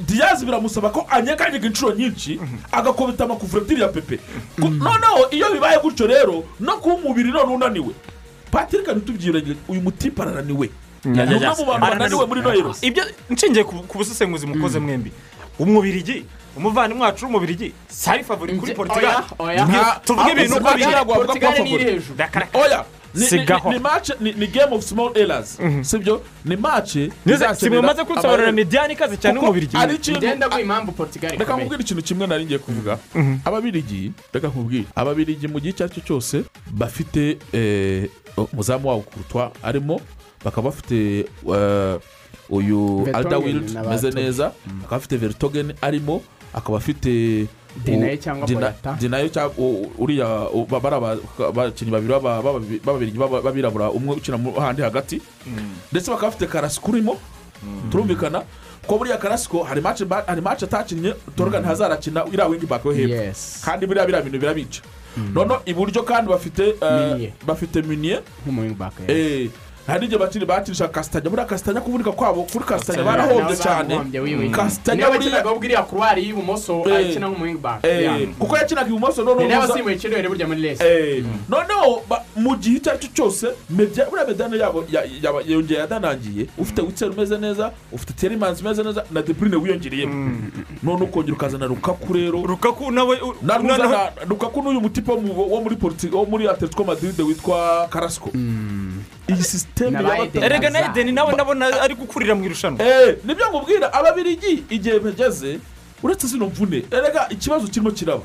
diyazi 0.00 0.46
biramusaba 0.46 0.90
ko 0.90 1.06
anyeganyega 1.10 1.66
inshuro 1.66 1.94
nyinshi 1.94 2.40
agakubita 2.72 3.24
amakuvuretiri 3.24 3.82
ya 3.82 3.88
pepe. 3.88 4.18
Noneho 4.58 5.30
iyo 5.30 5.52
bibaye 5.52 5.78
gutyo 5.78 6.06
rero 6.06 6.44
no 6.60 6.76
kuba 6.76 6.94
umubiri 6.94 7.30
none 7.30 7.54
unaniwe 7.54 7.94
patrick 8.50 8.88
ntitubyirenge 8.88 9.56
uyu 9.68 9.80
mutipe 9.80 10.22
arananiwe 10.22 10.70
ni 11.04 11.38
bantu 11.40 11.64
bananiwe 11.80 12.26
muri 12.26 12.40
nohero 12.40 12.74
ibyo 12.82 13.04
nshingiye 13.30 13.64
ku 13.64 13.98
busesenguzi 13.98 14.46
mukoze 14.46 14.78
mwembi. 14.78 15.12
Umubirigi 15.58 16.24
umuvandimwe 16.56 17.04
wacu 17.06 17.24
w'umubirigi 17.24 17.72
sari 17.88 18.24
favori 18.24 18.56
kuri 18.58 18.74
portugal. 18.74 19.22
oya 19.38 19.64
Nta- 19.64 20.00
tuvuge 20.04 20.32
ibintu 20.32 20.56
uko 20.56 20.70
biri 20.74 20.86
ni 20.86 22.00
oya 22.54 22.84
ni- 23.14 23.20
ni- 23.20 23.26
Sigaho. 23.26 23.72
ni 23.72 23.78
match 23.78 24.10
ni 24.20 24.32
ni 24.32 24.46
game 24.46 24.72
of 24.76 24.84
small 24.84 25.10
errors 25.18 25.58
sibyo? 25.82 26.22
Ni 26.44 26.56
match 26.56 26.96
Nize- 27.26 27.54
si 27.54 27.70
mwe 27.70 27.80
maze 27.82 28.04
kunsobanurira 28.04 28.52
midiyani 28.52 28.92
ikaze 28.94 29.16
cyane 29.16 29.38
umubirigi 29.38 29.76
ari 29.76 29.94
ikintu 29.94 30.18
ngenda 30.20 30.48
guha 30.48 30.60
impamvu 30.60 30.92
portugal 30.92 31.30
reka 31.38 31.56
nkubwire 31.56 31.82
ikintu 31.82 32.02
kimwe 32.02 32.26
nari 32.26 32.44
ngiye 32.44 32.58
kuvuga. 32.58 32.98
Ababirigi 33.44 34.12
reka 34.32 34.48
nkubwire. 34.48 34.84
Ababirigi 34.94 35.48
mu 35.48 35.58
gihe 35.60 35.70
icyo 35.70 35.84
ari 35.84 35.94
cyo 35.94 36.02
cyose 36.06 36.44
bafite 36.70 37.38
eh, 37.52 38.08
umuzamu 38.52 38.88
wabo 38.88 39.00
kurutwa 39.02 39.52
arimo 39.62 40.00
bakaba 40.44 40.70
bafite 40.70 41.26
eh, 41.54 41.98
uyu 42.50 43.04
Vertonghen 43.04 43.14
alda 43.14 43.38
wild 43.38 43.70
na 43.74 43.82
umeze 43.82 44.10
neza 44.10 44.52
akaba 44.84 44.96
afite 44.96 45.16
veritogen 45.16 45.72
arimo 45.82 46.22
akaba 46.54 46.78
afite 46.78 47.46
Denaye 47.84 48.14
u- 48.14 48.18
cyangwa 48.18 48.46
Boyata. 48.48 48.96
denaye 49.00 49.28
cyangwa 49.30 49.54
uriya 49.98 50.26
abakinnyi 51.48 51.90
babiri 51.92 52.12
b'aba- 52.12 52.42
b'aba- 52.42 52.60
b'ababirigi 52.84 53.18
b'aba- 53.18 53.42
b'abirabura 53.42 53.90
umwe 53.90 54.16
ukina 54.16 54.36
mu 54.38 54.52
handi 54.58 54.82
hagati. 54.82 55.22
Ndetse 55.92 56.10
bakaba 56.10 56.32
bafite 56.34 56.46
karasiko 56.50 56.90
urimo 56.90 57.14
turumvikana 57.90 58.42
ko 58.86 58.98
buriya 58.98 59.18
karasiko 59.18 59.62
hari 59.62 59.80
match 59.80 60.62
atakinnye 60.62 61.14
toroga 61.36 61.60
ntazarakina 61.60 62.24
iriya 62.26 62.46
wingi 62.48 62.66
baka 62.66 62.88
yo 62.88 62.94
hepfo. 62.94 63.14
Yes. 63.14 63.62
kandi 63.64 63.86
biriya 63.86 64.06
biriya 64.06 64.22
bintu 64.22 64.38
birabica. 64.38 64.80
Noneho 65.34 65.62
iburyo 65.66 66.02
kandi 66.02 66.30
bafite 66.30 66.74
eh, 66.82 67.32
bafite 67.46 67.82
miniye 67.82 68.18
nk'umuwingibaka 68.42 69.02
Eh, 69.06 69.50
hari 69.90 70.00
n'igihe 70.06 70.18
bakiri 70.18 70.46
bakinisha 70.46 70.88
kasitanya 70.88 71.30
buriya 71.30 71.46
kasitanya 71.46 71.80
kuvunika 71.80 72.12
kwabo 72.12 72.42
kuri 72.52 72.64
kasitanya 72.64 73.02
barahombye 73.04 73.56
cyane. 73.56 73.94
kasitanya 74.50 74.96
niba 74.96 75.10
buriya 75.10 75.36
wakinaga 75.36 75.54
buriya 75.54 75.82
kuruwari 75.82 76.20
y'ibumoso 76.24 76.82
Eh. 76.86 76.96
ayikina 76.96 77.26
nk'umuwingibaka 77.28 77.88
Eh, 77.88 78.28
kuko 78.38 78.56
yakinaga 78.56 78.88
ibumoso 78.88 79.24
noneho 79.24 79.48
n'abasimbuye 79.50 79.96
kirere 79.96 80.28
burya 80.28 80.46
muri 80.46 80.62
resi 80.62 80.82
Eh, 80.84 81.24
noneho 81.48 82.02
mu 82.36 82.56
gihe 82.56 82.76
icyo 82.78 82.90
ari 82.92 82.98
cyo 83.00 83.08
cyose 83.14 83.46
media 83.70 84.04
buriya 84.10 84.26
medani 84.26 84.58
yabo 84.58 85.40
yongeye 85.46 85.80
yadanangiye 85.80 86.46
ufite 86.58 86.80
witseri 86.82 87.10
umeze 87.10 87.38
neza 87.38 87.70
ufite 87.92 88.12
terimanzi 88.12 88.62
umeze 88.62 88.82
neza 88.82 89.04
na 89.10 89.22
deburine 89.22 89.56
wiyongereyemo 89.56 90.14
none 90.82 91.02
ukongera 91.04 91.34
ukazana 91.36 91.66
rukaku 91.66 92.12
rero. 92.12 92.42
Rukaku 92.42 92.90
nawe 92.90 93.18
rukaku 94.28 94.62
n'uyu 94.62 94.80
mutipe 94.80 95.12
wo 95.12 95.20
mu- 95.20 95.52
wo 95.52 95.60
muri 95.60 95.76
politi 95.76 96.08
wo 96.08 96.24
muri 96.24 96.48
atletico 96.48 96.84
madrid 96.84 97.20
witwa 97.20 97.88
karasiko 97.90 98.30
iyi 99.34 99.44
sisiteme 99.44 99.98
erega 100.42 100.70
na 100.70 100.78
edeni 100.90 101.12
nawe 101.12 101.32
ndabona 101.32 101.80
ari 101.82 101.94
gukurira 101.94 102.34
mu 102.34 102.44
irushanwa. 102.44 102.78
Eh, 102.86 103.16
ni 103.24 103.34
byo 103.34 103.46
nkubwira. 103.48 103.92
Ababirigi 103.92 104.64
igihe 104.70 104.98
bageze 104.98 105.58
uretse 106.02 106.26
zino 106.26 106.46
mvune 106.46 106.84
erega 106.90 107.26
ikibazo 107.30 107.66
kirimo 107.68 107.90
kiraba. 107.90 108.22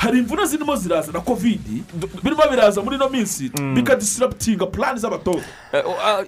Hari 0.00 0.18
imvune 0.18 0.46
zirimo 0.46 0.76
ziraza 0.76 1.12
na 1.12 1.20
kovidi 1.20 1.82
birimo 2.24 2.42
biraza 2.50 2.80
muri 2.82 2.96
ino 2.96 3.08
minsi 3.08 3.50
bikadisiraputinga 3.74 4.66
purani 4.66 4.98
z'abatoza. 4.98 5.44
Eh, 5.72 5.82
o- 5.86 5.96
ah, 6.04 6.22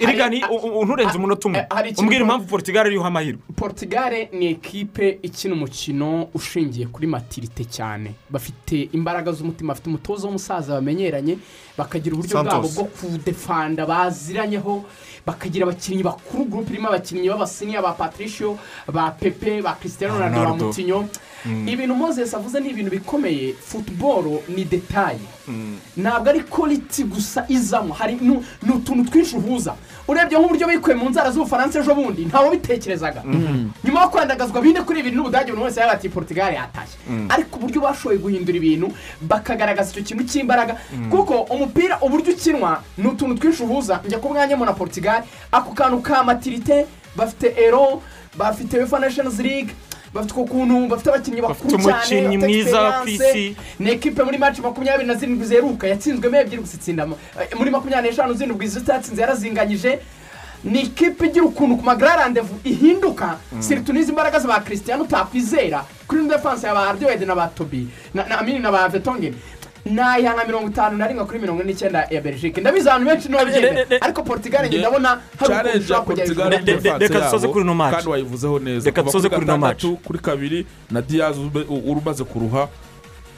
nturenze 0.85 1.17
umunota 1.19 1.49
umwe. 1.49 1.59
Eh, 1.61 1.67
umbwira 1.99 2.21
impamvu 2.25 2.47
portugal 2.47 2.87
ariho 2.87 3.05
amahirwe. 3.05 3.41
Portugal 3.57 4.29
ni 4.33 4.47
ekipe 4.47 5.19
ikina 5.23 5.55
umukino 5.55 6.29
ushingiye 6.35 6.87
kuri 6.87 7.07
matirite 7.07 7.65
cyane. 7.65 8.15
Bafite 8.31 8.89
imbaraga 8.93 9.33
z'umutima 9.33 9.73
bafite 9.73 9.87
umutoza 9.89 10.27
w'umusaza 10.29 10.75
bamenyeranye 10.77 11.39
bakagira 11.79 12.15
uburyo 12.17 12.43
bwabo 12.45 12.69
bwo 12.69 12.85
kudefanda 12.85 13.87
baziranyeho 13.87 14.85
bakagira 15.27 15.65
abakinnyi 15.67 16.03
bakuru 16.05 16.45
gurupe 16.45 16.71
irimo 16.77 16.89
abakinnyi 16.89 17.29
b'abasiniya 17.33 17.81
ba 17.83 17.93
patricio 17.97 18.59
ba 18.93 19.11
pepe 19.17 19.63
ba 19.63 19.73
christian 19.81 20.11
ronaldo 20.13 20.37
ba 20.37 20.57
mutinyo 20.69 21.09
ibintu 21.67 21.95
moses 21.95 22.35
avuze 22.35 22.61
ni 22.61 22.71
ibintu 22.71 22.91
bikomeye 22.91 23.55
futuboro 23.55 24.43
ni 24.49 24.65
detaye 24.65 25.19
ntabwo 25.97 26.31
ari 26.31 26.41
quality 26.41 27.05
gusa 27.05 27.45
izamo 27.49 27.95
hari 27.95 28.15
ni 28.63 28.71
utuntu 28.75 29.11
twinshi 29.11 29.37
uhuza. 29.37 29.75
Urebye 30.09 30.39
nk'uburyo 30.39 30.67
bikuye 30.69 30.97
mu 30.97 31.11
nzara 31.11 31.31
z'ubufaransa 31.31 31.79
ejo 31.81 31.95
bundi 31.95 32.25
ntawabitekerezaga 32.27 33.23
nyuma 33.85 34.01
yo 34.03 34.09
kwandagazwa 34.09 34.63
bine 34.63 34.81
kuri 34.83 34.99
bibiri 35.03 35.17
n'ubudage 35.17 35.53
buri 35.53 35.65
wese 35.65 35.81
yabaga 35.81 35.99
ati 35.99 36.09
portugal 36.09 36.55
yatashye. 36.55 36.99
Ariko 37.29 37.57
uburyo 37.59 37.81
bashoboye 37.81 38.19
guhindura 38.19 38.57
ibintu 38.59 38.93
bakagaragaza 39.21 39.91
icyo 39.91 40.03
kintu 40.03 40.25
cy'imbaraga. 40.25 40.77
Kuko 41.11 41.35
umupira 41.55 41.99
uburyo 42.01 42.33
ukinwa 42.35 42.83
ni 42.99 43.09
utuntu 43.09 43.35
twinshi 43.35 43.63
uhuza. 43.63 44.01
Njya 44.07 44.19
ku 44.19 44.29
mwanya 44.29 44.57
na 44.57 44.73
portugal 44.73 45.23
ako 45.53 45.71
kantu 45.75 46.03
ka 46.03 46.25
matirite 46.25 46.87
bafite 47.17 47.55
ero 47.57 48.03
bafite 48.37 48.79
wefa 48.79 48.99
nations 48.99 49.39
league 49.39 49.75
bafite 50.15 50.33
uko 50.33 50.45
kuntu 50.45 50.89
bafite 50.89 51.09
abakinnyi 51.11 51.41
bakuru 51.43 51.79
cyane 51.79 52.39
bafite 52.73 53.31
isi. 53.31 53.57
ni 53.81 53.91
ekipe 53.91 54.23
muri 54.23 54.39
maci 54.39 54.61
makumyabiri 54.63 55.07
na 55.09 55.15
zirindwi 55.15 55.47
zeruka. 55.47 55.87
Yatsinzwemo 55.89 56.37
ebyiri 56.37 56.63
gusa 56.63 56.77
itsinda 56.77 57.09
eh, 57.41 57.49
muri 57.59 57.71
makumyabiri 57.71 58.11
n'eshanu 58.13 58.35
zirindwi 58.35 58.67
zitatsinze 58.69 59.21
yarazinganyije. 59.23 59.99
Ni 60.65 60.81
ikipe 60.81 61.27
igira 61.27 61.45
ukuntu 61.45 61.77
ku 61.77 61.85
magararandevu 61.85 62.61
ihinduka. 62.65 63.37
Siritu 63.59 63.93
n'izi 63.93 64.13
mbaraga 64.13 64.39
za 64.39 64.49
ba 64.49 64.61
christian 64.61 65.01
utakwizera 65.01 65.85
kuri 66.07 66.21
ino 66.25 66.31
defanse 66.35 66.67
ya 66.67 66.75
ba 66.75 66.89
ardiwede 66.89 67.25
na 67.27 67.35
ba 67.35 67.49
tobi 67.49 67.89
na 68.15 68.39
amini 68.39 68.59
na 68.59 68.71
ba 68.71 68.89
vetongeni 68.89 69.35
naya 69.85 70.35
nka 70.35 70.45
mirongo 70.45 70.69
itanu 70.69 70.97
na 70.99 71.07
rimwe 71.07 71.25
kuri 71.25 71.39
mirongo 71.39 71.63
ine 71.63 71.73
n'icyenda 71.73 72.07
ya 72.11 72.21
belgique. 72.21 72.61
Ndabizi 72.61 72.89
abantu 72.89 73.07
benshi 73.11 73.29
ntibabyemera 73.29 73.87
ariko 74.01 74.23
portugal 74.23 74.67
njye 74.67 74.79
ndabona 74.79 75.09
hari 75.39 75.69
ukuntu 75.69 75.79
ushobora 75.79 76.01
kujya 76.01 76.25
hejuru 76.25 76.99
reka 76.99 77.21
dusoze 77.21 77.49
kuri 77.49 77.65
ino 77.65 77.75
match. 77.75 77.95
kandi 77.95 78.09
wayivuzeho 78.09 78.59
neza. 78.59 78.85
Reka 78.87 79.03
dusoze 79.03 79.29
kuri 79.29 79.43
ino 79.47 79.59
match. 79.59 79.83
gatandatu, 79.83 80.05
kuri 80.07 80.19
kabiri 80.19 80.67
na 80.91 81.03
diyazi 81.03 81.41
ube- 81.41 81.67
u- 81.69 81.83
uri 81.91 82.01
umaze 82.01 82.25
kuruha 82.25 82.69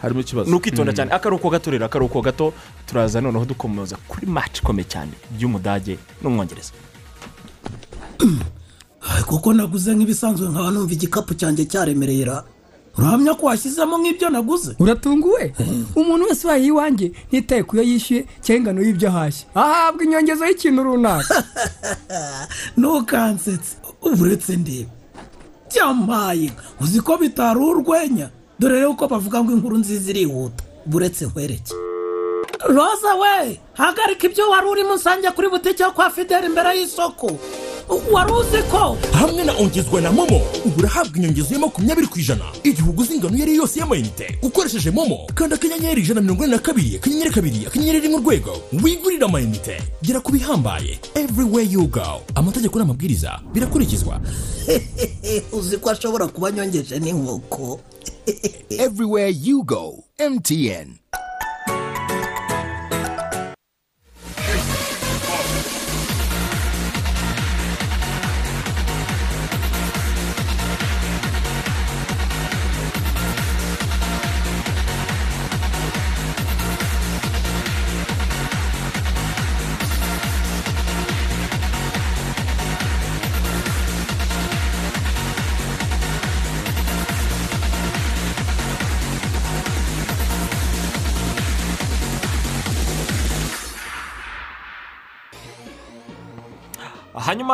harimo 0.02 0.20
ikibazo. 0.20 0.50
Ni 0.50 0.56
ukwitonda 0.56 0.92
cyane. 0.92 1.10
Akaruhuko 1.12 1.50
gato 1.50 1.70
rero 1.70 1.86
akaruhuko 1.86 2.20
gato 2.22 2.52
turaza 2.86 3.20
noneho 3.20 3.44
dukomeza 3.44 3.96
kuri 4.08 4.26
match 4.26 4.58
ikomeye 4.60 4.84
cyane 4.88 5.12
by'umudage 5.30 5.96
n'umwongereza. 6.22 6.72
Kuko 9.26 9.52
naguze 9.52 9.94
nk'ibisanzwe 9.94 10.48
nkaba 10.48 10.70
numva 10.70 10.92
igikapu 10.92 11.34
cyanjye 11.34 11.64
cyaremerera. 11.64 12.44
Urahamya 12.98 13.34
ko 13.34 13.46
washyizemo 13.46 13.98
nk'ibyo 13.98 14.28
naguze? 14.30 14.72
Uratunguwe? 14.78 15.54
Umuntu 15.96 16.24
wese 16.28 16.46
ubaye 16.46 16.66
iwanjye 16.66 17.12
ntitaye 17.28 17.62
ku 17.62 17.76
yo 17.76 17.82
yishyuye 17.82 18.22
cyangwa 18.44 18.58
ingano 18.60 18.80
y'ibyo 18.86 19.08
ahashye. 19.08 19.44
Ahabwa 19.54 20.00
inyongezo 20.04 20.44
y'ikintu 20.46 20.82
runaka. 20.82 21.34
Ntukansetse 22.78 23.72
uretse 24.02 24.56
ndeba 24.56 24.90
byamaye 25.70 26.50
uzi 26.80 27.00
ko 27.00 27.16
bitari 27.16 27.58
urwenya? 27.58 28.30
Dore 28.58 28.74
rero 28.74 28.94
ko 28.94 29.08
bavuga 29.08 29.42
ngo 29.42 29.52
inkuru 29.52 29.78
nziza 29.78 30.10
irihuta. 30.10 30.62
Buretse 30.86 31.26
nkwereke. 31.26 31.74
Roza 32.68 33.14
we! 33.14 33.60
Hagarika 33.74 34.26
ibyo 34.26 34.50
wari 34.50 34.66
urimo 34.66 34.94
usange 34.94 35.30
kuri 35.30 35.48
butike 35.48 35.82
yo 35.82 35.90
kwa 35.90 36.10
fideli 36.10 36.46
imbere 36.46 36.78
y'isoko. 36.78 37.38
Wari 37.88 38.32
uzi 38.32 38.62
ko? 38.70 38.96
Hamwe 39.12 39.44
na 39.44 39.52
ongezwa 39.52 40.00
na 40.00 40.12
momo 40.12 40.40
ubu 40.64 40.78
urahabwa 40.78 41.16
inyongezo 41.18 41.54
ya 41.54 41.60
makumyabiri 41.60 42.06
ku 42.06 42.18
ijana. 42.18 42.44
Igihe 42.62 42.88
uguze 42.88 43.14
ingano 43.14 43.36
iyo 43.36 43.42
ari 43.44 43.52
yo 43.56 43.62
yose 43.62 43.80
y'amayinite 43.80 44.38
ukoresheje 44.42 44.90
momo 44.90 45.26
kandi 45.34 45.54
akanyenyeri 45.54 46.00
ijana 46.02 46.20
na 46.20 46.24
mirongo 46.24 46.44
ine 46.44 46.52
na 46.52 46.58
kabiri 46.58 46.96
akanyenyeri 46.96 47.30
kabiri 47.30 47.66
akanyenyeri 47.66 48.00
rimwe 48.00 48.18
urwego. 48.18 48.52
Wigurire 48.82 49.24
amayinite 49.24 49.82
gera 50.02 50.20
ku 50.20 50.32
bihambaye 50.32 50.98
everywhere 51.14 51.66
you 51.70 51.86
go. 51.86 52.22
Amategeko 52.34 52.78
n'amabwiriza 52.78 53.40
birakurikizwa. 53.52 54.20
Uzi 55.58 55.76
ko 55.78 55.90
ashobora 55.90 56.26
kuba 56.26 56.48
anyongeje 56.48 56.98
n'inkoko. 56.98 57.80
Everywhere 58.70 59.30
you 59.30 59.62
go, 59.62 60.04
MTN. 60.18 60.98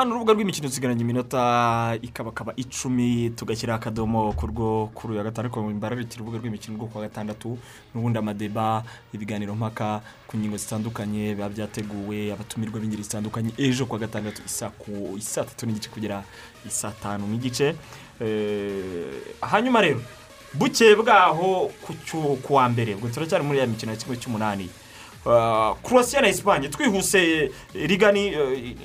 Hanyuma 0.01 0.17
n'urubuga 0.17 0.33
rw'imikino 0.33 0.69
dusigaranye 0.69 1.03
iminota 1.03 1.99
ikabakaba 2.03 2.53
icumi 2.57 3.31
tugashyira 3.37 3.75
akadomo 3.75 4.33
ku 4.33 4.47
rwo 4.47 4.89
kuri 4.95 5.13
uyu 5.13 5.25
gatanu 5.25 5.45
ariko 5.53 5.71
imbararikira 5.71 6.23
urubuga 6.23 6.39
rw'imikino 6.41 6.77
rwo 6.77 6.87
kuwa 6.89 7.05
gatandatu 7.05 7.59
n'ubundi 7.93 8.17
amadeba 8.19 8.83
ibiganiro 9.13 9.53
mpaka 9.55 10.01
ku 10.27 10.39
ngingo 10.41 10.57
zitandukanye 10.57 11.35
biba 11.37 11.49
byateguwe 11.53 12.33
abatumirwa 12.33 12.81
b'ingeri 12.81 13.03
zitandukanye 13.05 13.53
ejo 13.61 13.85
kuwa 13.85 14.01
gatandatu 14.09 14.41
isa 14.47 14.73
ku 14.73 15.21
isaa 15.21 15.45
tatu 15.45 15.67
n'igice 15.69 15.93
kugera 15.93 16.25
isaa 16.65 16.97
tanu 16.97 17.29
n'igice. 17.29 17.77
Eh, 18.25 19.37
hanyuma 19.45 19.81
rero 19.85 20.01
buke 20.57 20.97
bwaho 20.97 21.69
ku 22.43 22.55
wa 22.57 22.65
mbere 22.73 22.95
ubwo 22.97 23.09
turacyari 23.13 23.45
muri 23.45 23.59
ya 23.61 23.67
mikino 23.69 23.93
ya 23.93 23.99
kimwe 24.01 24.17
cy'umunani. 24.17 24.65
Kurosiya 25.85 26.23
na 26.25 26.29
esipanye 26.33 26.69
twihuse 26.73 27.53
rigani 27.77 28.33
eh, 28.33 28.77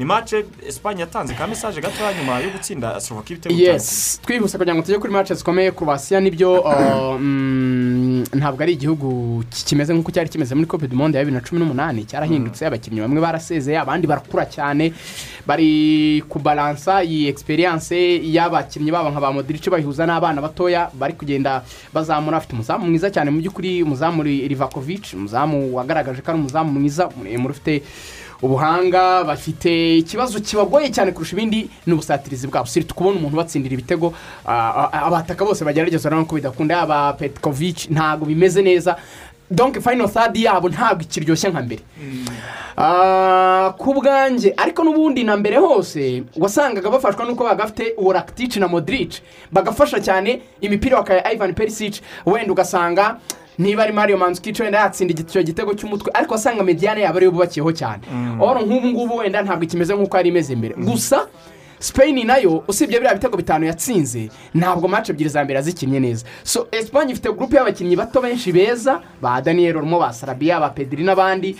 ni 0.00 0.06
mace 0.06 0.44
esipanye 0.68 1.00
yatanze 1.00 1.34
ka 1.36 1.46
mesaje 1.46 1.80
gatoya 1.80 2.12
nyuma 2.16 2.38
yo 2.40 2.50
gutsinda 2.50 3.00
slovaki 3.00 3.32
ibitego 3.32 3.54
bitanu 3.54 3.72
yes. 3.72 4.20
Twihuse 4.24 4.58
kugira 4.58 4.74
ngo 4.74 4.82
tujye 4.82 4.98
kuri 4.98 5.12
match 5.12 5.32
zikomeye 5.32 5.70
kurubasiya 5.70 6.20
ni 6.20 6.30
byo 6.30 6.60
uh, 6.60 7.20
mm, 7.20 8.24
ntabwo 8.34 8.62
ari 8.62 8.72
igihugu 8.72 9.44
ki- 9.50 9.64
kimeze 9.64 9.92
nk'uko 9.94 10.10
cyari 10.12 10.28
kimeze 10.32 10.54
muri 10.54 10.66
cope 10.66 10.88
du 10.88 10.96
monde 10.96 11.18
ya 11.18 11.24
bibiri 11.24 11.36
na 11.42 11.44
cumi 11.48 11.60
n'umunani. 11.60 12.04
Cyarahindutse 12.08 12.64
abakinnyi 12.66 13.00
bamwe 13.00 13.20
barasezeye 13.20 13.76
abandi 13.78 14.06
barakura 14.06 14.46
cyane. 14.48 14.92
Bari 15.46 16.22
kubalansa 16.28 17.04
iyi 17.04 17.28
experience 17.28 17.92
y'abakinnyi 18.24 18.90
babo 18.90 19.10
nka 19.12 19.20
ba 19.20 19.32
modirice 19.32 19.68
bayihuza 19.70 20.06
n'abana 20.08 20.40
batoya 20.40 20.88
bari 20.96 21.12
kugenda 21.12 21.60
bazamura. 21.92 22.36
Afite 22.40 22.52
umuzamu 22.56 22.86
mwiza 22.88 23.10
cyane. 23.12 23.28
Mu 23.30 23.40
by'ukuri 23.44 23.82
umuzamu 23.84 24.22
Ri- 24.24 24.48
rivakovic 24.48 25.12
umuzamu 25.14 25.76
wagaragaje 25.76 26.22
ko 26.24 26.30
ari 26.32 26.40
umuzamu 26.40 26.72
mwiza 26.80 27.08
muremure 27.16 27.52
ufite 27.52 27.82
ubuhanga 28.42 29.24
bafite 29.24 29.98
ikibazo 29.98 30.40
kibagoye 30.40 30.90
cyane 30.90 31.12
kurusha 31.12 31.36
ibindi 31.36 31.70
ni 31.86 31.92
ubusatirizi 31.92 32.46
bwabo. 32.46 32.66
Si 32.66 32.82
kubona 32.82 33.18
umuntu 33.18 33.36
batsindira 33.36 33.74
ibitego 33.74 34.14
abataka 34.46 35.44
bose 35.44 35.64
bagerageza 35.64 36.08
urabona 36.08 36.26
ko 36.28 36.34
bidakunda 36.36 36.74
yaba 36.76 37.12
petikovici 37.12 37.88
ntabwo 37.92 38.26
bimeze 38.26 38.62
neza. 38.62 38.96
Donke 39.50 39.80
fayino 39.80 40.06
thadi 40.08 40.44
yabo 40.44 40.68
ntabwo 40.68 41.02
ikiryoshye 41.02 41.50
nka 41.50 41.62
mbere. 41.62 41.82
Ah, 42.76 43.74
ku 43.78 43.92
bwanjye 43.94 44.54
ariko 44.56 44.84
n'ubundi 44.84 45.24
na 45.24 45.36
mbere 45.36 45.56
hose 45.58 46.22
wasangaga 46.36 46.90
bafashwa 46.90 47.26
n'uko 47.26 47.44
baga 47.44 47.64
bafite 47.64 47.94
uwo 47.98 48.12
rakitici 48.12 48.60
na 48.60 48.68
modirici 48.68 49.20
bagafasha 49.52 50.00
cyane 50.00 50.40
imipira 50.60 50.96
bakaya 50.96 51.32
ivan 51.34 51.52
perisici 51.54 52.00
wenda 52.26 52.52
ugasanga 52.52 53.18
niba 53.58 53.82
ari 53.82 53.92
mario 53.92 54.18
manzukici 54.18 54.62
wenda 54.62 54.78
yatsinda 54.78 55.14
icyo 55.14 55.42
gitego 55.42 55.74
cy'umutwe. 55.74 56.10
Ariko 56.14 56.34
wasanga 56.34 56.62
mediyane 56.62 57.00
yaba 57.00 57.16
ariyo 57.16 57.32
bubakiyeho 57.32 57.72
cyane. 57.72 58.02
Oro 58.40 58.60
nk'ubu 58.60 58.88
ngubu 58.88 59.16
wenda 59.16 59.42
ntabwo 59.42 59.64
ikimeze 59.64 59.94
nk'uko 59.94 60.16
yari 60.16 60.28
imeze 60.28 60.56
mbere. 60.56 60.74
Gusa 60.74 61.26
sipeyini 61.78 62.24
na 62.24 62.36
yo 62.36 62.64
usibye 62.68 62.98
biriya 62.98 63.14
bitego 63.14 63.36
bitanu 63.36 63.66
yatsinze 63.66 64.28
ntabwo 64.54 64.88
mace 64.88 65.12
ebyiri 65.12 65.30
za 65.30 65.44
mbere 65.44 65.56
yazikinnye 65.56 66.00
neza. 66.00 66.26
So 66.42 66.68
esipanye 66.72 67.12
ifite 67.12 67.32
gurupe 67.32 67.56
y'abakinnyi 67.56 67.96
bato 67.96 68.20
benshi 68.20 68.52
beza 68.52 69.00
ba 69.22 69.40
daniyeli 69.40 69.78
rumo 69.78 69.98
ba 69.98 70.12
sarabiya 70.12 70.60
ba 70.60 70.68
pediri 70.70 71.04
n'abandi. 71.04 71.56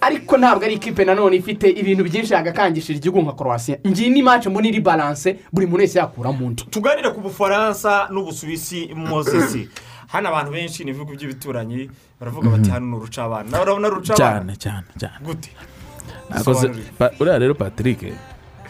Ariko 0.00 0.36
ntabwo 0.38 0.64
ari 0.64 0.74
ikipe 0.74 1.04
nanone 1.04 1.36
ifite 1.36 1.70
ibintu 1.70 2.04
byinshi 2.04 2.34
yagakangishije 2.34 2.98
igihugu 2.98 3.22
nka 3.22 3.32
korowasiya 3.32 3.78
ngiyi 3.86 4.10
ni 4.10 4.22
mace 4.22 4.48
mbona 4.48 4.68
iri 4.68 4.80
baranse 4.80 5.36
buri 5.52 5.66
muntu 5.66 5.80
wese 5.80 5.98
yakuramo 5.98 6.46
undi 6.46 6.62
tuganire 6.70 7.10
ku 7.10 7.20
bufaransa 7.20 8.06
n'ubusuwisi 8.10 8.94
mozesi 8.94 9.68
hano 10.08 10.28
abantu 10.28 10.50
benshi 10.52 10.84
ni 10.84 10.90
ibihugu 10.90 11.12
by'ibituranyi 11.12 11.90
baravuga 12.20 12.50
bati 12.50 12.70
hano 12.70 12.86
ni 12.86 12.96
urucabana. 12.96 13.50
Nawe 13.50 13.62
urabona 13.62 13.88
rucabana 13.88 14.16
cyane 14.16 14.56
cyane 14.56 14.88
cyane. 15.00 15.20
Gute? 15.24 15.50
Uriya 17.20 17.38
rero 17.38 17.54
patrick 17.54 18.12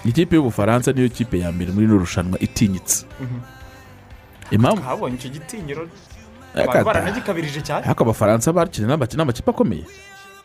ikipe 0.04 0.36
y'ubufaransa 0.36 0.92
niyo 0.92 1.08
kipe 1.08 1.38
ya 1.38 1.52
mbere 1.52 1.72
muri 1.72 1.86
ino 1.86 1.98
rushanwa 1.98 2.38
itinyitse. 2.38 3.06
Impamvu? 4.50 4.82
Habonye 4.82 5.16
icyo 5.16 5.30
gitinyiro. 5.30 5.88
Abantu 6.54 6.84
baranagikabirije 6.84 7.60
cyane. 7.62 7.86
Ariko 7.86 8.02
abafaransa 8.04 8.52
bakina 8.52 8.96
n'amakipe 8.96 9.50
akomeye. 9.50 9.84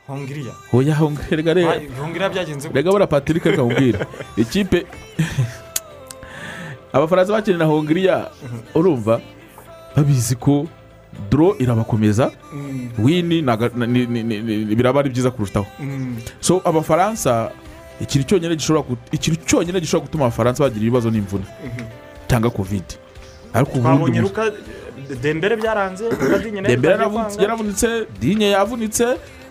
Hongiriya. 0.08 0.54
Hoya 0.72 0.96
hongiriya 0.96 1.38
rega 1.38 1.54
rega 1.54 2.02
hongiriya 2.02 2.30
byagenze 2.30 2.68
gute? 2.68 2.78
Rega 2.78 2.92
buriya 2.92 3.08
patrick 3.08 3.46
reka 3.46 3.62
nkubwire 3.62 4.00
ikipe 4.44 4.86
abafaransa 6.94 7.34
bakina 7.34 7.58
na 7.58 7.66
hongiriya 7.66 8.30
urumva? 8.76 9.22
Babizi 9.96 10.36
ko 10.36 10.68
doro 11.32 11.56
irabakomeza 11.60 12.32
Mm. 12.54 12.90
wini 13.00 13.42
biraba 14.76 15.00
ari 15.00 15.10
byiza 15.10 15.32
kurushaho 15.32 15.66
Mm. 15.80 16.16
so 16.40 16.62
abafaransa 16.66 17.52
ikintu 18.02 18.28
cyonyine 18.28 18.56
gishobora 18.56 18.86
ikintu 19.12 19.40
cyonyine 19.46 19.80
gishobora 19.80 20.06
gutuma 20.08 20.26
abafaransa 20.26 20.64
bagira 20.64 20.82
ibibazo 20.86 21.10
n'imvune 21.12 21.46
Mhm. 21.66 21.86
cyangwa 22.28 22.50
kovide 22.52 22.96
ariko 23.54 23.80
ubundi 23.80 24.20
dembere 25.22 25.56
byaranze 25.56 26.04
nawe 26.10 26.68
dembere 26.68 26.94
yaravunitse- 27.44 28.06
dinye 28.20 28.50
yavunitse 28.52 29.06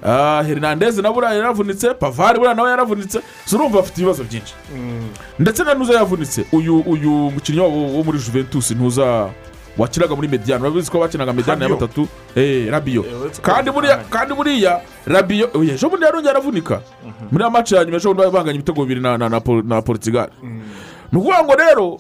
ah, 0.05 0.43
hernandez 0.47 0.99
na 0.99 1.13
buriya 1.13 1.35
yaravunitse 1.35 1.95
pavari 1.95 2.39
buriya 2.39 2.55
nawe 2.55 2.71
yaravunitse 2.71 3.19
urumva 3.55 3.79
bafite 3.79 3.99
ibibazo 4.03 4.25
byinshi 4.25 4.55
Mm. 4.75 5.09
ndetse 5.39 5.65
na 5.65 5.75
nuza 5.75 5.95
yavunitse 5.95 6.45
uyu 6.53 6.81
uyu 6.81 7.11
mukinnyi 7.31 7.61
wabo 7.61 7.79
wo 7.97 8.03
muri 8.05 8.19
juventus 8.19 8.71
ntuza 8.71 9.31
wakinaga 9.79 10.17
muri 10.17 10.29
mediyani 10.29 10.63
urabizi 10.63 10.91
ko 10.91 11.01
bakinaga 11.01 11.33
mediyani 11.33 11.63
ya 11.63 11.69
batatu 11.69 12.09
eh 12.37 12.69
rabiyo 12.71 13.03
Eh, 14.01 14.05
kandi 14.11 14.35
buriya 14.35 14.81
rabiyo 15.07 15.51
oya 15.55 15.75
ejo 15.75 15.89
bundi 15.89 16.05
yarongeye 16.07 16.31
aravunika 16.31 16.81
muri 17.31 17.45
ya 17.45 17.51
maci 17.51 17.75
ya 17.75 17.85
nyuma 17.85 17.97
ejo 17.97 18.15
bundi 18.15 18.31
banganya 18.31 18.55
ibitego 18.61 18.83
bibiri 18.83 19.01
na 19.01 19.19
na 19.19 19.29
na 19.29 19.41
na 19.65 19.83
portugal. 19.83 20.29
Ni 21.13 21.19
ukuvuga 21.19 21.45
ngo 21.45 21.55
rero 21.55 21.99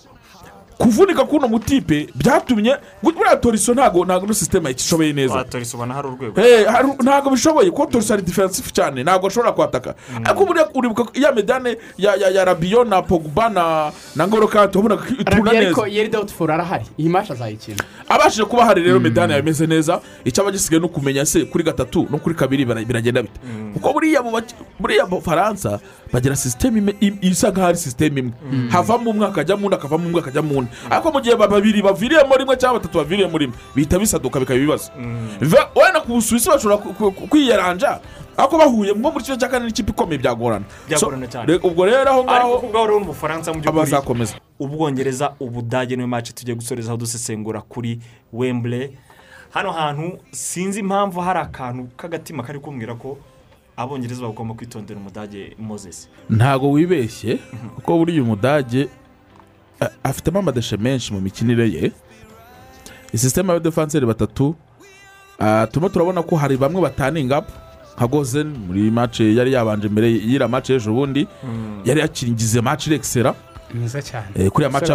kuvunika 0.78 1.24
k'uno 1.24 1.48
mutipe 1.48 2.08
byatumye 2.14 2.76
buriya 3.02 3.36
toriso 3.36 3.74
ntabwo 3.74 4.04
ntabwo 4.04 4.24
ino 4.24 4.34
sisiteme 4.34 4.70
itishoboye 4.70 5.12
neza. 5.12 5.34
Ah, 5.40 5.44
Toriso 5.44 5.76
ubona 5.76 5.94
hari 5.94 6.08
urwego. 6.08 6.40
Eh, 6.40 6.66
ntabwo 7.02 7.30
bishoboye 7.30 7.70
kuko 7.70 7.86
toriso 7.86 8.14
ari 8.14 8.22
defensive 8.22 8.70
cyane 8.72 9.02
ntabwo 9.02 9.26
ashobora 9.28 9.52
kwataka 9.52 9.94
ariko 10.24 10.44
buriya 10.46 10.68
uribuka 10.74 11.04
ya 11.20 11.32
medane 11.32 11.76
ya 11.98 12.14
ya 12.16 12.28
ya 12.28 12.44
rabiyo 12.44 12.84
na 12.84 13.02
pogba 13.02 13.48
na 13.48 13.92
na 14.16 14.26
ngoro 14.26 14.48
kanti 14.48 14.78
wabonaga 14.78 15.02
ko 15.02 15.08
ituna 15.18 15.50
arabiye 15.50 15.66
ariko 15.66 15.82
neza 15.86 15.96
yeri 15.96 16.08
dawuti 16.08 16.34
foru 16.34 16.52
arahari. 16.52 16.84
Iyi 16.98 17.08
mace 17.08 17.32
azayikina 17.32 17.84
abashije 18.08 18.44
kuba 18.44 18.64
hari 18.64 18.82
rero 18.82 19.00
medani 19.00 19.32
yameze 19.32 19.66
neza 19.66 20.00
icyaba 20.24 20.50
gisigaye 20.50 20.80
no 20.80 20.88
kumenya 20.88 21.26
se 21.26 21.44
kuri 21.44 21.64
gatatu 21.64 22.06
no 22.10 22.18
kuri 22.18 22.34
kabiri 22.34 22.64
biragenda 22.64 23.22
bite? 23.22 23.40
Kuko 23.74 23.92
buriya 23.92 24.22
mu 24.22 24.30
baki- 24.30 24.54
buriya 24.80 25.06
mu 25.06 25.20
faransa 25.22 25.80
bagira 26.12 26.36
sisiteme 26.36 26.94
isa 27.20 27.50
nkaho 27.50 27.66
ari 27.66 27.76
sisiteme 27.78 28.20
imwe. 28.20 28.32
Havamo 28.70 29.10
umwe 29.10 29.26
akajyamo 29.26 29.66
undi 29.66 29.76
akavamo 29.76 30.06
umwe 30.08 30.20
akajyamo 30.20 30.58
undi 30.58 30.70
ariko 30.90 31.12
mu 31.12 31.20
gihe 31.20 31.36
ba- 31.36 31.48
babiri 31.48 31.82
baviriyemo 31.82 32.36
rimwe 32.36 32.56
cyangwa 32.56 32.78
batatu 32.80 32.98
baviriyemo 32.98 33.38
rimwe 33.38 33.56
bihita 33.74 33.98
bisaduka 33.98 34.40
bikaba 34.40 34.58
ibibazo. 34.60 34.90
Va- 35.40 35.70
wenda 35.76 36.00
ku 36.00 36.12
busuwisi 36.20 36.48
bashobora 36.48 36.76
kwiyaranja 37.30 38.00
ariko 38.36 38.58
bahuye 38.58 38.92
nko 38.92 39.10
muri 39.10 39.24
kimwe 39.24 39.38
cya 39.40 39.48
kane 39.48 39.64
n'ikipe 39.66 39.90
ikomeye 39.92 40.18
byagorana. 40.18 40.64
Byagorana 40.88 41.26
cyane. 41.26 41.56
ubwo 41.62 41.84
rero 41.86 42.10
aho 42.10 42.24
ngaho 42.24 42.58
ariko 42.60 42.78
rero 42.78 43.00
n'ubufaransa 43.00 43.52
mu 43.52 43.60
by'ukuri 43.60 43.80
abazakomeza. 43.80 44.34
Ubwongereza 44.60 45.32
ubudage 45.40 45.96
niyo 45.96 46.08
mace 46.08 46.32
tugiye 46.32 46.54
gusorezaho 46.56 46.96
dusesengura 46.96 47.60
kuri 47.60 48.00
wembure 48.32 48.90
hano 49.50 49.72
hantu 49.72 50.18
sinzi 50.30 50.80
impamvu 50.80 51.20
hari 51.20 51.38
akantu 51.40 51.88
k'agatima 51.96 52.42
kari 52.42 52.58
kumbwira 52.60 52.94
ko 52.94 53.18
abongereza 53.76 54.22
bagomba 54.22 54.54
kwitondera 54.54 55.00
umudage 55.00 55.56
mozesi 55.58 56.08
ntabwo 56.30 56.70
wibeshye 56.70 57.38
kuko 57.74 57.98
buriya 57.98 58.22
umudage 58.22 58.88
afitemo 60.02 60.38
amadeshe 60.38 60.76
menshi 60.76 61.12
mu 61.12 61.20
mikinire 61.20 61.68
ye. 61.70 61.92
Isisiteme 63.12 63.48
y'abadefanseri 63.48 64.06
batatu 64.06 64.54
ah, 65.38 65.66
turimo 65.66 65.88
turabona 65.88 66.22
ko 66.22 66.36
hari 66.36 66.56
bamwe 66.56 66.80
bataninga 66.82 67.42
nka 67.96 68.06
gozen 68.06 68.46
muri 68.66 68.90
mace 68.90 69.34
yari 69.34 69.52
yabanje 69.52 69.88
mbere 69.88 70.08
y'iriya 70.10 70.48
mace 70.48 70.72
y'ejo 70.72 70.92
bundi 70.92 71.26
yari 71.84 72.00
yakingize 72.00 72.60
mace 72.60 72.90
irekisera 72.90 73.34
kuriya 74.52 74.70
mace 74.70 74.92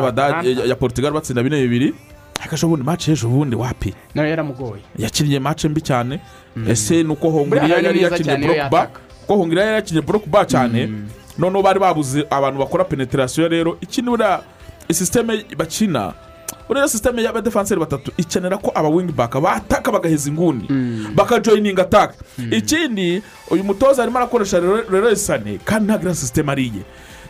ya 0.69 0.75
portugal 0.75 1.11
batsinda 1.13 1.43
bine 1.43 1.61
bibiri. 1.61 1.93
Ariko 2.39 2.55
ejo 2.55 3.27
bundi 3.30 3.55
wapi? 3.55 3.93
Nawe 4.15 4.30
yaramugoye. 4.30 4.81
Yakinnye 4.97 5.39
mace 5.39 5.69
mbi 5.69 5.81
cyane. 5.81 6.19
Ese 6.68 7.03
ni 7.03 7.09
uko 7.09 7.30
hongiriya 7.30 7.80
yari 7.80 7.99
ni 7.99 8.03
yakinnye 8.03 8.38
burokuba 8.38 8.88
kuko 9.22 9.35
hongiriya 9.38 9.65
yari 9.65 9.76
yakinnye 9.76 10.01
burokuba 10.01 10.45
cyane? 10.45 10.89
Noneho 11.38 11.61
bari 11.64 11.80
babuze 11.80 12.26
abantu 12.30 12.59
bakora 12.59 12.84
penetirasiyo 12.84 13.47
rero. 13.47 13.77
Ikindi 13.81 14.09
buriya 14.11 14.41
isisiteme 14.89 15.45
bakina 15.57 16.14
buriya 16.68 16.88
sisiteme 16.88 17.23
y'abadefanseri 17.23 17.80
batatu 17.80 18.11
ikenera 18.18 18.57
ko 18.57 18.72
aba 18.76 18.89
wingi 18.89 19.11
baka 19.14 19.41
bataka 19.41 19.91
bagaheza 19.91 20.30
inguni 20.30 20.68
bakajoyininga 21.15 21.81
ataka 21.81 22.14
ikindi 22.51 23.22
uyu 23.51 23.64
mutoza 23.64 24.03
arimo 24.03 24.18
arakoresha 24.18 24.59
rero 24.59 25.15
sane 25.15 25.59
kandi 25.65 25.85
ntabwo 25.85 26.01
iriya 26.01 26.15
sisiteme 26.15 26.51
ari 26.51 26.64
iye 26.64 26.84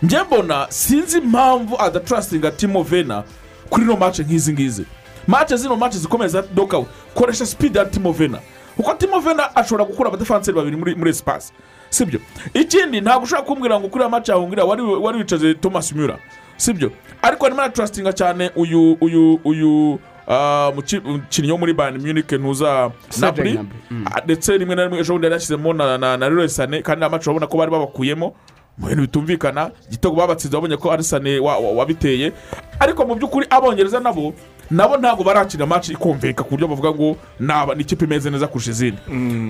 njye 0.04 0.24
mbona 0.24 0.68
sinzi 0.70 1.18
impamvu 1.18 1.76
adatarasitinga 1.82 2.52
timo 2.52 2.84
vena 2.84 3.24
kuri 3.70 3.84
ino 3.86 3.98
mace 3.98 4.24
nk'izi 4.24 4.54
ngizi. 4.54 4.86
Mace 5.28 5.58
zino 5.58 5.76
mace 5.76 5.98
zikomeye 5.98 6.30
za 6.30 6.42
dokawuti 6.42 6.90
koresha 7.16 7.46
sipidi 7.46 7.78
ya 7.78 7.86
timo 7.86 8.12
vena 8.12 8.40
kuko 8.78 8.94
timo 8.94 9.20
vena 9.20 9.56
ashobora 9.56 9.86
gukura 9.86 10.10
abadefanseri 10.10 10.58
babiri 10.58 10.78
muri 10.78 10.96
muri 10.96 11.10
esipasi 11.10 11.54
sibyo? 11.90 12.20
Ikindi 12.54 13.02
ntabwo 13.02 13.24
ushobora 13.24 13.46
kumbwira 13.48 13.80
ngo 13.80 13.88
kuri 13.90 14.04
aya 14.04 14.10
mace 14.10 14.32
yahungira 14.32 14.64
wari 14.66 15.18
wicaze 15.18 15.54
thomas 15.54 15.94
mura 15.94 16.18
sibyo? 16.58 16.92
Ariko 17.22 17.46
arimo 17.46 17.62
aratarasitinga 17.62 18.14
cyane 18.14 18.52
uyu 18.56 18.98
uyu 19.02 19.40
uyu 19.44 20.00
ah, 20.28 20.72
muki- 20.76 20.98
umukinnyi 21.06 21.52
wo 21.52 21.58
muri 21.58 21.74
bayani 21.74 22.00
munike 22.00 22.38
ntuza 22.38 22.92
naburi 23.20 23.60
mm. 23.92 24.06
Ah, 24.12 24.22
ndetse 24.24 24.58
rimwe 24.58 24.76
na 24.76 24.84
rimwe 24.84 25.00
ejo 25.00 25.14
bundi 25.14 25.26
yari 25.26 25.34
yashyizemo 25.34 25.74
na 25.74 25.98
na 25.98 26.18
na 26.18 26.28
Sané. 26.48 26.82
Kandi 26.82 27.00
nta 27.00 27.10
mace 27.10 27.30
urabona 27.30 27.48
ko 27.48 27.58
bari 27.58 27.72
babakuyemo. 27.72 28.34
Mu 28.78 28.88
bintu 28.88 29.02
bitumvikana 29.02 29.72
igitego 29.90 30.16
babatsinze 30.16 30.54
babonye 30.58 30.78
ko 30.78 30.92
ari 30.92 31.04
sane 31.04 31.40
wa- 31.40 31.58
wa- 31.58 31.72
wabiteye. 31.72 32.32
Ariko 32.80 33.06
mu 33.06 33.16
by'ukuri 33.16 33.46
abongereza 33.50 34.00
nabo 34.00 34.34
nabo 34.72 34.98
ntabwo 34.98 35.24
barakina 35.24 35.66
mace 35.66 35.94
ikumvika 35.94 36.44
ku 36.44 36.50
buryo 36.54 36.68
bavuga 36.68 36.92
ngo 36.94 37.18
naba 37.40 37.76
ni 37.76 37.82
ikipe 37.82 38.06
imeze 38.06 38.30
neza 38.30 38.48
kurusha 38.48 38.72
izindi. 38.72 39.00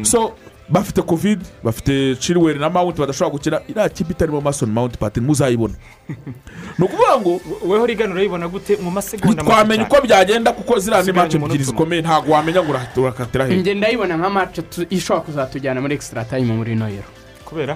So 0.06 0.34
bafite 0.70 1.02
covid 1.02 1.40
bafite 1.64 2.16
chilwell 2.20 2.60
na 2.60 2.70
mount 2.70 2.98
badashobora 2.98 3.32
gukina 3.36 3.62
iriya 3.68 3.90
kipe 3.90 4.12
itarimo 4.14 4.42
mason 4.42 4.70
mount 4.72 4.98
pati 4.98 5.20
muzayibona 5.22 5.74
ni 6.80 6.86
ukuvuga 6.86 7.18
ngo 7.20 7.42
weho 7.68 7.86
rigana 7.86 8.14
urayibona 8.14 8.48
gute? 8.48 8.78
Mu 8.82 8.92
masegonda 8.92 9.44
cyane. 9.44 9.84
uko 9.84 10.02
byagenda 10.08 10.52
kuko 10.54 10.80
ziriya 10.80 11.04
ni 11.04 11.12
umunota 11.12 11.38
ebyiri 11.38 11.64
zikomeye 11.64 12.02
ntabwo 12.02 12.32
wamenya 12.34 12.64
ngo 12.64 12.72
ura- 12.72 12.88
urakatira 12.98 13.46
he? 13.48 13.56
Njye 13.58 13.74
ndayibona 13.74 14.18
nka 14.18 14.30
mace 14.30 14.62
tu- 14.62 14.86
ishobora 14.90 15.26
kuzatujyana 15.26 15.82
muri 15.82 15.96
ekisitara 15.96 16.26
tayimu 16.26 16.54
muri 16.58 16.72
ino 16.74 16.88
yero 16.90 17.08
kubera? 17.46 17.76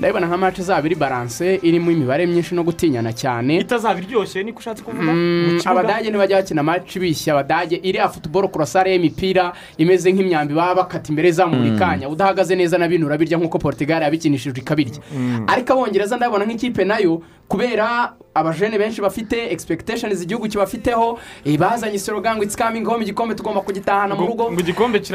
Ndabibona 0.00 0.26
nka 0.26 0.36
match 0.36 0.60
zaba 0.60 0.86
iri 0.86 0.94
balance 0.94 1.60
irimo 1.62 1.90
imibare 1.90 2.26
myinshi 2.26 2.54
no 2.54 2.62
gutinyana 2.64 3.12
cyane. 3.12 3.56
Itazaba 3.60 4.00
iryoshye 4.00 4.42
niko 4.42 4.58
ushatse 4.58 4.82
kuvuga? 4.82 5.12
Mm, 5.12 5.58
kibuga? 5.60 5.70
abadage 5.70 6.08
ntibajya 6.10 6.36
bakina 6.36 6.62
match 6.62 6.98
bishya. 6.98 7.34
Abadage 7.34 7.76
iriya 7.82 8.08
futuboro 8.08 8.48
kurasare 8.48 8.92
y'imipira 8.92 9.52
imeze 9.78 10.08
nk'imyambi 10.12 10.54
baba 10.54 10.74
bakata 10.74 11.08
imbere 11.12 11.30
za 11.32 11.46
buri 11.46 11.70
Mm. 11.70 11.78
kanya 11.78 12.08
udahagaze 12.08 12.56
neza 12.56 12.78
na 12.78 12.88
bino 12.88 13.06
urabirya 13.06 13.36
nk'uko 13.38 13.58
portugal 13.58 14.02
yabikinishije 14.02 14.60
ikabirya. 14.60 15.00
Ariko 15.46 15.72
abongereza 15.72 16.16
ndabona 16.16 16.44
nk'ikipe 16.48 16.84
na 16.84 16.96
yo 16.98 17.20
kubera 17.48 18.12
abajene 18.34 18.78
benshi 18.78 19.00
bafite 19.04 19.52
expectations 19.52 20.22
igihugu 20.22 20.48
kibafiteho 20.48 21.18
eh, 21.44 21.58
bazanye 21.58 21.98
slogan 21.98 22.36
ngo 22.36 22.44
it's 22.44 22.56
coming 22.56 22.84
home 22.88 23.02
igikombe 23.04 23.34
tugomba 23.34 23.60
kugitahana 23.60 24.14
mu 24.16 24.26
rugo. 24.26 24.48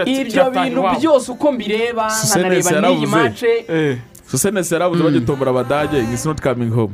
ibyo 0.05 0.51
bintu 0.53 0.83
byose 0.99 1.31
uko 1.31 1.51
mbireba 1.51 2.05
nkanareba 2.27 2.71
n'iyi 2.71 3.05
yaravuze. 3.05 3.97
Mace 4.25 4.31
susenesi 4.31 4.73
yarabuze 4.73 5.03
bagitombora 5.03 5.51
abadage 5.51 6.03
ngo 6.03 6.13
isi 6.13 6.27
noti 6.27 6.41
kamingi 6.41 6.73
home. 6.75 6.93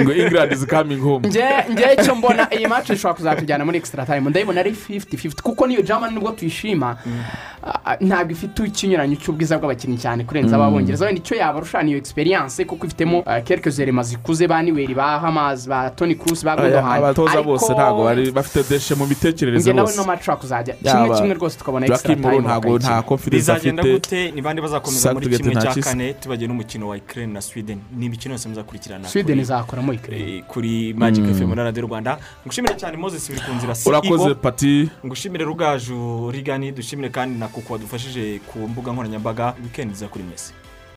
Ngo 0.00 0.12
england 0.12 0.52
is 0.52 0.66
coming 0.66 1.00
home. 1.00 1.28
Nge 1.28 1.84
icyo 2.00 2.14
mbona 2.14 2.48
iyi 2.54 2.66
match 2.66 2.90
ishobora 2.90 3.14
kuzatujyana 3.14 3.64
muri 3.64 3.78
extra 3.78 4.06
time. 4.06 4.30
Ndayibona 4.30 4.60
ari 4.60 4.70
50-50 4.70 5.42
kuko 5.42 5.66
niyo 5.66 5.82
germany 5.82 6.14
nubwo 6.14 6.32
tuyishima 6.32 6.96
ah, 7.84 7.96
ntabwo 8.00 8.32
ifite 8.32 8.62
ikinyuranyo 8.66 9.16
cy'ubwiza 9.16 9.58
bw'abakinnyi 9.58 9.98
cyane 9.98 10.24
kurenza 10.24 10.56
Mm. 10.56 10.62
ababongereza 10.62 11.04
wenda 11.06 11.20
icyo 11.20 11.36
yabarusha 11.36 11.82
niyo 11.82 11.98
experience 11.98 12.64
kuko 12.64 12.86
ifitemo 12.86 13.22
ah, 13.26 13.40
quelques 13.40 13.78
éléments 13.78 14.02
zikuze 14.08 14.46
ba 14.48 14.62
niweri 14.62 14.94
ba 14.94 15.18
hamas 15.20 15.68
ba 15.68 15.90
tony 15.90 16.14
cruz 16.14 16.44
ba 16.44 16.56
gundogan 16.56 16.84
abatoza 16.84 17.42
bose 17.42 17.72
ntabwo 17.72 18.04
bari 18.04 18.30
bafite 18.30 18.68
deshe 18.70 18.94
mu 18.94 19.06
mitekerereze 19.06 19.60
njye 19.70 19.72
nawe 19.72 19.86
bose. 19.86 19.98
no 19.98 20.04
match 20.04 20.20
ishobora 20.20 20.40
kuzajya 20.40 20.74
kimwe 20.74 21.16
kimwe 21.16 21.34
rwose 21.34 21.58
tukabona 21.58 21.86
Low 21.86 21.96
ntabwo 22.40 22.78
nta 22.78 22.88
bakayikina. 22.88 23.02
confidence 23.02 23.36
bizagenda 23.52 23.82
afite. 23.82 23.94
gute? 23.94 24.30
Ni 24.30 24.42
bande 24.42 24.62
bazakomeza 24.62 25.14
muri 25.14 25.28
kimwe 25.28 25.54
cya 25.56 25.74
kane? 25.82 26.14
Tubagiye 26.44 26.48
n'umukino 26.48 26.88
wa 26.88 26.96
ukraine 26.96 27.32
na 27.32 27.40
sweden. 27.40 27.80
Ni 27.96 28.06
imikino 28.06 28.34
yose 28.34 28.48
muzakurikirana 28.48 29.08
Sweden 29.08 29.38
izakoramo 29.40 29.92
Ukraine. 29.92 30.36
eh, 30.36 30.44
kuri 30.46 30.94
magic 30.94 31.24
fm 31.24 31.54
na 31.54 31.64
radiyo 31.64 31.86
rwanda. 31.86 32.18
Ngushimire 32.46 32.74
cyane 32.76 32.96
moses 32.96 33.28
biri 33.28 33.40
ku 33.40 33.52
nzira 33.52 33.74
urakoze 33.86 34.34
pati. 34.34 34.90
Ngushimire 35.06 35.44
rugaju 35.44 36.30
rigani. 36.30 36.72
Dushimire 36.72 37.08
kandi 37.08 37.38
na 37.38 37.48
kuko 37.48 37.72
wadufashije 37.72 38.40
ku 38.46 38.58
mbuga 38.68 38.92
nkoranyambaga. 38.92 39.54
Wikendi 39.62 39.94
iza 39.94 40.08
kuri 40.08 40.24
mesi 40.24 40.52